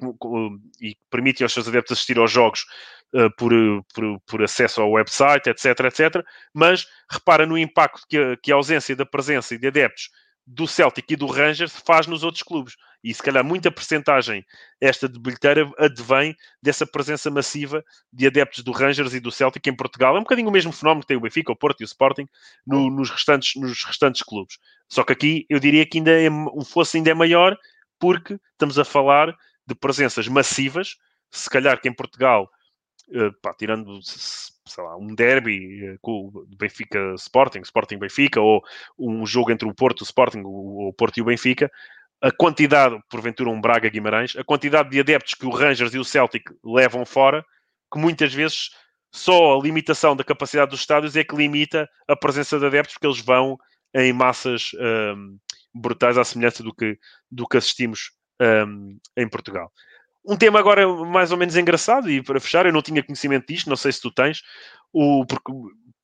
e, 0.80 0.96
permitem 1.10 1.44
aos 1.44 1.52
seus 1.52 1.68
adeptos 1.68 1.92
assistir 1.92 2.18
aos 2.18 2.30
jogos 2.30 2.66
uh, 3.14 3.30
por, 3.36 3.52
por, 3.94 4.20
por, 4.26 4.42
acesso 4.42 4.82
ao 4.82 4.90
website, 4.90 5.48
etc, 5.48 5.80
etc. 5.80 6.24
Mas 6.52 6.86
repara 7.10 7.46
no 7.46 7.56
impacto 7.56 8.02
que 8.08 8.36
que 8.42 8.52
a 8.52 8.56
ausência 8.56 8.94
da 8.94 9.06
presença 9.06 9.56
de 9.56 9.66
adeptos 9.66 10.10
do 10.46 10.66
Celtic 10.66 11.10
e 11.10 11.16
do 11.16 11.26
Rangers 11.26 11.76
faz 11.84 12.06
nos 12.06 12.22
outros 12.22 12.42
clubes. 12.42 12.76
E 13.02 13.12
se 13.12 13.22
calhar 13.22 13.44
muita 13.44 13.70
percentagem 13.70 14.44
esta 14.80 15.08
de 15.08 15.18
bilheteira 15.18 15.70
advém 15.78 16.36
dessa 16.62 16.86
presença 16.86 17.30
massiva 17.30 17.84
de 18.12 18.26
adeptos 18.26 18.62
do 18.62 18.70
Rangers 18.70 19.12
e 19.12 19.20
do 19.20 19.32
Celtic 19.32 19.66
em 19.66 19.74
Portugal. 19.74 20.16
É 20.16 20.18
um 20.18 20.22
bocadinho 20.22 20.48
o 20.48 20.52
mesmo 20.52 20.72
fenómeno 20.72 21.00
que 21.02 21.08
tem 21.08 21.16
o 21.16 21.20
Benfica, 21.20 21.52
o 21.52 21.56
Porto 21.56 21.80
e 21.80 21.84
o 21.84 21.86
Sporting 21.86 22.26
no, 22.66 22.90
nos, 22.90 23.10
restantes, 23.10 23.60
nos 23.60 23.84
restantes 23.84 24.22
clubes. 24.22 24.58
Só 24.88 25.02
que 25.02 25.12
aqui 25.12 25.46
eu 25.48 25.58
diria 25.58 25.84
que 25.84 25.98
ainda 25.98 26.12
é, 26.12 26.30
um 26.30 26.64
fosse 26.64 26.96
ainda 26.96 27.10
é 27.10 27.14
maior 27.14 27.56
porque 27.98 28.38
estamos 28.52 28.78
a 28.78 28.84
falar 28.84 29.36
de 29.66 29.74
presenças 29.74 30.28
massivas. 30.28 30.96
Se 31.30 31.50
calhar 31.50 31.80
que 31.80 31.88
em 31.88 31.92
Portugal, 31.92 32.48
uh, 33.08 33.32
pá, 33.42 33.52
tirando 33.54 33.98
sei 34.66 34.84
lá, 34.84 34.96
um 34.96 35.14
derby 35.14 35.90
uh, 35.90 35.98
com 36.00 36.30
Benfica 36.58 37.14
Sporting, 37.16 37.60
Sporting 37.60 37.98
Benfica, 37.98 38.40
ou 38.40 38.62
um 38.98 39.24
jogo 39.26 39.50
entre 39.52 39.68
o 39.68 39.74
Porto, 39.74 40.00
o 40.00 40.04
Sporting, 40.04 40.42
o, 40.44 40.92
Porto 40.92 41.18
e 41.18 41.22
o 41.22 41.24
Benfica, 41.24 41.70
a 42.20 42.30
quantidade, 42.30 42.98
porventura 43.08 43.50
um 43.50 43.60
Braga 43.60 43.88
Guimarães, 43.88 44.34
a 44.36 44.44
quantidade 44.44 44.90
de 44.90 45.00
adeptos 45.00 45.34
que 45.34 45.46
o 45.46 45.50
Rangers 45.50 45.94
e 45.94 45.98
o 45.98 46.04
Celtic 46.04 46.44
levam 46.64 47.04
fora, 47.04 47.44
que 47.92 47.98
muitas 47.98 48.32
vezes 48.32 48.70
só 49.12 49.58
a 49.58 49.62
limitação 49.62 50.16
da 50.16 50.24
capacidade 50.24 50.70
dos 50.70 50.80
estádios 50.80 51.16
é 51.16 51.24
que 51.24 51.36
limita 51.36 51.88
a 52.08 52.16
presença 52.16 52.58
de 52.58 52.66
adeptos, 52.66 52.94
porque 52.94 53.06
eles 53.06 53.20
vão 53.20 53.58
em 53.94 54.12
massas 54.12 54.72
um, 55.14 55.38
brutais 55.74 56.18
à 56.18 56.24
semelhança 56.24 56.62
do 56.62 56.74
que, 56.74 56.98
do 57.30 57.46
que 57.46 57.56
assistimos 57.56 58.10
um, 58.40 58.98
em 59.16 59.28
Portugal. 59.28 59.72
Um 60.26 60.36
tema 60.36 60.58
agora 60.58 60.86
mais 60.88 61.30
ou 61.30 61.38
menos 61.38 61.56
engraçado, 61.56 62.10
e 62.10 62.22
para 62.22 62.40
fechar, 62.40 62.66
eu 62.66 62.72
não 62.72 62.82
tinha 62.82 63.02
conhecimento 63.02 63.46
disto, 63.46 63.70
não 63.70 63.76
sei 63.76 63.92
se 63.92 64.00
tu 64.00 64.10
tens, 64.10 64.42
o, 64.92 65.24
porque 65.24 65.52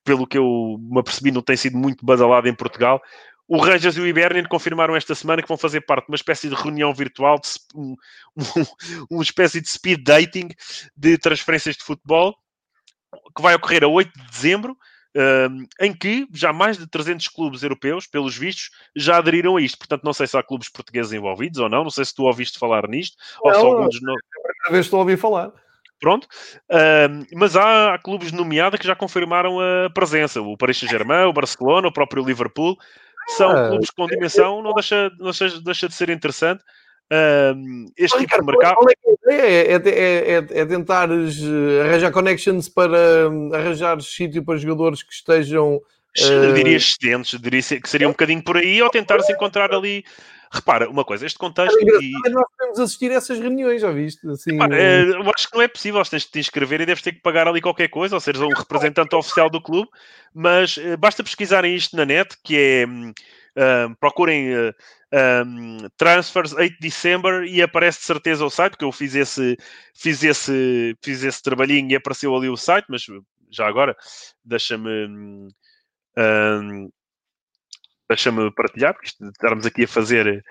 pelo 0.03 0.27
que 0.27 0.37
eu 0.37 0.77
me 0.79 0.99
apercebi, 0.99 1.31
não 1.31 1.41
tem 1.41 1.55
sido 1.55 1.77
muito 1.77 2.05
badalado 2.05 2.47
em 2.47 2.53
Portugal. 2.53 3.01
O 3.47 3.57
Rangers 3.57 3.97
e 3.97 4.01
o 4.01 4.07
Ibernian 4.07 4.45
confirmaram 4.45 4.95
esta 4.95 5.13
semana 5.13 5.41
que 5.41 5.47
vão 5.47 5.57
fazer 5.57 5.81
parte 5.81 6.05
de 6.05 6.11
uma 6.11 6.15
espécie 6.15 6.49
de 6.49 6.55
reunião 6.55 6.93
virtual, 6.93 7.39
de, 7.39 7.49
um, 7.75 7.95
um, 8.37 8.65
uma 9.11 9.23
espécie 9.23 9.61
de 9.61 9.69
speed 9.69 10.03
dating 10.03 10.49
de 10.95 11.17
transferências 11.17 11.75
de 11.75 11.83
futebol, 11.83 12.35
que 13.35 13.41
vai 13.41 13.55
ocorrer 13.55 13.83
a 13.83 13.87
8 13.87 14.11
de 14.11 14.27
dezembro, 14.27 14.77
em 15.79 15.93
que 15.93 16.27
já 16.33 16.51
mais 16.51 16.77
de 16.77 16.87
300 16.87 17.27
clubes 17.27 17.63
europeus, 17.63 18.07
pelos 18.07 18.35
vistos, 18.35 18.69
já 18.95 19.17
aderiram 19.17 19.57
a 19.57 19.61
isto. 19.61 19.77
Portanto, 19.77 20.03
não 20.03 20.13
sei 20.13 20.27
se 20.27 20.37
há 20.37 20.43
clubes 20.43 20.69
portugueses 20.69 21.13
envolvidos 21.13 21.59
ou 21.59 21.69
não, 21.69 21.83
não 21.83 21.91
sei 21.91 22.05
se 22.05 22.15
tu 22.15 22.23
ouviste 22.23 22.57
falar 22.57 22.87
nisto, 22.87 23.15
não, 23.43 23.51
ou 23.51 23.53
se 23.53 23.65
alguns... 23.65 24.01
Não... 24.01 24.13
É 24.13 24.17
a 24.17 24.53
primeira 24.53 24.71
vez 24.71 24.85
estou 24.85 24.97
a 24.97 25.01
ouvir 25.01 25.17
falar. 25.17 25.51
Pronto, 25.99 26.25
uh, 26.25 27.25
mas 27.33 27.55
há, 27.55 27.93
há, 27.93 27.97
clubes 27.97 28.33
nomeados 28.33 28.77
que 28.77 28.85
já 28.85 28.93
confirmaram 28.93 29.59
a 29.61 29.89
presença. 29.89 30.41
O 30.41 30.57
Paris 30.57 30.77
Saint-Germain, 30.77 31.27
o 31.27 31.33
Barcelona, 31.33 31.87
o 31.87 31.93
próprio 31.93 32.25
Liverpool. 32.25 32.75
São 33.37 33.51
ah, 33.51 33.69
clubes 33.69 33.89
com 33.89 34.05
dimensão, 34.05 34.61
não 34.61 34.73
deixa, 34.73 35.09
não 35.17 35.31
deixa, 35.31 35.61
deixa 35.61 35.87
de 35.87 35.93
ser 35.93 36.09
interessante. 36.09 36.61
Este 37.97 38.19
tipo 38.19 38.39
de 38.39 38.45
mercado. 38.45 38.75
Qual 38.75 38.89
é, 38.89 38.93
é, 39.27 39.71
é, 39.71 39.75
é, 39.75 40.31
é, 40.31 40.59
é 40.61 40.65
tentar 40.65 41.09
arranjar 41.09 42.11
connections 42.11 42.67
para 42.67 43.29
hum, 43.29 43.51
arranjar 43.53 44.01
sítio 44.01 44.43
para 44.43 44.57
jogadores 44.57 45.03
que 45.03 45.13
estejam. 45.13 45.75
Uh... 45.75 46.53
Diria 46.53 46.77
excedentes, 46.77 47.39
diria 47.39 47.61
que 47.61 47.89
seria 47.89 48.07
um 48.07 48.11
bocadinho 48.11 48.43
por 48.43 48.57
aí, 48.57 48.81
ou 48.81 48.89
tentares 48.89 49.29
encontrar 49.29 49.73
ali. 49.73 50.03
Repara, 50.51 50.87
uma 50.87 51.03
coisa, 51.03 51.25
este 51.25 51.39
contexto. 51.39 51.75
É 51.79 52.03
e... 52.03 52.11
Nós 52.29 52.45
podemos 52.55 52.79
assistir 52.79 53.11
a 53.11 53.15
essas 53.15 53.39
reuniões, 53.39 53.81
já 53.81 53.91
viste? 53.91 54.27
Assim, 54.29 54.53
Epá, 54.53 54.67
é, 54.71 55.01
eu 55.01 55.31
acho 55.35 55.49
que 55.49 55.55
não 55.55 55.63
é 55.63 55.67
possível, 55.67 56.03
tens 56.03 56.23
de 56.23 56.31
te 56.31 56.39
inscrever 56.39 56.81
e 56.81 56.85
deves 56.85 57.01
ter 57.01 57.13
que 57.13 57.21
pagar 57.21 57.47
ali 57.47 57.59
qualquer 57.59 57.87
coisa, 57.87 58.15
ou 58.15 58.19
seja, 58.19 58.45
um 58.45 58.53
representante 58.53 59.15
oficial 59.15 59.49
do 59.49 59.59
clube, 59.59 59.89
mas 60.31 60.77
basta 60.99 61.23
pesquisarem 61.23 61.75
isto 61.75 61.95
na 61.95 62.05
net, 62.05 62.37
que 62.43 62.55
é. 62.57 62.85
Uh, 63.55 63.95
procurem 63.99 64.51
uh, 64.51 64.73
um, 65.13 65.77
transfers 65.95 66.53
8 66.53 66.73
de 66.73 66.79
December 66.79 67.43
e 67.43 67.61
aparece 67.61 67.99
de 67.99 68.05
certeza 68.05 68.45
o 68.45 68.49
site, 68.49 68.71
porque 68.71 68.85
eu 68.85 68.91
fiz 68.91 69.13
esse, 69.13 69.55
fiz 69.93 70.23
esse, 70.23 70.97
fiz 71.03 71.23
esse 71.23 71.41
trabalhinho 71.41 71.91
e 71.91 71.95
apareceu 71.95 72.35
ali 72.35 72.49
o 72.49 72.57
site, 72.57 72.85
mas 72.89 73.05
já 73.51 73.67
agora 73.67 73.95
deixa-me 74.43 75.49
um, 76.17 76.89
deixa-me 78.09 78.51
partilhar, 78.51 78.93
porque 78.93 79.11
estarmos 79.21 79.65
aqui 79.65 79.83
a 79.83 79.87
fazer 79.87 80.43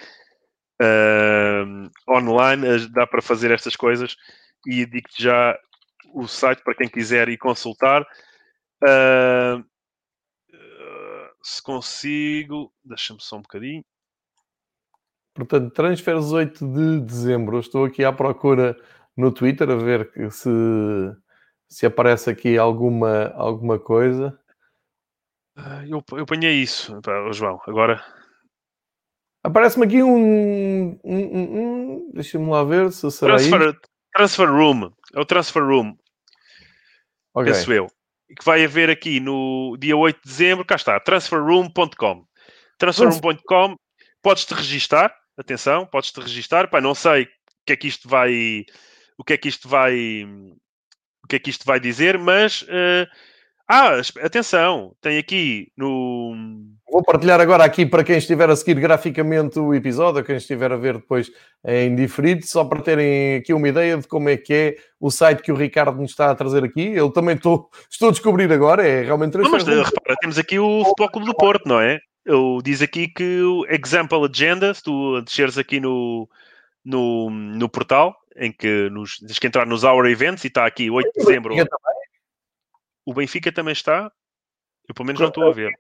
um, 0.81 1.91
online, 2.09 2.89
dá 2.89 3.07
para 3.07 3.23
fazer 3.23 3.51
estas 3.51 3.77
coisas 3.77 4.17
e 4.67 4.87
digo-te 4.87 5.23
já 5.23 5.59
o 6.15 6.27
site 6.29 6.63
para 6.63 6.75
quem 6.75 6.89
quiser 6.89 7.29
ir 7.29 7.39
consultar. 7.39 8.03
Uh, 8.83 9.65
se 11.43 11.61
consigo, 11.63 12.73
deixa-me 12.85 13.21
só 13.21 13.37
um 13.37 13.43
bocadinho. 13.43 13.85
Portanto, 15.35 15.73
transfers 15.73 16.31
8 16.31 16.67
de 16.67 17.01
dezembro. 17.01 17.59
estou 17.59 17.85
aqui 17.85 18.05
à 18.05 18.13
procura 18.13 18.77
no 19.17 19.33
Twitter 19.33 19.71
a 19.71 19.77
ver 19.77 20.11
se, 20.31 20.51
se 21.69 21.87
aparece 21.87 22.31
aqui 22.31 22.59
alguma, 22.59 23.29
alguma 23.35 23.79
coisa. 23.79 24.39
Ah, 25.57 25.85
eu, 25.87 26.03
eu 26.13 26.27
ponhei 26.27 26.55
isso, 26.55 26.99
João. 27.33 27.61
Agora. 27.67 28.03
Aparece-me 29.45 29.87
aqui 29.87 30.03
um. 30.03 30.99
um, 31.03 31.15
um, 31.15 31.61
um 31.61 32.11
Deixa-me 32.13 32.49
lá 32.49 32.63
ver 32.63 32.93
se 32.93 33.11
será. 33.11 33.37
Transfer, 33.37 33.81
transfer 34.15 34.49
Room. 34.49 34.93
É 35.15 35.21
o 35.21 35.25
Transfer 35.25 35.63
Room. 35.63 35.97
Okay. 37.35 37.53
Penso 37.53 37.73
eu. 37.73 37.87
Que 38.39 38.45
vai 38.45 38.65
haver 38.65 38.89
aqui 38.89 39.21
no 39.21 39.77
dia 39.79 39.97
8 39.97 40.17
de 40.17 40.31
dezembro. 40.31 40.65
Cá 40.65 40.77
está. 40.77 41.01
Transferroom.com. 41.01 42.25
Transferroom.com. 42.79 43.77
Podes-te 44.23 44.55
registar 44.55 45.13
atenção, 45.43 45.87
podes-te 45.87 46.21
registar. 46.21 46.69
Pá, 46.69 46.81
não 46.81 46.95
sei 46.95 47.25
o 47.25 47.29
que 47.67 47.73
é 47.73 47.77
que 47.77 47.89
isto 47.89 48.09
vai. 48.09 48.65
O 49.19 49.25
que 49.25 49.35
é 49.35 49.37
que 49.37 49.49
isto 49.49 49.69
vai. 49.69 50.25
O 51.25 51.29
que 51.29 51.37
é 51.37 51.39
que 51.39 51.51
isto 51.51 51.65
vai 51.65 51.79
dizer, 51.79 52.19
mas. 52.19 52.63
Uh, 52.63 53.07
ah, 53.69 54.01
atenção, 54.23 54.95
tem 55.01 55.19
aqui 55.19 55.73
no. 55.77 56.35
Vou 56.91 57.03
partilhar 57.03 57.41
agora 57.41 57.65
aqui 57.65 57.87
para 57.87 58.05
quem 58.05 58.19
estiver 58.19 58.51
a 58.51 58.57
seguir 58.57 58.79
graficamente 58.79 59.59
o 59.59 59.73
episódio, 59.73 60.23
quem 60.23 60.37
estiver 60.37 60.71
a 60.73 60.77
ver 60.77 60.99
depois 60.99 61.31
em 61.65 61.95
diferido, 61.95 62.45
só 62.47 62.67
para 62.67 62.83
terem 62.83 63.37
aqui 63.37 63.55
uma 63.55 63.67
ideia 63.67 63.97
de 63.97 64.07
como 64.07 64.29
é 64.29 64.37
que 64.37 64.53
é 64.53 64.77
o 65.01 65.11
site 65.11 65.43
que 65.43 65.51
o 65.51 65.55
Ricardo 65.55 65.99
nos 65.99 66.11
está 66.11 66.31
a 66.31 66.35
trazer 66.35 66.63
aqui. 66.65 66.93
Eu 66.93 67.11
também 67.11 67.35
estou, 67.35 67.71
estou 67.91 68.09
a 68.09 68.13
descobrir 68.13 68.53
agora, 68.53 68.87
é 68.87 69.05
realmente 69.05 69.39
Não, 69.39 69.51
mas 69.51 69.65
repara, 69.65 70.17
temos 70.21 70.39
aqui 70.39 70.59
o 70.59 70.85
Futebol 70.85 71.11
Clube 71.11 71.27
do 71.29 71.35
Porto, 71.35 71.67
não 71.67 71.81
é? 71.81 71.99
Eu 72.25 72.61
diz 72.63 72.81
aqui 72.83 73.09
que 73.09 73.43
o 73.43 73.67
Example 73.67 74.29
Agenda, 74.29 74.73
se 74.73 74.83
tu 74.83 75.21
desceres 75.23 75.59
aqui 75.59 75.81
no, 75.81 76.29
no, 76.85 77.31
no 77.31 77.69
portal, 77.69 78.17
em 78.37 78.53
que 78.53 78.89
nos, 78.91 79.19
tens 79.19 79.39
que 79.39 79.47
entrar 79.47 79.67
nos 79.67 79.85
Hour 79.85 80.07
Events 80.07 80.45
e 80.45 80.49
está 80.49 80.67
aqui 80.67 80.91
8 80.91 81.11
de 81.13 81.25
dezembro. 81.25 81.55
O 83.05 83.13
Benfica 83.13 83.51
também 83.51 83.73
está. 83.73 84.11
Eu 84.89 84.95
pelo 84.95 85.07
menos 85.07 85.21
não 85.21 85.29
estou 85.29 85.49
a 85.49 85.53
ver. 85.53 85.73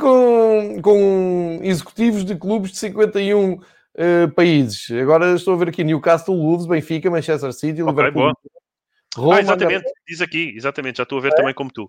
Com, 0.00 0.80
com 0.82 1.60
executivos 1.62 2.24
de 2.24 2.36
clubes 2.36 2.72
de 2.72 2.78
51 2.78 3.52
uh, 3.52 3.64
eh, 3.96 4.26
países. 4.28 4.90
Agora 4.92 5.34
estou 5.34 5.54
a 5.54 5.56
ver 5.56 5.68
aqui 5.68 5.84
Newcastle, 5.84 6.36
Wolves, 6.36 6.66
Benfica, 6.66 7.10
Manchester 7.10 7.52
City, 7.52 7.82
okay, 7.82 7.94
Liverpool. 7.94 8.22
Boa. 8.22 8.34
Roma, 9.14 9.36
ah, 9.36 9.40
exatamente, 9.40 9.84
diz 10.06 10.20
aqui, 10.20 10.52
exatamente, 10.56 10.96
já 10.96 11.04
estou 11.04 11.18
a 11.18 11.22
ver 11.22 11.32
é? 11.32 11.36
também 11.36 11.54
como 11.54 11.70
tu. 11.70 11.88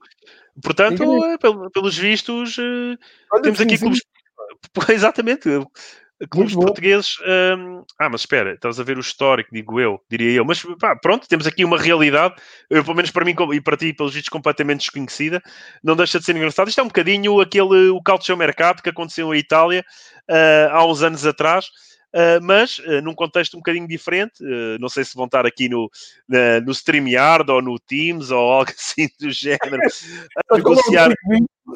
Portanto, 0.62 1.04
é, 1.26 1.38
pelos 1.74 1.98
vistos, 1.98 2.58
eh, 2.60 2.98
Olha, 3.32 3.42
temos 3.42 3.60
aqui 3.60 3.78
clubes. 3.78 4.02
exatamente, 4.90 5.50
clubes 6.30 6.54
portugueses. 6.54 7.18
Um... 7.22 7.84
ah, 8.00 8.10
mas 8.10 8.22
espera, 8.22 8.54
estás 8.54 8.80
a 8.80 8.84
ver 8.84 8.98
o 8.98 9.02
histórico, 9.02 9.50
digo 9.52 9.80
eu, 9.80 10.00
diria 10.10 10.32
eu. 10.32 10.46
Mas 10.46 10.64
pá, 10.80 10.96
pronto, 10.96 11.28
temos 11.28 11.48
aqui 11.48 11.66
uma 11.66 11.78
realidade, 11.78 12.36
eu, 12.70 12.84
pelo 12.84 12.96
menos 12.96 13.12
para 13.12 13.26
mim 13.26 13.36
e 13.54 13.62
para 13.62 13.78
ti, 13.78 13.94
pelos 13.94 14.14
vistos, 14.14 14.30
completamente 14.30 14.80
desconhecida. 14.82 15.42
Não 15.84 15.96
deixa 15.96 16.20
de 16.20 16.26
ser 16.26 16.36
engraçado. 16.36 16.70
Isto 16.70 16.82
é 16.82 16.84
um 16.84 16.88
bocadinho 16.88 17.42
aquele 17.42 17.90
o 17.90 18.02
Calcio 18.02 18.38
Mercado 18.38 18.82
que 18.82 18.90
aconteceu 18.90 19.34
em 19.34 19.40
Itália 19.40 19.84
uh, 20.30 20.70
há 20.72 20.86
uns 20.86 21.02
anos 21.02 21.26
atrás 21.26 21.70
uh, 22.16 22.42
mas 22.42 22.80
uh, 22.80 23.02
num 23.04 23.14
contexto 23.14 23.56
um 23.56 23.60
bocadinho 23.60 23.88
diferente. 23.88 24.42
Uh, 24.42 24.80
não 24.80 24.90
sei 24.90 25.04
se 25.04 25.16
vão 25.16 25.26
estar 25.26 25.46
aqui 25.46 25.68
no, 25.68 25.92
na, 26.28 26.62
no 26.62 26.72
StreamYard 26.72 27.52
ou 27.52 27.62
no 27.62 27.78
Teams 27.78 28.32
ou 28.32 28.40
algo 28.40 28.72
assim 28.76 29.08
do 29.20 29.32
género. 29.32 29.82
A 30.50 30.56
negociar... 30.56 31.14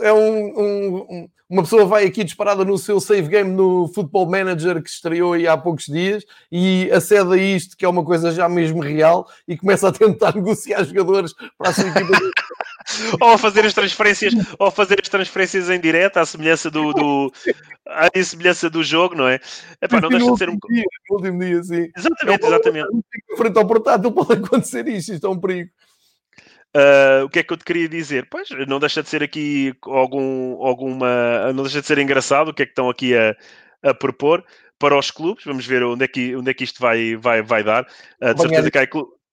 É 0.02 0.14
um, 0.14 0.54
um, 0.56 1.30
uma 1.50 1.64
pessoa 1.64 1.84
vai 1.84 2.06
aqui 2.06 2.24
disparada 2.24 2.64
no 2.64 2.78
seu 2.78 3.00
save 3.00 3.28
game 3.28 3.50
no 3.50 3.88
Football 3.88 4.30
Manager 4.30 4.84
que 4.84 4.90
estreou 4.90 5.34
aí 5.34 5.48
há 5.48 5.58
poucos 5.58 5.86
dias 5.86 6.24
e 6.52 6.90
acede 6.92 7.34
a 7.34 7.38
isto, 7.38 7.76
que 7.76 7.84
é 7.84 7.90
uma 7.90 8.06
coisa 8.06 8.32
já 8.32 8.48
mesmo 8.48 8.82
real, 8.82 9.28
e 9.48 9.58
começa 9.58 9.88
a 9.88 9.92
tentar 9.92 10.34
negociar 10.38 10.84
jogadores 10.84 11.34
para 11.58 11.72
a 11.72 11.74
sua 11.74 11.88
equipa. 11.88 12.14
ou 13.20 13.34
a 13.34 13.38
fazer 13.38 13.66
as 13.66 13.74
transferências, 13.74 14.34
ou 14.58 14.72
fazer 14.72 15.00
as 15.02 15.10
transferências 15.10 15.70
em 15.70 15.80
direto, 15.80 16.18
à 16.18 16.26
semelhança 16.26 16.70
do, 16.70 16.94
do 16.94 17.34
à 17.88 18.10
semelhança 18.24 18.70
do 18.70 18.84
jogo, 18.84 19.16
não 19.16 19.28
é? 19.28 19.40
Epá, 19.82 20.00
não 20.00 20.10
deixa 20.10 20.32
de 20.32 20.38
ser 20.38 20.50
um 20.50 20.58
dia, 20.70 20.84
no 21.10 21.16
último 21.18 21.40
dia, 21.40 21.64
sim. 21.64 21.92
Exatamente, 21.98 22.44
é 22.44 22.48
exatamente. 22.48 22.90
Frente 23.38 23.58
ao 23.58 23.68
portátil 23.68 24.12
pode 24.12 24.34
acontecer 24.34 24.88
isto, 24.88 25.14
isto 25.14 25.28
é 25.28 25.30
um 25.30 25.40
perigo. 25.40 25.70
Uh, 26.76 27.26
o 27.26 27.30
que 27.30 27.40
é 27.40 27.44
que 27.44 27.52
eu 27.52 27.58
te 27.58 27.66
queria 27.66 27.90
dizer? 27.90 28.28
Pois, 28.30 28.48
não 28.68 28.80
deixa 28.80 29.02
de 29.02 29.10
ser 29.10 29.24
aqui 29.24 29.74
algum, 29.82 30.64
alguma. 30.64 31.52
Não 31.52 31.64
deixa 31.64 31.82
de 31.82 31.88
ser 31.88 31.98
engraçado 31.98 32.50
o 32.50 32.54
que 32.54 32.62
é 32.62 32.66
que 32.66 32.72
estão 32.72 32.90
aqui 32.90 33.16
a, 33.18 33.36
a 33.82 33.94
propor 33.94 34.46
para 34.78 34.98
os 34.98 35.10
clubes. 35.10 35.44
Vamos 35.46 35.66
ver 35.66 35.84
onde 35.84 36.06
é 36.06 36.08
que, 36.08 36.36
onde 36.36 36.52
é 36.52 36.54
que 36.54 36.64
isto 36.64 36.80
vai, 36.80 37.16
vai, 37.16 37.42
vai 37.42 37.64
dar. 37.64 37.88
Uh, 38.22 38.36
de 38.36 38.42
certeza 38.42 38.70
que 38.70 38.78
há, 38.78 38.88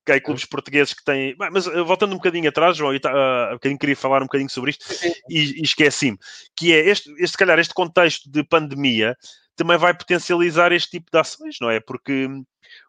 que 0.07 0.13
há 0.13 0.21
clubes 0.21 0.45
portugueses 0.45 0.95
que 0.95 1.05
têm. 1.05 1.35
Mas 1.37 1.67
voltando 1.67 2.13
um 2.13 2.17
bocadinho 2.17 2.49
atrás, 2.49 2.77
João, 2.77 2.95
eu 2.95 3.01
uh, 3.05 3.51
um 3.51 3.55
bocadinho 3.55 3.79
queria 3.79 3.97
falar 3.97 4.23
um 4.23 4.27
bocadinho 4.27 4.49
sobre 4.49 4.71
isto 4.71 4.87
e, 5.29 5.61
e 5.61 5.63
esqueci-me. 5.63 6.17
Que 6.57 6.73
é 6.73 6.89
este, 6.89 7.11
este, 7.15 7.29
se 7.29 7.37
calhar, 7.37 7.59
este 7.59 7.75
contexto 7.75 8.31
de 8.31 8.45
pandemia 8.45 9.17
também 9.57 9.77
vai 9.77 9.93
potencializar 9.93 10.71
este 10.71 10.91
tipo 10.93 11.11
de 11.11 11.19
ações, 11.19 11.57
não 11.61 11.69
é? 11.69 11.81
Porque 11.81 12.29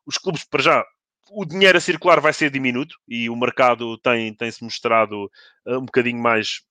os 0.06 0.18
clubes, 0.18 0.44
para 0.44 0.62
já, 0.62 0.86
o 1.32 1.44
dinheiro 1.44 1.78
a 1.78 1.82
circular 1.82 2.22
vai 2.22 2.34
ser 2.34 2.52
diminuto 2.52 2.96
e 3.08 3.30
o 3.30 3.36
mercado 3.36 3.98
tem, 3.98 4.34
tem 4.34 4.52
se 4.52 4.64
mostrado 4.64 5.26
uh, 5.66 5.78
um 5.78 5.86
bocadinho 5.86 6.22
mais 6.22 6.62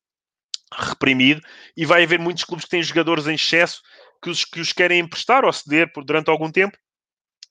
reprimido 0.72 1.40
e 1.76 1.84
vai 1.84 2.04
haver 2.04 2.18
muitos 2.20 2.44
clubes 2.44 2.64
que 2.64 2.70
têm 2.70 2.82
jogadores 2.82 3.26
em 3.26 3.34
excesso 3.34 3.82
que 4.22 4.30
os, 4.30 4.44
que 4.44 4.60
os 4.60 4.72
querem 4.72 5.00
emprestar 5.00 5.44
ou 5.44 5.52
ceder 5.52 5.92
por, 5.92 6.04
durante 6.04 6.30
algum 6.30 6.50
tempo 6.50 6.76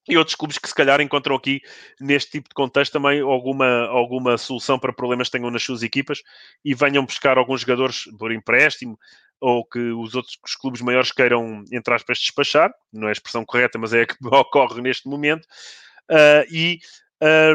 e 0.08 0.18
outros 0.18 0.36
clubes 0.36 0.58
que 0.58 0.68
se 0.68 0.76
calhar 0.76 1.02
encontram 1.02 1.36
aqui 1.36 1.62
neste 2.00 2.32
tipo 2.32 2.50
de 2.50 2.56
contexto 2.56 2.94
também 2.94 3.22
alguma, 3.22 3.88
alguma 3.88 4.38
solução 4.38 4.78
para 4.78 4.94
problemas 4.94 5.28
que 5.28 5.38
tenham 5.38 5.52
nas 5.52 5.64
suas 5.64 5.84
equipas 5.84 6.22
e 6.64 6.74
venham 6.74 7.06
buscar 7.06 7.38
alguns 7.38 7.62
jogadores 7.62 8.04
por 8.18 8.32
empréstimo 8.32 9.00
ou 9.42 9.66
que 9.66 9.80
os 9.80 10.16
outros 10.16 10.38
os 10.46 10.56
clubes 10.56 10.82
maiores 10.82 11.12
queiram, 11.12 11.64
entrar 11.72 12.02
para 12.04 12.16
despachar, 12.16 12.72
não 12.92 13.08
é 13.08 13.10
a 13.10 13.14
expressão 13.14 13.44
correta, 13.44 13.78
mas 13.78 13.94
é 13.94 14.04
a 14.04 14.08
que 14.08 14.16
ocorre 14.26 14.82
neste 14.82 15.08
momento, 15.08 15.46
Uh, 16.12 16.46
e 16.52 16.80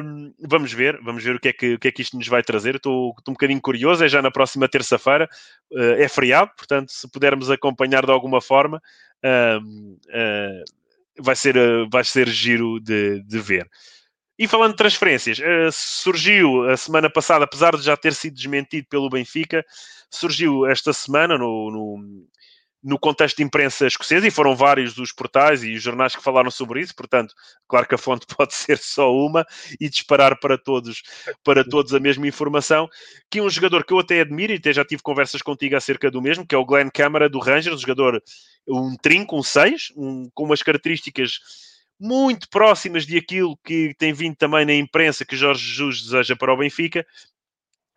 um, 0.03 0.33
vamos 0.41 0.73
ver, 0.73 0.99
vamos 1.03 1.23
ver 1.23 1.37
o 1.37 1.41
que, 1.41 1.49
é 1.49 1.53
que, 1.53 1.75
o 1.75 1.79
que 1.79 1.89
é 1.89 1.93
que 1.93 2.03
isto 2.03 2.17
nos 2.17 2.29
vai 2.29 2.43
trazer. 2.43 2.77
Estou, 2.77 3.15
estou 3.17 3.33
um 3.33 3.35
bocadinho 3.35 3.61
curioso, 3.61 4.05
é 4.05 4.09
já 4.09 4.21
na 4.21 4.31
próxima 4.31 4.69
terça-feira, 4.69 5.29
uh, 5.73 5.95
é 5.99 6.09
feriado, 6.09 6.51
portanto, 6.57 6.91
se 6.91 7.09
pudermos 7.11 7.51
acompanhar 7.51 8.05
de 8.05 8.13
alguma 8.13 8.41
forma, 8.41 8.83
uh, 9.25 10.65
vai, 11.21 11.37
ser, 11.37 11.57
vai 11.91 12.05
ser 12.05 12.29
giro 12.29 12.81
de, 12.81 13.23
de 13.23 13.39
ver. 13.39 13.69
E 14.39 14.49
falando 14.49 14.73
de 14.73 14.79
transferências, 14.79 15.39
surgiu 15.73 16.69
a 16.71 16.77
semana 16.77 17.11
passada, 17.11 17.45
apesar 17.45 17.77
de 17.77 17.83
já 17.83 17.97
ter 17.97 18.15
sido 18.15 18.35
desmentido 18.35 18.87
pelo 18.89 19.11
Benfica, 19.11 19.65
surgiu 20.11 20.67
esta 20.67 20.93
semana 20.93 21.37
no, 21.37 21.71
no 21.71 22.27
no 22.83 22.99
contexto 22.99 23.37
de 23.37 23.43
imprensa 23.43 23.87
escocesa, 23.87 24.27
e 24.27 24.31
foram 24.31 24.57
vários 24.57 24.97
os 24.97 25.13
portais 25.13 25.63
e 25.63 25.75
os 25.75 25.83
jornais 25.83 26.17
que 26.17 26.23
falaram 26.23 26.51
sobre 26.51 26.81
isso, 26.81 26.95
portanto, 26.95 27.35
claro 27.69 27.87
que 27.87 27.95
a 27.95 27.99
fonte 27.99 28.27
pode 28.35 28.55
ser 28.55 28.79
só 28.79 29.13
uma 29.13 29.47
e 29.79 29.89
disparar 29.89 30.39
para 30.41 30.57
todos, 30.57 31.03
para 31.45 31.63
todos 31.63 31.95
a 31.95 32.01
mesma 32.01 32.27
informação, 32.27 32.89
que 33.31 33.41
um 33.41 33.51
jogador 33.51 33.85
que 33.85 33.93
eu 33.93 33.99
até 33.99 34.21
admiro, 34.21 34.53
e 34.53 34.57
até 34.57 34.73
já 34.73 34.85
tive 34.85 35.03
conversas 35.03 35.43
contigo 35.43 35.77
acerca 35.77 36.11
do 36.11 36.23
mesmo, 36.23 36.47
que 36.47 36.55
é 36.55 36.59
o 36.59 36.65
Glenn 36.65 36.91
Câmara 36.93 37.29
do 37.29 37.39
Rangers, 37.39 37.77
um 37.77 37.81
jogador, 37.81 38.23
um 38.71 38.97
trinco, 38.97 39.37
um 39.37 39.43
6, 39.43 39.93
um, 39.97 40.31
com 40.35 40.45
umas 40.45 40.63
características 40.63 41.39
muito 41.99 42.49
próximas 42.49 43.05
de 43.05 43.19
aquilo 43.19 43.59
que 43.63 43.95
tem 43.99 44.13
vindo 44.13 44.35
também 44.35 44.65
na 44.65 44.75
imprensa 44.75 45.25
que 45.25 45.37
Jorge 45.37 45.63
Jesus 45.63 46.03
deseja 46.03 46.35
para 46.35 46.53
o 46.53 46.57
Benfica, 46.57 47.07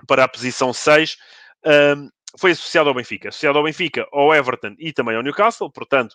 para 0.06 0.26
a 0.26 0.28
posição 0.28 0.74
6. 0.74 1.18
Um, 1.66 2.10
foi 2.38 2.52
associado 2.52 2.90
ao 2.90 2.96
Benfica. 2.96 3.30
Associado 3.30 3.58
ao 3.58 3.64
Benfica, 3.64 4.06
ao 4.12 4.36
Everton 4.36 4.76
e 4.78 4.92
também 4.92 5.16
ao 5.16 5.24
Newcastle. 5.24 5.72
Portanto, 5.72 6.14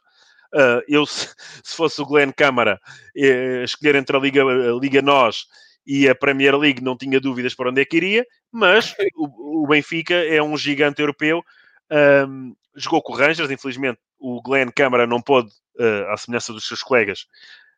uh, 0.55 0.83
eu, 0.87 1.07
se, 1.07 1.29
se, 1.65 1.75
fosse 1.75 2.01
o 2.03 2.07
Glenn 2.07 2.33
Câmara, 2.33 2.79
uh, 3.17 3.65
escolher 3.65 3.95
entre 3.95 4.15
a 4.15 4.21
Liga, 4.21 4.43
a 4.43 4.79
Liga 4.79 5.01
Nós 5.01 5.47
e 5.87 6.07
a 6.07 6.15
Premier 6.15 6.57
League, 6.59 6.83
não 6.83 6.97
tinha 6.97 7.19
dúvidas 7.19 7.55
para 7.55 7.71
onde 7.71 7.81
é 7.81 7.85
que 7.87 7.97
iria. 7.97 8.27
Mas 8.53 8.95
o, 9.17 9.63
o 9.65 9.67
Benfica 9.67 10.15
é 10.15 10.43
um 10.43 10.57
gigante 10.59 11.01
europeu. 11.01 11.43
Um, 12.29 12.55
jogou 12.77 13.03
com 13.03 13.15
o 13.15 13.17
Rangers. 13.17 13.51
Infelizmente, 13.51 13.99
o 14.19 14.43
Glenn 14.43 14.71
Câmara 14.75 15.07
não 15.07 15.21
pôde, 15.21 15.49
uh, 15.79 16.11
à 16.11 16.17
semelhança 16.17 16.53
dos 16.53 16.67
seus 16.67 16.83
colegas, 16.83 17.27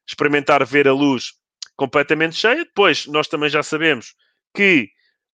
experimentar 0.06 0.64
ver 0.64 0.88
a 0.88 0.92
luz 0.92 1.32
completamente 1.76 2.36
cheia. 2.36 2.64
Depois, 2.64 3.06
nós 3.06 3.28
também 3.28 3.48
já 3.48 3.62
sabemos 3.62 4.14
que 4.54 4.90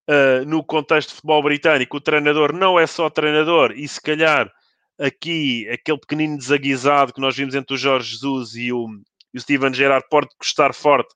uh, 0.09 0.45
no 0.45 0.63
contexto 0.63 1.09
de 1.09 1.15
futebol 1.15 1.43
britânico, 1.43 1.97
o 1.97 2.01
treinador 2.01 2.53
não 2.53 2.79
é 2.79 2.87
só 2.87 3.09
treinador 3.09 3.71
e 3.71 3.87
se 3.87 4.01
calhar 4.01 4.51
aqui 4.99 5.67
aquele 5.69 5.99
pequenino 5.99 6.37
desaguisado 6.37 7.13
que 7.13 7.21
nós 7.21 7.35
vimos 7.35 7.53
entre 7.53 7.75
o 7.75 7.77
Jorge 7.77 8.11
Jesus 8.11 8.55
e 8.55 8.71
o, 8.71 8.87
e 9.33 9.37
o 9.37 9.41
Steven 9.41 9.73
Gerrard 9.73 10.05
pode 10.09 10.27
custar 10.39 10.73
forte 10.73 11.13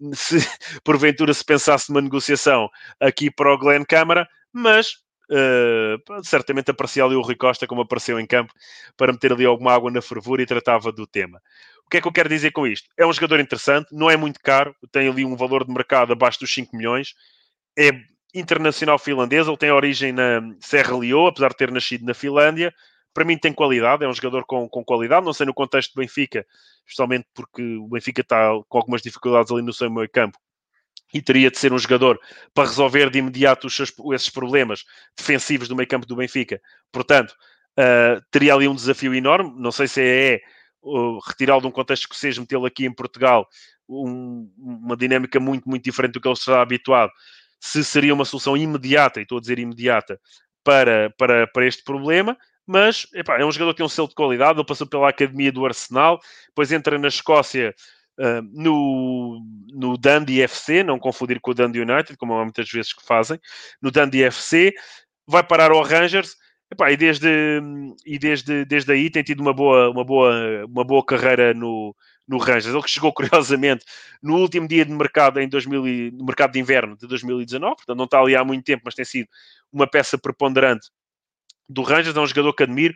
se 0.14 0.38
porventura 0.84 1.32
se 1.32 1.44
pensasse 1.44 1.90
numa 1.90 2.02
negociação 2.02 2.68
aqui 3.00 3.30
para 3.30 3.52
o 3.52 3.58
Glenn 3.58 3.84
Câmara, 3.84 4.28
mas 4.52 4.98
uh, 5.30 6.24
certamente 6.24 6.70
aparecia 6.70 7.04
ali 7.04 7.14
o 7.14 7.20
Rui 7.20 7.36
Costa 7.36 7.66
como 7.66 7.82
apareceu 7.82 8.18
em 8.18 8.26
campo 8.26 8.52
para 8.96 9.12
meter 9.12 9.32
ali 9.32 9.44
alguma 9.44 9.72
água 9.72 9.90
na 9.90 10.02
fervura 10.02 10.42
e 10.42 10.46
tratava 10.46 10.92
do 10.92 11.06
tema. 11.06 11.40
O 11.86 11.90
que 11.90 11.98
é 11.98 12.00
que 12.00 12.08
eu 12.08 12.12
quero 12.12 12.28
dizer 12.28 12.50
com 12.50 12.66
isto? 12.66 12.88
É 12.96 13.06
um 13.06 13.12
jogador 13.12 13.38
interessante, 13.40 13.88
não 13.92 14.10
é 14.10 14.16
muito 14.16 14.40
caro, 14.42 14.74
tem 14.90 15.08
ali 15.08 15.24
um 15.24 15.36
valor 15.36 15.64
de 15.64 15.72
mercado 15.72 16.12
abaixo 16.12 16.40
dos 16.40 16.52
5 16.52 16.76
milhões, 16.76 17.14
é 17.78 17.90
internacional 18.34 18.98
finlandês, 18.98 19.46
ele 19.46 19.56
tem 19.56 19.70
origem 19.70 20.12
na 20.12 20.42
Serra 20.60 20.96
Leoa, 20.96 21.30
apesar 21.30 21.48
de 21.50 21.56
ter 21.56 21.70
nascido 21.70 22.04
na 22.04 22.12
Finlândia. 22.12 22.74
Para 23.14 23.24
mim 23.24 23.38
tem 23.38 23.52
qualidade, 23.52 24.04
é 24.04 24.08
um 24.08 24.12
jogador 24.12 24.44
com, 24.44 24.68
com 24.68 24.84
qualidade, 24.84 25.24
não 25.24 25.32
sei 25.32 25.46
no 25.46 25.54
contexto 25.54 25.94
do 25.94 26.00
Benfica, 26.00 26.44
especialmente 26.84 27.26
porque 27.34 27.62
o 27.62 27.88
Benfica 27.88 28.20
está 28.20 28.50
com 28.68 28.78
algumas 28.78 29.00
dificuldades 29.00 29.50
ali 29.50 29.62
no 29.62 29.72
seu 29.72 29.90
meio 29.90 30.08
campo 30.10 30.38
e 31.16 31.22
teria 31.22 31.50
de 31.50 31.58
ser 31.58 31.72
um 31.72 31.78
jogador 31.78 32.20
para 32.52 32.68
resolver 32.68 33.08
de 33.10 33.18
imediato 33.18 33.70
seus, 33.70 33.92
esses 34.12 34.28
problemas 34.28 34.84
defensivos 35.16 35.66
do 35.66 35.74
meio 35.74 35.88
campo 35.88 36.06
do 36.06 36.16
Benfica. 36.16 36.60
Portanto, 36.92 37.34
uh, 37.78 38.20
teria 38.30 38.54
ali 38.54 38.68
um 38.68 38.74
desafio 38.74 39.14
enorme. 39.14 39.54
Não 39.56 39.72
sei 39.72 39.88
se 39.88 40.02
é 40.02 40.40
uh, 40.82 41.18
retirá-lo 41.26 41.62
de 41.62 41.66
um 41.68 41.70
contexto 41.70 42.02
escocês, 42.02 42.36
metê-lo 42.38 42.66
aqui 42.66 42.84
em 42.84 42.92
Portugal, 42.92 43.48
um, 43.88 44.50
uma 44.58 44.96
dinâmica 44.96 45.40
muito, 45.40 45.66
muito 45.68 45.84
diferente 45.84 46.12
do 46.12 46.20
que 46.20 46.28
ele 46.28 46.34
está 46.34 46.60
habituado 46.60 47.10
se 47.58 47.82
seria 47.82 48.12
uma 48.12 48.26
solução 48.26 48.54
imediata, 48.56 49.18
e 49.18 49.22
estou 49.22 49.38
a 49.38 49.40
dizer 49.40 49.58
imediata, 49.58 50.20
para, 50.62 51.10
para, 51.16 51.46
para 51.46 51.66
este 51.66 51.82
problema, 51.82 52.36
mas 52.66 53.06
epá, 53.14 53.40
é 53.40 53.44
um 53.44 53.50
jogador 53.50 53.72
que 53.72 53.78
tem 53.78 53.86
um 53.86 53.88
selo 53.88 54.08
de 54.08 54.14
qualidade, 54.14 54.58
ele 54.58 54.66
passou 54.66 54.86
pela 54.86 55.08
academia 55.08 55.50
do 55.50 55.64
Arsenal, 55.64 56.20
depois 56.48 56.70
entra 56.70 56.98
na 56.98 57.08
Escócia 57.08 57.74
uh, 58.18 58.42
no, 58.52 59.40
no 59.72 59.96
Dundee 59.96 60.42
FC, 60.42 60.82
não 60.82 60.98
confundir 60.98 61.40
com 61.40 61.50
o 61.50 61.54
Dundee 61.54 61.80
United, 61.80 62.16
como 62.16 62.34
há 62.34 62.42
muitas 62.42 62.68
vezes 62.70 62.92
que 62.92 63.04
fazem, 63.04 63.38
no 63.80 63.90
Dundee 63.90 64.24
FC, 64.24 64.72
vai 65.26 65.42
parar 65.42 65.70
ao 65.70 65.82
Rangers, 65.82 66.36
epá, 66.70 66.90
e, 66.90 66.96
desde, 66.96 67.28
e 68.04 68.18
desde, 68.18 68.64
desde 68.64 68.92
aí 68.92 69.10
tem 69.10 69.22
tido 69.22 69.40
uma 69.40 69.52
boa, 69.52 69.90
uma 69.90 70.04
boa, 70.04 70.66
uma 70.66 70.84
boa 70.84 71.04
carreira 71.04 71.52
no, 71.54 71.94
no 72.26 72.38
Rangers. 72.38 72.66
Ele 72.66 72.82
que 72.82 72.90
chegou, 72.90 73.12
curiosamente, 73.14 73.84
no 74.22 74.36
último 74.36 74.66
dia 74.66 74.84
de 74.84 74.92
mercado, 74.92 75.40
em 75.40 75.48
2000, 75.48 76.12
no 76.12 76.24
mercado 76.24 76.52
de 76.52 76.60
inverno 76.60 76.96
de 76.96 77.06
2019, 77.06 77.76
portanto 77.76 77.96
não 77.96 78.04
está 78.04 78.20
ali 78.20 78.36
há 78.36 78.44
muito 78.44 78.64
tempo, 78.64 78.82
mas 78.84 78.94
tem 78.94 79.04
sido 79.04 79.28
uma 79.72 79.86
peça 79.86 80.18
preponderante 80.18 80.88
do 81.68 81.82
Rangers. 81.82 82.16
É 82.16 82.20
um 82.20 82.26
jogador 82.26 82.52
que 82.52 82.62
admiro. 82.62 82.94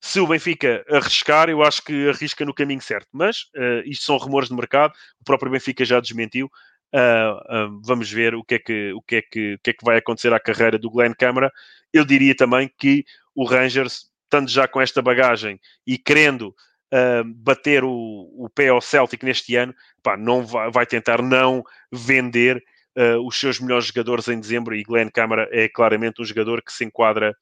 Se 0.00 0.18
o 0.18 0.26
Benfica 0.26 0.84
arriscar, 0.88 1.50
eu 1.50 1.62
acho 1.62 1.82
que 1.84 2.08
arrisca 2.08 2.44
no 2.44 2.54
caminho 2.54 2.80
certo. 2.80 3.08
Mas 3.12 3.42
uh, 3.56 3.82
isto 3.84 4.04
são 4.04 4.16
rumores 4.16 4.48
de 4.48 4.54
mercado, 4.54 4.94
o 5.20 5.24
próprio 5.24 5.52
Benfica 5.52 5.84
já 5.84 6.00
desmentiu. 6.00 6.50
Uh, 6.92 7.68
uh, 7.68 7.80
vamos 7.84 8.10
ver 8.10 8.34
o 8.34 8.42
que, 8.42 8.54
é 8.54 8.58
que, 8.58 8.92
o, 8.92 9.02
que 9.02 9.16
é 9.16 9.22
que, 9.22 9.54
o 9.54 9.58
que 9.58 9.70
é 9.70 9.72
que 9.72 9.84
vai 9.84 9.98
acontecer 9.98 10.32
à 10.32 10.40
carreira 10.40 10.78
do 10.78 10.90
Glenn 10.90 11.12
Câmara. 11.16 11.52
Eu 11.92 12.04
diria 12.04 12.34
também 12.34 12.70
que 12.78 13.04
o 13.34 13.44
Rangers, 13.44 14.10
estando 14.24 14.48
já 14.48 14.66
com 14.66 14.80
esta 14.80 15.02
bagagem 15.02 15.60
e 15.86 15.98
querendo 15.98 16.54
uh, 16.92 17.24
bater 17.36 17.84
o, 17.84 17.90
o 17.90 18.48
pé 18.48 18.68
ao 18.68 18.80
Celtic 18.80 19.22
neste 19.22 19.54
ano, 19.56 19.74
pá, 20.02 20.16
não 20.16 20.44
vai, 20.44 20.70
vai 20.70 20.86
tentar 20.86 21.22
não 21.22 21.62
vender 21.92 22.62
uh, 22.96 23.24
os 23.26 23.38
seus 23.38 23.60
melhores 23.60 23.86
jogadores 23.86 24.28
em 24.28 24.40
dezembro 24.40 24.74
e 24.74 24.82
Glenn 24.82 25.10
Câmara 25.10 25.48
é 25.52 25.68
claramente 25.68 26.20
um 26.20 26.24
jogador 26.24 26.62
que 26.62 26.72
se 26.72 26.84
enquadra 26.84 27.36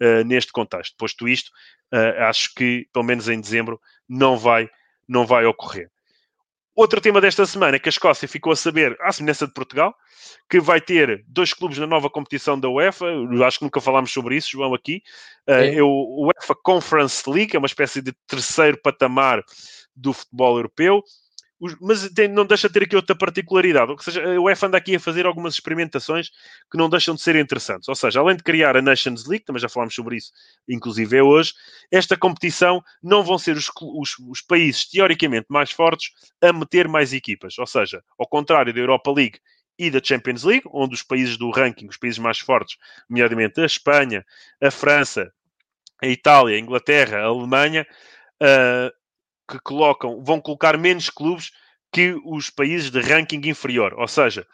uh, 0.00 0.24
neste 0.24 0.52
contexto. 0.52 0.96
Posto 0.96 1.28
isto, 1.28 1.50
acho 2.18 2.54
que 2.54 2.86
pelo 2.92 3.04
menos 3.04 3.28
em 3.28 3.40
dezembro 3.40 3.80
não 4.08 4.38
vai, 4.38 4.70
não 5.08 5.26
vai 5.26 5.44
ocorrer. 5.44 5.90
Outro 6.74 7.00
tema 7.00 7.20
desta 7.20 7.44
semana 7.44 7.76
é 7.76 7.78
que 7.80 7.88
a 7.88 7.90
Escócia 7.90 8.28
ficou 8.28 8.52
a 8.52 8.56
saber, 8.56 8.96
à 9.00 9.12
semelhança 9.12 9.46
de 9.46 9.52
Portugal, 9.52 9.94
que 10.48 10.60
vai 10.60 10.80
ter 10.80 11.24
dois 11.26 11.52
clubes 11.52 11.78
na 11.78 11.86
nova 11.86 12.08
competição 12.08 12.58
da 12.58 12.68
UEFA. 12.68 13.06
Acho 13.44 13.58
que 13.58 13.64
nunca 13.64 13.80
falámos 13.80 14.12
sobre 14.12 14.36
isso, 14.36 14.52
João, 14.52 14.72
aqui. 14.72 15.02
Uh, 15.48 15.52
é 15.52 15.82
o 15.82 16.26
UEFA 16.26 16.54
Conference 16.54 17.28
League, 17.28 17.56
é 17.56 17.58
uma 17.58 17.66
espécie 17.66 18.00
de 18.00 18.12
terceiro 18.26 18.80
patamar 18.80 19.44
do 19.94 20.12
futebol 20.12 20.56
europeu 20.56 21.02
mas 21.80 22.08
tem, 22.10 22.26
não 22.26 22.46
deixa 22.46 22.68
de 22.68 22.74
ter 22.74 22.84
aqui 22.84 22.96
outra 22.96 23.14
particularidade, 23.14 23.90
ou 23.90 23.98
seja, 23.98 24.24
a 24.24 24.40
UEFA 24.40 24.66
anda 24.66 24.78
aqui 24.78 24.96
a 24.96 25.00
fazer 25.00 25.26
algumas 25.26 25.54
experimentações 25.54 26.30
que 26.70 26.78
não 26.78 26.88
deixam 26.88 27.14
de 27.14 27.20
ser 27.20 27.36
interessantes. 27.36 27.88
Ou 27.88 27.94
seja, 27.94 28.20
além 28.20 28.36
de 28.36 28.42
criar 28.42 28.76
a 28.76 28.82
Nations 28.82 29.26
League, 29.26 29.44
também 29.44 29.60
já 29.60 29.68
falámos 29.68 29.94
sobre 29.94 30.16
isso, 30.16 30.32
inclusive 30.66 31.18
é 31.18 31.22
hoje, 31.22 31.52
esta 31.90 32.16
competição 32.16 32.82
não 33.02 33.22
vão 33.22 33.38
ser 33.38 33.56
os, 33.56 33.70
os, 33.80 34.18
os, 34.18 34.40
países 34.40 34.88
teoricamente 34.88 35.46
mais 35.50 35.70
fortes 35.70 36.10
a 36.40 36.52
meter 36.52 36.88
mais 36.88 37.12
equipas. 37.12 37.58
Ou 37.58 37.66
seja, 37.66 38.02
ao 38.18 38.26
contrário 38.26 38.72
da 38.72 38.80
Europa 38.80 39.12
League 39.12 39.38
e 39.78 39.90
da 39.90 40.00
Champions 40.02 40.44
League, 40.44 40.64
onde 40.72 40.94
os 40.94 41.02
países 41.02 41.36
do 41.36 41.50
ranking, 41.50 41.88
os 41.88 41.96
países 41.96 42.18
mais 42.18 42.38
fortes, 42.38 42.78
nomeadamente 43.08 43.60
a 43.60 43.66
Espanha, 43.66 44.24
a 44.62 44.70
França, 44.70 45.30
a 46.02 46.06
Itália, 46.06 46.56
a 46.56 46.58
Inglaterra, 46.58 47.18
a 47.18 47.24
Alemanha, 47.24 47.86
uh, 48.42 48.99
que 49.50 49.58
colocam, 49.60 50.22
vão 50.22 50.40
colocar 50.40 50.78
menos 50.78 51.10
clubes 51.10 51.50
que 51.92 52.14
os 52.24 52.50
países 52.50 52.90
de 52.90 53.00
ranking 53.00 53.40
inferior. 53.44 53.94
Ou 53.94 54.06
seja, 54.06 54.46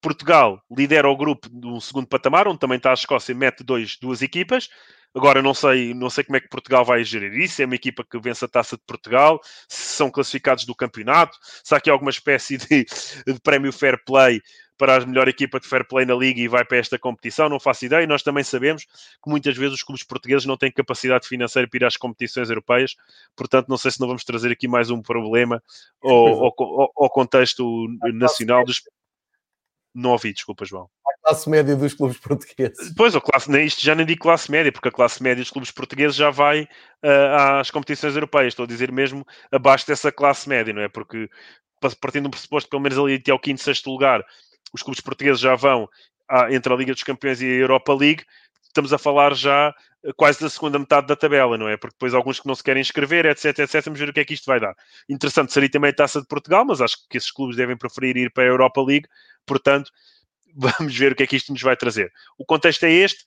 Portugal 0.00 0.62
lidera 0.70 1.08
o 1.08 1.16
grupo 1.16 1.48
do 1.50 1.80
segundo 1.80 2.06
patamar, 2.06 2.48
onde 2.48 2.58
também 2.58 2.76
está 2.76 2.90
a 2.90 2.94
Escócia, 2.94 3.34
mete 3.34 3.62
dois, 3.62 3.96
duas 4.00 4.22
equipas. 4.22 4.68
Agora 5.14 5.42
não 5.42 5.54
sei, 5.54 5.94
não 5.94 6.10
sei 6.10 6.22
como 6.22 6.36
é 6.36 6.40
que 6.40 6.48
Portugal 6.48 6.84
vai 6.84 7.02
gerir 7.02 7.32
isso. 7.34 7.60
É 7.60 7.64
uma 7.64 7.74
equipa 7.74 8.04
que 8.08 8.18
vence 8.18 8.44
a 8.44 8.48
taça 8.48 8.76
de 8.76 8.82
Portugal, 8.86 9.40
se 9.68 9.96
são 9.96 10.10
classificados 10.10 10.64
do 10.64 10.74
campeonato, 10.74 11.36
se 11.64 11.74
há 11.74 11.78
aqui 11.78 11.90
alguma 11.90 12.10
espécie 12.10 12.56
de, 12.58 12.84
de 13.26 13.40
prémio 13.42 13.72
fair 13.72 14.02
play 14.04 14.40
para 14.78 14.96
a 14.96 15.06
melhor 15.06 15.28
equipa 15.28 15.58
de 15.58 15.66
fair 15.66 15.86
play 15.86 16.06
na 16.06 16.14
liga 16.14 16.40
e 16.40 16.48
vai 16.48 16.64
para 16.64 16.78
esta 16.78 16.98
competição, 16.98 17.48
não 17.48 17.58
faço 17.58 17.84
ideia. 17.84 18.04
E 18.04 18.06
nós 18.06 18.22
também 18.22 18.44
sabemos 18.44 18.84
que 18.84 19.28
muitas 19.28 19.56
vezes 19.56 19.74
os 19.74 19.82
clubes 19.82 20.04
portugueses 20.04 20.46
não 20.46 20.56
têm 20.56 20.70
capacidade 20.70 21.26
financeira 21.26 21.68
para 21.68 21.76
ir 21.78 21.84
às 21.84 21.96
competições 21.96 22.48
europeias, 22.48 22.94
portanto, 23.36 23.68
não 23.68 23.76
sei 23.76 23.90
se 23.90 24.00
não 24.00 24.06
vamos 24.06 24.24
trazer 24.24 24.52
aqui 24.52 24.68
mais 24.68 24.88
um 24.88 25.02
problema 25.02 25.62
ao, 26.02 26.44
ao, 26.44 26.92
ao 26.96 27.10
contexto 27.10 27.86
nacional 28.14 28.64
dos. 28.64 28.80
Não 29.94 30.10
ouvi, 30.10 30.32
desculpa, 30.32 30.64
João. 30.64 30.88
A 31.06 31.28
classe 31.28 31.50
média 31.50 31.74
dos 31.74 31.92
clubes 31.94 32.18
portugueses. 32.18 32.94
Pois, 32.96 33.16
a 33.16 33.20
classe, 33.20 33.50
isto 33.64 33.82
já 33.82 33.94
nem 33.94 34.06
digo 34.06 34.20
classe 34.20 34.48
média, 34.50 34.70
porque 34.70 34.88
a 34.88 34.92
classe 34.92 35.20
média 35.20 35.42
dos 35.42 35.50
clubes 35.50 35.72
portugueses 35.72 36.14
já 36.14 36.30
vai 36.30 36.62
uh, 36.62 37.58
às 37.58 37.70
competições 37.70 38.14
europeias. 38.14 38.52
Estou 38.52 38.64
a 38.64 38.68
dizer 38.68 38.92
mesmo 38.92 39.26
abaixo 39.50 39.86
dessa 39.86 40.12
classe 40.12 40.48
média, 40.48 40.72
não 40.72 40.82
é? 40.82 40.88
Porque 40.88 41.28
partindo 42.00 42.24
do 42.24 42.30
pressuposto 42.30 42.66
que 42.66 42.70
pelo 42.70 42.82
menos 42.82 42.98
ali 42.98 43.14
até 43.14 43.30
ao 43.30 43.38
quinto, 43.38 43.62
sexto 43.62 43.90
lugar 43.90 44.24
os 44.72 44.82
clubes 44.82 45.00
portugueses 45.00 45.40
já 45.40 45.54
vão 45.54 45.88
à, 46.28 46.52
entre 46.52 46.72
a 46.72 46.76
Liga 46.76 46.92
dos 46.92 47.02
Campeões 47.02 47.40
e 47.40 47.46
a 47.46 47.48
Europa 47.48 47.94
League, 47.94 48.24
estamos 48.66 48.92
a 48.92 48.98
falar 48.98 49.34
já 49.34 49.74
eh, 50.04 50.12
quase 50.16 50.40
da 50.40 50.50
segunda 50.50 50.78
metade 50.78 51.06
da 51.06 51.16
tabela, 51.16 51.58
não 51.58 51.68
é? 51.68 51.76
Porque 51.76 51.94
depois 51.94 52.14
alguns 52.14 52.40
que 52.40 52.46
não 52.46 52.54
se 52.54 52.62
querem 52.62 52.80
inscrever, 52.80 53.26
etc, 53.26 53.58
etc, 53.58 53.84
vamos 53.84 53.98
ver 53.98 54.10
o 54.10 54.12
que 54.12 54.20
é 54.20 54.24
que 54.24 54.34
isto 54.34 54.46
vai 54.46 54.60
dar. 54.60 54.74
Interessante 55.08 55.52
seria 55.52 55.70
também 55.70 55.90
a 55.90 55.94
Taça 55.94 56.20
de 56.20 56.26
Portugal, 56.26 56.64
mas 56.64 56.80
acho 56.80 56.96
que 57.08 57.16
esses 57.16 57.30
clubes 57.30 57.56
devem 57.56 57.76
preferir 57.76 58.16
ir 58.16 58.32
para 58.32 58.44
a 58.44 58.46
Europa 58.46 58.80
League, 58.82 59.08
portanto, 59.46 59.90
vamos 60.54 60.96
ver 60.96 61.12
o 61.12 61.14
que 61.16 61.22
é 61.22 61.26
que 61.26 61.36
isto 61.36 61.52
nos 61.52 61.62
vai 61.62 61.76
trazer. 61.76 62.12
O 62.38 62.44
contexto 62.44 62.84
é 62.84 62.92
este, 62.92 63.24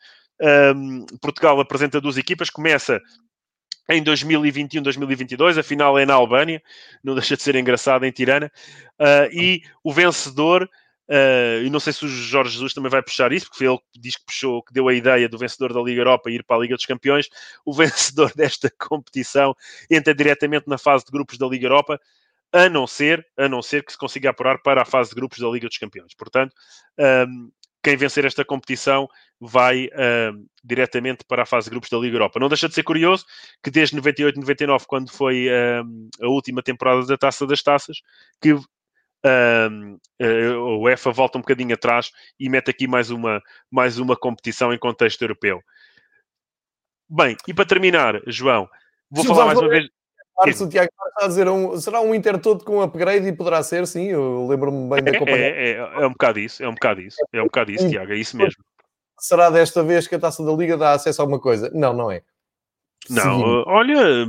um, 0.76 1.06
Portugal 1.22 1.60
apresenta 1.60 2.02
duas 2.02 2.18
equipas, 2.18 2.50
começa 2.50 3.00
em 3.90 4.02
2021, 4.02 4.82
2022, 4.82 5.58
a 5.58 5.64
final 5.64 6.00
é 6.00 6.06
na 6.06 6.14
Albânia, 6.14 6.62
não 7.04 7.14
deixa 7.14 7.36
de 7.36 7.44
ser 7.44 7.56
engraçado, 7.56 8.06
em 8.06 8.12
Tirana, 8.12 8.52
uh, 9.00 9.30
e 9.34 9.64
o 9.84 9.92
vencedor 9.92 10.70
Uh, 11.12 11.66
e 11.66 11.70
não 11.70 11.82
sei 11.82 11.92
se 11.92 12.06
o 12.06 12.08
Jorge 12.08 12.54
Jesus 12.54 12.74
também 12.74 12.90
vai 12.90 13.04
puxar 13.04 13.34
isso, 13.34 13.48
porque 13.48 13.58
foi 13.58 13.68
ele 13.68 13.78
que 13.92 14.00
diz 14.00 14.16
que 14.16 14.26
puxou, 14.26 14.64
que 14.64 14.72
deu 14.72 14.88
a 14.88 14.94
ideia 14.94 15.28
do 15.28 15.38
vencedor 15.38 15.74
da 15.74 15.82
Liga 15.82 16.00
Europa 16.00 16.32
ir 16.32 16.42
para 16.42 16.56
a 16.56 16.60
Liga 16.62 16.74
dos 16.74 16.86
Campeões. 16.86 17.28
O 17.66 17.74
vencedor 17.76 18.32
desta 18.34 18.72
competição 18.80 19.54
entra 19.90 20.16
diretamente 20.16 20.70
na 20.70 20.78
fase 20.78 21.04
de 21.04 21.12
grupos 21.12 21.38
da 21.38 21.46
Liga 21.48 21.66
Europa, 21.66 22.00
a 22.54 22.70
não 22.70 22.88
ser, 22.88 23.28
a 23.38 23.50
não 23.50 23.62
ser 23.62 23.84
que 23.84 23.92
se 23.92 23.98
consiga 23.98 24.30
apurar 24.30 24.62
para 24.62 24.84
a 24.84 24.86
fase 24.86 25.10
de 25.10 25.16
grupos 25.16 25.40
da 25.40 25.50
Liga 25.50 25.68
dos 25.68 25.78
Campeões. 25.78 26.14
Portanto, 26.16 26.54
um, 26.98 27.04
ehm, 27.04 27.50
quem 27.84 27.98
vencer 27.98 28.24
esta 28.24 28.46
competição 28.46 29.10
vai 29.40 29.88
uh, 29.88 30.48
diretamente 30.64 31.26
para 31.28 31.44
a 31.44 31.46
fase 31.46 31.66
de 31.66 31.72
grupos 31.72 31.90
da 31.90 31.98
Liga 31.98 32.16
Europa. 32.16 32.40
Não 32.40 32.48
deixa 32.48 32.70
de 32.70 32.76
ser 32.76 32.84
curioso 32.84 33.26
que 33.62 33.72
desde 33.72 33.96
98, 33.96 34.40
99, 34.40 34.86
quando 34.88 35.12
foi 35.12 35.48
uh, 35.48 36.24
a 36.24 36.28
última 36.28 36.62
temporada 36.62 37.06
da 37.06 37.18
Taça 37.18 37.46
das 37.48 37.62
Taças, 37.64 37.98
que 38.40 38.56
um, 39.26 39.98
a 40.22 40.78
UEFA 40.80 41.12
volta 41.12 41.38
um 41.38 41.42
bocadinho 41.42 41.74
atrás 41.74 42.12
e 42.40 42.50
mete 42.50 42.70
aqui 42.72 42.88
mais 42.88 43.10
uma, 43.10 43.42
mais 43.70 44.00
uma 44.00 44.16
competição 44.16 44.74
em 44.74 44.80
contexto 44.80 45.22
europeu. 45.22 45.62
Bem, 47.10 47.36
e 47.48 47.54
para 47.54 47.66
terminar, 47.66 48.22
João, 48.28 48.70
vou 49.10 49.26
falar 49.26 49.48
mais 49.48 49.60
uma 49.60 49.70
vez. 49.70 49.90
o 50.62 50.70
Tiago 50.70 50.90
está 51.10 51.26
a 51.26 51.28
dizer, 51.28 51.48
um, 51.50 51.78
será 51.80 52.02
um 52.02 52.16
Inter 52.16 52.40
todo 52.40 52.64
com 52.64 52.82
upgrade 52.82 53.28
e 53.28 53.34
poderá 53.34 53.62
ser, 53.62 53.86
sim, 53.86 54.06
eu 54.06 54.48
lembro-me 54.48 54.90
bem 54.90 55.04
da 55.04 55.20
companhia. 55.20 55.46
É, 55.46 55.72
é, 55.72 55.76
é, 55.76 56.08
um 56.08 56.12
bocado 56.12 56.40
isso, 56.40 56.64
é 56.64 56.70
um 56.70 56.74
bocado 56.74 57.02
isso, 57.02 57.18
é 57.34 57.42
um 57.42 57.46
bocado 57.46 57.72
isso, 57.72 57.90
Tiago, 57.90 58.14
é 58.14 58.16
isso 58.16 58.38
mesmo. 58.38 58.64
Será 59.20 59.50
desta 59.50 59.84
vez 59.84 60.08
que 60.08 60.16
a 60.16 60.20
Taça 60.20 60.44
da 60.44 60.52
Liga 60.54 60.78
dá 60.78 60.94
acesso 60.94 61.22
a 61.22 61.24
alguma 61.24 61.40
coisa? 61.40 61.70
Não, 61.76 61.94
não 61.94 62.10
é. 62.10 62.24
Não, 63.10 63.42
uh, 63.42 63.64
olha, 63.66 64.28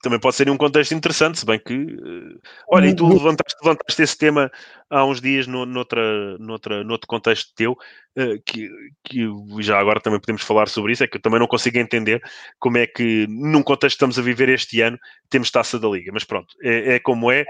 também 0.00 0.20
pode 0.20 0.36
ser 0.36 0.48
um 0.48 0.56
contexto 0.56 0.94
interessante, 0.94 1.40
se 1.40 1.46
bem 1.46 1.58
que. 1.58 1.74
Uh, 1.74 2.40
olha, 2.68 2.86
e 2.86 2.94
tu 2.94 3.08
levantaste, 3.08 3.58
levantaste 3.62 4.02
esse 4.02 4.16
tema 4.16 4.50
há 4.88 5.04
uns 5.04 5.20
dias 5.20 5.48
no, 5.48 5.66
noutra, 5.66 6.38
noutra, 6.38 6.84
noutro 6.84 7.08
contexto 7.08 7.52
teu, 7.56 7.72
uh, 7.72 8.40
que, 8.46 8.70
que 9.04 9.28
já 9.58 9.78
agora 9.78 10.00
também 10.00 10.20
podemos 10.20 10.42
falar 10.42 10.68
sobre 10.68 10.92
isso, 10.92 11.02
é 11.02 11.08
que 11.08 11.16
eu 11.16 11.20
também 11.20 11.40
não 11.40 11.48
consigo 11.48 11.78
entender 11.78 12.22
como 12.60 12.78
é 12.78 12.86
que, 12.86 13.26
num 13.28 13.62
contexto 13.62 13.96
que 13.96 14.04
estamos 14.04 14.18
a 14.20 14.22
viver 14.22 14.48
este 14.48 14.80
ano, 14.80 14.96
temos 15.28 15.50
taça 15.50 15.76
da 15.76 15.88
Liga. 15.88 16.12
Mas 16.12 16.22
pronto, 16.22 16.54
é, 16.62 16.94
é 16.94 17.00
como 17.00 17.30
é, 17.30 17.44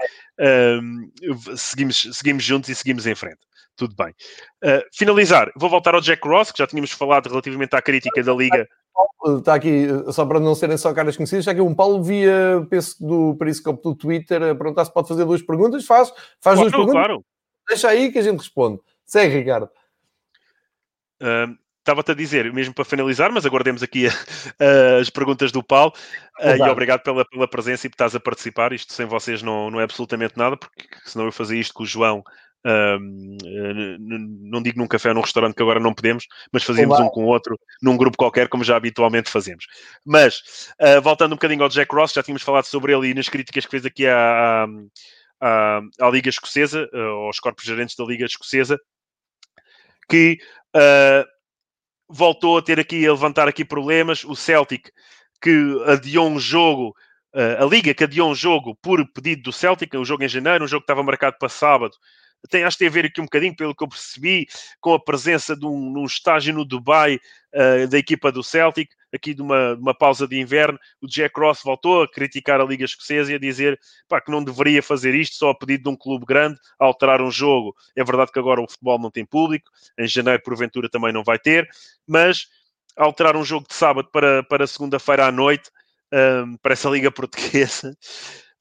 seguimos, 1.55 2.07
seguimos 2.13 2.43
juntos 2.43 2.69
e 2.69 2.75
seguimos 2.75 3.05
em 3.05 3.13
frente 3.13 3.39
tudo 3.81 3.95
bem. 3.95 4.13
Uh, 4.63 4.83
finalizar, 4.93 5.51
vou 5.55 5.69
voltar 5.69 5.95
ao 5.95 6.01
Jack 6.01 6.27
Ross, 6.27 6.51
que 6.51 6.59
já 6.59 6.67
tínhamos 6.67 6.91
falado 6.91 7.27
relativamente 7.27 7.75
à 7.75 7.81
crítica 7.81 8.21
da 8.23 8.33
Liga 8.33 8.67
Está 9.37 9.53
aqui, 9.53 9.87
só 10.11 10.25
para 10.25 10.39
não 10.39 10.53
serem 10.55 10.77
só 10.77 10.93
caras 10.93 11.15
conhecidas, 11.15 11.43
está 11.43 11.51
aqui 11.51 11.61
um 11.61 11.75
Paulo 11.75 12.03
via, 12.03 12.65
penso, 12.69 12.95
do 12.99 13.35
Periscope 13.35 13.81
do 13.81 13.95
Twitter, 13.95 14.41
a 14.41 14.55
perguntar 14.55 14.83
se 14.83 14.93
pode 14.93 15.07
fazer 15.07 15.25
duas 15.25 15.41
perguntas. 15.41 15.85
Faz, 15.85 16.09
faz 16.41 16.55
claro, 16.57 16.59
duas 16.59 16.71
perguntas. 16.71 16.93
Claro. 16.93 17.25
Deixa 17.67 17.87
aí 17.87 18.11
que 18.11 18.19
a 18.19 18.21
gente 18.21 18.39
responde. 18.39 18.79
Segue, 19.05 19.37
Ricardo. 19.37 19.69
Uh, 21.21 21.55
Estava-te 21.81 22.11
a 22.11 22.13
dizer, 22.15 22.53
mesmo 22.53 22.75
para 22.75 22.85
finalizar, 22.85 23.31
mas 23.31 23.43
aguardemos 23.43 23.81
aqui 23.81 24.05
a, 24.07 24.11
a, 24.59 24.99
as 24.99 25.09
perguntas 25.09 25.51
do 25.51 25.63
Paulo. 25.63 25.93
Uh, 26.39 26.55
e 26.55 26.69
obrigado 26.69 27.01
pela, 27.01 27.25
pela 27.25 27.47
presença 27.47 27.87
e 27.87 27.89
por 27.89 27.95
estás 27.95 28.15
a 28.15 28.19
participar. 28.19 28.71
Isto 28.71 28.93
sem 28.93 29.07
vocês 29.07 29.41
não, 29.41 29.71
não 29.71 29.79
é 29.79 29.83
absolutamente 29.83 30.37
nada, 30.37 30.55
porque 30.55 30.87
senão 31.05 31.25
eu 31.25 31.31
fazia 31.31 31.59
isto 31.59 31.73
com 31.73 31.81
o 31.81 31.87
João 31.87 32.23
não 33.99 34.61
digo 34.61 34.77
num 34.77 34.87
café 34.87 35.09
ou 35.09 35.15
num 35.15 35.21
restaurante 35.21 35.55
que 35.55 35.61
agora 35.61 35.79
não 35.79 35.93
podemos, 35.93 36.27
mas 36.51 36.63
fazíamos 36.63 36.97
Olá. 36.97 37.07
um 37.07 37.09
com 37.09 37.23
o 37.23 37.27
outro 37.27 37.59
num 37.81 37.97
grupo 37.97 38.17
qualquer, 38.17 38.47
como 38.47 38.63
já 38.63 38.75
habitualmente 38.75 39.29
fazemos. 39.29 39.65
Mas, 40.05 40.69
uh, 40.79 41.01
voltando 41.01 41.33
um 41.33 41.35
bocadinho 41.35 41.63
ao 41.63 41.69
Jack 41.69 41.93
Ross, 41.93 42.13
já 42.13 42.21
tínhamos 42.21 42.43
falado 42.43 42.65
sobre 42.65 42.93
ele 42.93 43.09
e 43.09 43.13
nas 43.13 43.29
críticas 43.29 43.65
que 43.65 43.71
fez 43.71 43.85
aqui 43.85 44.07
à, 44.07 44.65
à, 45.39 45.81
à 45.99 46.09
Liga 46.09 46.29
Escocesa, 46.29 46.87
uh, 46.93 47.25
aos 47.25 47.39
corpos 47.39 47.63
gerentes 47.63 47.95
da 47.95 48.05
Liga 48.05 48.25
Escocesa, 48.25 48.79
que 50.07 50.37
uh, 50.75 51.25
voltou 52.07 52.57
a 52.57 52.61
ter 52.61 52.79
aqui, 52.79 53.07
a 53.07 53.11
levantar 53.11 53.47
aqui 53.47 53.65
problemas. 53.65 54.23
O 54.23 54.35
Celtic, 54.35 54.91
que 55.41 55.83
adiou 55.87 56.29
um 56.29 56.39
jogo 56.39 56.95
a 57.33 57.63
Liga 57.63 57.93
que 57.93 58.03
adiou 58.03 58.29
um 58.29 58.35
jogo 58.35 58.75
por 58.81 59.05
pedido 59.13 59.43
do 59.43 59.53
Celtic, 59.53 59.95
um 59.95 60.03
jogo 60.03 60.21
em 60.21 60.27
janeiro, 60.27 60.65
um 60.65 60.67
jogo 60.67 60.81
que 60.81 60.91
estava 60.91 61.01
marcado 61.01 61.37
para 61.39 61.47
sábado, 61.47 61.95
tem, 62.49 62.63
acho 62.63 62.77
que 62.77 62.79
tem 62.79 62.87
a 62.87 62.91
ver 62.91 63.05
aqui 63.05 63.21
um 63.21 63.25
bocadinho, 63.25 63.55
pelo 63.55 63.75
que 63.75 63.83
eu 63.83 63.87
percebi, 63.87 64.47
com 64.79 64.93
a 64.93 64.99
presença 64.99 65.55
de 65.55 65.65
um, 65.65 65.91
num 65.91 66.05
estágio 66.05 66.53
no 66.53 66.65
Dubai 66.65 67.19
uh, 67.53 67.87
da 67.87 67.97
equipa 67.97 68.31
do 68.31 68.43
Celtic, 68.43 68.91
aqui 69.13 69.33
de 69.33 69.41
uma, 69.41 69.75
de 69.75 69.81
uma 69.81 69.93
pausa 69.93 70.27
de 70.27 70.39
inverno. 70.39 70.79
O 71.01 71.07
Jack 71.07 71.39
Ross 71.39 71.61
voltou 71.63 72.03
a 72.03 72.11
criticar 72.11 72.59
a 72.59 72.63
Liga 72.63 72.85
Escocesa 72.85 73.31
e 73.31 73.35
a 73.35 73.39
dizer 73.39 73.79
pá, 74.07 74.19
que 74.19 74.31
não 74.31 74.43
deveria 74.43 74.81
fazer 74.81 75.13
isto 75.13 75.35
só 75.35 75.51
a 75.51 75.55
pedido 75.55 75.83
de 75.83 75.89
um 75.89 75.95
clube 75.95 76.25
grande, 76.25 76.59
a 76.79 76.85
alterar 76.85 77.21
um 77.21 77.31
jogo. 77.31 77.75
É 77.95 78.03
verdade 78.03 78.31
que 78.31 78.39
agora 78.39 78.61
o 78.61 78.69
futebol 78.69 78.99
não 78.99 79.11
tem 79.11 79.25
público, 79.25 79.69
em 79.97 80.07
janeiro, 80.07 80.41
porventura, 80.43 80.89
também 80.89 81.13
não 81.13 81.23
vai 81.23 81.37
ter, 81.37 81.69
mas 82.07 82.47
alterar 82.97 83.35
um 83.35 83.43
jogo 83.43 83.67
de 83.67 83.73
sábado 83.73 84.09
para, 84.11 84.43
para 84.43 84.67
segunda-feira 84.67 85.25
à 85.25 85.31
noite 85.31 85.69
um, 86.11 86.17
ehm, 86.17 86.57
para 86.61 86.73
essa 86.73 86.89
Liga 86.89 87.11
Portuguesa. 87.11 87.95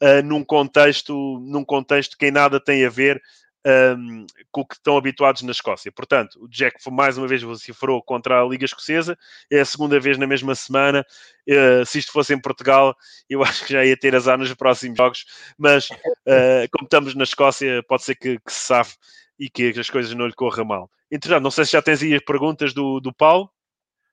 Uh, 0.03 0.23
num 0.25 0.43
contexto 0.43 1.39
num 1.41 1.63
contexto 1.63 2.17
que 2.17 2.27
em 2.27 2.31
nada 2.31 2.59
tem 2.59 2.87
a 2.87 2.89
ver 2.89 3.21
um, 3.67 4.27
com 4.51 4.63
o 4.63 4.67
que 4.67 4.75
estão 4.75 4.97
habituados 4.97 5.43
na 5.43 5.53
Escócia. 5.53 5.93
Portanto, 5.93 6.43
o 6.43 6.49
Jack 6.49 6.79
mais 6.91 7.19
uma 7.19 7.27
vez 7.27 7.43
vociferou 7.43 8.03
contra 8.03 8.41
a 8.41 8.45
Liga 8.45 8.65
Escocesa, 8.65 9.19
é 9.51 9.61
a 9.61 9.65
segunda 9.65 9.99
vez 10.01 10.19
na 10.19 10.27
mesma 10.27 10.55
semana. 10.55 11.05
Uh, 11.49 11.85
se 11.85 11.99
isto 11.99 12.13
fosse 12.13 12.33
em 12.33 12.41
Portugal, 12.41 12.97
eu 13.29 13.43
acho 13.45 13.65
que 13.65 13.73
já 13.73 13.85
ia 13.85 13.97
ter 13.97 14.15
azar 14.15 14.39
nos 14.39 14.53
próximos 14.55 14.97
jogos, 14.97 15.25
mas 15.59 15.89
uh, 15.91 16.67
como 16.73 16.85
estamos 16.85 17.15
na 17.15 17.25
Escócia, 17.25 17.83
pode 17.89 18.05
ser 18.05 18.15
que, 18.15 18.39
que 18.39 18.53
se 18.53 18.61
safe 18.61 18.97
e 19.39 19.49
que 19.49 19.73
as 19.79 19.89
coisas 19.89 20.13
não 20.15 20.27
lhe 20.27 20.35
corram 20.35 20.65
mal. 20.65 20.91
Entretanto, 21.11 21.43
não 21.43 21.51
sei 21.51 21.65
se 21.65 21.73
já 21.73 21.83
tens 21.83 22.03
aí 22.03 22.15
as 22.15 22.23
perguntas 22.23 22.73
do, 22.73 23.01
do 23.01 23.13
Paulo. 23.13 23.51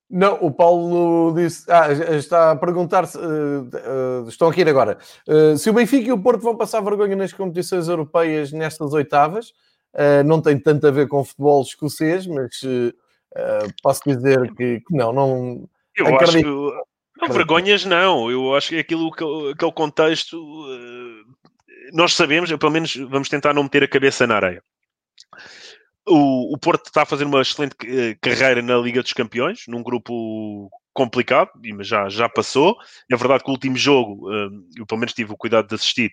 Não, 0.10 0.36
o 0.36 0.50
Paulo 0.50 1.34
disse. 1.36 1.70
Ah, 1.70 1.92
está 1.92 2.52
a 2.52 2.56
perguntar. 2.56 3.04
Uh, 3.04 4.24
uh, 4.24 4.30
estão 4.30 4.48
aqui 4.48 4.62
agora. 4.62 4.98
Uh, 5.28 5.58
se 5.58 5.70
o 5.70 5.74
Benfica 5.74 6.08
e 6.08 6.12
o 6.14 6.22
Porto 6.22 6.42
vão 6.42 6.56
passar 6.56 6.82
vergonha 6.82 7.16
nas 7.16 7.34
competições 7.34 7.88
europeias 7.90 8.52
nestas 8.52 8.94
oitavas, 8.94 9.54
não 10.26 10.42
tem 10.42 10.60
tanto 10.60 10.86
a 10.86 10.92
ver 10.92 11.08
com 11.08 11.24
futebol 11.24 11.62
escocês, 11.62 12.28
mas 12.28 12.62
posso 13.82 14.02
dizer 14.06 14.54
que, 14.54 14.80
que, 14.82 14.96
não. 14.96 15.12
não 15.12 15.70
eu 15.96 16.08
acredito... 16.16 16.70
acho 16.70 16.78
que. 17.18 17.26
Não, 17.28 17.34
vergonhas 17.34 17.84
não. 17.84 18.30
Eu 18.30 18.56
acho 18.56 18.70
que 18.70 18.78
aquilo, 18.78 19.08
aquele 19.52 19.72
contexto. 19.72 20.40
nós 21.94 22.14
sabemos, 22.14 22.56
pelo 22.56 22.72
menos 22.72 22.96
vamos 22.96 23.28
tentar 23.28 23.54
não 23.54 23.64
meter 23.64 23.84
a 23.84 23.88
cabeça 23.88 24.28
na 24.28 24.36
areia 24.36 24.62
o, 26.08 26.54
o 26.54 26.58
Porto 26.58 26.88
está 26.88 27.04
a 27.04 27.06
fazer 27.06 27.26
uma 27.26 27.42
excelente 27.42 27.76
eh, 27.86 28.16
carreira 28.22 28.62
na 28.62 28.78
Liga 28.78 29.04
dos 29.04 29.14
Campeões, 29.14 29.64
num 29.68 29.84
grupo 29.84 30.70
complicado, 30.94 31.52
mas 31.76 31.88
já, 31.88 32.10
já 32.10 32.28
passou. 32.28 32.76
É 33.12 33.16
verdade 33.16 33.44
que 33.44 33.50
o 33.50 33.54
último 33.54 33.76
jogo, 33.76 34.32
um, 34.32 34.68
eu 34.76 34.86
pelo 34.86 35.00
menos 35.00 35.14
tive 35.14 35.32
o 35.32 35.38
cuidado 35.38 35.68
de 35.68 35.76
assistir, 35.76 36.12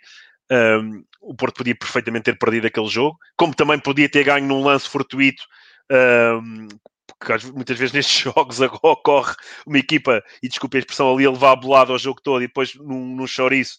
um, 0.51 1.03
o 1.23 1.35
Porto 1.35 1.59
podia 1.59 1.75
perfeitamente 1.75 2.25
ter 2.25 2.39
perdido 2.39 2.67
aquele 2.67 2.89
jogo, 2.89 3.17
como 3.37 3.55
também 3.55 3.79
podia 3.79 4.09
ter 4.09 4.25
ganho 4.25 4.47
num 4.47 4.63
lance 4.63 4.89
fortuito, 4.89 5.43
um, 5.91 6.69
porque 7.07 7.47
muitas 7.53 7.79
vezes 7.79 7.93
nestes 7.95 8.25
jogos 8.25 8.61
ocorre 8.61 9.35
uma 9.67 9.79
equipa, 9.79 10.23
e 10.43 10.49
desculpe 10.49 10.77
a 10.77 10.81
expressão, 10.81 11.15
ali 11.15 11.25
a 11.25 11.31
levar 11.31 11.53
a 11.53 11.57
bolada 11.57 11.93
ao 11.93 11.99
jogo 11.99 12.21
todo 12.23 12.43
e 12.43 12.47
depois 12.47 12.75
num, 12.75 13.17
num 13.17 13.27
chouriço, 13.27 13.79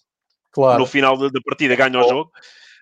claro. 0.52 0.80
no 0.80 0.88
final 0.88 1.18
da, 1.18 1.28
da 1.28 1.42
partida 1.46 1.76
ganha 1.76 2.00
o 2.00 2.10
jogo 2.10 2.32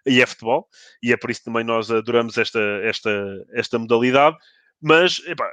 e 0.06 0.22
é 0.22 0.26
futebol, 0.26 0.68
e 1.02 1.14
é 1.14 1.18
por 1.18 1.32
isso 1.32 1.44
também 1.44 1.64
nós 1.64 1.90
adoramos 1.90 2.38
esta, 2.38 2.60
esta, 2.84 3.12
esta 3.54 3.80
modalidade, 3.80 4.38
mas 4.82 5.20
epá, 5.26 5.50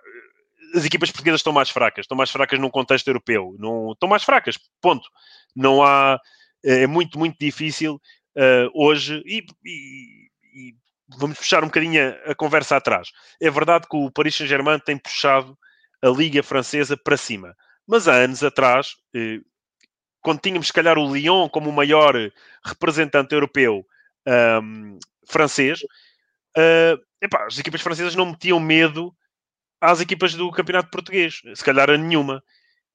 as 0.75 0.85
equipas 0.85 1.11
portuguesas 1.11 1.41
estão 1.41 1.53
mais 1.53 1.71
fracas, 1.71 2.05
estão 2.05 2.17
mais 2.17 2.31
fracas 2.31 2.59
num 2.59 2.71
contexto 2.71 3.09
europeu, 3.09 3.55
não, 3.59 3.93
estão 3.93 4.09
mais 4.09 4.23
fracas, 4.23 4.59
ponto. 4.81 5.09
Não 5.55 5.83
há, 5.83 6.19
é 6.65 6.87
muito, 6.87 7.19
muito 7.19 7.37
difícil 7.39 8.01
uh, 8.37 8.71
hoje, 8.75 9.23
e, 9.25 9.45
e, 9.65 10.29
e, 10.55 10.75
vamos 11.19 11.39
puxar 11.39 11.63
um 11.63 11.69
bocadinho 11.69 12.01
a, 12.03 12.33
a, 12.33 12.35
conversa 12.35 12.77
atrás. 12.77 13.11
É 13.41 13.51
verdade 13.51 13.87
que 13.89 13.97
o 13.97 14.11
Paris 14.11 14.35
Saint-Germain 14.37 14.79
tem 14.79 14.97
puxado 14.97 15.57
a 16.03 16.09
Liga 16.09 16.43
Francesa 16.43 16.97
para 16.97 17.17
cima, 17.17 17.55
mas 17.87 18.07
há 18.07 18.15
anos 18.15 18.43
atrás, 18.45 18.95
eh, 19.15 19.41
quando 20.23 20.41
tínhamos, 20.41 20.69
se 20.69 20.73
calhar, 20.73 20.97
o 20.99 21.13
Lyon 21.13 21.49
como 21.49 21.69
o 21.69 21.73
maior 21.73 22.15
representante 22.65 23.35
europeu 23.35 23.85
um, 24.27 24.99
francês, 25.27 25.81
uh, 26.57 27.01
epá, 27.21 27.47
as 27.47 27.59
equipas 27.59 27.81
francesas 27.81 28.15
não 28.15 28.27
metiam 28.27 28.61
medo 28.61 29.15
às 29.81 30.01
equipas 30.01 30.35
do 30.35 30.51
campeonato 30.51 30.91
português, 30.91 31.41
se 31.55 31.65
calhar 31.65 31.91
a 31.91 31.97
nenhuma. 31.97 32.43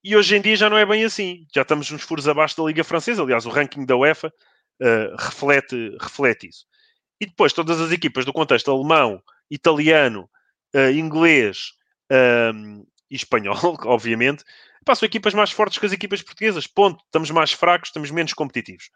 E 0.03 0.15
hoje 0.15 0.35
em 0.35 0.41
dia 0.41 0.56
já 0.56 0.69
não 0.69 0.77
é 0.77 0.85
bem 0.85 1.03
assim. 1.03 1.47
Já 1.53 1.64
estamos 1.64 1.91
uns 1.91 2.03
furos 2.03 2.27
abaixo 2.27 2.56
da 2.57 2.64
Liga 2.64 2.84
Francesa. 2.84 3.23
Aliás, 3.23 3.45
o 3.45 3.49
ranking 3.49 3.85
da 3.85 3.95
UEFA 3.95 4.27
uh, 4.27 5.15
reflete, 5.18 5.97
reflete 5.99 6.47
isso. 6.47 6.65
E 7.19 7.26
depois, 7.26 7.53
todas 7.53 7.81
as 7.81 7.91
equipas 7.91 8.23
do 8.23 8.34
contexto 8.34 8.69
alemão, 8.69 9.23
italiano, 9.49 10.30
uh, 10.76 10.91
inglês 10.91 11.72
um, 12.53 12.85
e 13.10 13.15
espanhol, 13.15 13.57
obviamente, 13.85 14.43
são 14.95 15.07
equipas 15.07 15.34
mais 15.34 15.49
fortes 15.49 15.80
que 15.80 15.88
as 15.88 15.93
equipas 15.93 16.22
portuguesas. 16.22 16.68
Ponto. 16.68 17.03
Estamos 17.06 17.31
mais 17.31 17.52
fracos, 17.52 17.89
estamos 17.89 18.11
menos 18.11 18.34
competitivos 18.34 18.91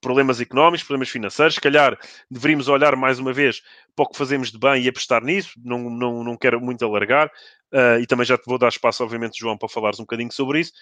problemas 0.00 0.40
económicos, 0.40 0.82
problemas 0.82 1.08
financeiros. 1.08 1.54
Se 1.54 1.60
calhar 1.60 1.98
deveríamos 2.30 2.68
olhar 2.68 2.96
mais 2.96 3.18
uma 3.18 3.32
vez 3.32 3.62
para 3.94 4.04
o 4.04 4.08
que 4.08 4.18
fazemos 4.18 4.50
de 4.50 4.58
bem 4.58 4.82
e 4.82 4.88
apostar 4.88 5.22
nisso. 5.22 5.52
Não, 5.62 5.90
não, 5.90 6.24
não 6.24 6.36
quero 6.36 6.60
muito 6.60 6.84
alargar. 6.84 7.30
Uh, 7.72 8.00
e 8.00 8.06
também 8.06 8.26
já 8.26 8.36
te 8.36 8.44
vou 8.46 8.58
dar 8.58 8.68
espaço, 8.68 9.02
obviamente, 9.04 9.38
João, 9.38 9.56
para 9.56 9.68
falares 9.68 10.00
um 10.00 10.04
bocadinho 10.04 10.32
sobre 10.32 10.60
isso. 10.60 10.72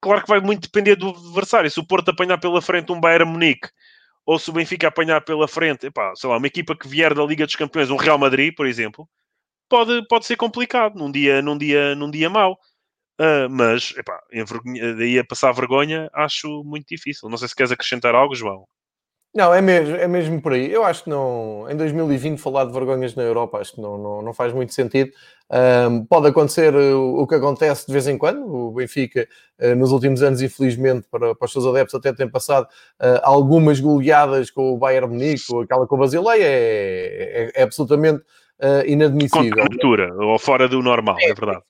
Claro 0.00 0.22
que 0.22 0.28
vai 0.28 0.40
muito 0.40 0.62
depender 0.62 0.96
do 0.96 1.10
adversário. 1.10 1.70
Se 1.70 1.80
o 1.80 1.86
Porto 1.86 2.10
apanhar 2.10 2.38
pela 2.38 2.60
frente 2.60 2.92
um 2.92 3.00
Bayern 3.00 3.30
Munique 3.30 3.68
ou 4.24 4.38
se 4.38 4.50
o 4.50 4.52
Benfica 4.52 4.88
apanhar 4.88 5.20
pela 5.22 5.46
frente, 5.46 5.86
epá, 5.86 6.12
sei 6.16 6.28
lá, 6.28 6.36
uma 6.36 6.46
equipa 6.46 6.76
que 6.76 6.88
vier 6.88 7.14
da 7.14 7.24
Liga 7.24 7.46
dos 7.46 7.54
Campeões, 7.54 7.90
um 7.90 7.96
Real 7.96 8.18
Madrid, 8.18 8.52
por 8.54 8.66
exemplo, 8.66 9.08
pode, 9.68 10.06
pode 10.08 10.26
ser 10.26 10.36
complicado 10.36 10.96
num 10.96 11.10
dia, 11.10 11.40
num 11.40 11.56
dia, 11.56 11.94
num 11.94 12.10
dia 12.10 12.28
mau. 12.28 12.58
Uh, 13.18 13.48
mas, 13.48 13.94
epá, 13.96 14.20
daí 14.98 15.18
a 15.18 15.24
passar 15.24 15.52
vergonha, 15.52 16.10
acho 16.12 16.62
muito 16.64 16.86
difícil. 16.88 17.28
Não 17.28 17.38
sei 17.38 17.48
se 17.48 17.56
queres 17.56 17.72
acrescentar 17.72 18.14
algo, 18.14 18.34
João. 18.34 18.66
Não, 19.36 19.52
é 19.52 19.60
mesmo, 19.60 19.94
é 19.96 20.08
mesmo 20.08 20.40
por 20.40 20.54
aí. 20.54 20.72
Eu 20.72 20.82
acho 20.82 21.04
que 21.04 21.10
não, 21.10 21.66
em 21.68 21.76
2020, 21.76 22.38
falar 22.38 22.64
de 22.64 22.72
vergonhas 22.72 23.14
na 23.14 23.22
Europa, 23.22 23.58
acho 23.58 23.74
que 23.74 23.80
não, 23.82 23.98
não, 23.98 24.22
não 24.22 24.32
faz 24.32 24.50
muito 24.50 24.72
sentido. 24.72 25.10
Um, 25.90 26.06
pode 26.06 26.28
acontecer 26.28 26.74
o, 26.74 27.20
o, 27.20 27.26
que 27.26 27.34
acontece 27.34 27.86
de 27.86 27.92
vez 27.92 28.08
em 28.08 28.16
quando. 28.16 28.46
O 28.46 28.72
Benfica, 28.72 29.28
uh, 29.60 29.74
nos 29.74 29.92
últimos 29.92 30.22
anos, 30.22 30.40
infelizmente, 30.40 31.06
para, 31.10 31.34
para 31.34 31.44
os 31.44 31.52
seus 31.52 31.66
adeptos, 31.66 31.94
até 31.94 32.14
tem 32.14 32.30
passado 32.30 32.64
uh, 32.64 33.20
algumas 33.22 33.78
goleadas 33.78 34.50
com 34.50 34.72
o 34.72 34.78
Bayern 34.78 35.08
Munique, 35.08 35.44
ou 35.50 35.60
aquela 35.60 35.86
com 35.86 35.96
o 35.96 35.98
Basileia, 35.98 36.46
é, 36.46 37.52
é, 37.54 37.60
é 37.60 37.62
absolutamente 37.62 38.22
uh, 38.60 38.86
inadmissível. 38.86 39.66
Contra 39.68 40.14
ou 40.14 40.38
fora 40.38 40.66
do 40.66 40.82
normal, 40.82 41.16
é, 41.20 41.30
é 41.30 41.34
verdade 41.34 41.62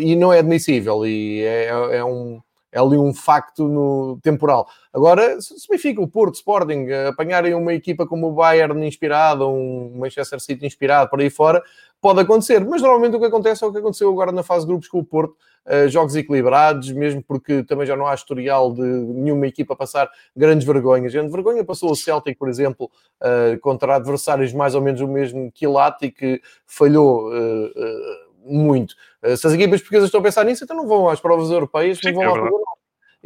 e 0.00 0.16
não 0.16 0.32
é 0.32 0.38
admissível 0.38 1.06
e 1.06 1.42
é, 1.42 1.66
é 1.66 2.04
um 2.04 2.40
é 2.76 2.78
ali 2.78 2.98
um 2.98 3.14
facto 3.14 3.66
no 3.66 4.18
temporal. 4.22 4.68
Agora, 4.92 5.40
se 5.40 5.54
o 5.54 5.70
Benfica, 5.70 6.02
o 6.02 6.08
Porto, 6.08 6.34
Sporting, 6.34 6.86
apanharem 7.08 7.54
uma 7.54 7.72
equipa 7.72 8.06
como 8.06 8.28
o 8.28 8.32
Bayern 8.32 8.86
inspirado, 8.86 9.48
um 9.48 9.96
Manchester 9.96 10.38
City 10.40 10.66
inspirado, 10.66 11.08
por 11.08 11.20
aí 11.20 11.30
fora, 11.30 11.62
pode 12.02 12.20
acontecer. 12.20 12.62
Mas 12.62 12.82
normalmente 12.82 13.16
o 13.16 13.20
que 13.20 13.26
acontece 13.26 13.64
é 13.64 13.66
o 13.66 13.72
que 13.72 13.78
aconteceu 13.78 14.10
agora 14.10 14.30
na 14.30 14.42
fase 14.42 14.66
de 14.66 14.72
grupos 14.72 14.88
com 14.88 14.98
o 14.98 15.04
Porto, 15.04 15.34
uh, 15.66 15.88
jogos 15.88 16.14
equilibrados, 16.16 16.92
mesmo 16.92 17.22
porque 17.22 17.62
também 17.62 17.86
já 17.86 17.96
não 17.96 18.06
há 18.06 18.14
historial 18.14 18.70
de 18.72 18.82
nenhuma 18.82 19.46
equipa 19.46 19.74
passar 19.74 20.10
grandes 20.36 20.66
vergonhas. 20.66 21.14
Grande 21.14 21.32
vergonha 21.32 21.64
passou 21.64 21.90
o 21.90 21.96
Celtic, 21.96 22.36
por 22.38 22.50
exemplo, 22.50 22.90
uh, 23.22 23.58
contra 23.60 23.96
adversários 23.96 24.52
mais 24.52 24.74
ou 24.74 24.82
menos 24.82 25.00
o 25.00 25.08
mesmo 25.08 25.50
quilate 25.50 26.06
e 26.06 26.10
que 26.10 26.42
falhou... 26.66 27.30
Uh, 27.30 28.25
muito. 28.46 28.94
Eh, 29.22 29.36
se 29.36 29.46
as 29.46 29.52
equipas 29.52 29.80
portuguesas 29.80 30.08
estão 30.08 30.20
a 30.20 30.24
pensar 30.24 30.44
nisso, 30.44 30.64
então 30.64 30.76
não 30.76 30.86
vão 30.86 31.08
às 31.08 31.20
provas 31.20 31.50
europeias, 31.50 31.98
não 32.02 32.14
vão 32.14 32.22
é 32.22 32.40
lá 32.40 32.50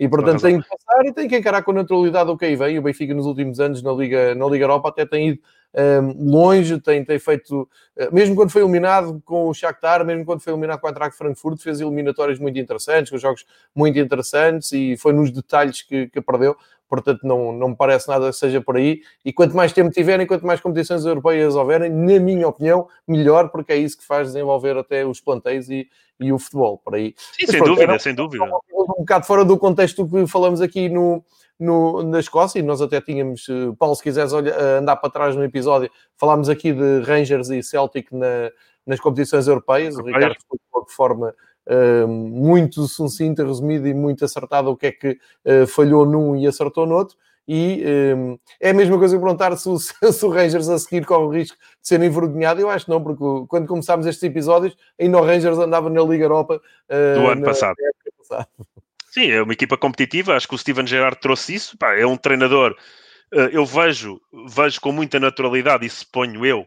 e 0.00 0.08
portanto 0.08 0.40
tem 0.40 0.58
que 0.58 0.66
passar 0.66 1.04
e 1.04 1.12
tem 1.12 1.28
que 1.28 1.36
encarar 1.36 1.62
com 1.62 1.72
naturalidade 1.72 2.30
o 2.30 2.36
que 2.36 2.46
aí 2.46 2.56
vem. 2.56 2.78
O 2.78 2.82
Benfica 2.82 3.12
nos 3.12 3.26
últimos 3.26 3.60
anos 3.60 3.82
na 3.82 3.92
Liga, 3.92 4.34
na 4.34 4.46
Liga 4.46 4.64
Europa 4.64 4.88
até 4.88 5.04
tem 5.04 5.28
ido 5.28 5.40
um, 5.74 5.78
ehm, 5.78 6.14
longe, 6.18 6.80
tem, 6.80 7.04
tem 7.04 7.18
feito, 7.18 7.68
uh, 7.98 8.14
mesmo 8.14 8.34
quando 8.34 8.50
foi 8.50 8.62
eliminado 8.62 9.20
com 9.26 9.48
o 9.48 9.52
Shakhtar, 9.54 10.02
mesmo 10.04 10.24
quando 10.24 10.40
foi 10.40 10.54
eliminado 10.54 10.80
com 10.80 10.86
a 10.86 10.90
Eintracht 10.90 11.18
Frankfurt, 11.18 11.60
fez 11.60 11.82
eliminatórias 11.82 12.38
muito 12.38 12.58
interessantes, 12.58 13.10
com 13.10 13.18
jogos 13.18 13.44
muito 13.74 13.98
interessantes 13.98 14.72
e 14.72 14.96
foi 14.96 15.12
nos 15.12 15.30
detalhes 15.30 15.82
que, 15.82 16.06
que 16.06 16.20
perdeu 16.22 16.56
portanto 16.90 17.20
não, 17.22 17.52
não 17.52 17.68
me 17.68 17.76
parece 17.76 18.08
nada 18.08 18.26
que 18.26 18.36
seja 18.36 18.60
por 18.60 18.76
aí. 18.76 19.00
E 19.24 19.32
quanto 19.32 19.56
mais 19.56 19.72
tempo 19.72 19.90
tiverem, 19.90 20.26
quanto 20.26 20.44
mais 20.44 20.60
competições 20.60 21.04
europeias 21.04 21.54
houverem, 21.54 21.88
na 21.88 22.18
minha 22.18 22.48
opinião, 22.48 22.88
melhor, 23.06 23.48
porque 23.50 23.72
é 23.72 23.76
isso 23.76 23.96
que 23.96 24.04
faz 24.04 24.26
desenvolver 24.26 24.76
até 24.76 25.06
os 25.06 25.20
planteios 25.20 25.70
e, 25.70 25.88
e 26.18 26.32
o 26.32 26.38
futebol, 26.38 26.76
por 26.78 26.96
aí. 26.96 27.14
Sim, 27.16 27.42
Mas, 27.42 27.50
sem 27.50 27.60
pronto, 27.60 27.74
dúvida, 27.76 27.98
sem 28.00 28.14
dúvida. 28.14 28.44
Um, 28.44 28.86
bocado 28.98 29.24
fora 29.24 29.44
do 29.44 29.56
contexto 29.56 30.06
que 30.06 30.26
falamos 30.26 30.60
aqui 30.60 30.88
no, 30.88 31.24
no, 31.58 32.02
na 32.02 32.18
Escócia, 32.18 32.58
e 32.58 32.62
nós 32.62 32.82
até 32.82 33.00
tínhamos, 33.00 33.48
eh, 33.48 33.72
Paulo, 33.78 33.94
se 33.94 34.02
quiseres 34.02 34.32
olhar, 34.32 34.58
eh, 34.58 34.78
andar 34.78 34.96
para 34.96 35.10
trás 35.10 35.36
no 35.36 35.44
episódio, 35.44 35.88
falámos 36.16 36.48
aqui 36.48 36.72
de 36.72 37.02
Rangers 37.02 37.50
e 37.50 37.62
Celtic 37.62 38.10
na, 38.10 38.50
nas 38.84 38.98
competições 38.98 39.46
europeias, 39.46 39.96
o 39.96 40.02
Ricardo 40.02 40.36
foi 40.48 40.84
de 40.84 40.92
forma 40.92 41.34
muito 42.06 42.86
sucinta, 42.86 43.44
resumida 43.44 43.88
e 43.88 43.94
muito 43.94 44.24
acertada 44.24 44.70
o 44.70 44.76
que 44.76 44.86
é 44.86 44.92
que 44.92 45.18
uh, 45.44 45.66
falhou 45.66 46.04
num 46.06 46.36
e 46.36 46.46
acertou 46.46 46.86
no 46.86 46.94
outro. 46.94 47.16
E 47.46 47.82
um, 48.16 48.38
é 48.60 48.70
a 48.70 48.74
mesma 48.74 48.96
coisa 48.98 49.16
que 49.16 49.22
perguntar 49.22 49.56
se 49.56 49.68
o, 49.68 49.78
se 49.78 50.24
o 50.24 50.28
Rangers 50.28 50.68
a 50.68 50.78
seguir 50.78 51.04
corre 51.04 51.24
o 51.24 51.30
risco 51.30 51.56
de 51.56 51.88
ser 51.88 52.02
envergonhado. 52.02 52.60
Eu 52.60 52.70
acho 52.70 52.84
que 52.84 52.90
não, 52.90 53.02
porque 53.02 53.24
quando 53.48 53.66
começámos 53.66 54.06
estes 54.06 54.22
episódios, 54.22 54.76
ainda 54.98 55.18
o 55.18 55.24
Rangers 55.24 55.58
andava 55.58 55.90
na 55.90 56.02
Liga 56.02 56.24
Europa 56.24 56.56
uh, 56.56 57.20
do 57.20 57.26
ano 57.26 57.44
passado. 57.44 57.76
Sim, 59.10 59.30
é 59.32 59.42
uma 59.42 59.52
equipa 59.52 59.76
competitiva. 59.76 60.36
Acho 60.36 60.46
que 60.46 60.54
o 60.54 60.58
Steven 60.58 60.86
Gerrard 60.86 61.18
trouxe 61.20 61.54
isso. 61.54 61.76
Pá, 61.76 61.96
é 61.96 62.06
um 62.06 62.16
treinador. 62.16 62.76
eu 63.52 63.66
vejo, 63.66 64.20
vejo 64.46 64.80
com 64.80 64.92
muita 64.92 65.18
naturalidade, 65.18 65.84
e 65.84 65.90
suponho 65.90 66.46
eu, 66.46 66.64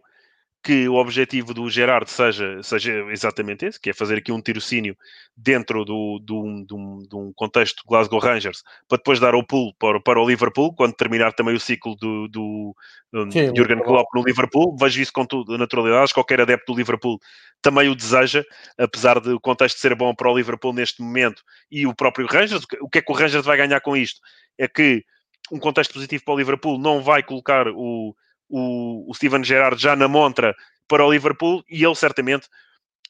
que 0.64 0.88
o 0.88 0.96
objetivo 0.96 1.54
do 1.54 1.70
Gerard 1.70 2.10
seja, 2.10 2.64
seja 2.64 3.06
exatamente 3.10 3.66
esse, 3.66 3.78
que 3.78 3.90
é 3.90 3.94
fazer 3.94 4.20
aqui 4.20 4.32
um 4.32 4.42
tirocínio 4.42 4.98
dentro 5.36 5.84
do, 5.84 6.20
do, 6.20 6.64
do, 6.66 7.06
de 7.06 7.16
um 7.16 7.34
contexto 7.36 7.84
Glasgow 7.86 8.20
Rangers, 8.20 8.64
para 8.88 8.98
depois 8.98 9.20
dar 9.20 9.36
o 9.36 9.46
pulo 9.46 9.74
para, 9.78 10.00
para 10.00 10.22
o 10.22 10.26
Liverpool, 10.26 10.74
quando 10.74 10.94
terminar 10.94 11.34
também 11.34 11.54
o 11.54 11.60
ciclo 11.60 11.98
do, 11.98 12.30
do 12.30 12.76
um, 13.14 13.30
Sim, 13.30 13.54
Jurgen 13.54 13.84
Klopp 13.84 14.08
no 14.16 14.24
Liverpool. 14.24 14.78
Vejo 14.80 15.02
isso 15.02 15.12
com 15.12 15.26
toda 15.26 15.58
naturalidade, 15.58 16.14
qualquer 16.14 16.40
adepto 16.40 16.72
do 16.72 16.78
Liverpool 16.78 17.20
também 17.62 17.90
o 17.90 17.96
deseja, 17.96 18.42
apesar 18.78 19.20
do 19.20 19.40
contexto 19.42 19.80
ser 19.80 19.94
bom 19.96 20.16
para 20.16 20.32
o 20.32 20.38
Liverpool 20.38 20.74
neste 20.74 21.02
momento 21.02 21.44
e 21.70 21.86
o 21.86 21.94
próprio 21.94 22.26
Rangers. 22.26 22.64
O 22.80 22.88
que 22.90 23.00
é 23.00 23.02
que 23.02 23.12
o 23.12 23.16
Rangers 23.16 23.46
vai 23.46 23.58
ganhar 23.58 23.82
com 23.82 23.98
isto? 23.98 24.22
É 24.58 24.68
que 24.68 25.04
um 25.52 25.60
contexto 25.60 25.94
positivo 25.94 26.24
para 26.24 26.34
o 26.34 26.38
Liverpool 26.38 26.80
não 26.80 27.04
vai 27.04 27.22
colocar 27.22 27.68
o 27.68 28.16
o, 28.50 29.10
o 29.10 29.14
Steven 29.14 29.44
Gerrard 29.44 29.82
já 29.82 29.96
na 29.96 30.08
montra 30.08 30.56
para 30.88 31.06
o 31.06 31.12
Liverpool 31.12 31.64
e 31.70 31.84
ele 31.84 31.96
certamente. 31.96 32.48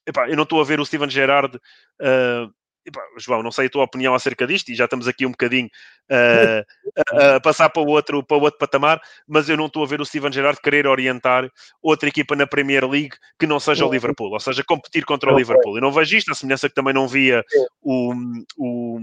Epá, 0.05 0.29
eu 0.29 0.35
não 0.35 0.43
estou 0.43 0.59
a 0.59 0.63
ver 0.63 0.79
o 0.79 0.85
Steven 0.85 1.09
Gerrard. 1.09 1.57
Uh, 2.01 2.51
epá, 2.85 3.01
João, 3.17 3.41
não 3.41 3.51
sei 3.51 3.67
a 3.67 3.69
tua 3.69 3.83
opinião 3.83 4.13
acerca 4.13 4.45
disto 4.45 4.69
e 4.69 4.75
já 4.75 4.85
estamos 4.85 5.07
aqui 5.07 5.25
um 5.25 5.31
bocadinho 5.31 5.69
uh, 6.11 6.65
a, 7.17 7.35
a, 7.35 7.39
passar 7.39 7.69
para 7.69 7.81
o, 7.81 7.87
outro, 7.87 8.23
para 8.23 8.37
o 8.37 8.41
outro 8.41 8.59
patamar, 8.59 9.01
mas 9.27 9.47
eu 9.47 9.55
não 9.55 9.67
estou 9.67 9.83
a 9.83 9.87
ver 9.87 10.01
o 10.01 10.05
Steven 10.05 10.31
Gerrard 10.31 10.59
querer 10.61 10.87
orientar 10.87 11.49
outra 11.81 12.09
equipa 12.09 12.35
na 12.35 12.45
Premier 12.45 12.87
League 12.87 13.15
que 13.39 13.47
não 13.47 13.59
seja 13.59 13.85
o 13.85 13.91
Liverpool, 13.91 14.31
ou 14.31 14.39
seja, 14.39 14.63
competir 14.63 15.05
contra 15.05 15.33
o 15.33 15.37
Liverpool. 15.37 15.77
Eu 15.77 15.81
não 15.81 15.91
vejo 15.91 16.17
isto, 16.17 16.31
a 16.31 16.35
semelhança 16.35 16.67
que 16.67 16.75
também 16.75 16.93
não 16.93 17.07
via 17.07 17.43
o, 17.81 18.13
o, 18.57 18.99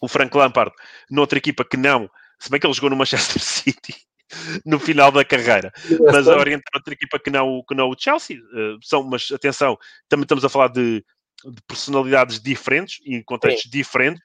o 0.00 0.08
Frank 0.08 0.34
Lampard 0.36 0.72
noutra 1.10 1.38
equipa 1.38 1.64
que 1.64 1.76
não, 1.76 2.10
se 2.38 2.50
bem 2.50 2.58
que 2.58 2.66
ele 2.66 2.74
jogou 2.74 2.90
no 2.90 2.96
Manchester 2.96 3.40
City 3.42 4.05
no 4.64 4.78
final 4.78 5.10
da 5.10 5.24
carreira. 5.24 5.72
Mas 6.12 6.28
a 6.28 6.36
orientar 6.36 6.70
outra 6.74 6.94
equipa 6.94 7.18
que 7.18 7.30
não, 7.30 7.62
que 7.66 7.74
não 7.74 7.88
o 7.88 7.96
Chelsea. 7.98 8.38
Uh, 8.38 8.78
são, 8.82 9.02
mas 9.02 9.30
atenção, 9.32 9.78
também 10.08 10.24
estamos 10.24 10.44
a 10.44 10.48
falar 10.48 10.68
de, 10.68 11.04
de 11.44 11.62
personalidades 11.66 12.40
diferentes 12.40 13.00
e 13.04 13.16
em 13.16 13.22
contextos 13.22 13.64
Sim. 13.64 13.70
diferentes. 13.70 14.22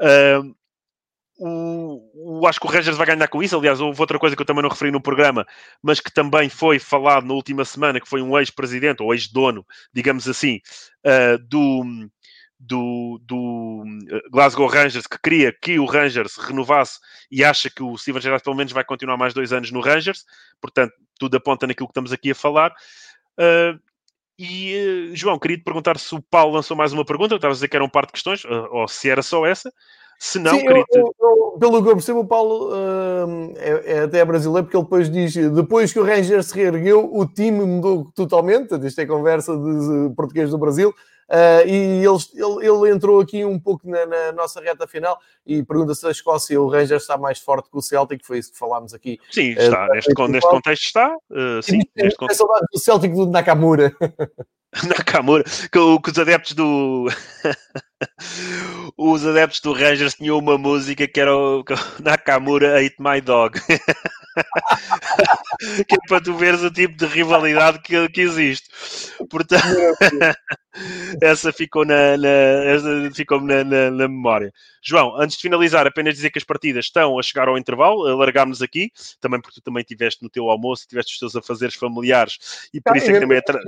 Uh, 0.00 0.54
o, 1.38 2.40
o, 2.40 2.46
acho 2.46 2.58
que 2.58 2.66
o 2.66 2.70
Rangers 2.70 2.96
vai 2.96 3.06
ganhar 3.06 3.28
com 3.28 3.42
isso. 3.42 3.56
Aliás, 3.56 3.80
houve 3.80 4.00
outra 4.00 4.18
coisa 4.18 4.34
que 4.34 4.40
eu 4.40 4.46
também 4.46 4.62
não 4.62 4.70
referi 4.70 4.90
no 4.90 5.02
programa, 5.02 5.46
mas 5.82 6.00
que 6.00 6.10
também 6.10 6.48
foi 6.48 6.78
falado 6.78 7.26
na 7.26 7.34
última 7.34 7.64
semana, 7.64 8.00
que 8.00 8.08
foi 8.08 8.22
um 8.22 8.38
ex-presidente 8.38 9.02
ou 9.02 9.12
ex-dono, 9.12 9.64
digamos 9.92 10.26
assim, 10.28 10.60
uh, 11.04 11.38
do, 11.46 11.84
do, 12.58 13.20
do 13.22 13.84
eh, 14.10 14.20
Glasgow 14.30 14.66
Rangers 14.66 15.06
que 15.06 15.18
queria 15.22 15.52
que 15.52 15.78
o 15.78 15.84
Rangers 15.84 16.36
renovasse 16.36 16.98
e 17.30 17.44
acha 17.44 17.68
que 17.68 17.82
o 17.82 17.96
Steven 17.98 18.20
Gerrard 18.20 18.42
pelo 18.42 18.56
menos 18.56 18.72
vai 18.72 18.84
continuar 18.84 19.16
mais 19.16 19.34
dois 19.34 19.52
anos 19.52 19.70
no 19.70 19.80
Rangers, 19.80 20.24
portanto 20.60 20.94
tudo 21.18 21.36
aponta 21.36 21.66
naquilo 21.66 21.88
que 21.88 21.92
estamos 21.92 22.12
aqui 22.12 22.30
a 22.30 22.34
falar. 22.34 22.72
Uh, 23.38 23.78
e 24.38 25.10
uh, 25.12 25.16
João, 25.16 25.38
queria 25.38 25.56
te 25.56 25.64
perguntar 25.64 25.98
se 25.98 26.14
o 26.14 26.22
Paulo 26.22 26.54
lançou 26.54 26.76
mais 26.76 26.92
uma 26.92 27.04
pergunta, 27.04 27.34
estavas 27.34 27.56
a 27.56 27.58
dizer 27.58 27.68
que 27.68 27.76
eram 27.76 27.86
um 27.86 27.90
par 27.90 28.06
de 28.06 28.12
questões, 28.12 28.44
uh, 28.44 28.68
ou 28.70 28.88
se 28.88 29.08
era 29.08 29.22
só 29.22 29.46
essa. 29.46 29.72
Se 30.18 30.38
não, 30.38 30.52
Sim, 30.52 30.66
queria 30.66 30.84
te... 30.84 30.98
eu, 30.98 31.14
eu, 31.20 31.56
pelo 31.58 31.82
que 31.82 31.90
eu 31.90 31.94
percebo, 31.94 32.20
o 32.20 32.26
Paulo 32.26 32.70
é, 33.56 33.92
é, 33.92 33.98
até 34.00 34.24
brasileiro, 34.24 34.64
porque 34.64 34.76
ele 34.76 34.84
depois 34.84 35.10
diz: 35.10 35.34
depois 35.52 35.92
que 35.92 36.00
o 36.00 36.04
Rangers 36.04 36.46
se 36.46 36.54
reergueu, 36.54 37.10
o 37.14 37.26
time 37.26 37.64
mudou 37.64 38.10
totalmente. 38.14 38.74
Isto 38.86 39.00
é 39.00 39.06
conversa 39.06 39.54
de 39.54 40.14
português 40.14 40.50
do 40.50 40.58
Brasil. 40.58 40.94
Uh, 41.28 41.66
e 41.66 42.04
ele, 42.04 42.18
ele, 42.34 42.66
ele, 42.68 42.94
entrou 42.94 43.20
aqui 43.20 43.44
um 43.44 43.58
pouco 43.58 43.88
na, 43.88 44.06
na, 44.06 44.32
nossa 44.32 44.60
reta 44.60 44.86
final 44.86 45.18
e 45.44 45.60
pergunta 45.60 45.92
se 45.92 46.06
a 46.06 46.10
Escócia 46.12 46.54
e 46.54 46.58
o 46.58 46.68
Rangers 46.68 47.02
está 47.02 47.18
mais 47.18 47.40
forte 47.40 47.68
que 47.68 47.76
o 47.76 47.82
Celtic, 47.82 48.24
foi 48.24 48.38
isso 48.38 48.52
que 48.52 48.58
falámos 48.58 48.94
aqui. 48.94 49.18
Sim, 49.32 49.56
ah, 49.58 49.62
está. 49.62 49.86
Uh, 49.86 49.94
neste, 49.94 50.28
neste 50.28 50.50
contexto 50.50 50.84
está. 50.84 51.16
Uh, 51.30 51.62
sim, 51.62 51.80
e, 51.80 52.02
neste 52.02 52.16
contexto. 52.16 52.38
saudades 52.38 52.68
do 52.72 52.78
Celtic 52.78 53.12
do 53.12 53.26
Nakamura. 53.26 53.92
Nakamura, 54.84 55.44
que, 55.44 55.68
que 55.70 56.10
os 56.10 56.18
adeptos 56.18 56.52
do 56.52 57.08
os 58.96 59.26
adeptos 59.26 59.60
do 59.60 59.72
Rangers 59.72 60.14
tinham 60.14 60.38
uma 60.38 60.58
música 60.58 61.08
que 61.08 61.20
era 61.20 61.34
o 61.34 61.64
Nakamura 62.02 62.78
Ate 62.78 62.96
My 62.98 63.20
Dog 63.20 63.58
que 65.88 65.94
é 65.94 65.98
para 66.08 66.20
tu 66.20 66.34
veres 66.34 66.62
o 66.62 66.70
tipo 66.70 66.96
de 66.96 67.06
rivalidade 67.06 67.80
que, 67.80 68.08
que 68.10 68.20
existe 68.20 68.68
portanto 69.30 69.64
essa 71.20 71.52
ficou 71.52 71.84
na, 71.84 72.16
na 72.16 72.28
essa 72.28 73.10
ficou 73.14 73.40
na, 73.40 73.64
na, 73.64 73.90
na, 73.90 74.08
memória 74.08 74.52
João, 74.82 75.16
antes 75.20 75.36
de 75.36 75.42
finalizar 75.42 75.86
apenas 75.86 76.14
dizer 76.14 76.30
que 76.30 76.38
as 76.38 76.44
partidas 76.44 76.86
estão 76.86 77.18
a 77.18 77.22
chegar 77.22 77.48
ao 77.48 77.58
intervalo 77.58 78.06
alargámos 78.06 78.62
aqui, 78.62 78.90
também 79.20 79.40
porque 79.40 79.60
tu 79.60 79.64
também 79.64 79.80
estiveste 79.80 80.22
no 80.22 80.30
teu 80.30 80.48
almoço, 80.48 80.86
tiveste 80.86 81.14
os 81.14 81.18
teus 81.18 81.36
afazeres 81.36 81.74
familiares 81.74 82.68
e 82.72 82.80
por 82.80 82.96
isso 82.96 83.10
é 83.10 83.14
que 83.14 83.20
também 83.20 83.38
é 83.38 83.42
tra 83.42 83.60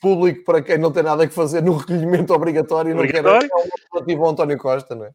público 0.00 0.44
para 0.44 0.62
quem 0.62 0.78
não 0.78 0.92
tem 0.92 1.02
nada 1.02 1.26
que 1.26 1.34
fazer 1.34 1.62
no 1.62 1.76
recolhimento 1.76 2.32
obrigatório, 2.32 2.94
obrigatório. 2.94 3.48
não 3.48 3.62
quer 3.62 3.70
é 3.70 3.92
relativo 3.92 4.24
ao 4.24 4.30
António 4.30 4.58
Costa, 4.58 4.94
não 4.94 5.06
é? 5.06 5.10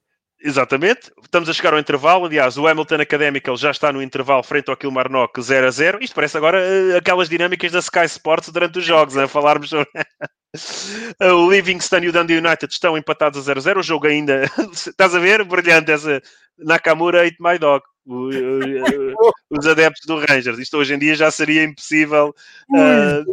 Exatamente, 0.47 1.11
estamos 1.23 1.49
a 1.49 1.53
chegar 1.53 1.73
ao 1.73 1.79
intervalo. 1.79 2.25
Aliás, 2.25 2.55
o 2.55 2.67
Hamilton 2.67 3.01
Academical 3.01 3.57
já 3.57 3.71
está 3.71 3.91
no 3.91 3.99
intervalo 3.99 4.43
frente 4.43 4.69
ao 4.69 4.77
Kilmarnock 4.77 5.41
0 5.41 5.65
a 5.65 5.71
0. 5.71 5.97
Isto 6.03 6.13
parece 6.13 6.37
agora 6.37 6.59
uh, 6.59 6.97
aquelas 6.97 7.27
dinâmicas 7.27 7.71
da 7.71 7.79
Sky 7.79 8.05
Sports 8.05 8.49
durante 8.49 8.77
os 8.77 8.85
jogos, 8.85 9.17
a 9.17 9.27
falarmos 9.27 9.71
sobre. 9.71 9.89
o 11.33 11.49
Livingston 11.49 11.97
e 11.97 12.09
o 12.09 12.11
Dundee 12.11 12.37
United 12.37 12.71
estão 12.71 12.95
empatados 12.95 13.39
a 13.39 13.41
0 13.41 13.57
a 13.57 13.61
0. 13.63 13.79
O 13.79 13.83
jogo 13.83 14.05
ainda. 14.05 14.43
Estás 14.71 15.15
a 15.15 15.19
ver? 15.19 15.43
Brilhante 15.43 15.91
essa 15.91 16.21
Nakamura 16.59 17.25
ate 17.25 17.37
my 17.39 17.57
dog. 17.57 17.83
O, 18.05 18.29
o, 18.29 19.31
os 19.49 19.65
adeptos 19.65 20.05
do 20.05 20.19
Rangers. 20.19 20.59
Isto 20.59 20.77
hoje 20.77 20.93
em 20.93 20.99
dia 20.99 21.15
já 21.15 21.31
seria 21.31 21.63
impossível. 21.63 22.35
Uh, 22.69 23.25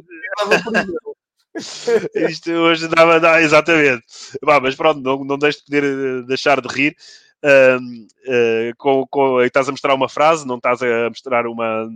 Isto 2.15 2.51
hoje 2.53 2.89
dava, 2.89 3.21
dá, 3.21 3.41
exatamente. 3.43 4.05
Bah, 4.43 4.61
mas 4.61 4.75
pronto, 4.75 5.01
não, 5.01 5.25
não 5.25 5.39
deixes 5.39 5.61
de 5.61 5.67
poder 5.67 5.85
eh, 5.85 6.23
deixar 6.27 6.61
de 6.61 6.69
rir. 6.69 6.97
Uh, 7.45 7.79
uh, 7.79 8.77
com, 8.79 9.05
com, 9.09 9.43
estás 9.43 9.69
a 9.69 9.73
mostrar 9.73 9.95
uma 9.95 10.09
frase, 10.09 10.47
não 10.47 10.57
estás 10.57 10.81
a 10.83 11.09
mostrar 11.09 11.47
uma. 11.47 11.89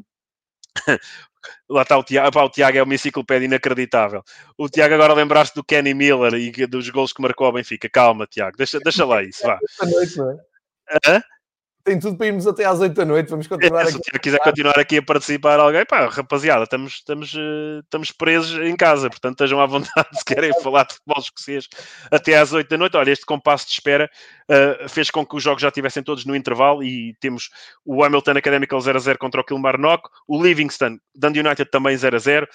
Lá 1.70 1.82
está 1.82 1.96
o 1.96 2.02
Tiago, 2.02 2.32
pá, 2.32 2.42
o 2.42 2.50
Tiago 2.50 2.76
é 2.76 2.82
uma 2.82 2.94
enciclopédia 2.94 3.46
inacreditável. 3.46 4.24
O 4.58 4.68
Tiago 4.68 4.94
agora 4.94 5.14
lembraste 5.14 5.54
do 5.54 5.62
Kenny 5.62 5.94
Miller 5.94 6.34
e 6.34 6.66
dos 6.66 6.90
gols 6.90 7.12
que 7.12 7.22
marcou 7.22 7.48
o 7.48 7.52
Benfica. 7.52 7.88
Calma, 7.88 8.26
Tiago, 8.26 8.56
deixa, 8.56 8.80
deixa 8.80 9.04
lá 9.04 9.22
isso. 9.22 9.46
Vá. 9.46 9.60
Noite, 9.82 10.16
não 10.18 10.30
é? 10.32 10.36
Hã? 11.06 11.22
Tem 11.86 12.00
tudo 12.00 12.18
para 12.18 12.26
irmos 12.26 12.48
até 12.48 12.64
às 12.64 12.80
8 12.80 12.92
da 12.92 13.04
noite. 13.04 13.30
Vamos 13.30 13.46
continuar 13.46 13.82
é, 13.82 13.88
aqui. 13.88 13.92
Se 13.92 14.18
quiser 14.18 14.40
continuar 14.40 14.76
aqui 14.76 14.96
a 14.96 15.02
participar, 15.02 15.60
alguém, 15.60 15.86
pá, 15.86 16.08
rapaziada, 16.08 16.64
estamos, 16.64 16.94
estamos, 16.94 17.32
uh, 17.34 17.78
estamos 17.84 18.10
presos 18.10 18.58
em 18.58 18.74
casa, 18.74 19.08
portanto 19.08 19.34
estejam 19.34 19.60
à 19.60 19.66
vontade 19.66 20.08
se 20.12 20.24
querem 20.24 20.50
falar 20.62 20.82
de 20.82 20.94
futebol 20.94 21.20
escocês 21.20 21.68
até 22.10 22.36
às 22.36 22.52
8 22.52 22.68
da 22.68 22.76
noite. 22.76 22.96
Olha, 22.96 23.12
este 23.12 23.24
compasso 23.24 23.66
de 23.66 23.74
espera 23.74 24.10
uh, 24.50 24.88
fez 24.88 25.10
com 25.10 25.24
que 25.24 25.36
os 25.36 25.42
jogos 25.42 25.62
já 25.62 25.68
estivessem 25.68 26.02
todos 26.02 26.24
no 26.24 26.34
intervalo 26.34 26.82
e 26.82 27.14
temos 27.20 27.50
o 27.84 28.02
Hamilton 28.02 28.32
Academical 28.32 28.80
0-0 28.80 29.16
contra 29.16 29.40
o 29.40 29.44
Kilmarnock, 29.44 30.10
o 30.26 30.42
Livingston, 30.42 30.98
Dundee 31.14 31.40
United 31.40 31.70
também 31.70 31.94
0-0, 31.94 32.46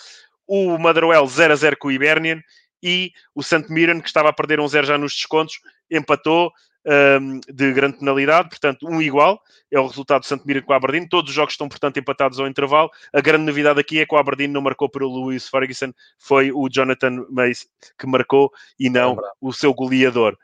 o 0.45 0.77
Motherwell 0.77 1.23
0-0 1.23 1.77
com 1.79 1.87
o 1.87 1.91
Hibernian 1.91 2.41
e 2.83 3.11
o 3.33 3.41
St. 3.41 3.65
Mirren, 3.69 4.01
que 4.01 4.07
estava 4.07 4.27
a 4.27 4.33
perder 4.33 4.59
um 4.59 4.67
0 4.67 4.87
já 4.87 4.97
nos 4.97 5.13
descontos, 5.13 5.55
empatou 5.89 6.51
um, 6.85 7.39
de 7.39 7.73
grande 7.73 7.97
penalidade, 7.97 8.49
portanto, 8.49 8.87
um 8.87 9.01
igual, 9.01 9.41
é 9.71 9.79
o 9.79 9.87
resultado 9.87 10.21
do 10.21 10.27
Santo 10.27 10.45
Mira 10.45 10.61
com 10.61 10.73
o 10.73 10.75
Aberdeen. 10.75 11.07
Todos 11.07 11.29
os 11.29 11.35
jogos 11.35 11.53
estão, 11.53 11.69
portanto, 11.69 11.97
empatados 11.97 12.39
ao 12.39 12.47
intervalo. 12.47 12.89
A 13.13 13.21
grande 13.21 13.45
novidade 13.45 13.79
aqui 13.79 13.99
é 13.99 14.05
que 14.05 14.13
o 14.13 14.17
Aberdeen 14.17 14.49
não 14.49 14.61
marcou 14.61 14.89
para 14.89 15.05
o 15.05 15.25
Lewis 15.25 15.47
Ferguson, 15.47 15.93
foi 16.19 16.51
o 16.51 16.67
Jonathan 16.69 17.25
Mace 17.29 17.67
que 17.97 18.07
marcou 18.07 18.51
e 18.79 18.89
não 18.89 19.13
é 19.13 19.21
o 19.39 19.53
seu 19.53 19.73
goleador. 19.73 20.37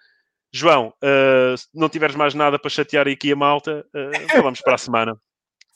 João, 0.51 0.93
uh, 1.03 1.57
se 1.57 1.68
não 1.73 1.89
tiveres 1.89 2.15
mais 2.15 2.34
nada 2.34 2.57
para 2.57 2.69
chatear 2.69 3.07
aqui 3.07 3.31
a 3.31 3.35
malta, 3.35 3.85
uh, 3.93 4.30
falamos 4.31 4.61
para 4.61 4.76
a 4.76 4.77
semana. 4.77 5.19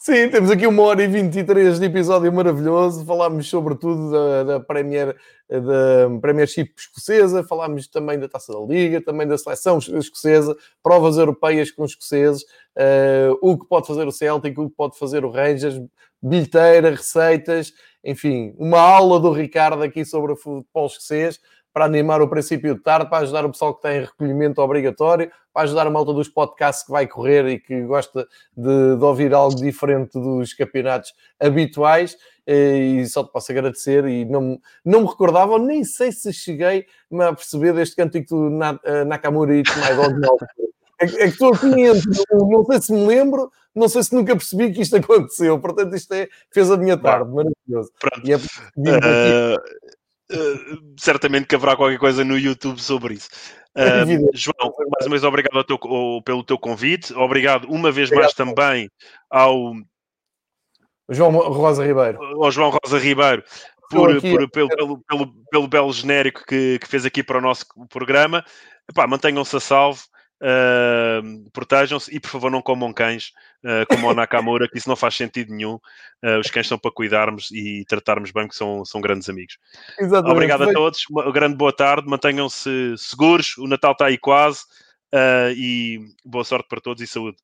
Sim, 0.04 0.30
temos 0.30 0.50
aqui 0.50 0.66
uma 0.66 0.82
hora 0.82 1.04
e 1.04 1.08
23 1.08 1.80
de 1.80 1.86
episódio 1.86 2.34
maravilhoso. 2.34 3.06
Falámos 3.06 3.48
sobretudo 3.48 4.10
da, 4.10 4.44
da, 4.44 4.60
Premier, 4.60 5.16
da 5.48 6.20
Premiership 6.20 6.74
escocesa, 6.76 7.44
falámos 7.44 7.88
também 7.88 8.18
da 8.18 8.28
Taça 8.28 8.52
da 8.52 8.60
Liga, 8.62 9.00
também 9.00 9.28
da 9.28 9.38
seleção 9.38 9.78
escocesa, 9.78 10.58
provas 10.82 11.18
europeias 11.18 11.70
com 11.70 11.84
os 11.84 11.92
escoceses, 11.92 12.42
uh, 12.42 13.38
o 13.44 13.56
que 13.60 13.68
pode 13.68 13.86
fazer 13.86 14.08
o 14.08 14.12
Celtic, 14.12 14.58
o 14.58 14.72
que 14.72 14.76
pode 14.76 14.98
fazer 14.98 15.24
o 15.24 15.30
Rangers, 15.30 15.80
bilheteira, 16.20 16.90
receitas, 16.90 17.72
enfim, 18.04 18.56
uma 18.58 18.80
aula 18.80 19.20
do 19.20 19.32
Ricardo 19.32 19.84
aqui 19.84 20.04
sobre 20.04 20.32
o 20.32 20.36
futebol 20.36 20.88
escocês 20.88 21.40
para 21.74 21.86
animar 21.86 22.22
o 22.22 22.28
princípio 22.28 22.76
de 22.76 22.82
tarde, 22.82 23.10
para 23.10 23.24
ajudar 23.24 23.46
o 23.46 23.52
pessoal 23.52 23.74
que 23.74 23.82
tem 23.82 24.02
recolhimento 24.02 24.62
obrigatório, 24.62 25.32
para 25.54 25.64
ajudar 25.64 25.88
a 25.88 25.90
malta 25.90 26.14
dos 26.14 26.28
podcasts 26.28 26.86
que 26.86 26.92
vai 26.92 27.08
correr 27.08 27.46
e 27.48 27.60
que 27.60 27.82
gosta 27.84 28.28
de, 28.56 28.96
de 28.98 29.04
ouvir 29.04 29.34
algo 29.34 29.56
diferente 29.56 30.14
dos 30.14 30.54
campeonatos 30.54 31.14
habituais. 31.40 32.18
E 32.46 33.06
só 33.08 33.24
te 33.24 33.32
posso 33.32 33.52
agradecer. 33.52 34.06
E 34.06 34.26
não, 34.26 34.60
não 34.84 35.02
me 35.02 35.08
recordava, 35.08 35.58
nem 35.60 35.84
sei 35.84 36.12
se 36.12 36.34
cheguei 36.34 36.86
a 37.14 37.34
perceber 37.34 37.74
deste 37.74 37.96
cântico 37.96 38.36
do 38.36 38.64
eh, 38.84 39.06
Nakamura 39.06 39.56
e 39.56 39.64
Dog 39.64 40.48
É, 41.00 41.06
é 41.06 41.08
que 41.08 41.24
estou 41.26 41.54
aqui 41.54 41.68
entre, 41.68 42.10
não 42.30 42.66
sei 42.66 42.82
se 42.82 42.94
me 42.94 43.06
lembro, 43.06 43.52
não 43.74 43.88
sei 43.88 44.04
se 44.04 44.14
nunca 44.14 44.36
percebi 44.36 44.74
que 44.74 44.82
isto 44.82 44.96
aconteceu. 44.98 45.60
Portanto, 45.60 45.96
isto 45.96 46.14
é, 46.14 46.28
fez 46.52 46.70
a 46.70 46.78
minha 46.78 46.98
tarde, 46.98 47.32
maravilhoso. 47.32 47.92
Pronto. 48.00 48.28
E 48.28 48.34
é, 48.34 48.38
uh, 50.34 50.74
uh, 50.74 50.94
certamente 51.00 51.48
que 51.48 51.56
haverá 51.56 51.76
qualquer 51.76 52.00
coisa 52.00 52.24
no 52.24 52.38
YouTube 52.38 52.82
sobre 52.82 53.16
isso. 53.16 53.30
Uh, 53.76 54.30
João, 54.34 54.74
mais 54.78 55.06
uma 55.06 55.12
vez 55.12 55.24
obrigado 55.24 55.64
teu, 55.64 55.80
pelo 56.24 56.44
teu 56.44 56.58
convite. 56.58 57.14
Obrigado 57.14 57.66
uma 57.70 57.92
vez 57.92 58.10
obrigado, 58.10 58.24
mais 58.24 58.34
também 58.34 58.90
ao 59.30 59.74
João 61.10 61.32
Rosa 61.32 61.86
Ribeiro. 61.86 62.20
Ao 62.44 62.52
João 62.52 62.72
Rosa 62.84 62.98
Ribeiro 62.98 63.44
por, 63.90 64.22
por, 64.22 64.50
pelo, 64.50 64.70
pelo, 64.70 64.98
pelo, 65.04 65.34
pelo, 65.52 65.68
belo 65.68 65.94
genérico 65.94 66.44
que, 66.48 66.80
que, 66.80 66.88
fez 66.88 67.06
aqui 67.06 67.22
para 67.22 67.38
o 67.38 67.42
nosso 67.42 67.66
programa. 67.90 68.44
Mantenham-se 69.08 69.56
a 69.56 69.60
salvo. 69.60 70.02
Uh, 70.42 71.48
protejam-se 71.52 72.12
e 72.16 72.20
por 72.20 72.32
favor 72.32 72.50
não 72.50 72.64
comam 72.64 72.92
cães 72.92 73.32
uh, 73.64 73.86
como 73.88 74.10
o 74.10 74.14
Nakamura, 74.16 74.68
que 74.68 74.80
isso 74.80 74.90
não 74.90 74.96
faz 74.96 75.16
sentido 75.16 75.54
nenhum. 75.54 75.76
Uh, 76.24 76.40
os 76.40 76.50
cães 76.50 76.68
são 76.68 76.80
para 76.80 76.92
cuidarmos 76.92 77.52
e 77.52 77.86
tratarmos 77.88 78.32
bem, 78.32 78.48
que 78.48 78.56
são, 78.56 78.84
são 78.84 79.00
grandes 79.00 79.30
amigos. 79.30 79.60
Exatamente. 80.00 80.32
Obrigado 80.32 80.64
a 80.64 80.74
todos, 80.74 81.06
uma 81.12 81.32
grande 81.32 81.56
boa 81.56 81.72
tarde, 81.72 82.10
mantenham-se 82.10 82.96
seguros, 82.98 83.56
o 83.60 83.68
Natal 83.68 83.92
está 83.92 84.08
aí 84.08 84.18
quase 84.18 84.62
e 85.56 86.00
boa 86.26 86.44
sorte 86.44 86.68
para 86.68 86.82
todos 86.82 87.04
e 87.04 87.08
saúde. 87.08 87.38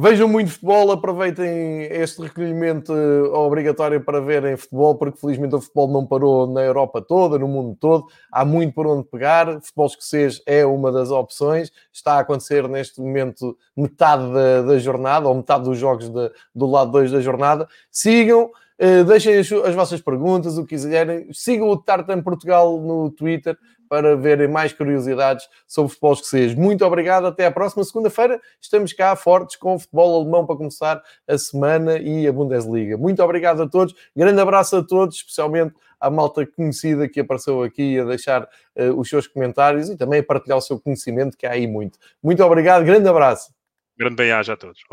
Vejam 0.00 0.28
muito 0.28 0.52
futebol, 0.52 0.92
aproveitem 0.92 1.82
este 1.90 2.22
recolhimento 2.22 2.92
eh, 2.92 3.22
obrigatório 3.30 4.00
para 4.00 4.20
verem 4.20 4.56
futebol, 4.56 4.94
porque 4.94 5.18
felizmente 5.18 5.56
o 5.56 5.60
futebol 5.60 5.88
não 5.88 6.06
parou 6.06 6.46
na 6.46 6.62
Europa 6.62 7.02
toda, 7.02 7.36
no 7.36 7.48
mundo 7.48 7.76
todo. 7.80 8.06
Há 8.30 8.44
muito 8.44 8.72
por 8.74 8.86
onde 8.86 9.08
pegar. 9.08 9.60
Futebol 9.60 9.86
escocês 9.88 10.40
é 10.46 10.64
uma 10.64 10.92
das 10.92 11.10
opções. 11.10 11.72
Está 11.92 12.12
a 12.12 12.20
acontecer 12.20 12.68
neste 12.68 13.00
momento 13.00 13.58
metade 13.76 14.32
da, 14.32 14.62
da 14.62 14.78
jornada, 14.78 15.26
ou 15.26 15.34
metade 15.34 15.64
dos 15.64 15.76
jogos 15.76 16.08
de, 16.08 16.30
do 16.54 16.66
lado 16.66 16.92
2 16.92 17.10
da 17.10 17.20
jornada. 17.20 17.66
Sigam. 17.90 18.52
Uh, 18.80 19.02
deixem 19.02 19.36
as, 19.36 19.50
as, 19.50 19.74
vossas 19.74 20.00
perguntas, 20.00 20.56
o 20.56 20.62
que 20.62 20.76
quiserem. 20.76 21.26
Sigam 21.32 21.68
o 21.68 21.76
Tartan 21.76 22.22
Portugal 22.22 22.80
no 22.80 23.10
Twitter 23.10 23.58
para 23.88 24.16
verem 24.16 24.48
mais 24.48 24.72
curiosidades 24.72 25.48
sobre 25.66 25.90
futebol 25.90 26.12
escocês. 26.12 26.54
Muito 26.54 26.84
obrigado, 26.84 27.26
até 27.26 27.46
à 27.46 27.50
próxima 27.50 27.82
segunda-feira. 27.84 28.40
Estamos 28.60 28.92
cá 28.92 29.14
fortes 29.16 29.56
com 29.56 29.74
o 29.74 29.78
futebol 29.78 30.20
alemão 30.20 30.46
para 30.46 30.56
começar 30.56 31.02
a 31.26 31.38
semana 31.38 31.98
e 31.98 32.26
a 32.26 32.32
Bundesliga. 32.32 32.96
Muito 32.96 33.22
obrigado 33.22 33.62
a 33.62 33.68
todos, 33.68 33.94
grande 34.14 34.40
abraço 34.40 34.76
a 34.76 34.82
todos, 34.82 35.16
especialmente 35.16 35.74
à 36.00 36.10
malta 36.10 36.46
conhecida 36.46 37.08
que 37.08 37.20
apareceu 37.20 37.62
aqui 37.62 37.98
a 37.98 38.04
deixar 38.04 38.42
uh, 38.44 38.98
os 38.98 39.08
seus 39.08 39.26
comentários 39.26 39.88
e 39.88 39.96
também 39.96 40.20
a 40.20 40.22
partilhar 40.22 40.58
o 40.58 40.62
seu 40.62 40.78
conhecimento, 40.78 41.36
que 41.36 41.46
há 41.46 41.52
aí 41.52 41.66
muito. 41.66 41.98
Muito 42.22 42.42
obrigado, 42.44 42.84
grande 42.84 43.08
abraço. 43.08 43.52
Grande 43.96 44.14
bem-aja 44.14 44.52
a 44.52 44.56
todos. 44.56 44.80